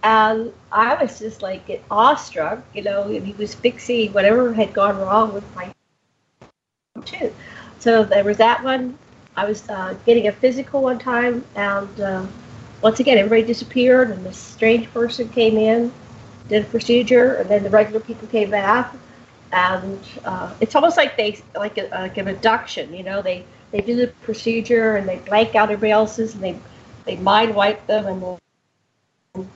and 0.03 0.53
I 0.71 1.01
was 1.01 1.19
just 1.19 1.41
like 1.41 1.83
awestruck, 1.91 2.63
you 2.73 2.83
know. 2.83 3.03
And 3.03 3.25
he 3.25 3.33
was 3.33 3.53
fixing 3.55 4.13
whatever 4.13 4.53
had 4.53 4.73
gone 4.73 4.97
wrong 4.97 5.33
with 5.33 5.45
my 5.55 5.71
tooth. 7.05 7.33
So 7.79 8.03
there 8.03 8.23
was 8.23 8.37
that 8.37 8.63
one. 8.63 8.97
I 9.35 9.45
was 9.45 9.67
uh, 9.69 9.95
getting 10.05 10.27
a 10.27 10.31
physical 10.31 10.81
one 10.83 10.99
time, 10.99 11.45
and 11.55 12.01
uh, 12.01 12.25
once 12.81 12.99
again, 12.99 13.17
everybody 13.17 13.43
disappeared, 13.43 14.09
and 14.09 14.25
this 14.25 14.37
strange 14.37 14.91
person 14.91 15.29
came 15.29 15.57
in, 15.57 15.91
did 16.49 16.63
a 16.63 16.65
procedure, 16.65 17.35
and 17.35 17.49
then 17.49 17.63
the 17.63 17.69
regular 17.69 17.99
people 17.99 18.27
came 18.27 18.49
back. 18.49 18.93
And 19.51 19.99
uh, 20.23 20.53
it's 20.61 20.75
almost 20.75 20.97
like 20.97 21.17
they 21.17 21.39
like 21.55 21.77
a, 21.77 21.87
like 21.91 22.17
an 22.17 22.27
abduction, 22.29 22.93
you 22.93 23.03
know. 23.03 23.21
They 23.21 23.43
they 23.71 23.81
do 23.81 23.95
the 23.95 24.07
procedure 24.23 24.95
and 24.95 25.07
they 25.07 25.17
blank 25.17 25.55
out 25.55 25.69
everybody 25.69 25.91
else's, 25.91 26.35
and 26.35 26.43
they 26.43 26.57
they 27.05 27.17
mind 27.17 27.53
wipe 27.53 27.85
them. 27.85 28.07
And 28.07 28.37
then, 29.35 29.49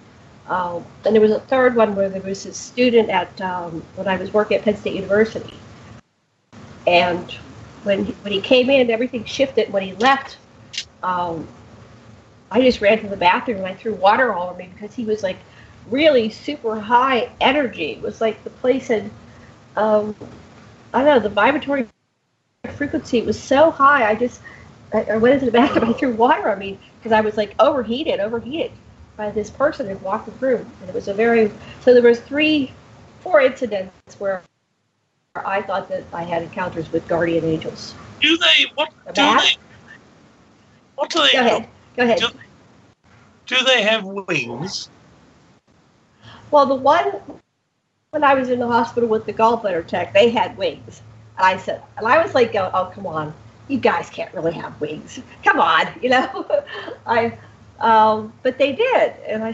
uh, 0.47 0.81
there 1.03 1.21
was 1.21 1.31
a 1.31 1.39
third 1.39 1.75
one 1.75 1.95
where 1.95 2.09
there 2.09 2.21
was 2.21 2.45
a 2.45 2.53
student 2.53 3.09
at 3.09 3.39
um, 3.39 3.81
when 3.95 4.07
I 4.07 4.17
was 4.17 4.33
working 4.33 4.57
at 4.57 4.63
Penn 4.63 4.75
State 4.75 4.95
University, 4.95 5.57
and 6.85 7.31
when 7.83 8.05
when 8.05 8.33
he 8.33 8.41
came 8.41 8.69
in, 8.69 8.91
everything 8.91 9.23
shifted. 9.23 9.71
When 9.71 9.81
he 9.81 9.93
left, 9.93 10.37
um, 11.03 11.47
I 12.51 12.61
just 12.61 12.81
ran 12.81 13.01
to 13.01 13.07
the 13.07 13.17
bathroom 13.17 13.57
and 13.57 13.65
I 13.65 13.73
threw 13.73 13.93
water 13.93 14.33
all 14.33 14.49
over 14.49 14.57
me 14.57 14.69
because 14.73 14.93
he 14.93 15.05
was 15.05 15.23
like 15.23 15.37
really 15.89 16.29
super 16.29 16.79
high 16.79 17.29
energy. 17.41 17.91
It 17.91 18.01
was 18.01 18.21
like 18.21 18.43
the 18.43 18.49
place 18.49 18.87
had, 18.87 19.09
um, 19.75 20.15
I 20.93 21.03
don't 21.03 21.07
know, 21.07 21.19
the 21.19 21.29
vibratory 21.29 21.87
frequency 22.75 23.21
was 23.21 23.41
so 23.41 23.71
high. 23.71 24.09
I 24.09 24.15
just, 24.15 24.41
I, 24.93 25.03
I 25.03 25.17
went 25.17 25.35
into 25.35 25.45
the 25.45 25.51
bathroom. 25.51 25.89
I 25.89 25.93
threw 25.93 26.13
water 26.13 26.49
on 26.49 26.59
me 26.59 26.79
because 26.99 27.11
I 27.11 27.21
was 27.21 27.37
like 27.37 27.55
overheated, 27.59 28.19
overheated 28.19 28.71
by 29.17 29.31
this 29.31 29.49
person 29.49 29.87
who 29.89 29.97
walked 29.97 30.29
through. 30.39 30.65
And 30.81 30.89
it 30.89 30.95
was 30.95 31.07
a 31.07 31.13
very, 31.13 31.51
so 31.81 31.93
there 31.93 32.03
was 32.03 32.19
three, 32.19 32.71
four 33.21 33.41
incidents 33.41 33.91
where 34.19 34.43
I 35.35 35.61
thought 35.61 35.89
that 35.89 36.03
I 36.13 36.23
had 36.23 36.43
encounters 36.43 36.91
with 36.91 37.07
guardian 37.07 37.43
angels. 37.43 37.93
Do 38.21 38.37
they, 38.37 38.65
what, 38.75 38.91
do 39.13 39.21
they, 39.21 39.57
what 40.95 41.09
do 41.09 41.27
they, 41.33 41.67
Go 41.95 42.03
ahead. 42.03 42.19
Do, 42.19 42.27
do 43.45 43.63
they 43.63 43.83
have 43.83 44.03
wings? 44.03 44.89
Well, 46.51 46.65
the 46.65 46.75
one 46.75 47.21
when 48.15 48.23
I 48.23 48.33
was 48.33 48.49
in 48.49 48.59
the 48.59 48.67
hospital 48.67 49.09
with 49.09 49.25
the 49.25 49.33
gallbladder 49.33 49.79
attack, 49.79 50.13
they 50.13 50.29
had 50.29 50.57
wings. 50.57 51.01
And 51.37 51.45
I 51.45 51.57
said, 51.57 51.81
and 51.97 52.07
I 52.07 52.23
was 52.23 52.33
like, 52.33 52.55
oh, 52.55 52.71
oh 52.73 52.91
come 52.93 53.05
on, 53.05 53.33
you 53.67 53.77
guys 53.77 54.09
can't 54.09 54.33
really 54.33 54.53
have 54.53 54.79
wings. 54.79 55.19
Come 55.43 55.59
on, 55.59 55.87
you 56.01 56.09
know. 56.09 56.63
I, 57.05 57.37
um, 57.79 58.31
but 58.41 58.57
they 58.57 58.71
did, 58.71 59.13
and 59.27 59.43
I 59.43 59.53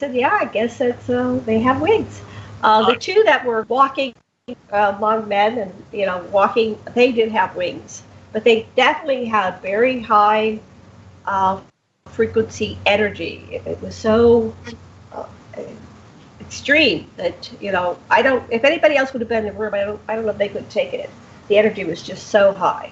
said, 0.00 0.14
yeah, 0.14 0.36
I 0.40 0.46
guess 0.46 0.78
that's 0.78 1.08
uh, 1.08 1.40
they 1.46 1.60
have 1.60 1.80
wings. 1.80 2.20
Uh, 2.64 2.84
the 2.90 2.96
two 2.96 3.22
that 3.24 3.44
were 3.44 3.62
walking 3.68 4.14
uh, 4.48 4.94
among 4.96 5.28
men 5.28 5.58
and 5.58 5.72
you 5.92 6.06
know 6.06 6.24
walking, 6.32 6.76
they 6.94 7.12
did 7.12 7.30
have 7.30 7.54
wings, 7.54 8.02
but 8.32 8.42
they 8.42 8.66
definitely 8.74 9.26
had 9.26 9.62
very 9.62 10.00
high 10.00 10.58
uh, 11.26 11.60
frequency 12.06 12.78
energy. 12.86 13.60
It, 13.66 13.80
was 13.80 13.94
so 13.94 14.54
uh, 15.12 15.26
extreme 16.40 17.10
that 17.16 17.50
you 17.60 17.72
know 17.72 17.98
I 18.10 18.22
don't. 18.22 18.44
If 18.50 18.64
anybody 18.64 18.96
else 18.96 19.12
would 19.12 19.20
have 19.20 19.28
been 19.28 19.46
in 19.46 19.54
the 19.54 19.58
room, 19.58 19.74
I 19.74 19.84
don't. 19.84 20.00
I 20.08 20.14
don't 20.14 20.24
know 20.24 20.32
if 20.32 20.38
they 20.38 20.48
could 20.48 20.68
take 20.70 20.92
it. 20.92 21.10
The 21.48 21.58
energy 21.58 21.84
was 21.84 22.02
just 22.02 22.28
so 22.28 22.52
high. 22.52 22.90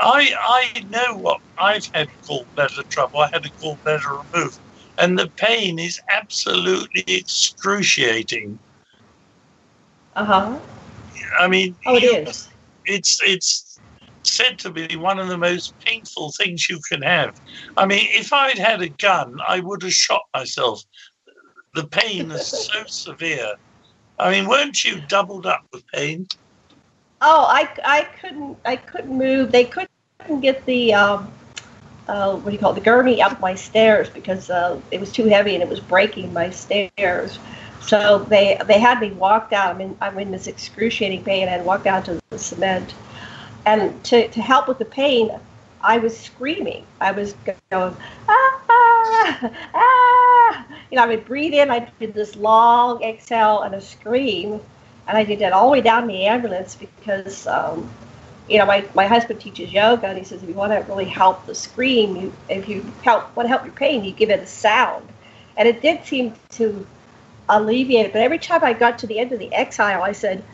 I 0.00 0.34
I 0.74 0.82
know 0.88 1.16
what 1.16 1.38
I've 1.58 1.86
had 1.94 2.08
gallbladder 2.28 2.88
trouble. 2.88 3.20
I 3.20 3.30
had 3.32 3.44
a 3.46 3.50
gallbladder 3.50 4.24
removed, 4.32 4.58
and 4.98 5.18
the 5.18 5.30
pain 5.36 5.78
is 5.78 6.00
absolutely 6.10 7.04
excruciating. 7.06 8.58
Uh 10.16 10.24
huh. 10.24 10.58
I 11.38 11.48
mean, 11.48 11.76
oh, 11.86 11.96
it 11.96 12.02
you, 12.02 12.16
is. 12.16 12.48
It's 12.84 13.20
it's 13.22 13.71
said 14.24 14.58
to 14.60 14.70
be 14.70 14.96
one 14.96 15.18
of 15.18 15.28
the 15.28 15.38
most 15.38 15.78
painful 15.80 16.32
things 16.32 16.68
you 16.68 16.80
can 16.88 17.02
have. 17.02 17.40
I 17.76 17.86
mean, 17.86 18.06
if 18.10 18.32
I'd 18.32 18.58
had 18.58 18.82
a 18.82 18.88
gun, 18.88 19.38
I 19.46 19.60
would 19.60 19.82
have 19.82 19.92
shot 19.92 20.22
myself. 20.34 20.82
The 21.74 21.86
pain 21.86 22.30
is 22.30 22.46
so 22.72 22.84
severe. 22.86 23.54
I 24.18 24.30
mean, 24.30 24.48
weren't 24.48 24.84
you 24.84 25.00
doubled 25.08 25.46
up 25.46 25.64
with 25.72 25.86
pain? 25.88 26.26
Oh, 27.20 27.46
I, 27.48 27.68
I 27.84 28.02
couldn't 28.20 28.58
I 28.64 28.76
couldn't 28.76 29.16
move. 29.16 29.52
They 29.52 29.64
couldn't 29.64 29.88
get 30.40 30.64
the 30.66 30.92
um, 30.94 31.32
uh, 32.08 32.36
what 32.36 32.46
do 32.46 32.52
you 32.52 32.58
call 32.58 32.72
it, 32.72 32.74
the 32.74 32.80
gurney 32.80 33.22
up 33.22 33.40
my 33.40 33.54
stairs 33.54 34.08
because 34.10 34.50
uh, 34.50 34.80
it 34.90 35.00
was 35.00 35.12
too 35.12 35.26
heavy 35.26 35.54
and 35.54 35.62
it 35.62 35.68
was 35.68 35.80
breaking 35.80 36.32
my 36.32 36.50
stairs. 36.50 37.38
So 37.80 38.20
they 38.28 38.60
they 38.66 38.78
had 38.78 39.00
me 39.00 39.10
walk 39.12 39.50
down. 39.50 39.70
I'm 39.70 39.80
in 39.80 39.96
I'm 40.00 40.18
in 40.18 40.30
this 40.30 40.46
excruciating 40.46 41.24
pain. 41.24 41.48
I 41.48 41.52
had 41.52 41.64
walked 41.64 41.84
down 41.84 42.02
to 42.04 42.20
the 42.30 42.38
cement, 42.38 42.94
and 43.66 44.02
to 44.04 44.28
to 44.28 44.40
help 44.40 44.68
with 44.68 44.78
the 44.78 44.84
pain, 44.84 45.30
I 45.80 45.98
was 45.98 46.18
screaming. 46.18 46.86
I 47.00 47.12
was 47.12 47.34
going 47.44 47.56
ah 48.28 48.60
ah 48.70 49.50
ah. 49.74 50.66
You 50.90 50.96
know, 50.96 51.04
I 51.04 51.06
would 51.06 51.24
breathe 51.24 51.54
in. 51.54 51.70
I 51.70 51.90
did 51.98 52.14
this 52.14 52.36
long 52.36 53.02
exhale 53.02 53.62
and 53.62 53.74
a 53.74 53.80
scream, 53.80 54.60
and 55.06 55.16
I 55.16 55.24
did 55.24 55.38
that 55.40 55.52
all 55.52 55.66
the 55.66 55.72
way 55.72 55.80
down 55.80 56.06
the 56.06 56.26
ambulance 56.26 56.74
because. 56.74 57.46
Um, 57.46 57.90
you 58.48 58.58
know, 58.58 58.66
my, 58.66 58.84
my 58.94 59.06
husband 59.06 59.40
teaches 59.40 59.72
yoga, 59.72 60.08
and 60.08 60.18
he 60.18 60.24
says 60.24 60.42
if 60.42 60.48
you 60.48 60.54
want 60.54 60.72
to 60.72 60.78
really 60.92 61.04
help 61.04 61.46
the 61.46 61.54
scream, 61.54 62.16
you, 62.16 62.32
if 62.48 62.68
you 62.68 62.82
help 63.02 63.34
want 63.36 63.44
to 63.46 63.48
help 63.48 63.64
your 63.64 63.72
pain, 63.74 64.04
you 64.04 64.12
give 64.12 64.30
it 64.30 64.40
a 64.40 64.46
sound, 64.46 65.08
and 65.56 65.68
it 65.68 65.80
did 65.80 66.04
seem 66.04 66.34
to 66.50 66.86
alleviate 67.48 68.06
it. 68.06 68.12
But 68.12 68.22
every 68.22 68.38
time 68.38 68.64
I 68.64 68.72
got 68.72 68.98
to 68.98 69.06
the 69.06 69.18
end 69.18 69.32
of 69.32 69.38
the 69.38 69.52
exhale, 69.52 70.02
I 70.02 70.12
said, 70.12 70.44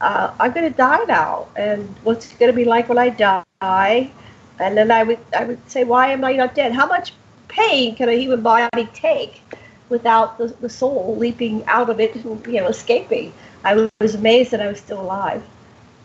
uh, 0.00 0.32
"I'm 0.38 0.52
going 0.52 0.70
to 0.70 0.76
die 0.76 1.04
now, 1.04 1.48
and 1.56 1.94
what's 2.02 2.32
it 2.32 2.38
going 2.38 2.50
to 2.50 2.56
be 2.56 2.64
like 2.64 2.88
when 2.88 2.98
I 2.98 3.08
die?" 3.10 4.10
And 4.58 4.76
then 4.76 4.90
I 4.90 5.02
would 5.02 5.18
I 5.36 5.44
would 5.44 5.70
say, 5.70 5.84
"Why 5.84 6.08
am 6.08 6.24
I 6.24 6.32
not 6.32 6.54
dead? 6.54 6.72
How 6.72 6.86
much 6.86 7.12
pain 7.48 7.94
can 7.96 8.08
a 8.08 8.12
human 8.12 8.42
body 8.42 8.88
take 8.92 9.42
without 9.88 10.38
the, 10.38 10.48
the 10.60 10.68
soul 10.68 11.16
leaping 11.16 11.64
out 11.66 11.88
of 11.88 12.00
it, 12.00 12.14
and, 12.14 12.46
you 12.46 12.60
know, 12.60 12.68
escaping?" 12.68 13.32
I 13.64 13.88
was 14.00 14.14
amazed 14.14 14.52
that 14.52 14.60
I 14.60 14.68
was 14.68 14.78
still 14.78 15.00
alive. 15.00 15.42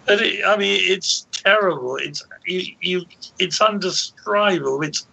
But 0.07 0.22
it, 0.22 0.43
I 0.45 0.57
mean, 0.57 0.80
it's 0.84 1.27
terrible. 1.31 1.97
It's 1.97 2.23
you, 2.45 2.76
you 2.81 3.05
it's 3.39 3.61
undescribable. 3.61 4.81
It's 4.81 5.05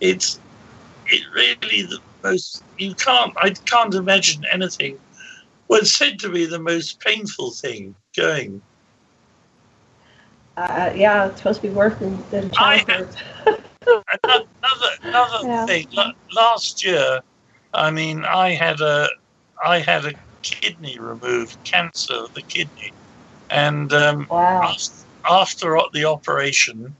it's 0.00 0.38
it 1.06 1.22
really 1.34 1.82
the 1.82 2.00
most 2.22 2.62
you 2.78 2.94
can't 2.94 3.32
I 3.36 3.50
can't 3.50 3.94
imagine 3.94 4.44
anything 4.50 4.98
was 5.68 5.92
said 5.92 6.18
to 6.20 6.28
be 6.28 6.46
the 6.46 6.58
most 6.58 7.00
painful 7.00 7.50
thing 7.52 7.94
going. 8.16 8.62
Uh, 10.56 10.92
yeah, 10.94 11.26
it's 11.26 11.38
supposed 11.38 11.60
to 11.62 11.68
be 11.68 11.74
worse 11.74 11.98
than, 11.98 12.50
childbirth. 12.52 13.16
another 14.24 14.90
another 15.02 15.44
Yeah. 15.44 15.66
thing. 15.66 15.86
Last 16.34 16.84
year, 16.84 17.20
I 17.72 17.90
mean, 17.90 18.24
I 18.24 18.50
had 18.50 18.80
a 18.80 19.08
I 19.64 19.80
had 19.80 20.04
a 20.04 20.14
kidney 20.42 20.98
removed, 20.98 21.58
cancer 21.64 22.14
of 22.14 22.32
the 22.34 22.42
kidney, 22.48 22.94
and 23.50 23.92
um, 23.92 24.26
after, 24.30 24.92
after 25.28 25.78
the 25.92 26.04
operation, 26.04 26.96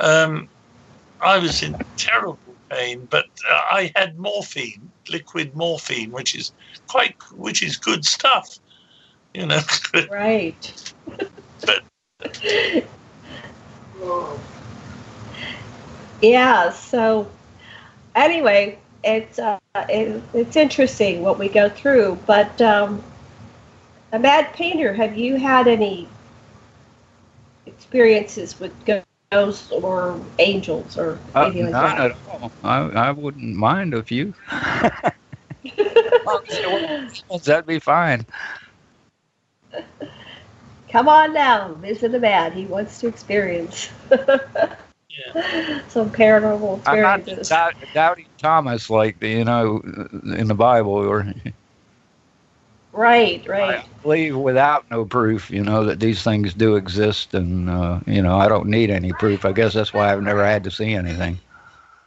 um, 0.00 0.48
I 1.20 1.38
was 1.38 1.62
in 1.62 1.74
terrible 1.98 2.56
pain. 2.70 3.06
But 3.10 3.26
uh, 3.50 3.60
I 3.70 3.92
had 3.96 4.16
morphine, 4.16 4.92
liquid 5.10 5.54
morphine, 5.54 6.10
which 6.10 6.34
is 6.34 6.52
quite 6.88 7.14
which 7.32 7.62
is 7.62 7.76
good 7.76 8.04
stuff, 8.04 8.48
you 9.38 9.46
know. 9.46 9.60
right. 10.10 10.72
but 11.64 11.82
Yeah. 16.20 16.70
So 16.70 17.28
anyway, 18.14 18.78
it's 19.04 19.38
uh, 19.38 19.58
it, 19.88 20.22
it's 20.34 20.56
interesting 20.56 21.22
what 21.22 21.38
we 21.38 21.48
go 21.48 21.68
through. 21.68 22.18
But 22.26 22.60
um, 22.60 23.02
a 24.12 24.18
mad 24.18 24.52
painter, 24.54 24.92
have 24.92 25.16
you 25.16 25.36
had 25.36 25.68
any 25.68 26.08
experiences 27.66 28.58
with 28.58 28.72
ghosts 29.32 29.70
or 29.70 30.20
angels 30.38 30.98
or 30.98 31.18
Uh, 31.34 31.44
like 31.44 31.54
none 31.54 31.72
that? 31.72 31.98
at 31.98 32.12
all. 32.26 32.52
I, 32.64 32.78
I 32.78 33.10
wouldn't 33.12 33.54
mind 33.56 33.94
a 33.94 34.02
few. 34.02 34.34
That'd 37.44 37.66
be 37.66 37.78
fine. 37.78 38.26
Come 40.90 41.08
on 41.08 41.34
now, 41.34 41.74
visit 41.74 42.14
a 42.14 42.18
man. 42.18 42.52
He 42.52 42.64
wants 42.64 42.98
to 43.00 43.08
experience 43.08 43.90
some 45.88 46.10
paranormal 46.10 46.78
experiences. 46.78 46.86
I'm 46.86 47.02
not 47.02 47.18
experiences. 47.18 47.48
doubt, 47.48 47.74
doubting 47.94 48.26
Thomas 48.38 48.88
like 48.88 49.22
you 49.22 49.44
know 49.44 49.82
in 50.24 50.48
the 50.48 50.54
Bible 50.54 50.92
or 50.92 51.26
Right, 52.92 53.46
right. 53.46 53.78
I 53.78 53.84
believe 54.02 54.36
without 54.36 54.90
no 54.90 55.04
proof, 55.04 55.50
you 55.50 55.62
know, 55.62 55.84
that 55.84 56.00
these 56.00 56.22
things 56.24 56.52
do 56.52 56.74
exist, 56.74 57.32
and 57.32 57.70
uh, 57.70 58.00
you 58.06 58.22
know, 58.22 58.36
I 58.38 58.48
don't 58.48 58.66
need 58.66 58.90
any 58.90 59.12
proof. 59.12 59.44
I 59.44 59.52
guess 59.52 59.74
that's 59.74 59.92
why 59.94 60.12
I've 60.12 60.22
never 60.22 60.44
had 60.44 60.64
to 60.64 60.70
see 60.72 60.94
anything. 60.94 61.38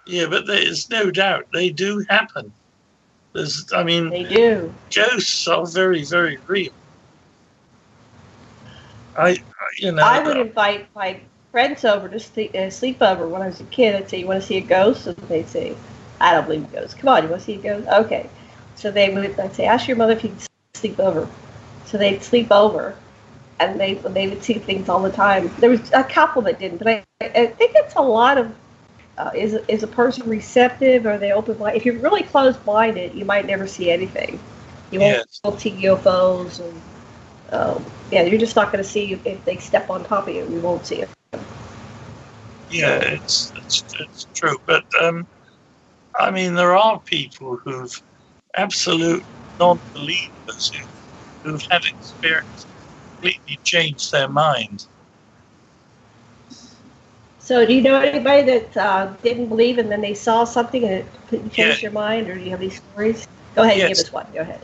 Yeah, 0.05 0.25
but 0.25 0.47
there's 0.47 0.89
no 0.89 1.09
doubt 1.09 1.45
they 1.53 1.69
do 1.69 2.03
happen. 2.09 2.51
There's, 3.33 3.65
I 3.73 3.83
mean, 3.83 4.09
they 4.09 4.25
do. 4.25 4.73
Ghosts 4.93 5.47
are 5.47 5.65
very, 5.65 6.03
very 6.03 6.37
real. 6.47 6.73
I, 9.15 9.37
you 9.77 9.91
know, 9.91 10.03
I 10.03 10.19
would 10.23 10.37
invite 10.37 10.87
my 10.95 11.19
friends 11.51 11.85
over 11.85 12.07
to 12.09 12.19
sleep, 12.19 12.55
uh, 12.55 12.69
sleep 12.69 13.01
over 13.01 13.27
when 13.27 13.41
I 13.41 13.47
was 13.47 13.59
a 13.61 13.65
kid. 13.65 13.95
I'd 13.95 14.09
say, 14.09 14.19
"You 14.19 14.27
want 14.27 14.41
to 14.41 14.47
see 14.47 14.57
a 14.57 14.61
ghost?" 14.61 15.07
And 15.07 15.17
they'd 15.27 15.49
say, 15.49 15.75
"I 16.19 16.33
don't 16.33 16.45
believe 16.45 16.63
in 16.63 16.71
ghosts. 16.71 16.95
Come 16.95 17.09
on, 17.09 17.23
you 17.23 17.29
want 17.29 17.41
to 17.41 17.45
see 17.45 17.55
a 17.55 17.57
ghost?" 17.57 17.87
Okay. 17.87 18.29
So 18.75 18.91
they 18.91 19.09
would. 19.09 19.39
I'd 19.39 19.55
say, 19.55 19.65
"Ask 19.65 19.87
your 19.87 19.97
mother 19.97 20.13
if 20.13 20.23
you 20.23 20.29
can 20.29 20.39
sleep 20.75 20.99
over." 20.99 21.27
So 21.85 21.97
they'd 21.97 22.23
sleep 22.23 22.51
over, 22.51 22.95
and 23.59 23.79
they 23.79 23.95
they 23.95 24.27
would 24.27 24.43
see 24.43 24.53
things 24.55 24.89
all 24.89 25.01
the 25.01 25.11
time. 25.11 25.51
There 25.59 25.69
was 25.69 25.91
a 25.93 26.03
couple 26.03 26.41
that 26.43 26.59
didn't, 26.59 26.79
but 26.79 26.87
I, 26.87 27.03
I 27.21 27.47
think 27.47 27.73
it's 27.75 27.95
a 27.95 28.01
lot 28.01 28.37
of. 28.37 28.51
Uh, 29.17 29.31
is 29.35 29.53
is 29.67 29.83
a 29.83 29.87
person 29.87 30.27
receptive? 30.27 31.05
Are 31.05 31.17
they 31.17 31.31
open 31.33 31.57
minded? 31.59 31.77
If 31.77 31.85
you're 31.85 31.99
really 31.99 32.23
closed 32.23 32.65
minded, 32.65 33.13
you 33.13 33.25
might 33.25 33.45
never 33.45 33.67
see 33.67 33.91
anything. 33.91 34.39
You 34.91 35.01
won't, 35.01 35.17
Yes. 35.17 35.41
see 35.59 35.71
UFOs 35.83 36.59
and 36.59 36.81
um, 37.51 37.85
yeah, 38.11 38.23
you're 38.23 38.39
just 38.39 38.55
not 38.55 38.71
going 38.71 38.83
to 38.83 38.89
see 38.89 39.19
if 39.25 39.45
they 39.45 39.57
step 39.57 39.89
on 39.89 40.03
top 40.03 40.27
of 40.27 40.35
you. 40.35 40.47
You 40.49 40.59
won't 40.59 40.85
see 40.85 41.01
it. 41.01 41.09
yeah, 42.69 42.99
it's, 42.99 43.51
it's 43.55 43.83
it's 43.99 44.27
true. 44.33 44.57
But 44.65 44.83
um, 45.01 45.27
I 46.19 46.31
mean, 46.31 46.53
there 46.53 46.75
are 46.75 46.99
people 47.01 47.57
who've 47.63 47.91
absolute 48.55 49.25
non-believers 49.59 50.71
who, 51.43 51.51
who've 51.51 51.63
had 51.69 51.81
experience 51.85 52.67
completely 53.21 53.59
changed 53.63 54.11
their 54.11 54.29
mind. 54.29 54.85
So, 57.39 57.65
do 57.65 57.73
you 57.73 57.81
know 57.81 57.99
anybody 57.99 58.43
that 58.43 58.77
uh, 58.77 59.13
didn't 59.23 59.47
believe 59.47 59.77
and 59.77 59.91
then 59.91 60.01
they 60.01 60.13
saw 60.13 60.43
something 60.43 60.83
and 60.83 60.93
it 60.93 61.07
changed 61.31 61.57
Yeah. 61.57 61.75
their 61.81 61.91
mind, 61.91 62.29
or 62.29 62.35
do 62.35 62.41
you 62.41 62.51
have 62.51 62.59
these 62.59 62.81
stories? 62.93 63.27
Go 63.55 63.63
ahead, 63.63 63.77
Yes. 63.77 63.89
give 63.89 63.99
us 63.99 64.11
one. 64.13 64.27
Go 64.33 64.41
ahead. 64.41 64.61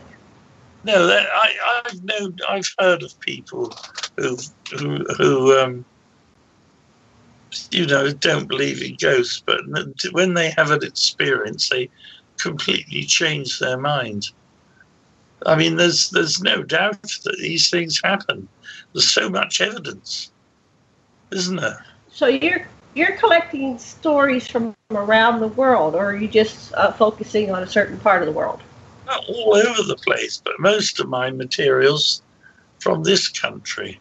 No, 0.88 1.10
I, 1.10 1.82
I've 1.86 2.02
known, 2.06 2.38
I've 2.48 2.74
heard 2.80 3.04
of 3.04 3.20
people 3.20 3.74
who, 4.16 4.38
who, 4.80 5.04
who, 5.18 5.60
um, 5.60 5.86
you 7.72 7.86
know, 7.86 8.10
don't 8.14 8.48
believe 8.48 8.82
in 8.82 8.96
ghosts, 8.96 9.44
but 9.46 9.60
when 10.14 10.34
they 10.34 10.52
have 10.52 10.72
an 10.72 10.84
experience, 10.84 11.68
they 11.68 11.90
completely 12.38 13.04
change 13.04 13.60
their 13.60 13.78
mind. 13.78 14.30
I 15.46 15.56
mean, 15.56 15.76
there's 15.76 16.10
there's 16.10 16.42
no 16.42 16.64
doubt 16.64 17.02
that 17.02 17.38
these 17.38 17.70
things 17.70 18.00
happen. 18.02 18.48
There's 18.94 19.12
so 19.12 19.30
much 19.30 19.60
evidence, 19.60 20.32
isn't 21.32 21.58
there? 21.58 21.86
So 22.10 22.28
you're 22.28 22.66
you're 22.96 23.18
collecting 23.18 23.78
stories 23.78 24.48
from 24.48 24.74
around 24.92 25.42
the 25.42 25.50
world, 25.50 25.96
or 25.96 26.12
are 26.12 26.16
you 26.16 26.30
just 26.30 26.74
uh, 26.76 26.94
focusing 26.94 27.52
on 27.52 27.62
a 27.62 27.68
certain 27.68 28.00
part 28.00 28.22
of 28.22 28.26
the 28.26 28.32
world? 28.32 28.62
Not 29.08 29.26
all 29.30 29.56
over 29.56 29.84
the 29.84 29.96
place, 29.96 30.42
but 30.44 30.60
most 30.60 31.00
of 31.00 31.08
my 31.08 31.32
materials 31.32 32.22
from 32.80 33.04
this 33.04 33.30
country. 33.30 34.00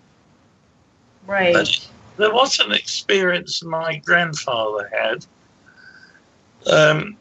Right. 1.26 1.54
But 1.54 1.88
there 2.16 2.34
was 2.34 2.58
an 2.60 2.72
experience 2.72 3.62
my 3.62 3.96
grandfather 3.96 4.90
had. 4.92 5.26
Um, 6.66 7.16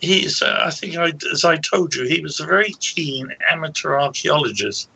he's, 0.00 0.42
uh, 0.42 0.62
I 0.64 0.70
think, 0.70 0.96
I, 0.96 1.12
as 1.32 1.44
I 1.44 1.56
told 1.58 1.94
you, 1.94 2.08
he 2.08 2.20
was 2.20 2.40
a 2.40 2.46
very 2.46 2.72
keen 2.80 3.32
amateur 3.50 3.94
archaeologist. 3.94 4.88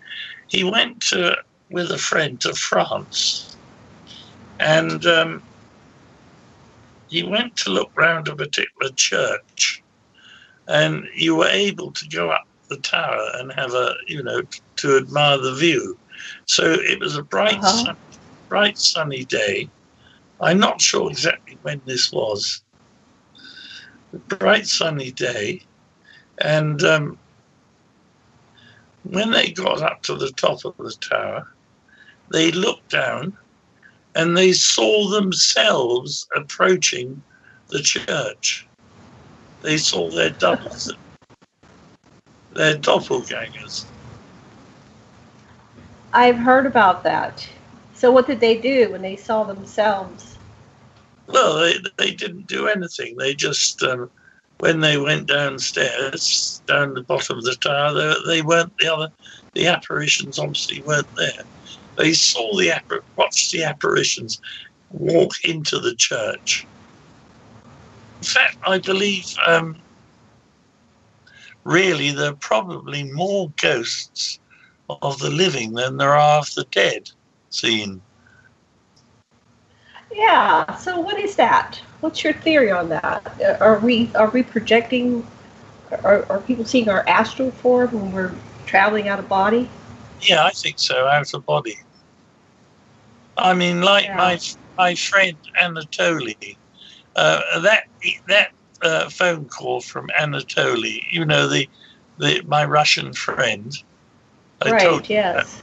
He 0.48 0.64
went 0.64 1.01
to, 1.02 1.36
with 1.70 1.90
a 1.90 1.98
friend 1.98 2.40
to 2.40 2.55
France, 2.55 3.56
and 4.59 5.06
um, 5.06 5.43
he 7.09 7.23
went 7.23 7.56
to 7.59 7.70
look 7.70 7.90
round 7.97 8.28
a 8.28 8.36
particular 8.36 8.90
church, 8.97 9.81
and 10.68 11.05
you 11.14 11.36
were 11.36 11.48
able 11.48 11.93
to 11.93 12.09
go 12.09 12.30
up 12.30 12.44
the 12.68 12.76
tower 12.78 13.30
and 13.34 13.52
have 13.52 13.74
a, 13.74 13.94
you 14.06 14.22
know, 14.22 14.43
to 14.76 14.97
admire 14.97 15.39
the 15.39 15.55
view. 15.55 15.98
So 16.47 16.64
it 16.72 17.01
was 17.01 17.16
a 17.16 17.22
bright, 17.22 17.59
Uh-huh. 17.59 17.84
sun, 17.84 17.97
bright 18.48 18.78
sunny 18.78 19.24
day 19.24 19.68
I'm 20.43 20.59
not 20.59 20.80
sure 20.80 21.09
exactly 21.09 21.56
when 21.62 21.80
this 21.86 22.10
was. 22.12 22.62
A 24.12 24.18
bright 24.18 24.66
sunny 24.66 25.12
day, 25.12 25.62
and 26.39 26.82
um, 26.82 27.16
when 29.05 29.30
they 29.30 29.52
got 29.52 29.82
up 29.82 30.02
to 30.02 30.16
the 30.16 30.32
top 30.32 30.64
of 30.64 30.76
the 30.78 30.94
tower, 31.01 31.47
they 32.32 32.51
looked 32.51 32.90
down 32.90 33.36
and 34.16 34.36
they 34.36 34.52
saw 34.52 35.09
themselves 35.10 36.26
approaching 36.34 37.22
the 37.68 37.80
church. 37.80 38.66
They 39.62 39.76
saw 39.76 40.10
their 40.10 40.30
doubles, 40.30 40.93
their 42.52 42.76
doppelgangers. 42.76 43.84
I've 46.12 46.36
heard 46.36 46.66
about 46.66 47.05
that. 47.05 47.48
So 47.94 48.10
what 48.10 48.26
did 48.26 48.40
they 48.40 48.59
do 48.59 48.90
when 48.90 49.02
they 49.02 49.16
saw 49.16 49.44
themselves? 49.44 50.36
Well, 51.28 51.60
they, 51.60 51.74
they 51.97 52.10
didn't 52.12 52.48
do 52.48 52.66
anything. 52.66 53.16
They 53.16 53.34
just, 53.34 53.82
um, 53.82 54.10
when 54.59 54.80
they 54.80 54.98
went 54.98 55.28
downstairs, 55.28 56.60
down 56.66 56.94
the 56.94 57.02
bottom 57.02 57.39
of 57.39 57.44
the 57.44 57.55
tower, 57.55 57.94
they, 57.94 58.14
they 58.26 58.43
weren't 58.43 58.76
the 58.78 58.93
other, 58.93 59.12
the 59.55 59.68
apparitions 59.68 60.39
obviously 60.39 60.82
weren't 60.82 61.06
there. 61.16 61.44
They 61.97 62.12
saw 62.12 62.56
the, 62.56 62.68
appar- 62.68 63.02
watched 63.16 63.52
the 63.52 63.62
apparitions 63.64 64.40
walk 64.90 65.32
into 65.44 65.78
the 65.78 65.94
church. 65.94 66.66
In 68.23 68.27
fact, 68.27 68.57
I 68.65 68.78
believe 68.78 69.24
um, 69.49 69.82
really 71.65 72.12
there 72.12 72.31
are 72.31 72.36
probably 72.36 73.03
more 73.03 73.53
ghosts 73.61 74.39
of 74.89 75.19
the 75.19 75.31
living 75.31 75.73
than 75.73 75.97
there 75.97 76.15
are 76.15 76.39
of 76.39 76.49
the 76.55 76.65
dead 76.70 77.03
seen. 77.51 78.05
Yeah. 80.15 80.77
So 80.77 81.01
what 81.01 81.19
is 81.19 81.35
that? 81.36 81.81
What's 82.01 82.23
your 82.23 82.32
theory 82.32 82.70
on 82.70 82.90
that? 82.90 83.59
Are 83.61 83.81
we 83.81 84.12
are 84.15 84.31
we 84.31 84.44
projecting? 84.44 85.27
Are, 85.90 86.24
are 86.31 86.40
people 86.40 86.65
seeing 86.65 86.89
our 86.89 87.05
astral 87.09 87.51
form 87.51 87.90
when 87.93 88.12
we're 88.12 88.32
traveling 88.66 89.09
out 89.09 89.19
of 89.19 89.28
body? 89.28 89.69
Yeah, 90.20 90.44
I 90.44 90.51
think 90.51 90.78
so. 90.78 91.09
Out 91.09 91.35
of 91.35 91.44
body. 91.44 91.77
I 93.36 93.55
mean, 93.55 93.82
like 93.82 94.05
Yeah. 94.05 94.16
my 94.16 94.39
my 94.78 94.94
friend 94.94 95.39
Anatoly, 95.61 96.59
uh, 97.16 97.60
that 97.60 97.84
that 98.28 98.48
uh, 98.82 99.09
phone 99.09 99.47
call 99.47 99.80
from 99.80 100.09
Anatoly, 100.18 101.02
you 101.10 101.24
know 101.24 101.48
the 101.48 101.68
the 102.18 102.43
my 102.47 102.64
Russian 102.64 103.12
friend. 103.12 103.72
I 104.62 104.70
right. 104.70 105.10
yes. 105.10 105.62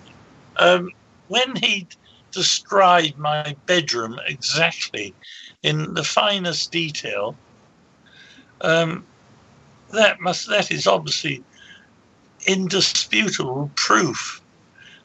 Um, 0.58 0.90
when 1.28 1.56
he 1.56 1.88
described 2.32 3.18
my 3.18 3.56
bedroom 3.66 4.20
exactly 4.28 5.16
in 5.64 5.94
the 5.94 6.04
finest 6.04 6.72
detail, 6.72 7.36
um, 8.62 9.06
that 9.92 10.20
must 10.20 10.50
that 10.50 10.72
is 10.72 10.86
obviously 10.86 11.44
indisputable 12.48 13.72
proof 13.76 14.42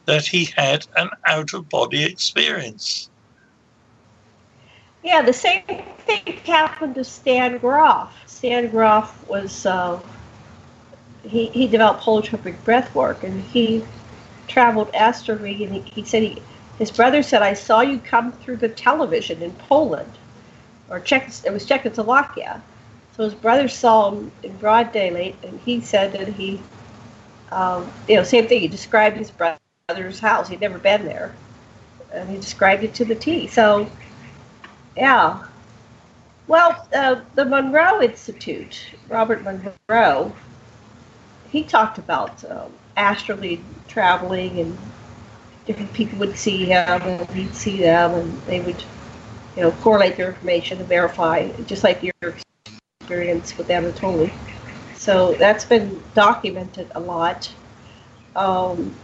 that 0.07 0.27
he 0.27 0.45
had 0.57 0.87
an 0.97 1.09
out 1.27 1.55
of 1.55 1.69
body 1.69 2.05
experience. 2.05 3.09
Yeah, 5.05 5.23
the 5.23 5.35
same 5.35 5.65
thing 5.67 6.25
happened 6.47 6.97
to 6.97 7.05
Stan 7.05 7.59
Grof. 7.59 8.13
Stan 8.27 8.71
Grof 8.71 9.29
was 9.29 9.67
uh, 9.67 10.01
he 11.25 11.47
he 11.49 11.69
developed 11.69 12.03
holotropic 12.03 12.63
breath 12.65 12.95
work, 12.95 13.25
and 13.25 13.43
he 13.43 13.85
traveled 14.49 14.91
astrally, 14.95 15.65
and 15.65 15.75
he, 15.75 15.81
he 15.83 16.05
said 16.05 16.23
he 16.25 16.43
his 16.79 16.91
brother 16.93 17.23
said 17.23 17.43
I 17.43 17.55
saw 17.55 17.83
you 17.83 17.99
come 18.01 18.33
through 18.33 18.59
the 18.59 18.71
television 18.71 19.43
in 19.43 19.53
Poland, 19.53 20.13
or 20.91 21.01
Czech 21.01 21.31
it 21.45 21.53
was 21.53 21.67
Czechoslovakia. 21.67 22.63
So 23.17 23.25
his 23.25 23.35
brother 23.35 23.69
saw 23.69 24.11
him 24.13 24.33
in 24.43 24.57
broad 24.59 24.93
daylight, 24.93 25.37
and 25.45 25.61
he 25.61 25.81
said 25.81 26.13
that 26.15 26.29
he, 26.29 26.61
um, 27.53 27.93
you 28.09 28.17
know, 28.17 28.25
same 28.25 28.49
thing. 28.49 28.61
He 28.61 28.69
described 28.69 29.17
his 29.19 29.31
brother's 29.31 30.21
house. 30.21 30.49
He'd 30.49 30.61
never 30.61 30.79
been 30.79 31.07
there, 31.07 31.35
and 32.13 32.29
he 32.31 32.37
described 32.37 32.85
it 32.85 32.95
to 32.95 33.05
the 33.07 33.15
T. 33.17 33.47
So. 33.49 33.89
Yeah. 34.97 35.45
Well, 36.47 36.87
uh, 36.95 37.21
the 37.35 37.45
Monroe 37.45 38.03
Institute, 38.03 38.91
Robert 39.09 39.43
Monroe, 39.43 40.33
he 41.51 41.65
talked 41.65 41.99
about 41.99 42.45
um, 42.51 42.73
astrally 42.97 43.61
traveling 43.89 44.61
and 44.61 44.79
different 45.67 45.93
people 45.93 46.19
would 46.19 46.37
see 46.37 46.67
him 46.67 47.03
and 47.03 47.29
he'd 47.31 47.55
see 47.55 47.79
them 47.79 48.13
and 48.13 48.43
they 48.43 48.61
would, 48.61 48.83
you 49.57 49.63
know, 49.63 49.71
correlate 49.73 50.17
their 50.17 50.29
information 50.29 50.79
and 50.79 50.89
verify, 50.89 51.49
just 51.63 51.83
like 51.83 52.03
your 52.03 52.35
experience 53.01 53.57
with 53.57 53.69
Anatoly. 53.69 54.33
So 54.95 55.35
that's 55.35 55.65
been 55.65 56.03
documented 56.15 56.91
a 56.95 57.01
lot. 57.01 57.51
Um, 58.37 58.95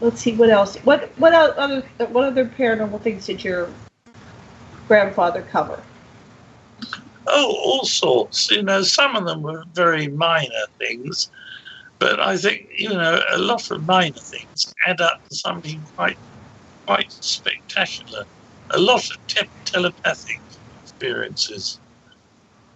let's 0.00 0.20
see 0.20 0.34
what 0.34 0.50
else. 0.50 0.76
What 0.78 1.10
what 1.18 1.34
other 1.34 1.80
what 1.98 2.24
other 2.24 2.46
paranormal 2.46 3.00
things 3.00 3.26
did 3.26 3.42
your 3.42 3.68
grandfather 4.86 5.42
cover? 5.42 5.82
Oh, 7.26 7.56
all 7.64 7.84
sorts. 7.84 8.50
You 8.50 8.62
know, 8.62 8.82
some 8.82 9.16
of 9.16 9.24
them 9.26 9.42
were 9.42 9.64
very 9.72 10.08
minor 10.08 10.66
things, 10.78 11.28
but 11.98 12.20
I 12.20 12.36
think 12.36 12.62
you 12.78 12.90
know 12.90 13.20
a 13.32 13.38
lot 13.38 13.70
of 13.70 13.84
minor 13.86 14.12
things 14.30 14.74
add 14.86 15.00
up 15.00 15.18
to 15.28 15.36
something 15.36 15.84
quite, 15.96 16.18
quite 16.86 17.10
spectacular. 17.10 18.24
A 18.70 18.78
lot 18.78 19.00
of 19.00 19.26
te- 19.28 19.50
telepathic 19.66 20.42
experiences, 20.82 21.80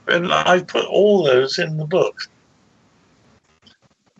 and 0.06 0.32
I 0.32 0.62
put 0.62 0.86
all 0.86 1.24
those 1.24 1.58
in 1.58 1.76
the 1.76 1.86
book. 1.86 2.14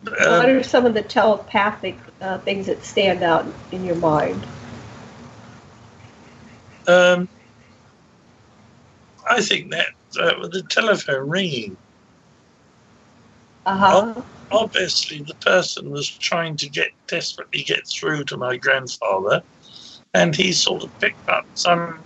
what 0.03 0.21
Um, 0.27 0.45
are 0.49 0.63
some 0.63 0.85
of 0.85 0.93
the 0.93 1.01
telepathic 1.01 1.97
uh, 2.21 2.37
things 2.39 2.67
that 2.67 2.83
stand 2.83 3.23
out 3.23 3.45
in 3.71 3.83
your 3.83 3.95
mind? 3.95 4.45
Um, 6.87 7.27
I 9.29 9.41
think 9.41 9.71
that 9.71 9.87
uh, 10.19 10.33
with 10.39 10.51
the 10.51 10.63
telephone 10.63 11.29
ringing, 11.29 11.77
Uh 13.65 13.77
huh. 13.77 14.21
obviously 14.51 15.21
the 15.21 15.35
person 15.35 15.91
was 15.91 16.09
trying 16.09 16.57
to 16.57 16.67
get 16.69 16.89
desperately 17.07 17.63
get 17.63 17.87
through 17.87 18.23
to 18.25 18.37
my 18.37 18.57
grandfather, 18.57 19.43
and 20.15 20.35
he 20.35 20.51
sort 20.51 20.83
of 20.83 20.99
picked 20.99 21.29
up 21.29 21.45
some 21.53 21.99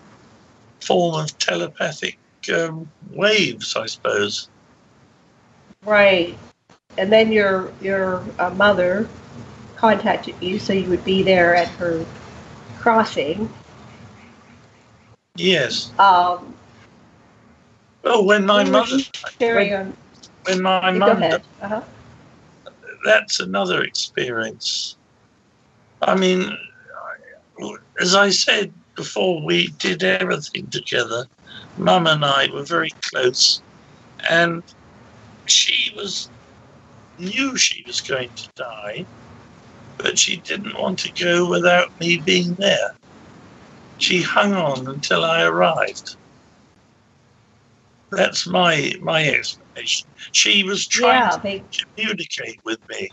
form 0.81 1.23
of 1.23 1.37
telepathic 1.39 2.17
um, 2.53 2.89
waves, 3.11 3.75
I 3.77 3.85
suppose. 3.85 4.49
Right. 5.85 6.37
And 6.97 7.11
then 7.11 7.31
your 7.31 7.71
your 7.81 8.21
uh, 8.39 8.49
mother 8.51 9.07
contacted 9.77 10.35
you, 10.41 10.59
so 10.59 10.73
you 10.73 10.89
would 10.89 11.03
be 11.05 11.23
there 11.23 11.55
at 11.55 11.69
her 11.69 12.05
crossing. 12.79 13.49
Yes. 15.35 15.91
Um, 15.99 16.52
Well, 18.03 18.25
when 18.25 18.45
my 18.45 18.63
we 18.63 18.69
mother, 18.69 18.97
when, 19.39 19.73
on- 19.73 19.97
when 20.45 20.61
my 20.61 20.91
mum. 20.91 21.23
Uh-huh. 21.23 21.81
that's 23.05 23.39
another 23.39 23.83
experience. 23.83 24.97
I 26.01 26.15
mean, 26.15 26.57
as 28.01 28.15
I 28.15 28.29
said 28.29 28.73
before, 28.95 29.43
we 29.45 29.67
did 29.79 30.03
everything 30.03 30.69
together. 30.69 31.25
Mum 31.77 32.07
and 32.07 32.25
I 32.25 32.49
were 32.51 32.65
very 32.65 32.91
close, 33.09 33.61
and 34.29 34.61
she 35.47 35.93
was 35.95 36.29
knew 37.17 37.55
she 37.55 37.83
was 37.87 38.01
going 38.01 38.29
to 38.35 38.49
die, 38.55 39.05
but 39.97 40.17
she 40.17 40.37
didn't 40.41 40.77
want 40.79 40.99
to 40.99 41.11
go 41.23 41.49
without 41.49 41.87
me 41.99 42.21
being 42.25 42.55
there. 42.55 42.95
She 43.97 44.21
hung 44.21 44.53
on 44.53 44.87
until 44.87 45.23
I 45.23 45.43
arrived. 45.43 46.17
That's 48.15 48.47
my 48.47 48.93
my 49.01 49.27
explanation. 49.27 50.09
She 50.31 50.63
was 50.63 50.87
trying 50.87 51.21
Yeah, 51.21 51.29
to 51.31 51.85
communicate 51.95 52.59
with 52.65 52.79
me. 52.89 53.09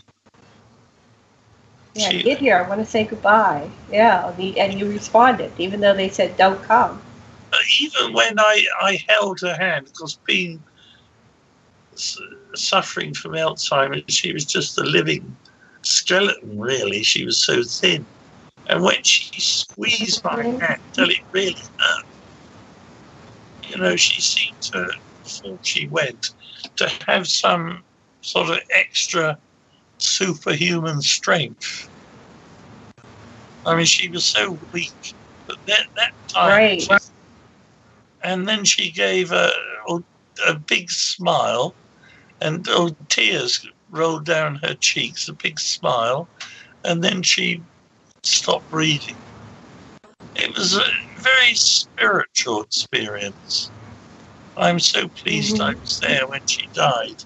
yeah 1.95 2.09
She- 2.09 2.23
get 2.23 2.39
here. 2.39 2.57
I 2.57 2.67
want 2.67 2.79
to 2.81 2.85
say 2.85 3.03
goodbye. 3.05 3.69
Yeah, 3.91 4.29
and 4.57 4.79
you- 4.79 4.89
responded, 4.89 5.51
even 5.57 5.79
though 5.81 5.93
they 5.95 6.09
said 6.09 6.37
don't 6.37 6.61
come. 6.63 7.01
even 7.79 8.13
when 8.13 8.39
I, 8.39 8.65
I 8.81 8.99
held 9.07 9.41
her 9.41 9.55
hand, 9.55 9.85
because 9.85 10.17
being 10.25 10.63
suffering 12.55 13.13
from 13.13 13.33
Alzheimer's, 13.33 14.13
she 14.15 14.31
was 14.33 14.45
just 14.45 14.77
a 14.77 14.83
living 14.83 15.37
skeleton, 15.83 16.59
really. 16.59 17.03
She 17.03 17.25
was 17.25 17.43
so 17.45 17.61
thin. 17.63 18.05
And 18.67 18.83
when 18.83 19.03
she 19.03 19.41
squeezed 19.41 20.23
my 20.23 20.43
hand 20.43 20.79
till 20.93 21.09
it 21.09 21.17
really 21.33 21.55
hurt, 21.79 22.05
you 23.71 23.77
know, 23.77 23.95
she 23.95 24.21
seemed 24.21 24.61
to, 24.73 24.87
before 25.23 25.59
she 25.61 25.87
went, 25.87 26.27
to 26.77 26.89
have 27.07 27.27
some 27.27 27.83
sort 28.21 28.49
of 28.49 28.59
extra 28.75 29.37
superhuman 29.97 31.01
strength. 31.01 31.89
I 33.65 33.75
mean, 33.75 33.85
she 33.85 34.09
was 34.09 34.25
so 34.25 34.59
weak. 34.73 35.15
But 35.47 35.57
that, 35.67 35.85
that 35.95 36.11
time, 36.33 36.49
Right. 36.49 36.83
and 38.23 38.47
then 38.47 38.65
she 38.65 38.91
gave 38.91 39.31
a, 39.31 39.51
a 40.47 40.55
big 40.55 40.89
smile, 40.89 41.75
and 42.41 42.65
oh, 42.69 42.95
tears 43.09 43.65
rolled 43.89 44.25
down 44.25 44.55
her 44.63 44.75
cheeks, 44.75 45.27
a 45.27 45.33
big 45.33 45.59
smile, 45.59 46.29
and 46.83 47.03
then 47.03 47.23
she 47.23 47.63
stopped 48.23 48.69
breathing. 48.69 49.17
It 50.35 50.55
was 50.57 50.79
very 51.21 51.53
spiritual 51.55 52.63
experience. 52.63 53.71
I'm 54.57 54.79
so 54.79 55.07
pleased 55.07 55.55
mm-hmm. 55.55 55.63
I 55.63 55.75
was 55.75 55.99
there 55.99 56.27
when 56.27 56.41
she 56.45 56.67
died, 56.73 57.23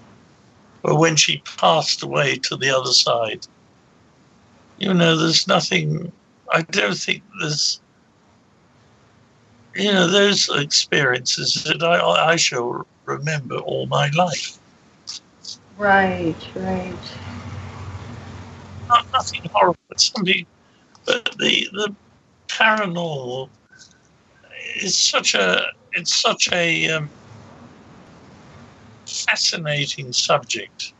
or 0.84 0.98
when 0.98 1.16
she 1.16 1.42
passed 1.58 2.02
away 2.02 2.36
to 2.36 2.56
the 2.56 2.70
other 2.70 2.92
side. 2.92 3.46
You 4.78 4.92
know, 4.94 5.16
there's 5.16 5.48
nothing, 5.48 6.12
I 6.52 6.62
don't 6.62 6.96
think 6.96 7.22
there's, 7.40 7.80
you 9.74 9.92
know, 9.92 10.06
those 10.06 10.48
experiences 10.54 11.64
that 11.64 11.82
I, 11.82 12.32
I 12.32 12.36
shall 12.36 12.86
remember 13.06 13.56
all 13.56 13.86
my 13.86 14.10
life. 14.10 14.58
Right, 15.76 16.36
right. 16.54 16.98
Not 18.88 19.06
nothing 19.12 19.50
horrible, 19.52 19.78
but 19.88 20.00
something, 20.00 20.46
but 21.06 21.24
the, 21.38 21.68
the 21.72 21.94
paranormal 22.48 23.50
is 24.82 24.98
such 24.98 25.34
a, 25.34 25.62
it's 25.92 26.20
such 26.20 26.48
a 26.52 26.90
um, 26.90 27.10
fascinating 29.06 30.12
subject. 30.12 30.94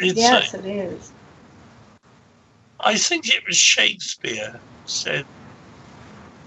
It's 0.00 0.18
yes, 0.18 0.54
a- 0.54 0.58
it 0.58 0.66
is. 0.66 1.14
I 2.80 2.96
think 2.96 3.28
it 3.28 3.42
was 3.46 3.56
Shakespeare 3.56 4.60
said, 4.84 5.24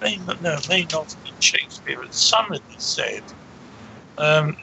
may 0.02 0.18
not, 0.18 0.42
no, 0.42 0.58
may 0.70 0.86
not 0.92 1.10
have 1.12 1.24
been 1.24 1.34
Shakespeare, 1.40 1.98
but 2.02 2.14
somebody 2.14 2.64
said, 2.78 3.24
um, 4.18 4.56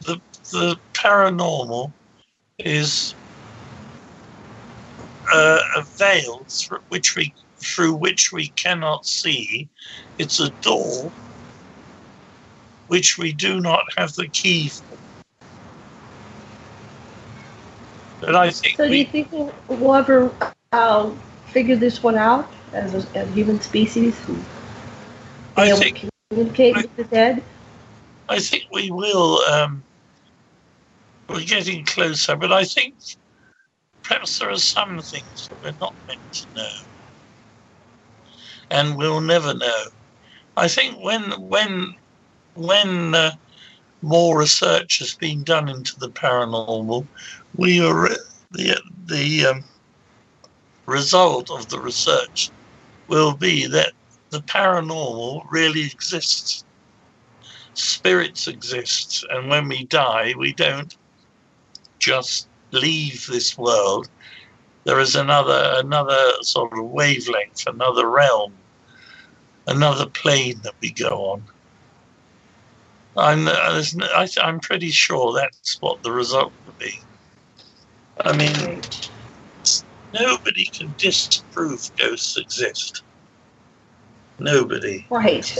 the, 0.00 0.20
the 0.50 0.76
paranormal 0.94 1.92
is 2.58 3.14
uh, 5.32 5.58
a 5.76 5.84
veil 5.98 6.46
through 6.50 6.80
which 6.88 7.14
we 7.16 7.34
through 7.62 7.94
which 7.94 8.32
we 8.32 8.48
cannot 8.48 9.06
see. 9.06 9.68
It's 10.18 10.40
a 10.40 10.50
door 10.62 11.12
which 12.88 13.16
we 13.16 13.32
do 13.32 13.60
not 13.60 13.84
have 13.96 14.12
the 14.14 14.28
key 14.28 14.68
for. 14.68 14.98
But 18.20 18.36
I 18.36 18.50
think 18.50 18.76
So 18.76 18.88
do 18.88 18.94
you 18.94 19.04
think 19.04 19.32
we'll, 19.32 19.94
ever 19.94 20.30
uh, 20.72 21.10
figure 21.46 21.76
this 21.76 22.02
one 22.02 22.16
out 22.16 22.52
as 22.72 22.94
a, 22.94 23.16
as 23.18 23.28
human 23.30 23.60
species 23.60 24.20
I 25.56 25.72
think- 25.72 26.08
communicate 26.30 26.76
with 26.76 26.96
the 26.96 27.04
dead? 27.04 27.42
I 28.28 28.38
think 28.38 28.64
we 28.72 28.90
will. 28.90 29.40
Um, 29.40 29.82
we're 31.28 31.44
getting 31.44 31.84
closer, 31.84 32.36
but 32.36 32.52
I 32.52 32.64
think 32.64 32.94
perhaps 34.02 34.38
there 34.38 34.50
are 34.50 34.56
some 34.56 35.00
things 35.00 35.48
that 35.48 35.62
we're 35.62 35.74
not 35.80 35.94
meant 36.08 36.20
to 36.32 36.46
know, 36.54 36.68
and 38.72 38.96
we'll 38.96 39.20
never 39.20 39.52
know. 39.54 39.84
I 40.56 40.66
think 40.66 40.98
when 40.98 41.22
when 41.40 41.94
when 42.54 43.14
uh, 43.14 43.32
more 44.00 44.38
research 44.38 44.98
has 44.98 45.14
been 45.14 45.44
done 45.44 45.68
into 45.68 45.98
the 45.98 46.08
paranormal, 46.08 47.06
we 47.54 47.80
are 47.84 48.08
the 48.50 48.80
the 49.06 49.46
um, 49.46 49.64
result 50.86 51.50
of 51.50 51.68
the 51.68 51.78
research 51.78 52.50
will 53.08 53.34
be 53.34 53.66
that 53.66 53.92
the 54.30 54.40
paranormal 54.40 55.46
really 55.50 55.84
exists 55.84 56.64
spirits 57.74 58.48
exist, 58.48 59.24
and 59.30 59.48
when 59.48 59.68
we 59.68 59.84
die, 59.84 60.34
we 60.36 60.52
don't 60.54 60.96
just 61.98 62.48
leave 62.70 63.26
this 63.26 63.56
world. 63.56 64.08
There 64.84 65.00
is 65.00 65.14
another 65.14 65.74
another 65.76 66.20
sort 66.40 66.76
of 66.76 66.86
wavelength, 66.90 67.66
another 67.66 68.08
realm, 68.08 68.52
another 69.66 70.06
plane 70.06 70.60
that 70.62 70.74
we 70.80 70.90
go 70.90 71.32
on. 71.32 71.42
I'm 73.16 73.46
uh, 73.46 73.72
there's 73.72 73.94
no- 73.94 74.06
I, 74.06 74.26
I'm 74.42 74.60
pretty 74.60 74.90
sure 74.90 75.34
that's 75.34 75.76
what 75.80 76.02
the 76.02 76.12
result 76.12 76.52
will 76.66 76.74
be. 76.78 76.98
I 78.24 78.32
mean, 78.36 78.80
nobody 80.14 80.64
can 80.66 80.94
disprove 80.98 81.90
ghosts 81.96 82.36
exist. 82.36 83.02
Nobody. 84.38 85.06
Right. 85.10 85.54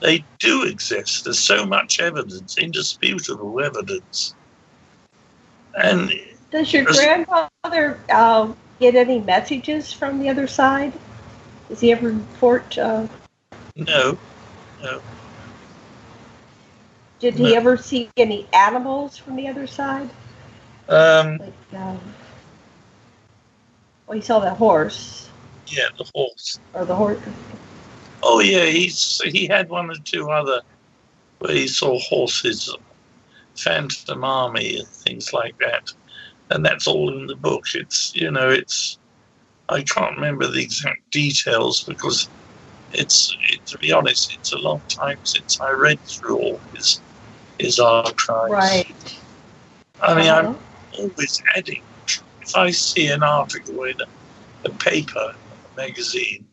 They 0.00 0.24
do 0.38 0.64
exist. 0.64 1.24
There's 1.24 1.40
so 1.40 1.66
much 1.66 2.00
evidence, 2.00 2.56
indisputable 2.58 3.60
evidence. 3.60 4.34
And 5.74 6.12
Does 6.50 6.72
your 6.72 6.84
grandfather 6.84 8.00
uh, 8.10 8.52
get 8.80 8.94
any 8.94 9.20
messages 9.20 9.92
from 9.92 10.20
the 10.20 10.28
other 10.28 10.46
side? 10.46 10.92
Does 11.68 11.80
he 11.80 11.92
ever 11.92 12.08
report? 12.08 12.76
Uh, 12.78 13.06
no, 13.76 14.18
no, 14.82 15.00
did 17.20 17.34
he 17.34 17.54
ever 17.56 17.76
see 17.76 18.08
any 18.16 18.46
animals 18.52 19.16
from 19.16 19.36
the 19.36 19.48
other 19.48 19.66
side? 19.66 20.08
um, 20.88 21.38
Like, 21.38 21.52
um, 21.74 22.00
well, 24.06 24.16
he 24.16 24.20
saw 24.20 24.38
the 24.38 24.54
horse 24.54 25.28
yeah, 25.70 25.88
the 25.98 26.06
horse. 26.14 26.60
or 26.74 26.84
the 26.84 26.94
horse. 26.94 27.18
Oh 28.22 28.40
yeah, 28.40 28.66
he's 28.66 29.20
he 29.24 29.46
had 29.46 29.68
one 29.68 29.90
or 29.90 29.96
two 30.04 30.30
other 30.30 30.60
where 31.38 31.54
he 31.54 31.68
saw 31.68 31.98
horses, 32.00 32.74
Phantom 33.56 34.24
Army, 34.24 34.78
and 34.78 34.88
things 34.88 35.32
like 35.32 35.56
that, 35.58 35.92
and 36.50 36.64
that's 36.64 36.86
all 36.86 37.16
in 37.16 37.26
the 37.26 37.36
book. 37.36 37.64
It's 37.74 38.12
you 38.14 38.30
know, 38.30 38.48
it's 38.48 38.98
I 39.68 39.82
can't 39.82 40.16
remember 40.16 40.46
the 40.46 40.62
exact 40.62 41.10
details 41.10 41.84
because 41.84 42.28
it's 42.90 43.36
it, 43.50 43.66
to 43.66 43.78
be 43.78 43.92
honest, 43.92 44.34
it's 44.34 44.52
a 44.52 44.58
long 44.58 44.82
time 44.88 45.18
since 45.24 45.60
I 45.60 45.70
read 45.72 46.00
through 46.06 46.38
all 46.38 46.62
his 46.74 47.02
his 47.58 47.78
archives. 47.78 48.50
Right. 48.50 48.96
I 50.00 50.14
mean, 50.14 50.28
Uh-huh. 50.28 50.48
I'm 50.48 50.58
always 50.98 51.42
adding. 51.56 51.82
If 52.40 52.56
I 52.56 52.70
see 52.70 53.08
an 53.08 53.22
article 53.22 53.82
in 53.84 53.96
a, 54.00 54.68
a 54.68 54.72
paper, 54.74 55.34
a 55.52 55.80
magazine, 55.80 56.46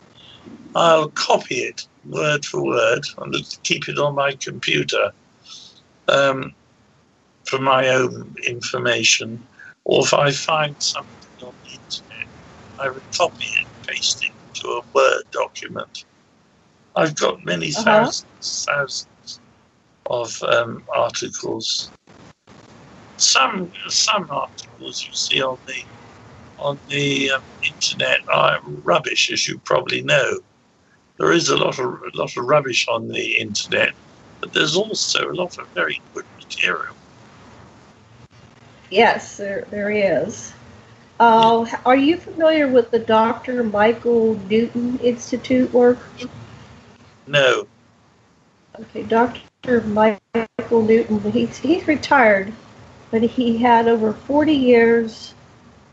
I'll 0.76 1.10
copy 1.12 1.56
it 1.56 1.88
word 2.04 2.44
for 2.46 2.64
word 2.66 3.04
and 3.18 3.36
keep 3.64 3.88
it 3.88 3.98
on 3.98 4.16
my 4.16 4.36
computer 4.42 5.14
um, 6.08 6.54
for 7.46 7.60
my 7.60 7.88
own 7.88 8.36
information. 8.46 9.48
Or 9.86 10.04
if 10.04 10.14
I 10.14 10.32
find 10.32 10.76
something 10.82 11.06
on 11.06 11.06
the 11.06 11.25
internet, 11.25 11.25
I 12.80 12.90
would 12.90 13.04
copy 13.16 13.48
and 13.60 13.68
paste 13.88 14.24
it 14.24 14.34
into 14.46 14.76
a 14.76 14.82
Word 14.94 15.24
document. 15.32 15.98
I've 16.96 17.16
got 17.16 17.38
many 17.46 17.72
Uh-huh. 17.72 17.84
thousands, 17.84 18.66
thousands 18.68 19.42
of 20.08 20.34
um, 20.44 20.84
articles 20.96 21.92
some 23.18 23.72
some 23.88 24.28
articles 24.30 25.04
you 25.08 25.14
see 25.14 25.42
on 25.42 25.58
the 25.68 25.84
on 26.58 26.80
the 26.88 27.32
um, 27.32 27.44
internet 27.68 28.20
are 28.34 28.60
rubbish, 28.66 29.30
as 29.32 29.48
you 29.48 29.60
probably 29.66 30.02
know. 30.04 30.40
There 31.20 31.32
is 31.32 31.50
a 31.50 31.58
lot 31.58 31.80
of 31.80 31.86
a 31.86 32.12
lot 32.18 32.36
of 32.38 32.46
rubbish 32.46 32.88
on 32.90 33.08
the 33.08 33.38
internet, 33.38 33.94
but 34.42 34.54
there's 34.54 34.76
also 34.76 35.22
a 35.30 35.34
lot 35.36 35.54
of 35.60 35.68
very 35.76 36.02
good 36.14 36.26
material. 36.38 36.96
Yes, 38.90 39.38
there, 39.38 39.68
there 39.72 39.92
is. 39.92 40.54
Uh, 41.20 41.66
are 41.86 41.96
you 41.96 42.18
familiar 42.18 42.68
with 42.68 42.92
the 42.92 43.00
Dr. 43.00 43.64
Michael 43.64 44.36
Newton 44.50 45.00
Institute 45.00 45.72
work? 45.74 46.00
No, 47.28 47.68
Okay, 48.80 49.04
Dr. 49.04 49.82
Michael 49.82 50.82
Newton, 50.82 51.32
he's, 51.32 51.58
he's 51.58 51.88
retired, 51.88 52.52
but 53.10 53.22
he 53.22 53.58
had 53.58 53.88
over 53.88 54.12
40 54.12 54.54
years, 54.54 55.34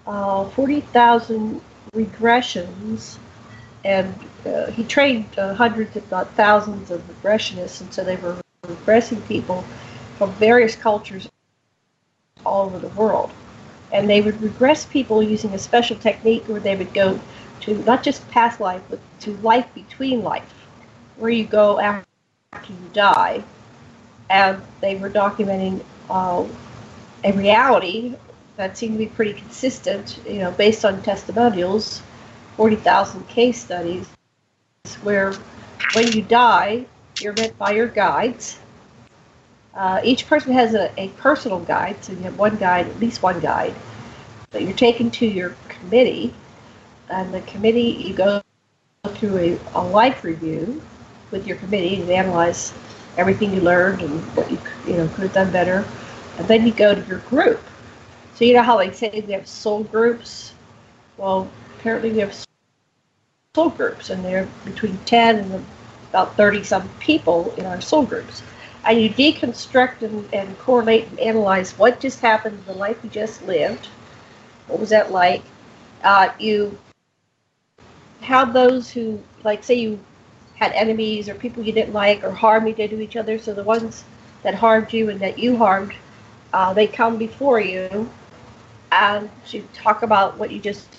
uh, 0.07 0.49
40,000 0.49 1.61
regressions, 1.95 3.19
and 3.85 4.13
uh, 4.47 4.67
he 4.67 4.83
trained 4.85 5.27
uh, 5.39 5.55
hundreds, 5.55 5.95
if 5.95 6.11
not 6.11 6.29
thousands, 6.35 6.91
of 6.91 7.03
regressionists, 7.09 7.81
and 7.81 7.95
so 7.95 8.03
they 8.03 8.17
were 8.17 8.37
regressing 8.65 9.25
people 9.29 9.65
from 10.19 10.33
various 10.33 10.75
cultures 10.75 11.29
all 12.45 12.67
over 12.67 12.81
the 12.81 12.89
world. 12.89 13.31
And 13.93 14.09
they 14.11 14.23
would 14.23 14.41
regress 14.43 14.87
people 14.87 15.23
using 15.23 15.55
a 15.55 15.59
special 15.59 15.97
technique 15.97 16.45
where 16.49 16.61
they 16.61 16.77
would 16.77 16.95
go 16.95 17.21
to 17.63 17.75
not 17.85 18.03
just 18.03 18.29
past 18.31 18.61
life, 18.61 18.83
but 18.91 19.01
to 19.21 19.33
life 19.39 19.73
between 19.75 20.23
life, 20.25 20.53
where 21.17 21.31
you 21.31 21.45
go 21.45 21.79
after 21.81 22.07
you 22.69 22.77
die. 22.93 23.45
And 24.31 24.63
they 24.81 24.97
were 24.97 25.11
documenting 25.11 25.85
uh, 26.11 26.45
a 27.25 27.33
reality 27.33 28.17
that 28.57 28.79
seemed 28.79 28.95
to 28.95 28.99
be 28.99 29.07
pretty 29.07 29.35
consistent, 29.35 30.21
you 30.27 30.39
know, 30.41 30.53
based 30.53 30.85
on 30.85 31.03
testimonials, 31.03 32.03
40,000 32.57 33.29
case 33.29 33.63
studies, 33.63 34.09
where 35.03 35.35
when 35.95 36.13
you 36.13 36.23
die, 36.23 36.87
You're 37.21 37.35
met 37.35 37.59
by 37.59 37.73
your 37.73 37.89
guides. 37.89 38.59
Uh, 39.75 40.01
each 40.05 40.27
person 40.27 40.53
has 40.53 40.75
a, 40.75 40.93
a 41.01 41.09
personal 41.11 41.61
guide, 41.61 42.03
so 42.05 42.13
you 42.13 42.19
have 42.21 42.39
one 42.39 42.57
guide, 42.57 42.89
at 42.89 43.01
least 43.01 43.23
one 43.23 43.41
guide. 43.41 43.75
But 44.51 44.63
you're 44.63 44.75
taken 44.75 45.11
to 45.13 45.27
your 45.27 45.57
committee, 45.69 46.35
and 47.09 47.33
the 47.33 47.41
committee, 47.43 48.05
you 48.07 48.15
go 48.15 48.43
through 49.15 49.39
a, 49.39 49.59
a 49.75 49.83
life 49.83 50.25
review 50.25 50.81
with 51.31 51.47
your 51.47 51.57
committee 51.57 52.01
and 52.01 52.11
analyze 52.11 52.73
everything 53.17 53.55
you 53.55 53.61
learned 53.61 54.03
and 54.03 54.21
what 54.37 54.51
you 54.51 54.59
you 54.87 54.95
know 54.97 55.09
could 55.09 55.25
have 55.25 55.33
done 55.33 55.51
better. 55.51 55.85
And 56.39 56.47
then 56.49 56.67
you 56.67 56.73
go 56.73 56.95
to 56.95 57.07
your 57.07 57.19
group. 57.21 57.63
So 58.35 58.45
you 58.45 58.55
know 58.55 58.63
how 58.63 58.79
they 58.79 58.93
say 58.93 59.23
we 59.27 59.33
have 59.33 59.47
soul 59.47 59.85
groups? 59.85 60.55
Well, 61.17 61.51
apparently 61.79 62.13
we 62.13 62.21
have 62.21 62.35
soul 63.55 63.71
groups, 63.71 64.11
and 64.11 64.25
they're 64.25 64.49
between 64.65 64.99
10 65.05 65.39
and 65.39 65.67
about 66.11 66.37
30 66.37 66.63
some 66.63 66.89
people 67.01 67.53
in 67.57 67.67
our 67.67 67.81
soul 67.81 68.05
groups. 68.05 68.43
And 68.85 69.01
you 69.01 69.11
deconstruct 69.11 70.03
and, 70.03 70.29
and 70.33 70.59
correlate 70.59 71.09
and 71.09 71.19
analyze 71.21 71.79
what 71.79 72.01
just 72.01 72.21
happened 72.21 72.59
in 72.59 72.65
the 72.65 72.79
life 72.79 72.99
you 73.03 73.11
just 73.11 73.45
lived. 73.47 73.87
What 74.67 74.81
was 74.81 74.91
that 74.91 75.13
like? 75.13 75.43
Uh, 76.03 76.31
you 76.39 76.79
have 78.21 78.53
those 78.53 78.91
who, 78.91 79.21
like, 79.45 79.63
say 79.65 79.75
you 79.75 79.99
had 80.55 80.73
enemies 80.73 81.29
or 81.29 81.35
people 81.35 81.63
you 81.63 81.73
didn't 81.73 81.93
like 81.93 82.23
or 82.25 82.31
harm 82.31 82.67
you 82.67 82.75
did 82.75 82.91
to 82.91 83.01
each 83.01 83.17
other. 83.17 83.39
So 83.39 83.53
the 83.55 83.65
ones 83.65 84.05
that 84.43 84.55
harmed 84.55 84.93
you 84.93 85.11
and 85.11 85.21
that 85.21 85.39
you 85.39 85.57
harmed, 85.57 85.95
uh, 86.53 86.73
they 86.73 86.87
come 86.87 87.19
before 87.19 87.61
you 87.61 88.11
and 88.93 89.31
you 89.51 89.67
talk 89.73 90.03
about 90.03 90.39
what 90.39 90.51
you 90.51 90.61
just 90.61 90.99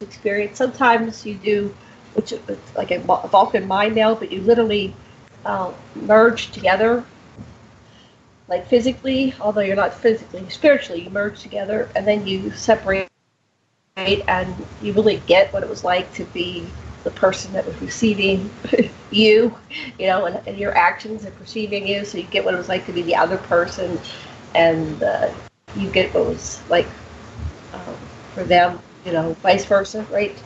experienced. 0.00 0.56
Sometimes 0.56 1.24
you 1.26 1.34
do, 1.34 1.74
which 2.14 2.32
like 2.76 2.90
a 2.90 2.98
Vulcan 2.98 3.66
mind 3.66 3.94
meld, 3.94 4.20
but 4.20 4.32
you 4.32 4.40
literally 4.42 4.94
uh, 5.44 5.72
merge 5.94 6.50
together, 6.50 7.04
like 8.48 8.66
physically, 8.66 9.34
although 9.40 9.60
you're 9.60 9.76
not 9.76 9.94
physically, 9.94 10.48
spiritually, 10.48 11.02
you 11.02 11.10
merge 11.10 11.40
together 11.40 11.88
and 11.94 12.06
then 12.06 12.26
you 12.26 12.50
separate 12.52 13.08
and 13.96 14.66
you 14.82 14.92
really 14.92 15.22
get 15.26 15.52
what 15.52 15.62
it 15.62 15.68
was 15.68 15.84
like 15.84 16.12
to 16.14 16.24
be 16.26 16.66
the 17.04 17.10
person 17.10 17.52
that 17.52 17.64
was 17.64 17.80
receiving 17.80 18.50
you, 19.10 19.54
you 19.98 20.06
know, 20.06 20.24
and, 20.24 20.46
and, 20.48 20.58
your 20.58 20.76
actions 20.76 21.24
and 21.24 21.36
perceiving 21.38 21.86
you. 21.86 22.04
So 22.04 22.18
you 22.18 22.24
get 22.24 22.44
what 22.44 22.54
it 22.54 22.56
was 22.56 22.68
like 22.68 22.86
to 22.86 22.92
be 22.92 23.02
the 23.02 23.14
other 23.14 23.38
person, 23.38 24.00
and 24.54 25.02
uh, 25.02 25.32
you 25.76 25.88
get 25.90 26.12
what 26.12 26.22
it 26.22 26.28
was 26.28 26.62
like 26.68 26.88
um, 27.72 27.96
for 28.34 28.44
them, 28.44 28.80
you 29.04 29.12
know, 29.12 29.34
vice 29.34 29.64
versa, 29.64 30.06
right? 30.10 30.36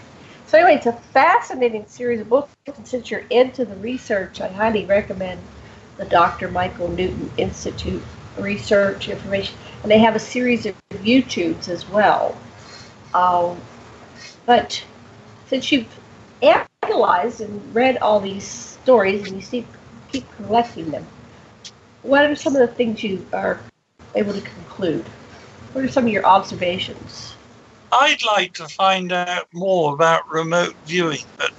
So 0.49 0.57
anyway, 0.57 0.77
it's 0.77 0.87
a 0.87 0.93
fascinating 0.93 1.87
series 1.89 2.21
of 2.21 2.31
books. 2.31 2.51
And 2.75 2.89
since 2.89 3.11
you're 3.11 3.25
into 3.29 3.67
the 3.67 3.77
research, 3.77 4.41
I 4.41 4.49
highly 4.49 4.87
recommend 4.87 5.43
the 5.99 6.07
Dr. 6.07 6.49
Michael 6.49 6.89
Newton 6.89 7.31
Institute 7.37 8.03
research 8.39 9.11
information, 9.11 9.59
and 9.83 9.91
they 9.91 9.99
have 9.99 10.17
a 10.17 10.21
series 10.21 10.65
of 10.65 10.75
YouTubes 10.91 11.69
as 11.69 11.87
well. 11.91 12.35
Um, 13.13 13.61
but 14.47 14.83
since 15.49 15.71
you've 15.71 16.01
analyzed 16.41 17.43
and 17.43 17.75
read 17.75 17.99
all 17.99 18.19
these 18.19 18.45
stories 18.45 19.27
and 19.27 19.37
you 19.37 19.43
see, 19.43 19.67
keep 20.11 20.25
collecting 20.37 20.91
them, 20.91 21.07
what 22.03 22.25
are 22.25 22.35
some 22.35 22.57
of 22.57 22.67
the 22.67 22.75
things 22.75 23.03
you 23.03 23.27
are 23.35 23.61
able 24.15 24.33
to 24.33 24.41
conclude? 24.41 25.05
What 25.75 25.85
are 25.85 25.89
some 25.89 26.07
of 26.07 26.13
your 26.13 26.25
observations? 26.25 27.35
I'd 27.93 28.23
like 28.25 28.55
to 28.55 28.69
find 28.69 29.13
out 29.13 29.47
more 29.53 29.95
about 29.95 30.29
remote 30.29 30.75
viewing, 30.85 31.25
but 31.37 31.53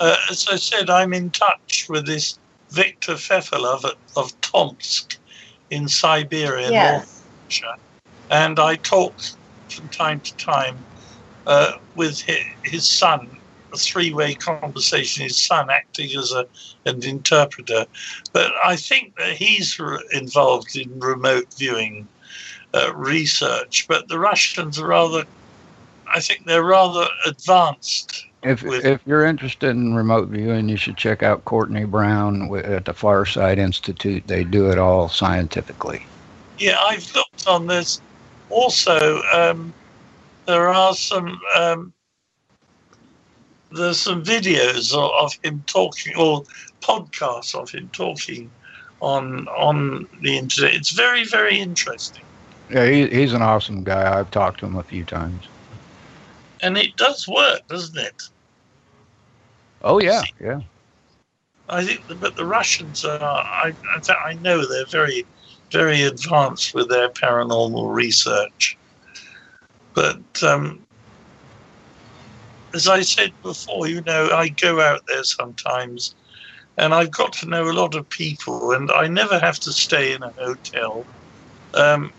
uh, 0.00 0.16
as 0.30 0.46
I 0.48 0.56
said, 0.56 0.90
I'm 0.90 1.12
in 1.12 1.30
touch 1.30 1.86
with 1.88 2.06
this 2.06 2.38
Viktor 2.70 3.14
Fefelov 3.14 3.84
of, 3.84 3.94
of 4.16 4.40
Tomsk 4.40 5.16
in 5.70 5.88
Siberia, 5.88 6.70
yes. 6.70 6.92
North 6.92 7.26
Russia, 7.46 7.76
and 8.30 8.58
I 8.58 8.76
talk 8.76 9.14
from 9.68 9.88
time 9.88 10.20
to 10.20 10.34
time 10.36 10.78
uh, 11.46 11.72
with 11.94 12.20
his, 12.20 12.44
his 12.64 12.88
son 12.88 13.38
a 13.72 13.76
three-way 13.76 14.34
conversation. 14.34 15.24
His 15.24 15.36
son 15.36 15.68
acting 15.68 16.16
as 16.16 16.32
a 16.32 16.46
an 16.86 17.04
interpreter, 17.04 17.86
but 18.32 18.52
I 18.64 18.76
think 18.76 19.16
that 19.16 19.36
he's 19.36 19.78
involved 20.12 20.76
in 20.76 21.00
remote 21.00 21.52
viewing 21.54 22.06
uh, 22.74 22.94
research. 22.94 23.86
But 23.88 24.08
the 24.08 24.18
Russians 24.18 24.78
are 24.78 24.86
rather, 24.86 25.24
I 26.12 26.20
think 26.20 26.46
they're 26.46 26.64
rather 26.64 27.06
advanced. 27.26 28.26
If 28.42 28.62
if 28.62 29.00
you're 29.06 29.24
interested 29.24 29.70
in 29.70 29.94
remote 29.94 30.28
viewing, 30.28 30.68
you 30.68 30.76
should 30.76 30.98
check 30.98 31.22
out 31.22 31.44
Courtney 31.46 31.86
Brown 31.86 32.54
at 32.56 32.84
the 32.84 32.92
Farsight 32.92 33.56
Institute. 33.56 34.26
They 34.26 34.44
do 34.44 34.70
it 34.70 34.78
all 34.78 35.08
scientifically. 35.08 36.04
Yeah, 36.58 36.78
I've 36.80 37.12
looked 37.14 37.46
on 37.46 37.66
this. 37.66 38.00
Also, 38.50 39.22
um, 39.32 39.72
there 40.46 40.68
are 40.68 40.94
some 40.94 41.40
um, 41.56 41.92
there's 43.72 43.98
some 43.98 44.22
videos 44.22 44.92
of, 44.92 45.10
of 45.18 45.32
him 45.42 45.64
talking 45.66 46.14
or 46.16 46.44
podcasts 46.82 47.54
of 47.54 47.70
him 47.70 47.88
talking 47.94 48.50
on 49.00 49.48
on 49.48 50.06
the 50.20 50.36
internet. 50.36 50.74
It's 50.74 50.90
very 50.90 51.24
very 51.24 51.58
interesting. 51.58 52.22
Yeah, 52.70 52.86
he, 52.86 53.06
he's 53.08 53.32
an 53.32 53.42
awesome 53.42 53.84
guy. 53.84 54.18
I've 54.18 54.30
talked 54.30 54.60
to 54.60 54.66
him 54.66 54.76
a 54.76 54.82
few 54.82 55.04
times. 55.04 55.48
And 56.64 56.78
it 56.78 56.96
does 56.96 57.28
work, 57.28 57.60
doesn't 57.68 57.98
it? 57.98 58.22
Oh 59.82 60.00
yeah, 60.00 60.22
yeah. 60.40 60.60
I 61.68 61.84
think, 61.84 62.06
the, 62.08 62.16
but 62.16 62.36
the 62.36 62.46
Russians 62.46 63.04
are. 63.04 63.20
I 63.22 63.74
I 64.26 64.34
know 64.34 64.66
they're 64.66 64.86
very 64.86 65.26
very 65.70 66.02
advanced 66.02 66.74
with 66.74 66.88
their 66.88 67.10
paranormal 67.10 67.94
research. 67.94 68.78
But 69.94 70.42
um, 70.42 70.86
as 72.74 72.88
I 72.88 73.02
said 73.02 73.34
before, 73.42 73.86
you 73.88 74.02
know, 74.02 74.30
I 74.32 74.48
go 74.48 74.80
out 74.80 75.02
there 75.06 75.24
sometimes 75.24 76.14
and 76.76 76.94
I've 76.94 77.10
got 77.10 77.32
to 77.34 77.46
know 77.46 77.70
a 77.70 77.72
lot 77.72 77.94
of 77.94 78.08
people 78.08 78.72
and 78.72 78.90
I 78.90 79.06
never 79.06 79.38
have 79.38 79.60
to 79.60 79.72
stay 79.72 80.12
in 80.12 80.22
a 80.22 80.32
hotel. 80.38 81.06
Um, 81.74 82.12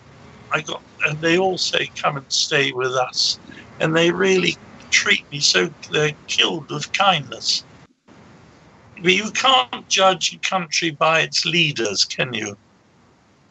I 0.54 0.62
got, 0.62 0.84
and 1.06 1.20
they 1.22 1.38
all 1.38 1.58
say, 1.58 1.92
come 2.02 2.18
and 2.18 2.32
stay 2.32 2.72
with 2.72 2.94
us. 2.94 3.40
And 3.80 3.96
they 3.96 4.12
really 4.12 4.58
treat 4.90 5.30
me 5.32 5.40
so 5.40 5.70
they're 5.92 6.16
killed 6.28 6.72
with 6.72 6.92
kindness. 6.94 7.64
But 9.02 9.14
you 9.14 9.30
can't 9.32 9.88
judge 9.90 10.34
a 10.34 10.40
country 10.40 10.92
by 10.92 11.22
its 11.22 11.46
leaders, 11.46 12.06
can 12.06 12.34
you? 12.34 12.58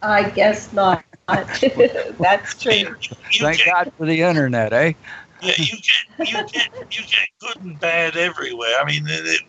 I 0.03 0.31
guess 0.31 0.73
not. 0.73 1.05
That's 1.29 2.55
true. 2.61 2.73
You, 2.73 2.97
you 3.33 3.41
Thank 3.41 3.59
get, 3.59 3.67
God 3.67 3.93
for 3.97 4.07
the 4.07 4.23
internet, 4.23 4.73
eh? 4.73 4.95
yeah, 5.43 5.53
you 5.59 5.67
get 6.19 6.31
you 6.31 6.45
get 6.53 6.69
you 6.91 7.03
get 7.03 7.29
good 7.41 7.63
and 7.63 7.79
bad 7.81 8.17
everywhere. 8.17 8.75
I 8.81 8.85
mean, 8.85 9.05
it, 9.07 9.41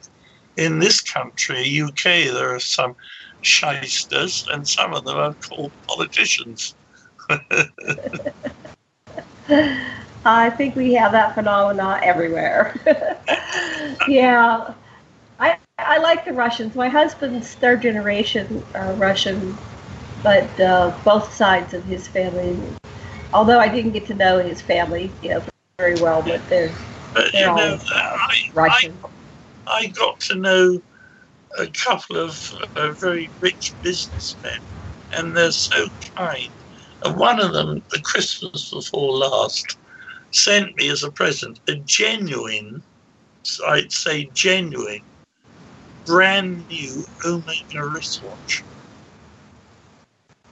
in 0.58 0.80
this 0.80 1.02
country, 1.02 1.82
UK, 1.82 2.04
there 2.34 2.54
are 2.54 2.60
some 2.60 2.96
shysters, 3.42 4.46
and 4.52 4.68
some 4.68 4.94
of 4.94 5.06
them 5.06 5.18
are 5.18 5.36
called 5.36 5.72
politicians. 5.88 6.76
I 10.26 10.50
think 10.50 10.76
we 10.76 10.94
have 10.94 11.12
that 11.12 11.36
phenomena 11.36 12.00
everywhere. 12.02 12.76
yeah, 14.08 14.74
I 15.40 15.58
I 15.78 16.00
like 16.00 16.26
the 16.26 16.34
Russians. 16.34 16.76
My 16.76 16.90
husband's 16.90 17.54
third 17.54 17.84
generation 17.84 18.64
uh, 18.74 18.96
Russian, 18.98 19.56
but 20.24 20.60
uh, 20.60 20.98
both 21.04 21.32
sides 21.32 21.76
of 21.76 21.84
his 21.86 22.08
family. 22.08 22.58
Although 23.34 23.60
I 23.60 23.68
didn't 23.68 23.92
get 23.92 24.08
to 24.08 24.16
know 24.16 24.40
his 24.40 24.62
family, 24.62 25.12
you 25.22 25.30
know, 25.30 25.44
very 25.78 25.96
well, 26.02 26.24
but 26.24 26.42
they're, 26.50 26.74
but, 27.14 27.32
they're 27.32 27.50
all 27.50 27.58
know, 27.58 27.78
I, 27.90 28.50
Russian. 28.54 28.98
I, 29.68 29.78
I, 29.78 29.88
got 29.88 30.20
to 30.22 30.36
know 30.36 30.82
a 31.60 31.68
couple 31.68 32.18
of 32.18 32.54
uh, 32.76 32.92
very 32.92 33.30
rich 33.42 33.74
businessmen, 33.84 34.62
and 35.14 35.36
they're 35.36 35.52
so 35.52 35.88
kind. 36.16 36.50
And 37.04 37.18
one 37.18 37.40
of 37.40 37.54
them, 37.54 37.84
the 37.92 38.00
Christmas 38.00 38.72
before 38.72 39.12
last, 39.18 39.78
sent 40.36 40.76
me 40.78 40.90
as 40.90 41.04
a 41.04 41.12
present 41.12 41.60
a 41.68 41.76
genuine, 41.76 42.84
I'd 43.68 43.92
say 43.92 44.30
genuine, 44.34 45.02
brand 46.06 46.68
new 46.68 47.06
Omega 47.26 47.86
wristwatch. 47.88 48.64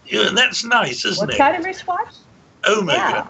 Yeah, 0.06 0.28
and 0.28 0.38
that's 0.38 0.64
nice, 0.64 1.06
isn't 1.06 1.30
it? 1.30 1.34
What 1.34 1.38
kind 1.38 1.58
of 1.58 1.66
wristwatch? 1.66 2.14
Omega. 2.68 2.98
Yeah. 2.98 3.28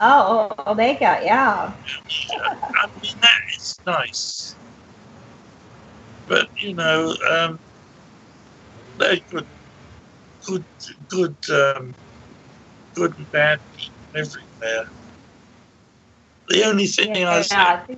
Oh, 0.00 0.52
Omega, 0.66 1.20
yeah. 1.22 1.72
I 2.30 2.86
mean, 3.00 3.14
that 3.20 3.40
is 3.56 3.80
nice. 3.86 4.54
But, 6.28 6.48
you 6.60 6.74
know, 6.74 7.14
um, 7.30 7.58
they're 8.98 9.20
good, 9.30 9.46
good, 10.46 10.64
good, 11.08 11.36
um, 11.50 11.94
good 12.94 13.16
and 13.16 13.30
bad 13.30 13.60
people 13.76 13.94
everywhere. 14.14 14.88
The 16.48 16.64
only 16.64 16.86
thing 16.86 17.16
yeah, 17.16 17.30
I 17.30 17.42
say, 17.42 17.96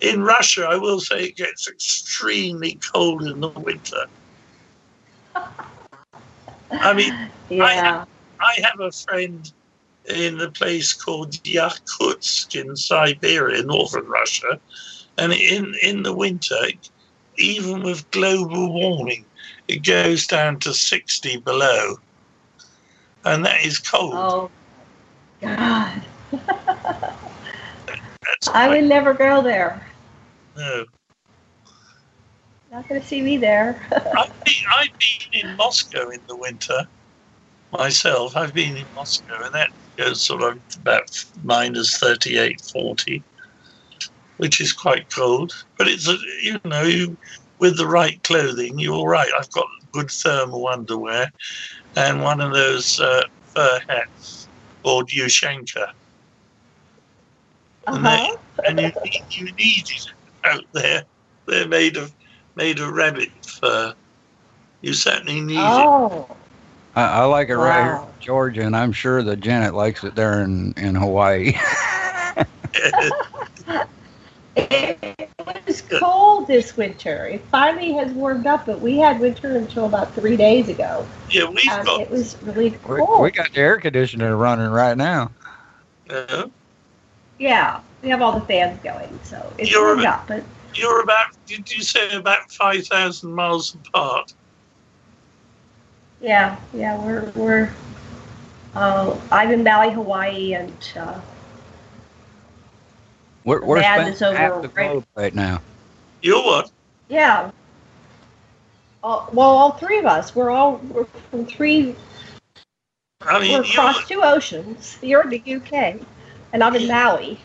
in 0.00 0.22
Russia, 0.22 0.66
I 0.68 0.76
will 0.76 1.00
say 1.00 1.24
it 1.24 1.36
gets 1.36 1.68
extremely 1.68 2.78
cold 2.92 3.24
in 3.24 3.40
the 3.40 3.50
winter. 3.50 4.06
I 6.70 6.92
mean, 6.92 7.12
I, 7.62 7.72
have, 7.74 8.08
I 8.40 8.60
have 8.62 8.80
a 8.80 8.92
friend 8.92 9.50
in 10.08 10.40
a 10.40 10.50
place 10.50 10.92
called 10.92 11.32
Yakutsk 11.32 12.54
in 12.54 12.76
Siberia, 12.76 13.62
northern 13.62 14.06
Russia, 14.06 14.60
and 15.18 15.32
in, 15.32 15.74
in 15.82 16.02
the 16.02 16.14
winter, 16.14 16.60
even 17.38 17.82
with 17.82 18.08
global 18.10 18.72
warming, 18.72 19.24
it 19.68 19.84
goes 19.84 20.26
down 20.26 20.60
to 20.60 20.72
60 20.72 21.38
below. 21.38 21.96
And 23.24 23.44
that 23.44 23.64
is 23.64 23.78
cold. 23.78 24.14
Oh, 24.14 24.50
God. 25.40 26.06
I 28.48 28.68
would 28.68 28.84
never 28.84 29.14
go 29.14 29.42
there. 29.42 29.86
No. 30.56 30.84
Not 32.70 32.88
going 32.88 33.00
to 33.00 33.06
see 33.06 33.22
me 33.22 33.36
there. 33.36 33.86
I've 34.16 34.44
been, 34.44 34.54
I've 34.78 34.90
been 34.98 35.48
in 35.50 35.56
Moscow 35.56 36.10
in 36.10 36.20
the 36.26 36.36
winter 36.36 36.86
myself. 37.72 38.36
I've 38.36 38.54
been 38.54 38.76
in 38.76 38.86
Moscow, 38.94 39.44
and 39.44 39.54
that 39.54 39.70
goes 39.96 40.22
sort 40.22 40.42
of 40.42 40.60
about 40.76 41.08
minus 41.42 41.98
38, 41.98 42.60
40, 42.60 43.22
which 44.38 44.60
is 44.60 44.72
quite 44.72 45.08
cold. 45.10 45.52
But 45.78 45.88
it's, 45.88 46.08
a, 46.08 46.16
you 46.42 46.60
know, 46.64 46.82
you, 46.82 47.16
with 47.58 47.76
the 47.76 47.86
right 47.86 48.22
clothing, 48.22 48.78
you're 48.78 48.94
all 48.94 49.08
right. 49.08 49.30
I've 49.38 49.50
got 49.52 49.66
good 49.92 50.10
thermal 50.10 50.68
underwear 50.68 51.32
and 51.96 52.22
one 52.22 52.40
of 52.40 52.52
those 52.52 53.00
uh, 53.00 53.22
fur 53.54 53.80
hats 53.88 54.48
called 54.82 55.08
ushanka. 55.08 55.92
And, 57.86 58.04
they, 58.04 58.30
and 58.66 58.80
you, 58.80 58.92
need, 59.04 59.24
you 59.30 59.44
need 59.52 59.90
it 59.90 60.12
out 60.44 60.64
there. 60.72 61.04
They're 61.46 61.68
made 61.68 61.96
of 61.96 62.12
made 62.56 62.78
of 62.80 62.90
rabbit 62.90 63.28
fur. 63.44 63.94
You 64.82 64.92
certainly 64.94 65.40
need 65.40 65.58
Oh. 65.60 66.26
I, 66.94 67.20
I 67.20 67.24
like 67.24 67.48
it 67.50 67.56
right 67.56 67.82
here 67.84 67.96
in 67.96 68.20
Georgia, 68.20 68.62
and 68.62 68.74
I'm 68.76 68.92
sure 68.92 69.22
that 69.22 69.40
Janet 69.40 69.74
likes 69.74 70.02
it 70.04 70.14
there 70.14 70.42
in, 70.42 70.72
in 70.76 70.94
Hawaii. 70.94 71.52
It 74.58 75.28
was 75.66 75.82
cold 75.82 76.46
this 76.46 76.76
winter. 76.76 77.26
It 77.26 77.42
finally 77.50 77.92
has 77.94 78.10
warmed 78.12 78.46
up, 78.46 78.64
but 78.66 78.80
we 78.80 78.98
had 78.98 79.20
winter 79.20 79.56
until 79.56 79.84
about 79.86 80.14
three 80.14 80.36
days 80.36 80.68
ago. 80.68 81.06
Yeah, 81.30 81.48
we've 81.48 81.68
Um, 81.70 81.84
got 81.84 82.00
it 82.00 82.10
was 82.10 82.36
really 82.42 82.70
cold. 82.70 83.20
we 83.20 83.30
got 83.30 83.52
the 83.52 83.58
air 83.60 83.78
conditioner 83.78 84.34
running 84.36 84.68
right 84.70 84.96
now. 84.96 85.30
uh, 86.08 86.44
yeah, 87.38 87.80
we 88.02 88.08
have 88.08 88.22
all 88.22 88.32
the 88.38 88.44
fans 88.46 88.78
going, 88.82 89.18
so 89.22 89.52
it's 89.58 89.70
You're 89.70 89.84
warmed 89.86 90.02
a- 90.04 90.10
up. 90.10 90.26
But 90.28 90.42
You're 90.74 91.00
about, 91.02 91.26
did 91.46 91.70
you 91.72 91.82
say 91.82 92.12
about 92.14 92.50
5,000 92.52 93.32
miles 93.32 93.74
apart? 93.74 94.32
yeah, 96.20 96.56
yeah, 96.74 96.98
we're 97.04 97.30
we're. 97.34 97.72
Uh, 98.74 99.16
I'm 99.30 99.52
in 99.52 99.62
Maui, 99.64 99.90
Hawaii, 99.90 100.54
and 100.54 100.92
uh, 100.96 101.18
We're, 103.44 103.64
we're 103.64 103.80
Bad 103.80 104.00
spending 104.16 104.22
over 104.24 104.36
half 104.36 104.62
the 104.62 104.68
right- 104.68 104.90
globe 104.92 105.06
right 105.16 105.34
now. 105.34 105.60
You're 106.22 106.42
what? 106.42 106.70
yeah. 107.08 107.50
Uh, 109.04 109.24
well, 109.32 109.48
all 109.50 109.70
three 109.72 109.98
of 109.98 110.06
us. 110.06 110.34
We're 110.34 110.50
all 110.50 110.78
we're 110.90 111.04
from 111.30 111.46
three. 111.46 111.94
I 113.20 113.38
mean, 113.38 113.52
we're 113.52 113.56
you're, 113.56 113.60
across 113.64 114.08
two 114.08 114.20
oceans. 114.22 114.98
You're 115.00 115.22
in 115.22 115.30
the 115.30 115.54
UK, 115.56 116.00
and 116.52 116.62
I'm 116.62 116.74
in 116.74 116.88
Maui, 116.88 117.38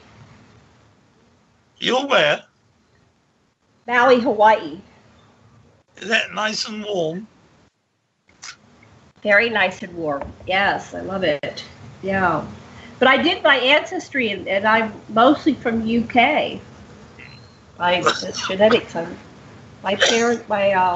you're 1.82 2.06
where? 2.06 2.44
Maui, 3.88 4.20
Hawaii. 4.20 4.80
Is 5.98 6.08
that 6.10 6.32
nice 6.34 6.68
and 6.68 6.84
warm? 6.84 7.28
Very 9.24 9.50
nice 9.50 9.82
and 9.82 9.94
warm. 9.96 10.32
Yes, 10.46 10.94
I 10.94 11.02
love 11.02 11.24
it. 11.24 11.66
Yeah. 12.04 12.46
But 13.00 13.08
I 13.08 13.22
did 13.22 13.42
my 13.42 13.56
ancestry, 13.56 14.30
and, 14.30 14.48
and 14.48 14.68
I'm 14.68 14.94
mostly 15.10 15.56
from 15.56 15.82
UK. 15.82 16.60
My 17.80 18.04
genetics. 18.48 18.96
I'm, 18.96 19.18
my 19.84 19.96
parents, 19.96 20.48
my 20.48 20.74
uh, 20.74 20.96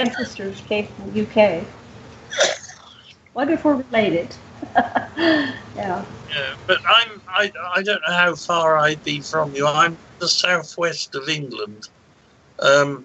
ancestors 0.00 0.60
came 0.62 0.88
from 0.88 1.16
UK. 1.16 1.64
Wonder 3.34 3.54
if 3.54 3.64
we're 3.64 3.76
related. 3.76 4.34
yeah. 4.76 6.04
Yeah, 6.30 6.54
but 6.66 6.78
I'm, 6.88 7.22
I, 7.28 7.50
I 7.74 7.82
don't 7.82 8.00
know 8.06 8.14
how 8.14 8.34
far 8.34 8.78
I'd 8.78 9.02
be 9.02 9.20
from 9.20 9.54
you. 9.54 9.66
I'm 9.66 9.96
the 10.18 10.28
southwest 10.28 11.14
of 11.14 11.28
England. 11.28 11.88
Um, 12.60 13.04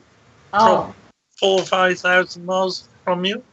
Oh, 0.55 0.93
four 1.39 1.61
or 1.61 1.65
5,000 1.65 2.45
miles 2.45 2.87
from 3.03 3.25
you? 3.25 3.43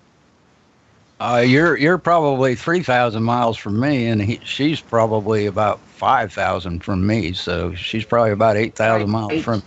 Uh, 1.21 1.45
you're 1.47 1.77
you're 1.77 1.99
probably 1.99 2.55
three 2.55 2.83
thousand 2.83 3.23
miles 3.23 3.59
from 3.59 3.79
me, 3.79 4.07
and 4.07 4.23
he, 4.23 4.41
she's 4.43 4.81
probably 4.81 5.45
about 5.45 5.79
five 5.81 6.33
thousand 6.33 6.83
from 6.83 7.07
me. 7.07 7.35
So 7.35 7.75
she's 7.75 8.07
probably 8.07 8.31
about 8.31 8.57
eight 8.57 8.75
thousand 8.75 9.11
miles 9.11 9.43
from. 9.43 9.63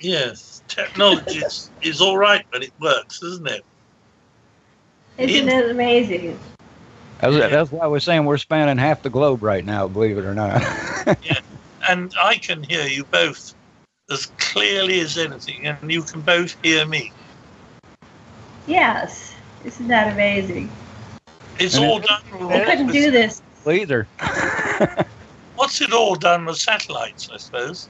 Yes, 0.00 0.62
technology 0.66 1.38
is, 1.38 1.70
is 1.82 2.00
all 2.00 2.18
right, 2.18 2.44
but 2.50 2.64
it 2.64 2.72
works, 2.80 3.22
isn't 3.22 3.46
it? 3.46 3.64
isn't 5.18 5.48
it 5.48 5.70
amazing? 5.70 6.36
That's, 7.30 7.50
that's 7.52 7.72
why 7.72 7.86
we're 7.86 8.00
saying 8.00 8.24
we're 8.24 8.38
spanning 8.38 8.78
half 8.78 9.02
the 9.02 9.10
globe 9.10 9.42
right 9.42 9.64
now. 9.64 9.88
Believe 9.88 10.18
it 10.18 10.24
or 10.24 10.34
not. 10.34 10.60
yeah, 11.22 11.38
And 11.88 12.12
I 12.22 12.36
can 12.36 12.62
hear 12.62 12.86
you 12.86 13.04
both 13.04 13.54
as 14.10 14.26
clearly 14.38 15.00
as 15.00 15.16
anything, 15.16 15.66
and 15.66 15.90
you 15.90 16.02
can 16.02 16.20
both 16.20 16.56
hear 16.62 16.86
me. 16.86 17.12
Yes. 18.66 19.34
Isn't 19.64 19.88
that 19.88 20.12
amazing? 20.12 20.70
It's 21.58 21.76
And 21.76 21.84
all 21.84 21.98
it- 21.98 22.06
done. 22.06 22.22
I 22.52 22.64
couldn't 22.64 22.92
do 22.92 23.10
this. 23.10 23.42
Either. 23.66 24.06
What's 25.56 25.80
it 25.80 25.92
all 25.92 26.14
done 26.16 26.44
with 26.44 26.58
satellites? 26.58 27.30
I 27.32 27.36
suppose 27.38 27.88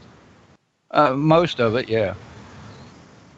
Uh, 0.90 1.12
most 1.14 1.58
of 1.60 1.74
it, 1.76 1.88
yeah. 1.88 2.14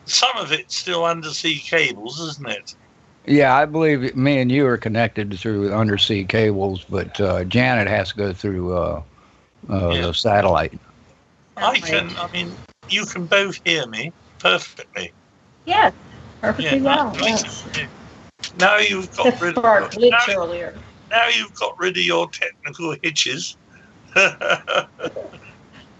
some 0.04 0.36
of 0.36 0.52
it's 0.52 0.76
still 0.76 1.04
undersea 1.04 1.58
cables, 1.58 2.20
isn't 2.20 2.48
it? 2.48 2.74
Yeah, 3.26 3.56
I 3.56 3.64
believe 3.64 4.14
me 4.14 4.38
and 4.40 4.50
you 4.50 4.66
are 4.66 4.76
connected 4.76 5.36
through 5.38 5.72
undersea 5.74 6.24
cables, 6.24 6.84
but 6.88 7.20
uh, 7.20 7.44
Janet 7.44 7.88
has 7.88 8.10
to 8.12 8.16
go 8.16 8.32
through 8.32 8.76
uh, 8.76 9.02
uh, 9.68 9.88
the 10.06 10.12
satellite. 10.12 10.78
I 11.56 11.78
can. 11.80 12.10
I 12.18 12.28
mean, 12.32 12.52
you 12.88 13.04
can 13.06 13.26
both 13.26 13.56
hear 13.64 13.86
me 13.88 14.12
perfectly. 14.38 15.12
Yes. 15.64 15.92
Perfectly 16.40 16.78
Yeah, 16.78 16.84
well. 16.84 17.12
I- 17.16 17.28
Yes. 17.28 17.66
Now 18.58 18.76
you've 18.78 19.10
got 19.16 19.26
Except 19.26 19.42
rid 19.42 19.54
for 19.56 19.66
our 19.66 19.82
of 19.82 19.90
glitch 19.90 20.10
now, 20.28 20.42
earlier. 20.42 20.74
now 21.10 21.28
you've 21.28 21.52
got 21.54 21.72
rid 21.78 21.96
of 21.96 22.02
your 22.04 22.28
technical 22.30 22.94
hitches. 23.02 23.56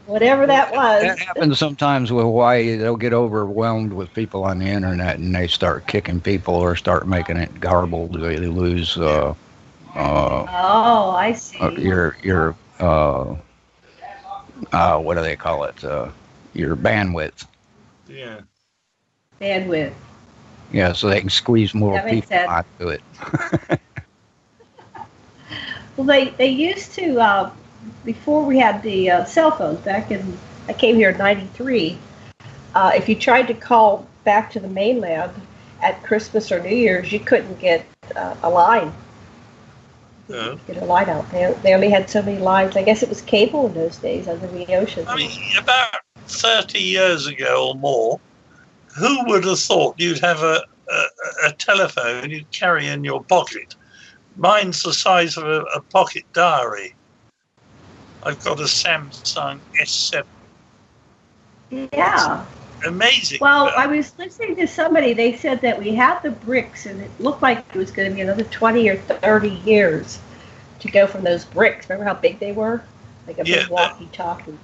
Whatever 0.07 0.47
that 0.47 0.73
was. 0.73 1.03
That 1.03 1.19
happens 1.19 1.59
sometimes 1.59 2.13
with 2.13 2.25
Hawaii. 2.25 2.77
They'll 2.77 2.97
get 2.97 3.13
overwhelmed 3.13 3.93
with 3.93 4.13
people 4.15 4.45
on 4.45 4.59
the 4.59 4.67
internet 4.67 5.19
and 5.19 5.35
they 5.35 5.49
start 5.49 5.87
kicking 5.87 6.21
people 6.21 6.55
or 6.55 6.77
start 6.77 7.07
making 7.09 7.37
it 7.37 7.61
garbled. 7.61 8.15
They 8.21 8.37
lose 8.39 8.97
uh, 8.97 9.35
uh, 9.95 10.47
Oh, 10.49 11.11
I 11.11 11.33
see. 11.33 11.59
uh, 11.61 11.71
your 11.73 12.17
your 12.23 12.55
uh, 12.79 13.35
uh, 14.73 14.99
what 14.99 15.15
do 15.17 15.23
they 15.23 15.37
call 15.37 15.65
it? 15.65 15.85
Uh, 15.85 16.09
your 16.55 16.77
bandwidth. 16.77 17.47
yeah. 18.09 18.41
Bandwidth. 19.41 19.93
Yeah, 20.73 20.93
so 20.93 21.09
they 21.09 21.21
can 21.21 21.31
squeeze 21.31 21.75
more 21.75 22.01
people 22.03 22.29
sense. 22.29 22.49
onto 22.51 22.89
it. 22.91 23.03
Well, 25.97 26.07
they, 26.07 26.29
they 26.31 26.49
used 26.49 26.93
to, 26.95 27.19
uh, 27.21 27.51
before 28.07 28.45
we 28.47 28.59
had 28.59 28.83
the 28.83 29.11
uh, 29.11 29.25
cell 29.25 29.51
phones, 29.51 29.81
back 29.81 30.11
in, 30.11 30.39
I 30.69 30.73
came 30.73 30.97
here 30.97 31.11
in 31.11 31.19
93, 31.19 31.99
uh, 32.75 32.93
if 32.95 33.09
you 33.09 33.17
tried 33.17 33.49
to 33.49 33.55
call 33.55 34.07
back 34.25 34.51
to 34.53 34.61
the 34.61 34.69
mainland 34.69 35.33
at 35.83 36.03
Christmas 36.03 36.51
or 36.51 36.63
New 36.63 36.75
Year's, 36.75 37.13
you 37.13 37.21
couldn't 37.21 37.59
get 37.59 37.85
uh, 38.15 38.37
a 38.43 38.49
line. 38.49 38.93
Yeah. 40.29 40.57
Get 40.67 40.79
a 40.79 40.85
line 40.85 41.09
out. 41.09 41.31
They, 41.31 41.53
they 41.63 41.75
only 41.75 41.91
had 41.91 42.09
so 42.09 42.23
many 42.23 42.39
lines. 42.39 42.77
I 42.77 42.83
guess 42.83 43.03
it 43.03 43.09
was 43.09 43.21
cable 43.23 43.67
in 43.67 43.75
those 43.75 43.97
days 43.99 44.27
under 44.27 44.47
the 44.47 44.67
ocean. 44.75 45.05
I 45.07 45.17
mean, 45.17 45.31
about 45.59 45.97
30 46.27 46.79
years 46.79 47.27
ago 47.27 47.69
or 47.69 47.75
more, 47.75 48.21
who 48.97 49.25
would 49.27 49.45
have 49.45 49.59
thought 49.59 49.97
you'd 49.99 50.19
have 50.21 50.43
a, 50.43 50.63
a, 50.91 51.05
a 51.49 51.53
telephone 51.53 52.31
you'd 52.31 52.51
carry 52.51 52.87
in 52.87 53.05
your 53.05 53.23
pocket? 53.23 53.75
Mine's 54.37 54.83
the 54.83 54.93
size 54.93 55.37
of 55.37 55.45
a, 55.45 55.63
a 55.63 55.81
pocket 55.81 56.25
diary. 56.33 56.95
I've 58.27 58.43
got 58.43 58.59
a 58.59 58.65
Samsung 58.65 59.61
S7. 59.81 60.25
yeah. 61.71 62.45
Amazing. 62.85 63.39
Well, 63.41 63.73
I 63.77 63.87
was 63.87 64.19
listening 64.19 64.57
to 64.57 64.67
somebody. 64.67 65.13
They 65.13 65.37
said 65.37 65.61
that 65.61 65.79
we 65.79 65.95
had 65.95 66.21
the 66.23 66.33
bricks, 66.33 66.87
and 66.87 67.01
it 67.01 67.11
looked 67.21 67.41
like 67.41 67.59
it 67.73 67.79
was 67.79 67.93
going 67.93 68.09
to 68.09 68.15
be 68.15 68.23
another 68.23 68.43
20 68.43 68.89
or 68.89 68.97
30 68.97 69.49
years 69.65 70.19
to 70.81 70.89
go 70.89 71.07
from 71.07 71.23
those 71.23 71.45
bricks. 71.45 71.89
Remember 71.89 72.05
how 72.13 72.15
big 72.21 72.41
they 72.41 72.51
were? 72.51 72.83
Like 73.29 73.39
a 73.39 73.45
Yeah, 73.45 73.63
big 73.63 73.69
walkie-talkie. 73.69 74.59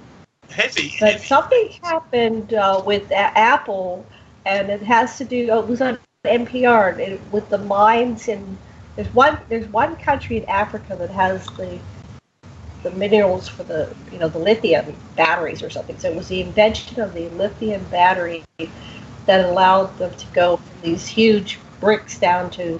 heavy. 0.49 0.93
But 0.99 1.21
something 1.21 1.69
happened 1.81 2.53
uh, 2.53 2.83
with 2.85 3.09
a- 3.11 3.37
Apple, 3.37 4.05
and 4.45 4.69
it 4.69 4.81
has 4.81 5.17
to 5.19 5.23
do. 5.25 5.49
Oh, 5.51 5.59
it 5.59 5.67
was 5.67 5.81
on 5.81 5.97
NPR 6.25 6.99
it, 6.99 7.21
with 7.31 7.47
the 7.49 7.59
mines 7.59 8.27
in. 8.27 8.57
There's 8.97 9.13
one. 9.13 9.37
There's 9.47 9.67
one 9.67 9.95
country 9.95 10.37
in 10.37 10.45
Africa 10.45 10.97
that 10.97 11.09
has 11.11 11.45
the 11.57 11.79
the 12.83 12.91
minerals 12.91 13.47
for 13.47 13.63
the 13.63 13.93
you 14.11 14.19
know 14.19 14.27
the 14.27 14.39
lithium 14.39 14.95
batteries 15.15 15.63
or 15.63 15.69
something. 15.69 15.97
So 15.97 16.09
it 16.09 16.15
was 16.15 16.27
the 16.27 16.41
invention 16.41 17.01
of 17.01 17.13
the 17.13 17.29
lithium 17.29 17.83
battery 17.85 18.43
that 19.25 19.45
allowed 19.49 19.97
them 19.97 20.13
to 20.15 20.25
go 20.33 20.57
from 20.57 20.81
these 20.81 21.07
huge 21.07 21.59
bricks 21.79 22.19
down 22.19 22.49
to 22.51 22.79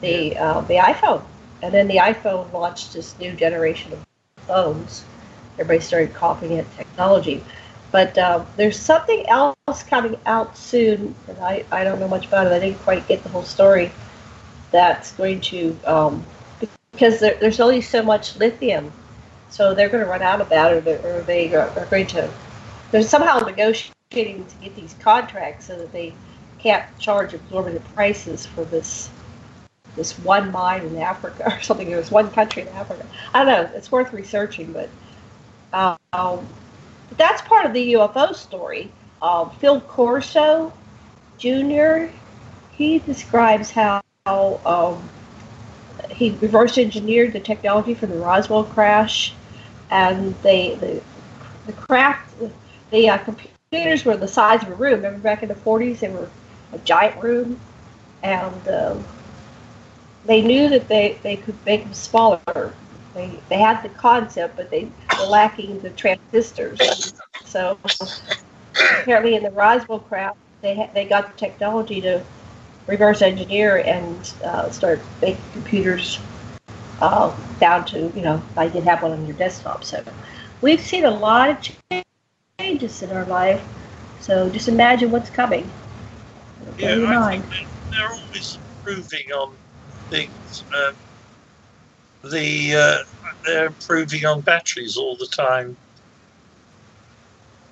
the 0.00 0.36
uh, 0.36 0.60
the 0.62 0.74
iPhone, 0.74 1.22
and 1.62 1.72
then 1.72 1.86
the 1.86 1.96
iPhone 1.96 2.52
launched 2.52 2.92
this 2.92 3.18
new 3.18 3.32
generation 3.32 3.92
of 3.92 4.04
phones. 4.46 5.04
Everybody 5.58 5.80
started 5.80 6.14
copying 6.14 6.52
it 6.52 6.66
technology, 6.76 7.44
but 7.92 8.16
um, 8.18 8.46
there's 8.56 8.78
something 8.78 9.28
else 9.28 9.82
coming 9.88 10.18
out 10.26 10.56
soon, 10.56 11.14
and 11.28 11.38
I, 11.38 11.64
I 11.70 11.84
don't 11.84 12.00
know 12.00 12.08
much 12.08 12.26
about 12.26 12.46
it. 12.46 12.52
I 12.52 12.58
didn't 12.58 12.80
quite 12.80 13.06
get 13.06 13.22
the 13.22 13.28
whole 13.28 13.44
story. 13.44 13.92
That's 14.70 15.12
going 15.12 15.42
to 15.42 15.76
um, 15.84 16.24
because 16.92 17.20
there, 17.20 17.36
there's 17.40 17.60
only 17.60 17.80
so 17.80 18.02
much 18.02 18.36
lithium, 18.36 18.92
so 19.52 19.74
they're 19.74 19.88
going 19.90 20.02
to 20.02 20.08
run 20.10 20.22
out 20.22 20.40
of 20.40 20.48
that, 20.48 20.72
or, 20.72 20.80
they- 20.80 20.98
or 20.98 21.22
they 21.22 21.54
are, 21.54 21.86
going 21.90 22.06
to. 22.08 22.30
They're 22.90 23.02
somehow 23.02 23.38
negotiating 23.38 24.46
to 24.46 24.56
get 24.62 24.74
these 24.74 24.94
contracts 24.98 25.66
so 25.66 25.76
that 25.76 25.92
they 25.92 26.14
can't 26.58 26.84
charge 26.98 27.34
exorbitant 27.34 27.84
prices 27.94 28.46
for 28.46 28.64
this 28.64 29.10
this 29.94 30.18
one 30.20 30.50
mine 30.50 30.82
in 30.86 30.96
Africa 30.96 31.44
or 31.54 31.60
something. 31.60 31.88
There's 31.88 32.10
one 32.10 32.30
country 32.30 32.62
in 32.62 32.68
Africa. 32.68 33.06
I 33.34 33.44
don't 33.44 33.52
know. 33.52 33.76
It's 33.76 33.92
worth 33.92 34.12
researching, 34.14 34.72
but 34.72 34.88
um, 35.72 36.46
that's 37.16 37.42
part 37.42 37.66
of 37.66 37.74
the 37.74 37.92
UFO 37.94 38.34
story. 38.34 38.90
Um, 39.20 39.50
Phil 39.60 39.80
Corso 39.82 40.72
Jr. 41.38 42.06
He 42.72 43.00
describes 43.00 43.70
how 43.70 44.00
um, 44.64 45.08
he 46.10 46.30
reverse 46.40 46.78
engineered 46.78 47.32
the 47.32 47.40
technology 47.40 47.94
from 47.94 48.10
the 48.10 48.16
Roswell 48.16 48.64
crash, 48.64 49.34
and 49.92 50.34
they 50.42 50.74
the 50.76 51.02
the 51.66 51.72
craft 51.74 52.34
the 52.90 53.08
uh, 53.08 53.18
computers 53.18 54.04
were 54.04 54.16
the 54.16 54.28
size 54.28 54.62
of 54.62 54.70
a 54.70 54.74
room. 54.74 54.96
Remember 54.96 55.18
back 55.18 55.42
in 55.42 55.48
the 55.48 55.54
40s, 55.54 56.00
they 56.00 56.10
were 56.10 56.28
a 56.72 56.78
giant 56.78 57.22
room, 57.22 57.58
and 58.22 58.68
um, 58.68 59.04
they 60.26 60.42
knew 60.42 60.68
that 60.68 60.88
they, 60.88 61.18
they 61.22 61.36
could 61.36 61.56
make 61.66 61.82
them 61.82 61.94
smaller. 61.94 62.74
They, 63.14 63.40
they 63.48 63.58
had 63.58 63.82
the 63.82 63.88
concept, 63.90 64.56
but 64.56 64.70
they 64.70 64.90
were 65.18 65.26
lacking 65.26 65.80
the 65.80 65.90
transistors. 65.90 66.78
So 67.44 67.78
apparently, 68.76 69.34
in 69.34 69.42
the 69.42 69.50
Roswell 69.50 70.00
craft, 70.00 70.38
they 70.60 70.76
ha- 70.76 70.90
they 70.94 71.06
got 71.06 71.32
the 71.32 71.38
technology 71.38 72.00
to 72.02 72.22
reverse 72.86 73.22
engineer 73.22 73.78
and 73.78 74.32
uh, 74.44 74.70
start 74.70 75.00
making 75.20 75.42
computers 75.52 76.20
uh, 77.02 77.34
down 77.60 77.84
to 77.86 78.12
you 78.16 78.22
know 78.22 78.42
like 78.56 78.74
you'd 78.74 78.84
have 78.84 79.02
one 79.02 79.12
on 79.12 79.26
your 79.26 79.36
desktop. 79.36 79.84
So 79.84 80.02
we've 80.62 80.80
seen 80.80 81.04
a 81.04 81.10
lot 81.10 81.50
of 81.50 81.58
changes 82.58 83.02
in 83.02 83.10
our 83.10 83.24
life. 83.26 83.62
So 84.20 84.48
just 84.50 84.68
imagine 84.68 85.10
what's 85.10 85.30
coming. 85.30 85.70
Yeah, 86.78 86.94
I 86.94 86.98
mind. 86.98 87.42
think 87.42 87.68
they're, 87.90 88.08
always 88.12 88.58
improving 88.86 89.32
on 89.32 89.58
things. 90.10 90.64
Um, 90.76 90.94
the 92.30 92.76
uh, 92.76 92.98
they're 93.44 93.66
improving 93.66 94.24
on 94.24 94.40
batteries 94.42 94.96
all 94.96 95.16
the 95.18 95.26
time. 95.36 95.76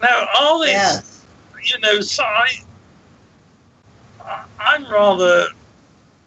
Now, 0.02 0.26
all 0.40 0.60
this, 0.60 0.72
Yes. 0.72 1.26
You 1.72 1.78
know, 1.80 2.00
so 2.00 2.24
I- 2.24 2.64
I'm 4.58 4.90
rather, 4.90 5.46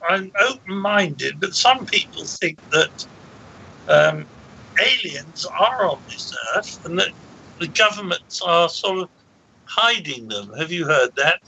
I'm 0.10 0.32
open-minded, 0.42 1.40
but 1.40 1.54
some 1.54 1.86
people 1.86 2.26
think 2.26 2.58
that 2.72 3.06
um, 3.88 4.26
aliens 4.82 5.46
are 5.60 5.88
on 5.88 6.02
this 6.08 6.34
earth 6.56 6.80
and 6.86 7.00
that 7.00 7.12
the 7.60 7.68
governments 7.68 8.42
are 8.42 8.70
sort 8.70 9.00
of 9.00 9.10
hiding 9.66 10.28
them. 10.28 10.52
Have 10.58 10.72
you 10.72 10.86
heard 10.86 11.12
that? 11.18 11.40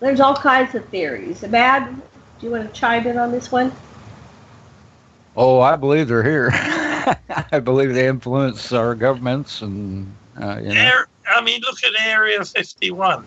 There's 0.00 0.20
all 0.20 0.34
kinds 0.34 0.74
of 0.74 0.84
theories. 0.86 1.42
Mad, 1.42 1.94
do 2.38 2.46
you 2.46 2.52
want 2.52 2.72
to 2.72 2.80
chime 2.80 3.06
in 3.06 3.18
on 3.18 3.32
this 3.32 3.50
one? 3.50 3.72
Oh, 5.36 5.60
I 5.60 5.76
believe 5.76 6.08
they're 6.08 6.22
here. 6.22 6.50
I 7.52 7.60
believe 7.60 7.94
they 7.94 8.06
influence 8.06 8.72
our 8.72 8.94
governments, 8.94 9.62
and 9.62 10.12
uh, 10.40 10.58
you 10.60 10.74
know. 10.74 10.80
Air, 10.80 11.06
I 11.28 11.40
mean, 11.42 11.60
look 11.62 11.82
at 11.84 11.92
Area 12.06 12.44
51. 12.44 13.26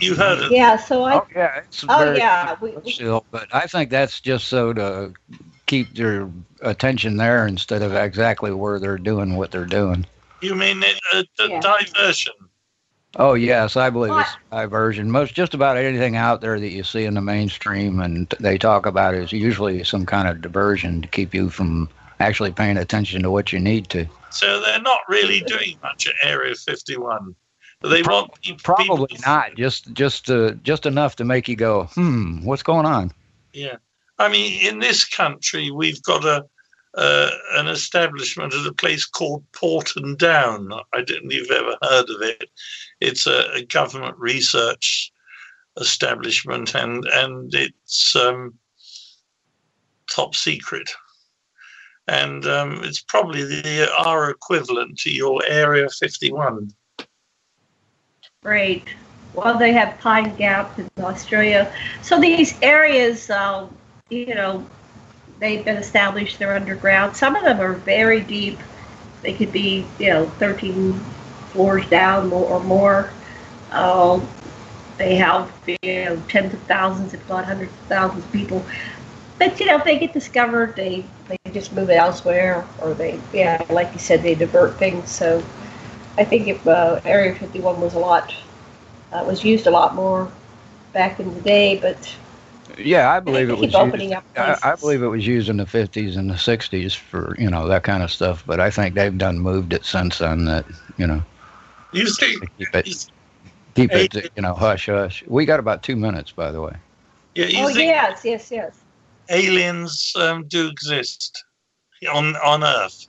You 0.00 0.14
heard 0.14 0.40
of 0.40 0.52
Yeah. 0.52 0.76
So 0.76 1.04
I. 1.04 1.14
Oh 1.14 1.26
yeah, 1.34 1.60
it's 1.66 1.84
Oh 1.88 1.98
very 1.98 2.18
yeah. 2.18 2.56
We, 2.60 2.76
we, 2.76 2.92
still, 2.92 3.24
but 3.30 3.48
I 3.52 3.66
think 3.66 3.90
that's 3.90 4.20
just 4.20 4.48
so 4.48 4.72
to 4.72 5.12
keep 5.66 5.94
their 5.94 6.30
attention 6.62 7.16
there 7.16 7.46
instead 7.46 7.82
of 7.82 7.94
exactly 7.94 8.52
where 8.52 8.78
they're 8.78 8.98
doing 8.98 9.36
what 9.36 9.50
they're 9.50 9.66
doing. 9.66 10.06
You 10.40 10.54
mean 10.54 10.82
it, 10.82 10.98
uh, 11.12 11.22
the 11.36 11.48
diversion? 11.60 12.34
Oh 13.16 13.34
yes, 13.34 13.76
I 13.76 13.90
believe 13.90 14.16
it's 14.16 14.36
diversion. 14.50 15.10
Most 15.10 15.34
just 15.34 15.54
about 15.54 15.76
anything 15.76 16.16
out 16.16 16.40
there 16.40 16.60
that 16.60 16.70
you 16.70 16.84
see 16.84 17.04
in 17.04 17.14
the 17.14 17.20
mainstream 17.20 18.00
and 18.00 18.28
they 18.38 18.58
talk 18.58 18.86
about 18.86 19.14
is 19.14 19.32
usually 19.32 19.82
some 19.82 20.06
kind 20.06 20.28
of 20.28 20.40
diversion 20.40 21.02
to 21.02 21.08
keep 21.08 21.34
you 21.34 21.50
from 21.50 21.88
actually 22.20 22.52
paying 22.52 22.76
attention 22.76 23.22
to 23.22 23.30
what 23.30 23.52
you 23.52 23.58
need 23.58 23.88
to. 23.90 24.06
So 24.30 24.60
they're 24.60 24.80
not 24.80 25.00
really 25.08 25.40
doing 25.40 25.78
much 25.82 26.06
at 26.06 26.14
Area 26.22 26.54
51. 26.54 27.34
They 27.82 28.02
want 28.02 28.40
people, 28.42 28.60
Probably 28.62 29.16
not. 29.24 29.54
Just 29.54 29.92
just 29.92 30.30
uh, 30.30 30.52
just 30.62 30.84
enough 30.84 31.16
to 31.16 31.24
make 31.24 31.48
you 31.48 31.56
go, 31.56 31.84
hmm, 31.84 32.44
what's 32.44 32.62
going 32.62 32.86
on? 32.86 33.12
yeah. 33.52 33.76
I 34.20 34.28
mean, 34.28 34.66
in 34.66 34.80
this 34.80 35.04
country, 35.04 35.70
we've 35.70 36.02
got 36.02 36.24
a 36.24 36.44
uh, 36.94 37.30
an 37.54 37.68
establishment 37.68 38.52
at 38.52 38.66
a 38.66 38.72
place 38.72 39.06
called 39.06 39.44
Porton 39.52 40.16
Down. 40.16 40.72
I 40.92 41.02
don't 41.02 41.24
know 41.24 41.30
if 41.30 41.34
you've 41.34 41.50
ever 41.50 41.76
heard 41.82 42.10
of 42.10 42.22
it. 42.22 42.50
It's 43.00 43.26
a, 43.26 43.52
a 43.54 43.62
government 43.62 44.16
research 44.18 45.12
establishment, 45.78 46.74
and 46.74 47.04
and 47.04 47.54
it's 47.54 48.16
um, 48.16 48.54
top 50.10 50.34
secret. 50.34 50.90
And 52.08 52.46
um, 52.46 52.80
it's 52.82 53.02
probably 53.02 53.44
the 53.44 53.88
our 53.96 54.30
equivalent 54.30 54.98
to 55.00 55.10
your 55.10 55.42
Area 55.46 55.88
51. 55.88 56.72
Great. 58.48 58.94
Well, 59.34 59.58
they 59.58 59.72
have 59.74 59.98
Pine 60.00 60.34
Gap 60.36 60.78
in 60.78 60.88
Australia. 61.00 61.70
So 62.02 62.18
these 62.18 62.58
areas, 62.62 63.28
uh, 63.28 63.68
you 64.08 64.34
know, 64.34 64.66
they've 65.38 65.64
been 65.64 65.76
established. 65.76 66.38
They're 66.38 66.54
underground. 66.56 67.14
Some 67.14 67.36
of 67.36 67.44
them 67.44 67.60
are 67.60 67.74
very 67.74 68.22
deep. 68.22 68.58
They 69.22 69.34
could 69.34 69.52
be, 69.52 69.86
you 69.98 70.08
know, 70.10 70.30
13 70.38 70.94
floors 71.52 71.86
down 71.88 72.32
or 72.32 72.60
more. 72.60 73.12
Uh, 73.70 74.20
they 74.98 75.16
have, 75.16 75.52
you 75.66 76.04
know, 76.04 76.22
tens 76.28 76.54
of 76.54 76.62
thousands, 76.62 77.14
if 77.14 77.28
not 77.28 77.44
hundreds 77.44 77.72
of 77.72 77.86
thousands 77.88 78.24
of 78.24 78.32
people. 78.32 78.64
But 79.38 79.58
you 79.60 79.66
know, 79.66 79.76
if 79.78 79.84
they 79.84 79.98
get 79.98 80.12
discovered, 80.12 80.74
they 80.76 81.04
they 81.28 81.52
just 81.52 81.72
move 81.72 81.90
elsewhere, 81.90 82.66
or 82.78 82.94
they, 82.94 83.20
yeah, 83.32 83.62
like 83.70 83.92
you 83.92 84.00
said, 84.00 84.22
they 84.22 84.34
divert 84.34 84.78
things. 84.78 85.10
So 85.10 85.42
I 86.18 86.24
think 86.24 86.48
if 86.48 86.66
uh, 86.66 87.00
Area 87.04 87.34
51 87.34 87.80
was 87.80 87.94
a 87.94 87.98
lot, 87.98 88.34
uh, 89.12 89.24
was 89.26 89.44
used 89.44 89.66
a 89.66 89.70
lot 89.70 89.94
more 89.94 90.30
back 90.92 91.20
in 91.20 91.32
the 91.34 91.40
day, 91.42 91.78
but 91.80 92.16
Yeah, 92.78 93.10
I 93.10 93.20
believe 93.20 93.48
it 93.48 93.54
was 93.58 93.72
keep 93.72 93.74
opening 93.74 94.12
used, 94.12 94.14
up 94.14 94.24
I, 94.36 94.58
I 94.62 94.76
believe 94.76 95.02
it 95.02 95.08
was 95.08 95.26
used 95.26 95.48
in 95.48 95.56
the 95.56 95.66
50s 95.66 96.16
and 96.16 96.30
the 96.30 96.38
60s 96.38 96.94
for, 96.94 97.34
you 97.38 97.50
know, 97.50 97.68
that 97.68 97.84
kind 97.84 98.02
of 98.02 98.10
stuff, 98.10 98.44
but 98.46 98.60
I 98.60 98.70
think 98.70 98.94
they've 98.94 99.16
done 99.16 99.38
moved 99.38 99.72
it 99.72 99.84
since 99.84 100.18
then 100.18 100.44
that, 100.46 100.66
you 100.96 101.06
know, 101.06 101.22
You 101.92 102.06
think 102.06 102.42
keep 102.58 102.74
it 102.74 102.88
keep 103.74 103.94
it, 103.94 104.30
you 104.36 104.42
know, 104.42 104.54
hush 104.54 104.86
hush. 104.86 105.24
We 105.28 105.46
got 105.46 105.60
about 105.60 105.82
2 105.82 105.96
minutes 105.96 106.32
by 106.32 106.50
the 106.50 106.60
way. 106.60 106.76
Yeah, 107.34 107.46
you 107.46 107.64
oh 107.64 107.68
think 107.68 107.90
yes, 107.90 108.24
yes, 108.24 108.50
yes. 108.50 108.84
aliens 109.30 110.12
um, 110.16 110.46
do 110.48 110.68
exist 110.68 111.44
on 112.12 112.36
on 112.36 112.64
Earth? 112.64 113.07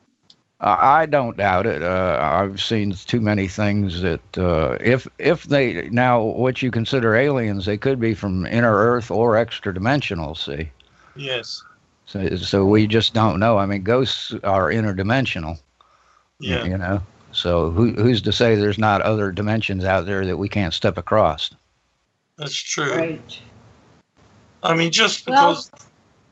I 0.60 1.02
I 1.02 1.06
don't 1.06 1.38
doubt 1.38 1.66
it. 1.66 1.82
Uh, 1.82 2.18
I've 2.22 2.62
seen 2.62 2.92
too 2.92 3.22
many 3.22 3.48
things 3.48 4.02
that 4.02 4.38
uh, 4.38 4.78
if 4.82 5.08
if 5.18 5.44
they 5.46 5.90
now 5.90 6.22
what 6.22 6.62
you 6.62 6.72
consider 6.72 7.16
aliens, 7.16 7.66
they 7.66 7.78
could 7.78 8.00
be 8.00 8.14
from 8.14 8.46
inner 8.46 8.74
Earth 8.76 9.10
or 9.12 9.36
extra 9.38 9.74
dimensional. 9.74 10.36
See, 10.36 10.70
Yes. 11.16 11.64
so 12.06 12.36
so 12.36 12.66
we 12.66 12.88
just 12.88 13.14
don't 13.14 13.40
know. 13.40 13.58
I 13.58 13.66
mean, 13.66 13.84
ghosts 13.84 14.34
are 14.44 14.70
interdimensional. 14.70 15.60
Yeah. 16.40 16.66
You 16.66 16.78
know, 16.78 17.02
so 17.32 17.70
who 17.72 17.92
who's 17.94 18.22
to 18.24 18.32
say 18.32 18.56
there's 18.56 18.78
not 18.78 19.02
other 19.02 19.32
dimensions 19.32 19.84
out 19.86 20.06
there 20.06 20.26
that 20.26 20.38
we 20.38 20.50
can't 20.50 20.74
step 20.74 20.98
across? 20.98 21.50
That's 22.38 22.56
true. 22.56 22.96
Right. 22.96 23.40
I 24.64 24.74
mean, 24.76 24.92
just 24.92 25.26
Well- 25.28 25.52
because 25.52 25.72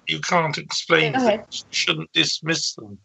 you 0.07 0.19
can't 0.21 0.57
explain 0.57 1.13
Go 1.13 1.19
ahead. 1.19 1.41
things, 1.43 1.65
you 1.69 1.75
shouldn't 1.75 2.11
dismiss 2.13 2.73
them. 2.75 2.97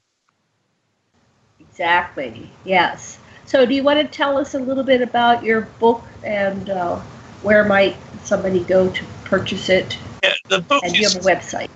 Exactly. 1.82 2.48
Yes. 2.62 3.18
So, 3.44 3.66
do 3.66 3.74
you 3.74 3.82
want 3.82 3.98
to 3.98 4.06
tell 4.06 4.38
us 4.38 4.54
a 4.54 4.58
little 4.60 4.84
bit 4.84 5.02
about 5.02 5.42
your 5.42 5.62
book 5.80 6.04
and 6.22 6.70
uh, 6.70 7.00
where 7.42 7.64
might 7.64 7.96
somebody 8.22 8.62
go 8.62 8.88
to 8.88 9.04
purchase 9.24 9.68
it? 9.68 9.98
Yeah, 10.22 10.34
the 10.48 10.62
book 10.62 10.84
and 10.84 10.94
is, 10.94 11.00
you 11.00 11.08
have 11.08 11.16
a 11.16 11.40
website. 11.40 11.66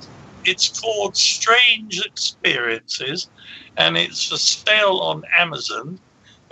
It's 0.45 0.71
called 0.79 1.17
Strange 1.17 2.01
Experiences, 2.07 3.29
and 3.77 3.97
it's 3.97 4.27
for 4.27 4.37
sale 4.37 4.99
on 4.99 5.23
Amazon. 5.37 5.99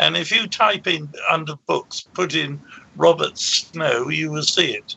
And 0.00 0.16
if 0.16 0.32
you 0.32 0.48
type 0.48 0.88
in 0.88 1.12
under 1.30 1.54
books, 1.68 2.08
put 2.12 2.34
in 2.34 2.60
Robert 2.96 3.38
Snow, 3.38 4.08
you 4.08 4.32
will 4.32 4.42
see 4.42 4.72
it. 4.72 4.92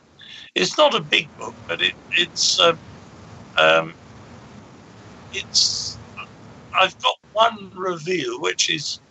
It's 0.55 0.79
not 0.79 0.95
a 0.95 1.03
big 1.03 1.29
book, 1.37 1.55
but 1.67 1.79
it, 1.79 1.93
it's 2.17 2.59
um, 2.59 2.79
um, 3.59 3.93
it's. 5.31 6.01
I've 6.81 6.97
got 7.03 7.15
one 7.43 7.71
review, 7.75 8.39
which 8.41 8.69
is 8.69 9.01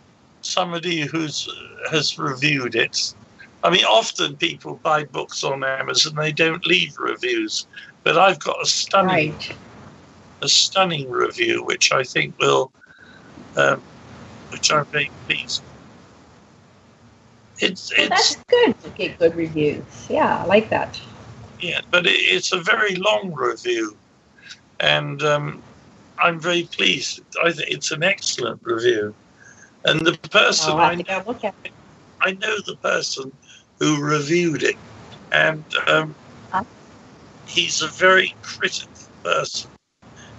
somebody 0.41 1.01
who's 1.01 1.47
has 1.91 2.17
reviewed 2.17 2.75
it. 2.75 2.95
I 3.63 3.69
mean, 3.69 3.85
often 3.85 4.37
people 4.37 4.79
buy 4.83 5.05
books 5.05 5.43
on 5.43 5.63
Amazon; 5.63 6.13
they 6.15 6.31
don't 6.31 6.65
leave 6.65 6.91
reviews. 6.99 7.67
But 8.03 8.17
I've 8.17 8.39
got 8.39 8.61
a 8.61 8.65
stunning, 8.65 9.31
Right. 9.31 9.59
a 10.41 10.47
stunning 10.47 11.09
review, 11.09 11.63
which 11.65 11.91
I 11.91 12.03
think 12.03 12.35
will, 12.39 12.71
um, 13.55 13.83
which 14.51 14.71
I'm 14.71 14.85
very 14.91 15.11
pleased. 15.27 15.63
It's 17.59 17.91
Well, 17.97 18.07
it's 18.07 18.35
that's 18.35 18.43
good 18.49 18.79
to 18.81 18.89
get 18.91 19.19
good 19.19 19.35
reviews. 19.35 20.07
Yeah, 20.09 20.43
I 20.43 20.45
like 20.45 20.69
that. 20.69 20.99
Yeah, 21.59 21.81
but 21.91 22.05
it, 22.05 22.19
it's 22.35 22.51
a 22.53 22.61
very 22.61 22.95
long 22.95 23.33
review, 23.33 23.97
and 24.79 25.21
um, 25.23 25.63
I'm 26.19 26.39
very 26.39 26.69
pleased. 26.75 27.21
I 27.43 27.51
think 27.51 27.69
it's 27.69 27.91
an 27.91 28.03
excellent 28.03 28.61
review, 28.63 29.15
and 29.85 30.01
the 30.01 30.17
person 30.31 30.73
Oh, 30.73 30.77
I 30.77 30.87
I, 30.91 30.95
think 30.95 31.09
I'll 31.09 31.23
look 31.25 31.43
at 31.43 31.55
it. 31.63 31.73
I 32.21 32.31
know 32.33 32.57
the 32.65 32.77
person 32.77 33.31
who 33.79 34.01
reviewed 34.01 34.63
it, 34.63 34.77
and 35.31 35.65
um, 35.87 36.15
Ah. 36.51 36.63
he's 37.45 37.81
a 37.81 37.87
very 37.89 38.37
critical 38.43 38.91
person. 39.23 39.71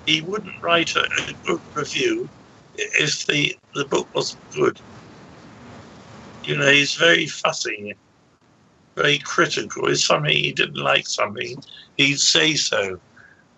He 0.06 0.20
wouldn't 0.22 0.54
write 0.62 0.94
a, 0.96 1.02
a 1.28 1.34
good 1.44 1.60
review 1.74 2.30
if 2.74 3.26
the 3.26 3.56
the 3.74 3.86
book 3.86 4.08
wasn't 4.14 4.42
good. 4.54 4.80
You 6.44 6.56
know, 6.56 6.70
he's 6.70 6.94
very 6.94 7.26
fussy, 7.26 7.94
very 8.96 9.18
critical. 9.18 9.88
If 9.88 10.00
something 10.00 10.32
he 10.32 10.52
didn't 10.52 10.76
like 10.82 11.06
something, 11.06 11.56
he'd 11.96 12.18
say 12.20 12.54
so, 12.54 12.98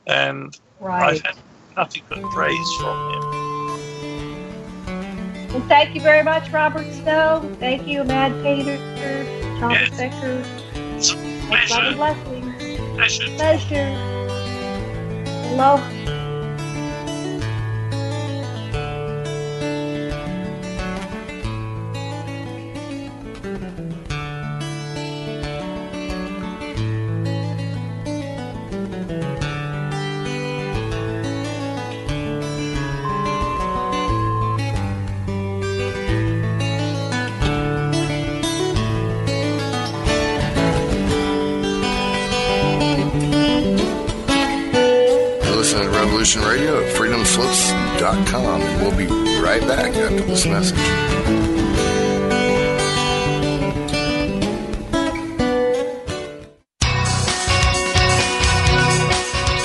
and 0.07 0.53
Right. 0.81 1.05
I've 1.15 1.23
had 1.25 1.35
nothing 1.81 2.03
but 2.11 2.23
praise 2.25 2.73
from 2.79 2.97
him. 3.11 3.23
Well, 5.49 5.67
thank 5.67 5.95
you 5.95 6.03
very 6.03 6.23
much, 6.23 6.51
Robert 6.51 6.93
Snow. 6.93 7.57
Thank 7.59 7.87
you, 7.87 8.05
Mad 8.05 8.33
Painter, 8.43 8.77
Thomas 9.59 9.89
Becker. 9.97 10.45
It's 10.97 11.11
a 11.13 11.17
Love 11.17 11.73
and 11.73 11.97
pleasure. 11.97 11.97
Pleasure. 12.97 13.29
Pleasure. 13.37 13.91
Love. 15.57 15.81
Radio 47.21 47.37
And 48.63 48.81
we'll 48.81 48.97
be 48.97 49.07
right 49.43 49.61
back 49.61 49.95
after 49.95 50.23
this 50.23 50.47
message. 50.47 51.50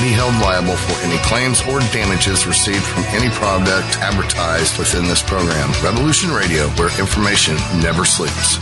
be 0.00 0.12
held 0.12 0.34
liable 0.40 0.76
for 0.76 0.94
any 1.04 1.18
claims 1.18 1.60
or 1.62 1.80
damages 1.92 2.46
received 2.46 2.84
from 2.84 3.02
any 3.08 3.28
product 3.30 3.98
advertised 3.98 4.78
within 4.78 5.04
this 5.06 5.22
program. 5.22 5.70
Revolution 5.82 6.30
Radio, 6.30 6.68
where 6.78 6.90
information 7.00 7.56
never 7.82 8.04
sleeps. 8.04 8.58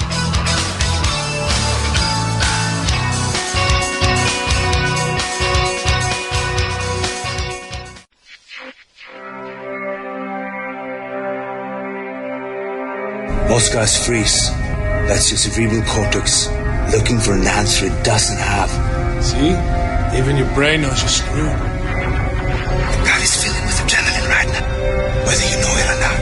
Most 13.48 13.72
guys 13.72 14.06
freeze. 14.06 14.50
That's 15.08 15.30
your 15.30 15.38
cerebral 15.38 15.82
cortex 15.82 16.48
looking 16.92 17.18
for 17.18 17.32
an 17.32 17.46
answer 17.46 17.86
it 17.86 18.04
doesn't 18.04 18.38
have. 18.38 19.24
See? 19.24 19.85
Even 20.16 20.36
your 20.38 20.52
brain 20.55 20.80
knows 20.80 21.01
you're 21.02 21.09
screwed. 21.09 21.44
The 21.44 22.98
body's 23.05 23.36
filling 23.36 23.64
with 23.68 23.78
adrenaline 23.84 24.28
right 24.32 24.48
now, 24.48 24.64
whether 25.28 25.44
you 25.44 25.56
know 25.60 25.74
it 25.76 25.88
or 25.93 25.98
not. 26.01 26.18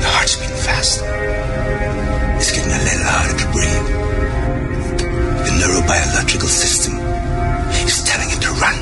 Your 0.00 0.10
heart's 0.16 0.36
beating 0.40 0.56
fast. 0.56 1.04
It's 2.40 2.52
getting 2.56 2.72
a 2.72 2.80
little 2.88 3.04
harder 3.04 3.36
to 3.36 3.46
breathe. 3.52 3.86
The 5.44 5.52
neurobiological 5.60 6.48
system 6.48 6.94
is 7.84 8.02
telling 8.02 8.30
it 8.32 8.40
to 8.40 8.50
run, 8.56 8.78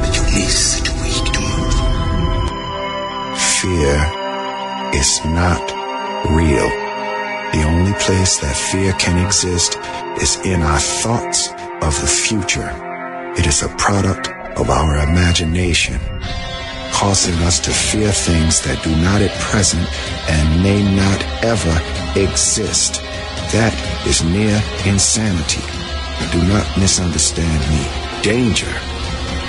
but 0.00 0.10
your 0.16 0.26
knees 0.34 0.80
are 0.80 0.84
too 0.84 0.96
weak 0.98 1.22
to 1.32 1.40
move. 1.40 1.74
Fear 3.62 3.94
is 4.98 5.24
not 5.24 5.62
real. 6.34 6.68
The 7.54 7.62
only 7.64 7.94
place 7.94 8.38
that 8.38 8.56
fear 8.56 8.92
can 8.94 9.24
exist 9.24 9.78
is 10.20 10.36
in 10.44 10.62
our 10.62 10.80
thoughts 10.80 11.48
of 11.80 11.94
the 12.00 12.08
future. 12.08 12.87
It 13.38 13.46
is 13.46 13.62
a 13.62 13.68
product 13.76 14.28
of 14.58 14.68
our 14.68 14.98
imagination, 14.98 16.00
causing 16.92 17.36
us 17.46 17.60
to 17.60 17.70
fear 17.70 18.10
things 18.10 18.60
that 18.62 18.82
do 18.82 18.90
not 18.96 19.22
at 19.22 19.30
present 19.38 19.86
and 20.28 20.60
may 20.60 20.82
not 20.82 21.22
ever 21.44 21.70
exist. 22.18 23.00
That 23.54 23.72
is 24.08 24.24
near 24.24 24.60
insanity. 24.84 25.62
Do 26.34 26.42
not 26.50 26.66
misunderstand 26.76 27.62
me. 27.70 27.86
Danger 28.26 28.74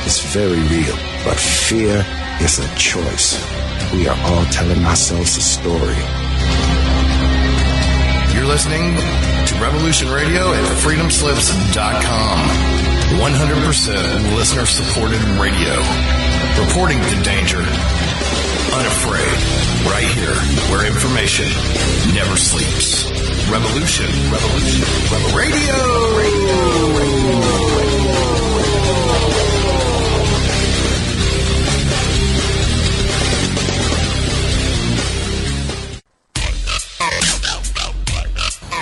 is 0.06 0.22
very 0.38 0.62
real, 0.70 0.96
but 1.26 1.36
fear 1.36 2.06
is 2.46 2.60
a 2.60 2.70
choice. 2.76 3.42
We 3.92 4.08
are 4.08 4.20
all 4.30 4.46
telling 4.54 4.86
ourselves 4.86 5.36
a 5.36 5.42
story. 5.42 5.98
You're 8.38 8.46
listening 8.46 8.94
to 9.50 9.54
Revolution 9.58 10.10
Radio 10.10 10.54
at 10.54 10.64
freedomslips.com. 10.86 12.79
100% 13.18 14.36
listener 14.36 14.66
supported 14.66 15.20
radio. 15.42 15.76
Reporting 16.62 17.00
the 17.00 17.22
danger. 17.24 17.58
Unafraid. 17.58 19.26
Right 19.90 20.06
here, 20.14 20.36
where 20.70 20.86
information 20.86 21.48
never 22.14 22.38
sleeps. 22.38 23.10
Revolution. 23.50 24.06
Revolution. 24.32 24.86
Radio. 25.36 26.10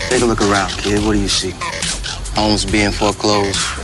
Take 0.10 0.22
a 0.22 0.26
look 0.26 0.41
around, 0.41 0.72
kid. 0.72 1.06
What 1.06 1.14
do 1.14 1.20
you 1.20 1.28
see? 1.28 1.54
Homes 2.36 2.66
being 2.66 2.91
foreclosed. 2.91 3.77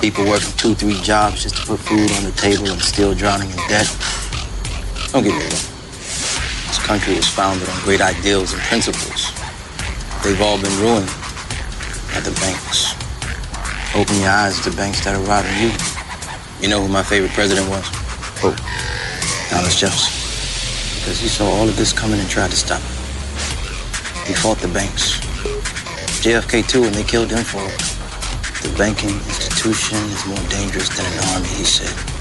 People 0.00 0.26
working 0.26 0.52
two, 0.56 0.74
three 0.74 1.00
jobs 1.02 1.42
just 1.42 1.56
to 1.56 1.66
put 1.66 1.80
food 1.80 2.10
on 2.12 2.22
the 2.22 2.32
table 2.36 2.70
and 2.70 2.80
still 2.80 3.14
drowning 3.14 3.50
in 3.50 3.56
debt. 3.66 3.90
Don't 5.10 5.24
get 5.24 5.34
me 5.34 5.42
wrong. 5.42 5.66
This 6.70 6.78
country 6.86 7.16
was 7.16 7.26
founded 7.26 7.68
on 7.68 7.80
great 7.82 8.00
ideals 8.00 8.52
and 8.52 8.62
principles. 8.62 9.32
They've 10.22 10.40
all 10.40 10.60
been 10.60 10.70
ruined 10.78 11.10
by 12.14 12.20
the 12.22 12.30
banks. 12.38 12.94
Open 13.96 14.14
your 14.20 14.30
eyes 14.30 14.60
to 14.60 14.70
the 14.70 14.76
banks 14.76 15.04
that 15.04 15.16
are 15.16 15.24
robbing 15.26 15.58
you. 15.58 15.74
You 16.62 16.68
know 16.68 16.80
who 16.80 16.88
my 16.88 17.02
favorite 17.02 17.32
president 17.32 17.68
was? 17.68 17.86
Who? 18.38 18.54
Thomas 19.50 19.80
Jefferson. 19.80 20.14
Because 21.00 21.18
he 21.18 21.26
saw 21.26 21.46
all 21.46 21.68
of 21.68 21.76
this 21.76 21.92
coming 21.92 22.20
and 22.20 22.28
tried 22.28 22.50
to 22.50 22.56
stop 22.56 22.80
it. 22.80 24.28
He 24.28 24.34
fought 24.34 24.58
the 24.58 24.68
banks. 24.68 25.18
JFK 26.22 26.68
too, 26.68 26.84
and 26.84 26.94
they 26.94 27.04
killed 27.04 27.30
him 27.30 27.42
for 27.42 27.62
it. 27.64 27.78
The 28.62 28.76
banking 28.76 29.18
institution 29.58 29.98
is 30.10 30.24
more 30.26 30.48
dangerous 30.50 30.88
than 30.90 31.04
an 31.04 31.18
army, 31.34 31.48
he 31.48 31.64
said. 31.64 32.17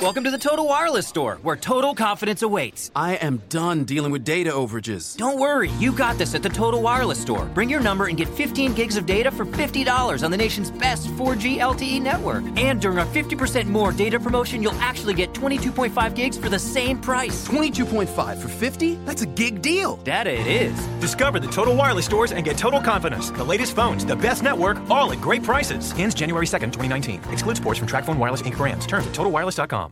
Welcome 0.00 0.24
to 0.24 0.30
the 0.30 0.38
Total 0.38 0.66
Wireless 0.66 1.06
Store, 1.06 1.38
where 1.42 1.56
total 1.56 1.94
confidence 1.94 2.40
awaits. 2.40 2.90
I 2.96 3.16
am 3.16 3.42
done 3.50 3.84
dealing 3.84 4.12
with 4.12 4.24
data 4.24 4.50
overages. 4.50 5.14
Don't 5.14 5.38
worry, 5.38 5.70
you 5.72 5.92
got 5.92 6.16
this 6.16 6.34
at 6.34 6.42
the 6.42 6.48
Total 6.48 6.80
Wireless 6.80 7.20
Store. 7.20 7.44
Bring 7.46 7.68
your 7.68 7.80
number 7.80 8.06
and 8.06 8.16
get 8.16 8.28
15 8.28 8.72
gigs 8.72 8.96
of 8.96 9.04
data 9.04 9.30
for 9.30 9.44
$50 9.44 10.22
on 10.24 10.30
the 10.30 10.38
nation's 10.38 10.70
best 10.70 11.08
4G 11.08 11.58
LTE 11.58 12.00
network. 12.00 12.44
And 12.56 12.80
during 12.80 12.98
our 12.98 13.04
50% 13.04 13.66
more 13.66 13.92
data 13.92 14.18
promotion, 14.18 14.62
you'll 14.62 14.80
actually 14.80 15.12
get 15.12 15.34
22.5 15.34 16.14
gigs 16.14 16.38
for 16.38 16.48
the 16.48 16.58
same 16.58 16.98
price. 16.98 17.46
22.5 17.46 18.38
for 18.38 18.48
50? 18.48 18.94
That's 19.04 19.20
a 19.20 19.26
gig 19.26 19.60
deal. 19.60 19.96
Data 19.96 20.30
it 20.32 20.46
is. 20.46 20.78
Discover 21.00 21.40
the 21.40 21.48
Total 21.48 21.76
Wireless 21.76 22.06
stores 22.06 22.32
and 22.32 22.42
get 22.42 22.56
total 22.56 22.80
confidence. 22.80 23.30
The 23.30 23.44
latest 23.44 23.76
phones, 23.76 24.06
the 24.06 24.16
best 24.16 24.42
network, 24.42 24.78
all 24.88 25.12
at 25.12 25.20
great 25.20 25.42
prices. 25.42 25.92
Ends 25.98 26.14
January 26.14 26.46
2nd, 26.46 26.72
2019. 26.72 27.20
Excludes 27.30 27.60
ports 27.60 27.78
from 27.78 27.86
TracFone 27.88 28.16
Wireless 28.18 28.40
Inc. 28.42 28.56
brands. 28.56 28.86
Terms 28.86 29.06
at 29.06 29.12
totalwireless.com. 29.12 29.73
Salesforce.com. 29.74 29.90